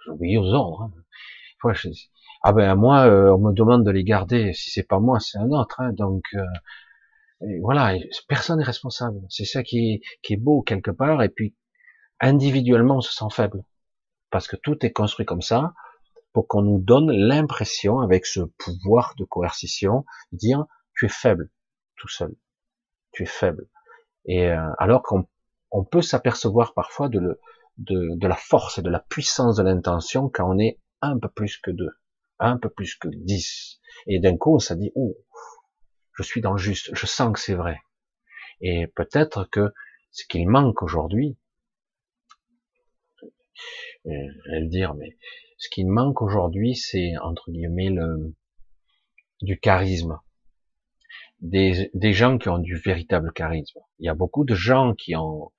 j'obéis 0.07 0.39
aux 0.39 0.53
ordres. 0.53 0.91
Hein. 1.65 1.83
ah 2.43 2.53
ben 2.53 2.75
moi, 2.75 3.07
euh, 3.07 3.33
on 3.33 3.39
me 3.39 3.53
demande 3.53 3.85
de 3.85 3.91
les 3.91 4.05
garder. 4.05 4.53
Si 4.53 4.71
c'est 4.71 4.87
pas 4.87 5.01
moi, 5.01 5.21
c'est 5.21 5.39
un 5.39 5.51
autre. 5.51 5.81
Hein. 5.81 5.93
Donc 5.93 6.25
voilà, 7.61 7.95
personne 8.29 8.59
n'est 8.59 8.65
responsable. 8.65 9.21
C'est 9.29 9.45
ça 9.45 9.63
qui 9.63 9.93
est, 9.93 10.01
qui 10.23 10.35
est 10.35 10.39
beau 10.39 10.63
quelque 10.63 10.91
part. 10.91 11.23
Et 11.23 11.29
puis 11.29 11.55
individuellement, 12.21 12.97
on 12.97 13.01
se 13.01 13.13
sent 13.13 13.31
faible 13.31 13.63
parce 14.31 14.49
que 14.49 14.57
tout 14.57 14.85
est 14.85 14.93
construit 14.93 15.27
comme 15.27 15.43
ça 15.43 15.75
pour 16.33 16.49
qu'on 16.49 16.63
nous 16.63 16.79
donne 16.79 17.11
l'impression, 17.11 18.01
avec 18.01 18.27
ce 18.27 18.41
pouvoir 18.41 19.15
de 19.17 19.25
coercition, 19.25 20.05
de 20.33 20.37
dire 20.39 20.67
tu 20.95 21.07
es 21.07 21.09
faible 21.09 21.49
tout 21.97 22.09
seul, 22.09 22.35
tu 23.13 23.23
es 23.23 23.27
faible. 23.27 23.69
Et 24.27 24.51
euh, 24.51 24.71
alors 24.79 25.03
qu'on 25.03 25.27
on 25.71 25.85
peut 25.85 26.03
s'apercevoir 26.03 26.75
parfois 26.75 27.09
de, 27.09 27.19
le, 27.19 27.41
de, 27.79 28.17
de, 28.17 28.27
la 28.27 28.37
force 28.37 28.79
et 28.79 28.83
de 28.83 28.91
la 28.91 29.01
puissance 29.01 29.57
de 29.57 29.63
l'intention 29.63 30.29
quand 30.29 30.49
on 30.49 30.59
est 30.59 30.81
un 31.03 31.19
peu 31.19 31.29
plus 31.29 31.59
que 31.59 31.71
deux, 31.71 31.91
un 32.39 32.59
peu 32.59 32.71
plus 32.71 32.95
que 32.97 33.09
dix. 33.09 33.81
Et 34.07 34.19
d'un 34.19 34.37
coup, 34.37 34.57
on 34.57 34.75
dit, 34.77 34.93
oh, 34.95 35.17
je 36.13 36.23
suis 36.23 36.41
dans 36.41 36.53
le 36.53 36.59
juste, 36.59 36.91
je 36.95 37.07
sens 37.07 37.33
que 37.33 37.41
c'est 37.41 37.55
vrai. 37.55 37.81
Et 38.61 38.87
peut-être 38.87 39.49
que 39.51 39.73
ce 40.11 40.25
qu'il 40.27 40.49
manque 40.49 40.83
aujourd'hui, 40.83 41.37
vais 44.05 44.61
le 44.61 44.69
dire, 44.69 44.95
mais 44.95 45.17
ce 45.59 45.69
qui 45.69 45.85
manque 45.85 46.23
aujourd'hui, 46.23 46.77
c'est 46.77 47.13
entre 47.23 47.51
guillemets 47.51 47.91
le 47.91 48.35
du 49.43 49.59
charisme. 49.59 50.19
Des, 51.41 51.91
des 51.93 52.15
gens 52.15 52.39
qui 52.39 52.49
ont 52.49 52.59
du 52.59 52.77
véritable 52.77 53.31
charisme. 53.33 53.81
Il 53.99 54.07
y 54.07 54.09
a 54.09 54.15
beaucoup 54.15 54.45
de 54.45 54.55
gens 54.55 54.95
qui 54.95 55.15
ont 55.17 55.53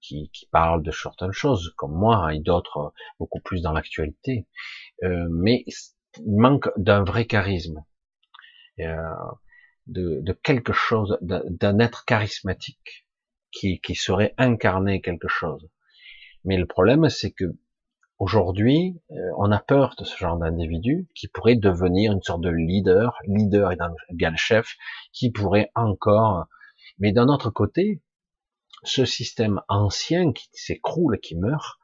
qui, 0.00 0.30
qui 0.32 0.46
parlent 0.46 0.82
de 0.82 0.90
certaines 0.90 1.32
choses, 1.32 1.72
comme 1.76 1.94
moi, 1.94 2.34
et 2.34 2.40
d'autres 2.40 2.92
beaucoup 3.18 3.40
plus 3.40 3.62
dans 3.62 3.72
l'actualité. 3.72 4.46
Euh, 5.02 5.26
mais 5.30 5.64
il 5.66 6.36
manque 6.36 6.68
d'un 6.76 7.04
vrai 7.04 7.26
charisme, 7.26 7.84
euh, 8.80 8.96
de, 9.86 10.20
de, 10.22 10.32
quelque 10.32 10.72
chose, 10.72 11.18
d'un 11.20 11.78
être 11.78 12.04
charismatique 12.04 13.06
qui, 13.52 13.80
qui 13.80 13.94
serait 13.94 14.34
incarné 14.38 15.00
quelque 15.00 15.28
chose. 15.28 15.68
Mais 16.44 16.56
le 16.56 16.66
problème, 16.66 17.08
c'est 17.08 17.32
que 17.32 17.56
Aujourd'hui, 18.20 19.00
euh, 19.12 19.14
on 19.38 19.50
a 19.50 19.58
peur 19.58 19.94
de 19.98 20.04
ce 20.04 20.14
genre 20.14 20.36
d'individu 20.36 21.08
qui 21.14 21.26
pourrait 21.26 21.56
devenir 21.56 22.12
une 22.12 22.20
sorte 22.20 22.42
de 22.42 22.50
leader, 22.50 23.16
leader 23.26 23.72
égal 24.10 24.36
chef, 24.36 24.76
qui 25.14 25.30
pourrait 25.32 25.70
encore. 25.74 26.44
Mais 26.98 27.12
d'un 27.12 27.28
autre 27.28 27.48
côté, 27.48 28.02
ce 28.82 29.04
système 29.04 29.60
ancien 29.68 30.32
qui 30.32 30.48
s'écroule, 30.52 31.18
qui 31.20 31.36
meurt, 31.36 31.78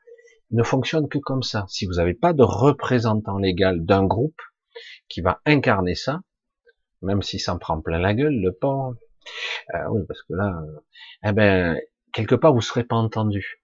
ne 0.51 0.63
fonctionne 0.63 1.09
que 1.09 1.19
comme 1.19 1.43
ça. 1.43 1.65
Si 1.69 1.87
vous 1.87 1.95
n'avez 1.95 2.15
pas 2.15 2.33
de 2.33 2.43
représentant 2.43 3.39
légal 3.39 3.85
d'un 3.85 4.05
groupe 4.05 4.41
qui 5.09 5.21
va 5.21 5.41
incarner 5.45 5.95
ça, 5.95 6.21
même 7.03 7.23
s'il 7.23 7.41
s'en 7.41 7.59
prend 7.59 7.81
plein 7.81 7.99
la 7.99 8.15
gueule, 8.15 8.35
le 8.35 8.53
port, 8.53 8.95
euh, 9.75 9.89
oui, 9.91 10.03
parce 10.07 10.23
que 10.23 10.35
là, 10.35 10.63
euh, 10.63 10.81
eh 11.25 11.33
ben, 11.33 11.79
quelque 12.13 12.35
part, 12.35 12.55
vous 12.55 12.61
serez 12.61 12.85
pas 12.85 12.97
entendu. 12.97 13.61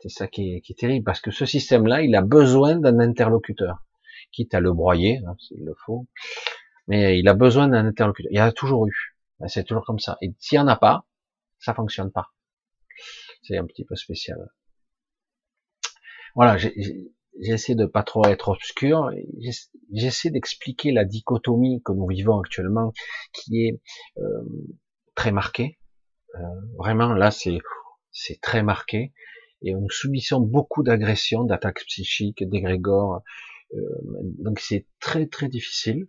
C'est 0.00 0.10
ça 0.10 0.26
qui 0.28 0.56
est, 0.56 0.78
terrible, 0.78 1.04
parce 1.04 1.20
que 1.20 1.30
ce 1.30 1.46
système-là, 1.46 2.02
il 2.02 2.14
a 2.14 2.22
besoin 2.22 2.76
d'un 2.76 3.00
interlocuteur, 3.00 3.82
quitte 4.30 4.54
à 4.54 4.60
le 4.60 4.72
broyer, 4.72 5.22
hein, 5.26 5.34
s'il 5.38 5.64
le 5.64 5.74
faut, 5.74 6.06
mais 6.86 7.18
il 7.18 7.26
a 7.28 7.34
besoin 7.34 7.68
d'un 7.68 7.86
interlocuteur. 7.86 8.30
Il 8.30 8.36
y 8.36 8.40
a 8.40 8.52
toujours 8.52 8.86
eu, 8.86 9.16
c'est 9.46 9.64
toujours 9.64 9.84
comme 9.84 9.98
ça. 9.98 10.18
Et 10.20 10.34
s'il 10.38 10.58
n'y 10.58 10.64
en 10.64 10.68
a 10.68 10.76
pas, 10.76 11.06
ça 11.58 11.74
fonctionne 11.74 12.12
pas. 12.12 12.28
C'est 13.46 13.56
un 13.56 13.66
petit 13.66 13.84
peu 13.84 13.94
spécial. 13.94 14.38
Voilà, 16.34 16.58
j'essaie 17.40 17.74
de 17.74 17.86
pas 17.86 18.02
trop 18.02 18.24
être 18.26 18.48
obscur. 18.48 19.10
J'essaie 19.92 20.30
d'expliquer 20.30 20.92
la 20.92 21.04
dichotomie 21.04 21.82
que 21.84 21.92
nous 21.92 22.06
vivons 22.08 22.40
actuellement, 22.40 22.92
qui 23.32 23.66
est 23.66 23.80
euh, 24.18 24.42
très 25.14 25.32
marquée. 25.32 25.78
Euh, 26.34 26.38
vraiment, 26.78 27.12
là, 27.12 27.30
c'est 27.30 27.58
c'est 28.10 28.40
très 28.40 28.62
marqué 28.62 29.12
et 29.62 29.74
nous 29.74 29.90
subissons 29.90 30.40
beaucoup 30.40 30.82
d'agressions, 30.82 31.44
d'attaques 31.44 31.84
psychiques, 31.86 32.42
d'égrégores. 32.48 33.22
Euh, 33.74 33.78
donc 34.38 34.58
c'est 34.60 34.86
très 35.00 35.26
très 35.26 35.48
difficile. 35.48 36.08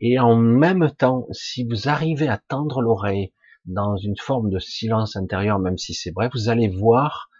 Et 0.00 0.18
en 0.18 0.36
même 0.36 0.90
temps, 0.96 1.26
si 1.32 1.64
vous 1.64 1.88
arrivez 1.88 2.28
à 2.28 2.38
tendre 2.38 2.80
l'oreille 2.80 3.32
dans 3.64 3.96
une 3.96 4.16
forme 4.16 4.50
de 4.50 4.58
silence 4.58 5.16
intérieur, 5.16 5.58
même 5.58 5.78
si 5.78 5.94
c'est 5.94 6.12
bref, 6.12 6.30
vous 6.34 6.48
allez 6.48 6.68
voir 6.68 7.30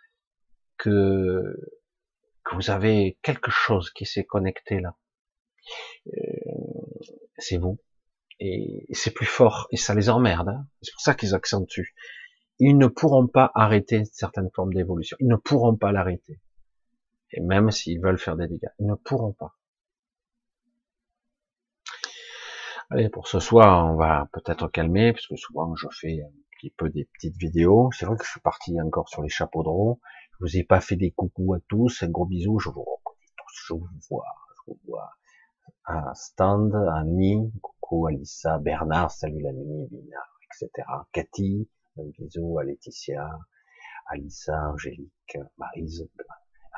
que, 0.79 1.43
vous 2.53 2.71
avez 2.71 3.19
quelque 3.23 3.51
chose 3.51 3.91
qui 3.91 4.07
s'est 4.07 4.25
connecté 4.25 4.81
là. 4.81 4.97
Euh, 6.09 6.13
c'est 7.39 7.57
vous. 7.57 7.79
Et, 8.39 8.87
c'est 8.93 9.13
plus 9.13 9.27
fort. 9.27 9.67
Et 9.71 9.77
ça 9.77 9.95
les 9.95 10.11
emmerde. 10.11 10.49
Hein. 10.49 10.67
C'est 10.83 10.93
pour 10.93 11.01
ça 11.01 11.15
qu'ils 11.15 11.35
accentuent 11.35 11.95
ils 12.59 12.79
ne 12.79 12.87
pourront 12.87 13.27
pas 13.27 13.51
arrêter 13.55 14.05
certaines 14.13 14.51
formes 14.55 14.73
d'évolution. 14.73 15.17
Ils 15.21 15.29
ne 15.29 15.37
pourront 15.37 15.77
pas 15.77 15.93
l'arrêter. 15.93 16.41
Et 17.33 17.41
même 17.41 17.71
s'ils 17.71 18.01
veulent 18.01 18.19
faire 18.19 18.37
des 18.37 18.47
dégâts, 18.47 18.71
ils 18.79 18.87
ne 18.87 18.95
pourront 18.95 19.33
pas. 19.33 19.57
Allez, 22.91 23.09
pour 23.09 23.29
ce 23.29 23.41
soir, 23.41 23.87
on 23.93 23.97
va 23.97 24.29
peut-être 24.33 24.69
calmer, 24.69 25.13
parce 25.13 25.27
que 25.27 25.37
souvent 25.37 25.75
je 25.75 25.89
fais 25.91 26.23
un 26.23 26.31
petit 26.57 26.71
peu 26.71 26.91
des 26.91 27.07
petites 27.15 27.37
vidéos. 27.37 27.91
C'est 27.93 28.05
vrai 28.05 28.17
que 28.17 28.25
je 28.25 28.31
suis 28.31 28.41
parti 28.41 28.79
encore 28.81 29.09
sur 29.09 29.23
les 29.23 29.31
chapeaux 29.31 29.63
de 29.63 29.69
roue. 29.69 30.01
Je 30.33 30.37
vous 30.41 30.57
ai 30.59 30.65
pas 30.65 30.81
fait 30.81 30.97
des 30.97 31.11
coucous 31.11 31.55
à 31.55 31.61
tous, 31.69 32.03
un 32.03 32.11
gros 32.11 32.27
bisou, 32.27 32.59
je 32.59 32.69
vous 32.69 32.83
reconnais 32.83 33.27
tous, 33.37 33.65
je 33.69 33.73
vous 33.75 33.89
vois, 34.11 34.35
je 34.57 34.73
vous 34.73 34.81
vois. 34.87 35.11
à 35.87 36.13
Stand, 36.15 36.75
Annie, 36.95 37.53
coucou 37.63 38.07
Alissa, 38.07 38.59
Bernard, 38.59 39.11
salut 39.11 39.41
l'ami, 39.41 39.89
etc. 40.43 40.87
Cathy, 41.13 41.69
un 41.99 42.05
bisou 42.19 42.59
à 42.59 42.65
Laetitia, 42.65 43.31
Alissa, 44.09 44.71
Angélique, 44.73 45.39
Marise, 45.57 46.07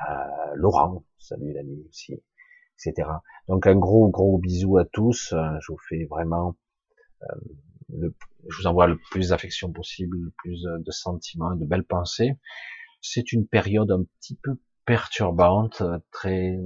euh, 0.09 0.51
Laurent, 0.55 1.03
salut 1.17 1.51
l'ami 1.51 1.85
aussi, 1.89 2.23
etc. 2.77 3.09
Donc 3.47 3.67
un 3.67 3.75
gros 3.75 4.09
gros 4.09 4.37
bisou 4.37 4.77
à 4.77 4.85
tous. 4.85 5.33
Je 5.33 5.71
vous 5.71 5.79
fais 5.89 6.05
vraiment, 6.09 6.55
euh, 7.23 8.09
je 8.49 8.57
vous 8.57 8.67
envoie 8.67 8.87
le 8.87 8.97
plus 9.11 9.29
d'affection 9.29 9.71
possible, 9.71 10.17
le 10.17 10.31
plus 10.37 10.63
de 10.63 10.91
sentiments, 10.91 11.55
de 11.55 11.65
belles 11.65 11.85
pensées. 11.85 12.37
C'est 13.01 13.31
une 13.31 13.47
période 13.47 13.91
un 13.91 14.03
petit 14.19 14.35
peu 14.35 14.57
perturbante, 14.85 15.83
très. 16.11 16.57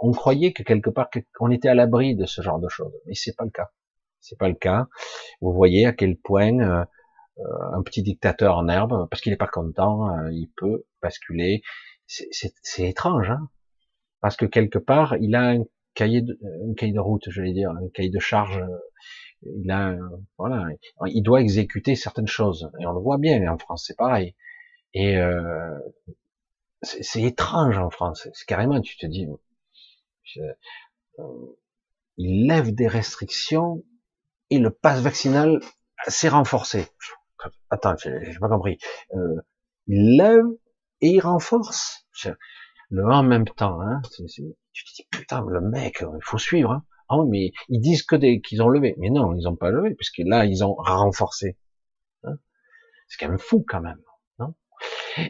On 0.00 0.12
croyait 0.12 0.52
que 0.52 0.62
quelque 0.62 0.90
part 0.90 1.08
qu'on 1.34 1.50
était 1.50 1.68
à 1.68 1.74
l'abri 1.74 2.14
de 2.14 2.24
ce 2.24 2.40
genre 2.42 2.60
de 2.60 2.68
choses, 2.68 2.92
mais 3.06 3.14
c'est 3.14 3.34
pas 3.36 3.44
le 3.44 3.50
cas. 3.50 3.70
C'est 4.20 4.38
pas 4.38 4.48
le 4.48 4.54
cas. 4.54 4.86
Vous 5.40 5.52
voyez 5.52 5.86
à 5.86 5.92
quel 5.92 6.16
point 6.16 6.58
euh, 6.60 6.84
euh, 7.38 7.72
un 7.72 7.82
petit 7.82 8.02
dictateur 8.02 8.58
en 8.58 8.68
herbe, 8.68 9.08
parce 9.10 9.22
qu'il 9.22 9.32
n'est 9.32 9.36
pas 9.38 9.46
content, 9.46 10.10
euh, 10.10 10.30
il 10.32 10.50
peut 10.56 10.84
basculer. 11.02 11.62
C'est 12.06 12.88
étrange, 12.88 13.30
hein 13.30 13.48
parce 14.20 14.36
que 14.36 14.46
quelque 14.46 14.78
part, 14.78 15.16
il 15.16 15.34
a 15.34 15.50
un 15.50 15.64
cahier 15.94 16.22
de, 16.22 16.38
un 16.68 16.74
cahier 16.74 16.92
de 16.92 17.00
route, 17.00 17.28
je 17.28 17.42
vais 17.42 17.52
dire, 17.52 17.70
un 17.70 17.88
cahier 17.94 18.10
de 18.10 18.18
charge. 18.18 18.60
Il 19.42 19.70
a, 19.70 19.96
voilà, 20.36 20.66
il 21.06 21.22
doit 21.22 21.40
exécuter 21.40 21.94
certaines 21.94 22.26
choses, 22.26 22.70
et 22.80 22.86
on 22.86 22.92
le 22.92 23.00
voit 23.00 23.18
bien. 23.18 23.46
En 23.52 23.58
France, 23.58 23.84
c'est 23.86 23.96
pareil. 23.96 24.34
Et 24.94 25.16
euh, 25.18 25.78
c'est 26.82 27.22
étrange 27.22 27.78
en 27.78 27.90
France. 27.90 28.28
Carrément, 28.46 28.80
tu 28.80 28.96
te 28.96 29.06
dis, 29.06 29.26
euh, 30.38 31.24
il 32.16 32.46
lève 32.46 32.74
des 32.74 32.88
restrictions 32.88 33.84
et 34.50 34.58
le 34.58 34.70
pass 34.70 35.00
vaccinal 35.00 35.60
s'est 36.06 36.28
renforcé. 36.28 36.86
Attends, 37.70 37.94
j'ai 37.96 38.38
pas 38.40 38.48
compris. 38.48 38.78
Euh, 39.14 39.36
il 39.86 40.16
lève 40.16 40.44
et 41.00 41.10
il 41.10 41.20
renforce. 41.20 42.06
Le 42.90 43.04
en 43.04 43.22
même 43.22 43.46
temps, 43.46 43.80
hein, 43.82 44.00
tu 44.12 44.24
te 44.24 44.94
dis 44.94 45.08
putain, 45.10 45.44
le 45.46 45.60
mec, 45.60 46.00
il 46.00 46.22
faut 46.22 46.38
suivre. 46.38 46.72
Hein. 46.72 46.84
Ah 47.10 47.16
mais 47.26 47.52
ils 47.68 47.80
disent 47.80 48.02
que 48.02 48.16
des 48.16 48.40
qu'ils 48.40 48.62
ont 48.62 48.68
levé, 48.68 48.94
mais 48.98 49.10
non, 49.10 49.34
ils 49.34 49.48
ont 49.48 49.56
pas 49.56 49.70
levé 49.70 49.94
puisque 49.94 50.18
là 50.18 50.44
ils 50.44 50.64
ont 50.64 50.74
renforcé. 50.74 51.58
Hein. 52.24 52.36
C'est 53.08 53.18
quand 53.18 53.28
même 53.28 53.38
fou 53.38 53.64
quand 53.66 53.80
même, 53.80 54.00
non? 54.38 54.54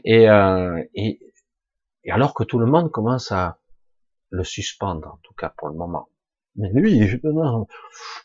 Et, 0.04 0.28
euh, 0.28 0.82
et, 0.94 1.20
et 2.04 2.10
alors 2.10 2.34
que 2.34 2.44
tout 2.44 2.58
le 2.58 2.66
monde 2.66 2.90
commence 2.90 3.32
à 3.32 3.58
le 4.30 4.44
suspendre, 4.44 5.08
en 5.08 5.18
tout 5.22 5.34
cas 5.34 5.52
pour 5.56 5.68
le 5.68 5.74
moment. 5.74 6.08
Mais 6.56 6.70
lui, 6.72 7.00
non, 7.24 7.66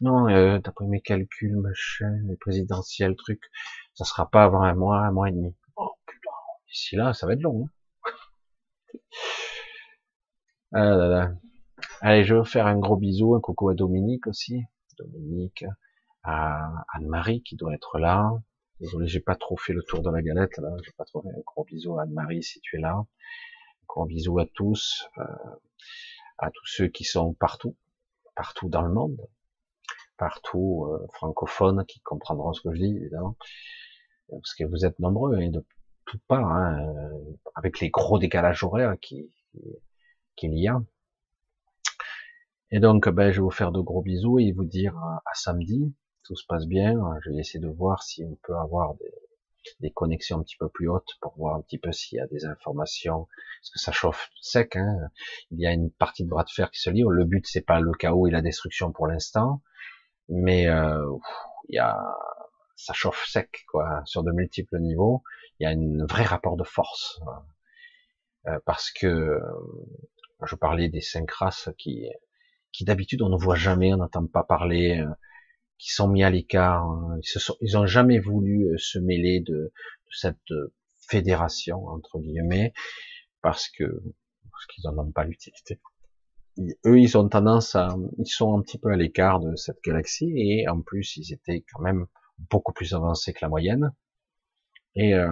non, 0.01 0.29
euh, 0.29 0.59
d'après 0.59 0.87
mes 0.87 1.01
calculs, 1.01 1.55
machin, 1.57 2.17
les 2.27 2.37
présidentiels, 2.37 3.15
truc, 3.15 3.41
ça 3.93 4.05
sera 4.05 4.29
pas 4.29 4.43
avant 4.43 4.63
un 4.63 4.73
mois, 4.73 4.99
un 4.99 5.11
mois 5.11 5.29
et 5.29 5.31
demi. 5.31 5.55
Oh 5.75 5.91
putain, 6.07 6.31
d'ici 6.67 6.95
là, 6.95 7.13
ça 7.13 7.27
va 7.27 7.33
être 7.33 7.41
long. 7.41 7.65
Hein 7.65 7.69
ah. 10.73 11.29
Allez, 12.01 12.23
je 12.23 12.35
vais 12.35 12.45
faire 12.45 12.67
un 12.67 12.77
gros 12.77 12.97
bisou, 12.97 13.35
un 13.35 13.39
coucou 13.39 13.69
à 13.69 13.75
Dominique 13.75 14.27
aussi. 14.27 14.63
Dominique, 14.97 15.65
à 16.23 16.85
Anne-Marie 16.93 17.43
qui 17.43 17.55
doit 17.55 17.73
être 17.73 17.99
là. 17.99 18.31
Désolé, 18.79 19.07
j'ai 19.07 19.19
pas 19.19 19.35
trop 19.35 19.57
fait 19.57 19.73
le 19.73 19.83
tour 19.83 20.01
de 20.01 20.09
la 20.09 20.21
galette 20.21 20.57
là. 20.57 20.69
J'ai 20.83 20.91
pas 20.97 21.05
trop 21.05 21.21
fait 21.21 21.29
un 21.29 21.41
gros 21.45 21.63
bisou 21.63 21.97
à 21.97 22.03
Anne-Marie 22.03 22.43
si 22.43 22.59
tu 22.61 22.77
es 22.77 22.79
là. 22.79 22.95
Un 22.95 23.85
gros 23.87 24.05
bisou 24.05 24.39
à 24.39 24.45
tous, 24.45 25.07
euh, 25.17 25.23
à 26.37 26.51
tous 26.51 26.65
ceux 26.65 26.87
qui 26.87 27.03
sont 27.03 27.33
partout, 27.33 27.75
partout 28.35 28.69
dans 28.69 28.81
le 28.81 28.93
monde, 28.93 29.17
partout 30.17 30.85
euh, 30.89 31.07
francophones 31.13 31.85
qui 31.85 32.01
comprendront 32.01 32.53
ce 32.53 32.61
que 32.61 32.73
je 32.73 32.79
dis 32.79 32.97
évidemment, 32.97 33.37
parce 34.29 34.55
que 34.55 34.63
vous 34.65 34.85
êtes 34.85 34.99
nombreux 34.99 35.37
de 35.37 35.65
toutes 36.05 36.23
parts, 36.27 36.51
hein, 36.51 36.79
euh, 36.79 37.37
avec 37.55 37.79
les 37.79 37.89
gros 37.89 38.19
décalages 38.19 38.63
horaires 38.63 38.95
qui 39.01 39.31
qu'il 40.35 40.57
y 40.57 40.67
a. 40.67 40.81
Et 42.71 42.79
donc, 42.79 43.07
ben, 43.09 43.31
je 43.31 43.37
vais 43.37 43.43
vous 43.43 43.51
faire 43.51 43.71
de 43.71 43.81
gros 43.81 44.01
bisous 44.01 44.39
et 44.39 44.51
vous 44.51 44.65
dire 44.65 44.97
à 44.97 45.33
samedi, 45.35 45.93
tout 46.23 46.35
se 46.35 46.45
passe 46.47 46.65
bien. 46.65 46.95
Je 47.23 47.29
vais 47.29 47.37
essayer 47.37 47.59
de 47.59 47.69
voir 47.69 48.01
si 48.01 48.23
on 48.23 48.35
peut 48.41 48.55
avoir 48.57 48.95
des, 48.95 49.13
des 49.79 49.91
connexions 49.91 50.39
un 50.39 50.43
petit 50.43 50.57
peu 50.57 50.69
plus 50.69 50.89
hautes 50.89 51.17
pour 51.21 51.35
voir 51.37 51.55
un 51.55 51.61
petit 51.61 51.77
peu 51.77 51.91
s'il 51.91 52.17
y 52.17 52.21
a 52.21 52.27
des 52.27 52.45
informations, 52.45 53.27
parce 53.61 53.69
que 53.71 53.79
ça 53.79 53.91
chauffe 53.91 54.29
sec. 54.41 54.75
Hein. 54.75 55.09
Il 55.51 55.59
y 55.59 55.67
a 55.67 55.71
une 55.71 55.91
partie 55.91 56.23
de 56.23 56.29
bras 56.29 56.43
de 56.43 56.49
fer 56.49 56.71
qui 56.71 56.79
se 56.79 56.89
livre. 56.89 57.11
Le 57.11 57.25
but 57.25 57.45
c'est 57.47 57.65
pas 57.65 57.79
le 57.79 57.91
chaos 57.93 58.27
et 58.27 58.31
la 58.31 58.41
destruction 58.41 58.91
pour 58.91 59.07
l'instant, 59.07 59.61
mais 60.29 60.67
euh, 60.67 61.05
il 61.69 61.75
y 61.75 61.79
a 61.79 61.97
ça 62.75 62.93
chauffe 62.93 63.25
sec 63.27 63.65
quoi 63.67 64.01
sur 64.05 64.23
de 64.23 64.31
multiples 64.31 64.79
niveaux. 64.79 65.23
Il 65.59 65.63
y 65.63 65.67
a 65.67 65.69
un 65.69 66.05
vrai 66.05 66.23
rapport 66.23 66.57
de 66.57 66.63
force 66.63 67.19
euh, 68.47 68.59
parce 68.65 68.91
que 68.91 69.07
euh, 69.07 69.39
je 70.45 70.55
parlais 70.55 70.89
des 70.89 71.01
cinq 71.01 71.31
races 71.31 71.69
qui 71.77 72.05
qui 72.71 72.85
d'habitude 72.85 73.21
on 73.21 73.29
ne 73.29 73.37
voit 73.37 73.55
jamais, 73.55 73.93
on 73.93 73.97
n'entend 73.97 74.25
pas 74.27 74.43
parler. 74.43 74.99
Euh, 74.99 75.09
qui 75.83 75.91
sont 75.91 76.07
mis 76.07 76.23
à 76.23 76.29
l'écart. 76.29 76.83
Hein. 76.83 77.19
Ils, 77.21 77.27
se 77.27 77.77
ont 77.77 77.85
jamais 77.85 78.19
voulu 78.19 78.69
euh, 78.69 78.77
se 78.77 78.99
mêler 78.99 79.41
de, 79.41 79.73
cette 80.11 80.37
fédération 81.09 81.87
entre 81.87 82.19
guillemets 82.19 82.71
parce 83.41 83.67
que 83.67 83.83
parce 83.83 84.65
qu'ils 84.67 84.83
n'en 84.85 84.97
ont 84.99 85.11
pas 85.11 85.23
l'utilité. 85.25 85.81
Eux, 86.85 86.99
ils 86.99 87.17
ont 87.17 87.27
tendance 87.27 87.75
à, 87.75 87.97
ils 88.19 88.27
sont 88.27 88.57
un 88.57 88.61
petit 88.61 88.77
peu 88.77 88.91
à 88.91 88.95
l'écart 88.95 89.39
de 89.39 89.55
cette 89.55 89.81
galaxie 89.83 90.31
et 90.37 90.69
en 90.69 90.81
plus, 90.81 91.17
ils 91.17 91.33
étaient 91.33 91.65
quand 91.73 91.81
même 91.81 92.05
beaucoup 92.37 92.73
plus 92.73 92.93
avancés 92.93 93.33
que 93.33 93.39
la 93.41 93.49
moyenne. 93.49 93.93
Et 94.95 95.13
euh, 95.15 95.31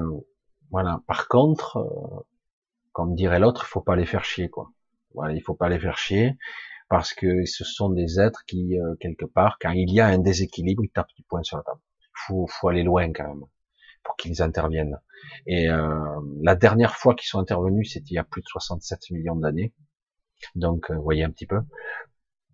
voilà. 0.72 1.02
Par 1.08 1.28
contre, 1.28 1.78
euh, 1.78 2.26
comme 2.92 3.16
dirait 3.16 3.40
l'autre, 3.40 3.64
il 3.66 3.70
faut 3.70 3.82
pas 3.82 3.96
les 3.96 4.06
faire 4.06 4.26
chier, 4.26 4.50
quoi. 4.50 4.72
Voilà, 5.14 5.34
il 5.34 5.42
faut 5.42 5.56
pas 5.56 5.70
les 5.70 5.80
faire 5.80 5.98
chier 5.98 6.38
parce 6.90 7.14
que 7.14 7.46
ce 7.46 7.64
sont 7.64 7.90
des 7.90 8.20
êtres 8.20 8.44
qui, 8.46 8.78
euh, 8.80 8.96
quelque 9.00 9.26
part, 9.26 9.58
quand 9.62 9.72
il 9.72 9.92
y 9.94 10.02
a 10.02 10.08
un 10.08 10.18
déséquilibre, 10.18 10.84
ils 10.84 10.90
tapent 10.90 11.14
du 11.16 11.24
poing 11.24 11.44
sur 11.44 11.58
la 11.58 11.64
table. 11.64 11.80
Faut, 12.14 12.48
faut 12.48 12.68
aller 12.68 12.84
loin 12.84 13.12
quand 13.14 13.28
même 13.28 13.46
pour 14.04 14.16
qu'ils 14.18 14.42
interviennent. 14.42 15.00
Et 15.48 15.70
euh, 15.70 16.20
la 16.42 16.56
dernière 16.56 16.96
fois 16.96 17.16
qu'ils 17.16 17.28
sont 17.28 17.40
intervenus, 17.40 17.94
c'était 17.94 18.10
il 18.12 18.16
y 18.16 18.20
a 18.20 18.24
plus 18.24 18.42
de 18.42 18.48
67 18.48 19.12
millions 19.12 19.36
d'années. 19.36 19.74
Donc, 20.56 20.92
euh, 20.92 20.96
vous 20.96 21.04
voyez 21.04 21.24
un 21.24 21.30
petit 21.30 21.46
peu. 21.46 21.62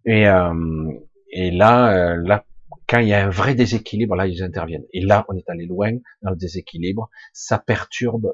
Et, 0.06 0.28
euh, 0.28 0.91
et 1.32 1.52
là, 1.52 2.15
là, 2.15 2.45
quand 2.88 3.00
il 3.00 3.10
y 3.10 3.14
a 3.14 3.26
un 3.26 3.30
vrai 3.30 3.56
déséquilibre, 3.56 4.16
là, 4.16 4.28
ils 4.28 4.44
interviennent. 4.44 4.86
Et 4.94 5.02
là, 5.02 5.26
on 5.30 5.36
est 5.36 5.50
allé 5.50 5.66
loin 5.66 5.92
dans 6.22 6.32
le 6.32 6.38
déséquilibre. 6.38 7.10
Ça 7.34 7.60
perturbe 7.60 8.34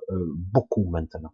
beaucoup 0.51 0.89
maintenant. 0.89 1.33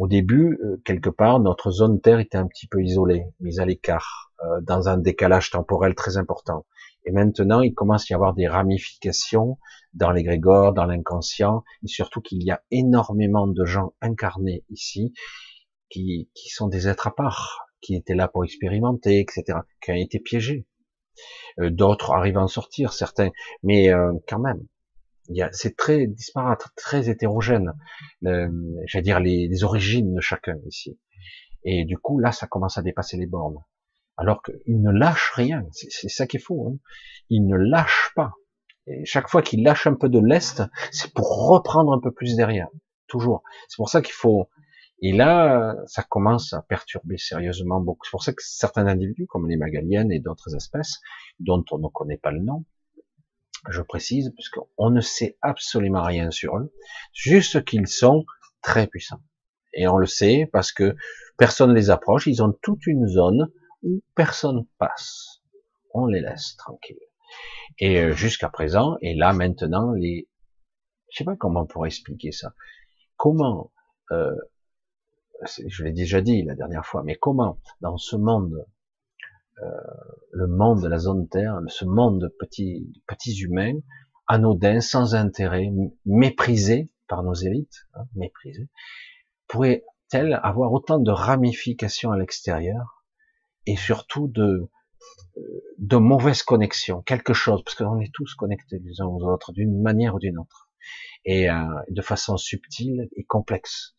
Au 0.00 0.06
début, 0.06 0.58
euh, 0.64 0.80
quelque 0.86 1.10
part, 1.10 1.40
notre 1.40 1.70
zone 1.70 2.00
Terre 2.00 2.20
était 2.20 2.38
un 2.38 2.46
petit 2.46 2.66
peu 2.66 2.82
isolée, 2.82 3.26
mise 3.38 3.60
à 3.60 3.66
l'écart, 3.66 4.32
euh, 4.42 4.62
dans 4.62 4.88
un 4.88 4.96
décalage 4.96 5.50
temporel 5.50 5.94
très 5.94 6.16
important. 6.16 6.64
Et 7.04 7.12
maintenant, 7.12 7.60
il 7.60 7.74
commence 7.74 8.04
à 8.04 8.06
y 8.10 8.14
avoir 8.14 8.32
des 8.32 8.48
ramifications 8.48 9.58
dans 9.92 10.10
l'égrégore, 10.10 10.72
dans 10.72 10.86
l'inconscient, 10.86 11.64
et 11.82 11.88
surtout 11.88 12.22
qu'il 12.22 12.42
y 12.42 12.50
a 12.50 12.62
énormément 12.70 13.46
de 13.46 13.64
gens 13.66 13.92
incarnés 14.00 14.64
ici 14.70 15.12
qui 15.90 16.28
sont 16.46 16.68
des 16.68 16.88
êtres 16.88 17.08
à 17.08 17.14
part, 17.14 17.66
qui 17.82 17.94
étaient 17.94 18.14
là 18.14 18.26
pour 18.26 18.44
expérimenter, 18.44 19.20
etc., 19.20 19.58
qui 19.82 19.90
ont 19.90 19.96
été 19.96 20.18
piégés. 20.18 20.66
Euh, 21.58 21.70
d'autres 21.70 22.12
arrivent 22.12 22.38
à 22.38 22.42
en 22.42 22.48
sortir, 22.48 22.92
certains, 22.92 23.30
mais 23.62 23.90
quand 24.28 24.38
même, 24.38 24.60
c'est 25.52 25.76
très 25.76 26.06
disparate, 26.06 26.64
très 26.76 27.08
hétérogène, 27.08 27.72
j'allais 28.22 29.02
dire 29.02 29.20
les, 29.20 29.64
origines 29.64 30.14
de 30.14 30.20
chacun 30.20 30.56
ici. 30.66 30.98
Et 31.64 31.84
du 31.84 31.98
coup, 31.98 32.18
là, 32.18 32.32
ça 32.32 32.46
commence 32.46 32.78
à 32.78 32.82
dépasser 32.82 33.16
les 33.16 33.26
bornes. 33.26 33.62
Alors 34.16 34.42
qu'ils 34.42 34.80
ne 34.82 34.90
lâchent 34.90 35.32
rien, 35.34 35.64
c'est 35.72 36.08
ça 36.08 36.26
qui 36.26 36.36
est 36.36 36.40
fou. 36.40 36.68
Hein. 36.68 36.78
Ils 37.28 37.46
ne 37.46 37.56
lâchent 37.56 38.12
pas. 38.14 38.32
Et 38.86 39.04
chaque 39.04 39.28
fois 39.28 39.42
qu'ils 39.42 39.62
lâchent 39.62 39.86
un 39.86 39.94
peu 39.94 40.08
de 40.08 40.18
l'est, 40.18 40.62
c'est 40.90 41.12
pour 41.14 41.48
reprendre 41.48 41.92
un 41.92 42.00
peu 42.00 42.10
plus 42.10 42.36
derrière. 42.36 42.68
Toujours. 43.06 43.42
C'est 43.68 43.76
pour 43.76 43.88
ça 43.88 44.02
qu'il 44.02 44.14
faut. 44.14 44.48
Et 45.02 45.12
là, 45.12 45.76
ça 45.86 46.02
commence 46.02 46.52
à 46.52 46.62
perturber 46.62 47.16
sérieusement 47.16 47.80
beaucoup. 47.80 48.04
C'est 48.04 48.10
pour 48.10 48.22
ça 48.22 48.32
que 48.32 48.42
certains 48.42 48.86
individus, 48.86 49.26
comme 49.26 49.48
les 49.48 49.56
magaliennes 49.56 50.12
et 50.12 50.20
d'autres 50.20 50.54
espèces, 50.54 51.00
dont 51.38 51.64
on 51.70 51.78
ne 51.78 51.88
connaît 51.88 52.18
pas 52.18 52.30
le 52.30 52.40
nom, 52.40 52.64
je 53.68 53.82
précise, 53.82 54.32
puisqu'on 54.34 54.90
ne 54.90 55.00
sait 55.00 55.38
absolument 55.42 56.02
rien 56.02 56.30
sur 56.30 56.56
eux, 56.56 56.72
juste 57.12 57.64
qu'ils 57.64 57.86
sont 57.86 58.24
très 58.62 58.86
puissants. 58.86 59.22
Et 59.72 59.86
on 59.86 59.96
le 59.96 60.06
sait 60.06 60.48
parce 60.52 60.72
que 60.72 60.96
personne 61.36 61.70
ne 61.70 61.74
les 61.74 61.90
approche, 61.90 62.26
ils 62.26 62.42
ont 62.42 62.52
toute 62.62 62.86
une 62.86 63.06
zone 63.06 63.50
où 63.82 64.02
personne 64.14 64.66
passe. 64.78 65.42
On 65.94 66.06
les 66.06 66.20
laisse 66.20 66.56
tranquilles. 66.56 66.98
Et 67.78 68.00
euh, 68.00 68.12
jusqu'à 68.12 68.48
présent, 68.48 68.96
et 69.00 69.14
là 69.14 69.32
maintenant, 69.32 69.92
les, 69.92 70.28
je 71.10 71.18
sais 71.18 71.24
pas 71.24 71.36
comment 71.36 71.62
on 71.62 71.66
pourrait 71.66 71.88
expliquer 71.88 72.32
ça. 72.32 72.54
Comment 73.16 73.72
euh, 74.10 74.34
je 75.66 75.84
l'ai 75.84 75.92
déjà 75.92 76.20
dit 76.20 76.42
la 76.42 76.54
dernière 76.54 76.84
fois, 76.84 77.02
mais 77.02 77.16
comment 77.16 77.60
dans 77.80 77.96
ce 77.96 78.16
monde, 78.16 78.66
euh, 79.62 79.66
le 80.32 80.46
monde 80.46 80.82
de 80.82 80.88
la 80.88 80.98
zone 80.98 81.28
Terre, 81.28 81.60
ce 81.68 81.84
monde 81.84 82.20
de 82.20 82.28
petits, 82.28 83.02
petits 83.06 83.38
humains, 83.40 83.78
anodins, 84.26 84.80
sans 84.80 85.14
intérêt, 85.14 85.70
méprisés 86.06 86.90
par 87.08 87.22
nos 87.22 87.34
élites, 87.34 87.86
hein, 87.94 88.04
méprisés, 88.14 88.68
pourrait-elle 89.48 90.38
avoir 90.42 90.72
autant 90.72 90.98
de 90.98 91.10
ramifications 91.10 92.12
à 92.12 92.18
l'extérieur 92.18 93.04
et 93.66 93.76
surtout 93.76 94.28
de 94.28 94.70
de 95.78 95.96
mauvaises 95.96 96.42
connexions, 96.42 97.02
quelque 97.02 97.32
chose, 97.32 97.62
parce 97.64 97.76
qu'on 97.76 98.00
est 98.00 98.12
tous 98.12 98.34
connectés 98.34 98.78
les 98.84 99.00
uns 99.00 99.06
aux 99.06 99.22
autres 99.22 99.52
d'une 99.52 99.80
manière 99.80 100.14
ou 100.14 100.18
d'une 100.18 100.38
autre, 100.38 100.70
et 101.24 101.50
euh, 101.50 101.64
de 101.88 102.02
façon 102.02 102.36
subtile 102.36 103.08
et 103.16 103.24
complexe. 103.24 103.96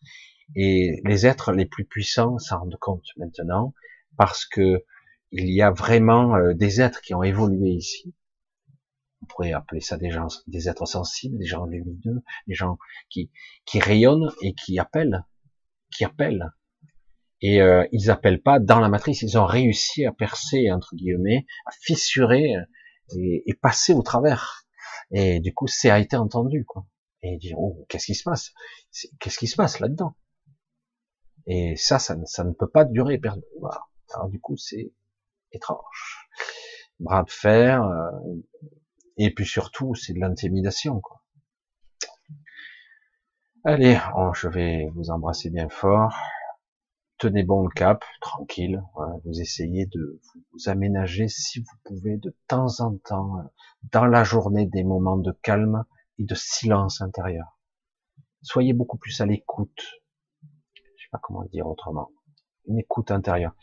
Et 0.55 1.01
les 1.05 1.25
êtres 1.25 1.51
les 1.53 1.65
plus 1.65 1.85
puissants 1.85 2.37
s'en 2.37 2.59
rendent 2.59 2.77
compte 2.79 3.05
maintenant, 3.17 3.73
parce 4.17 4.45
que 4.45 4.83
il 5.31 5.49
y 5.49 5.61
a 5.61 5.71
vraiment 5.71 6.35
euh, 6.35 6.53
des 6.53 6.81
êtres 6.81 7.01
qui 7.01 7.13
ont 7.13 7.23
évolué 7.23 7.69
ici. 7.69 8.13
On 9.21 9.25
pourrait 9.27 9.53
appeler 9.53 9.81
ça 9.81 9.97
des 9.97 10.09
gens, 10.09 10.27
des 10.47 10.67
êtres 10.67 10.85
sensibles, 10.85 11.37
des 11.37 11.45
gens 11.45 11.65
lumineux, 11.65 12.21
des 12.47 12.55
gens 12.55 12.77
qui, 13.09 13.31
qui 13.65 13.79
rayonnent 13.79 14.31
et 14.41 14.53
qui 14.53 14.79
appellent, 14.79 15.25
qui 15.91 16.03
appellent 16.03 16.51
et 17.41 17.61
euh, 17.61 17.85
ils 17.91 18.11
appellent 18.11 18.41
pas 18.41 18.59
dans 18.59 18.79
la 18.79 18.89
matrice, 18.89 19.21
ils 19.23 19.37
ont 19.37 19.45
réussi 19.45 20.05
à 20.05 20.11
percer 20.11 20.71
entre 20.71 20.95
guillemets, 20.95 21.45
à 21.65 21.71
fissurer 21.71 22.53
et, 23.15 23.43
et 23.45 23.53
passer 23.55 23.93
au 23.93 24.03
travers. 24.03 24.63
Et 25.11 25.39
du 25.39 25.53
coup, 25.53 25.67
ça 25.67 25.95
a 25.95 25.99
été 25.99 26.15
entendu 26.15 26.65
quoi. 26.65 26.85
Et 27.23 27.37
dire 27.37 27.57
oh 27.59 27.85
qu'est-ce 27.89 28.05
qui 28.05 28.15
se 28.15 28.23
passe? 28.23 28.51
Qu'est-ce 29.19 29.37
qui 29.37 29.47
se 29.47 29.55
passe 29.55 29.79
là-dedans? 29.79 30.15
Et 31.47 31.75
ça, 31.75 31.99
ça, 31.99 32.15
ne 32.15 32.53
peut 32.53 32.69
pas 32.69 32.85
durer. 32.85 33.19
Alors 34.13 34.29
du 34.29 34.39
coup, 34.39 34.57
c'est 34.57 34.91
étrange. 35.51 36.29
Bras 36.99 37.23
de 37.23 37.31
fer. 37.31 37.83
Euh, 37.83 38.11
et 39.17 39.33
puis 39.33 39.45
surtout, 39.45 39.95
c'est 39.95 40.13
de 40.13 40.19
l'intimidation. 40.19 41.01
Allez, 43.63 43.99
oh, 44.15 44.31
je 44.33 44.47
vais 44.47 44.89
vous 44.95 45.11
embrasser 45.11 45.49
bien 45.49 45.69
fort 45.69 46.15
tenez 47.21 47.43
bon 47.43 47.61
le 47.61 47.69
cap, 47.69 48.03
tranquille. 48.19 48.81
vous 49.25 49.39
essayez 49.39 49.85
de 49.85 50.19
vous 50.51 50.69
aménager 50.69 51.27
si 51.27 51.59
vous 51.59 51.77
pouvez 51.83 52.17
de 52.17 52.35
temps 52.47 52.79
en 52.79 52.97
temps 52.97 53.51
dans 53.91 54.07
la 54.07 54.23
journée 54.23 54.65
des 54.65 54.83
moments 54.83 55.17
de 55.17 55.31
calme 55.43 55.85
et 56.17 56.23
de 56.23 56.33
silence 56.33 56.99
intérieur. 56.99 57.59
Soyez 58.41 58.73
beaucoup 58.73 58.97
plus 58.97 59.21
à 59.21 59.27
l'écoute. 59.27 60.00
Pas 61.11 61.19
comment 61.21 61.41
le 61.41 61.49
dire 61.49 61.67
autrement. 61.67 62.11
Une 62.65 62.79
écoute 62.79 63.11
intérieure. 63.11 63.53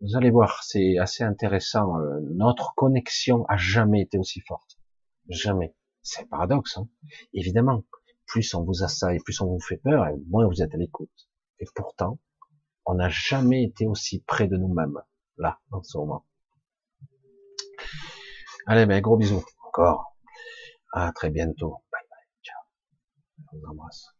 Vous 0.00 0.16
allez 0.16 0.30
voir, 0.30 0.62
c'est 0.62 0.98
assez 0.98 1.24
intéressant. 1.24 1.98
Euh, 1.98 2.20
notre 2.34 2.74
connexion 2.74 3.44
a 3.48 3.56
jamais 3.56 4.00
été 4.00 4.18
aussi 4.18 4.40
forte. 4.40 4.78
Jamais. 5.28 5.74
C'est 6.02 6.28
paradoxe, 6.28 6.78
hein 6.78 6.88
évidemment. 7.34 7.84
Plus 8.26 8.54
on 8.54 8.64
vous 8.64 8.82
assaille, 8.82 9.18
plus 9.18 9.40
on 9.40 9.46
vous 9.46 9.60
fait 9.60 9.76
peur, 9.76 10.06
et 10.06 10.16
moins 10.28 10.46
vous 10.46 10.62
êtes 10.62 10.74
à 10.74 10.78
l'écoute. 10.78 11.28
Et 11.58 11.66
pourtant, 11.74 12.18
on 12.86 12.94
n'a 12.94 13.08
jamais 13.08 13.62
été 13.62 13.86
aussi 13.86 14.20
près 14.20 14.48
de 14.48 14.56
nous-mêmes, 14.56 14.98
là, 15.36 15.60
en 15.70 15.82
ce 15.82 15.98
moment. 15.98 16.24
Allez, 18.66 18.86
ben, 18.86 19.00
gros 19.00 19.16
bisous, 19.16 19.44
encore. 19.66 20.16
À 20.92 21.12
très 21.12 21.30
bientôt. 21.30 21.82
Bye 21.92 22.02
bye. 22.08 22.26
Ciao. 22.42 22.62
Je 23.52 23.58
vous 23.58 23.66
embrasse. 23.66 24.14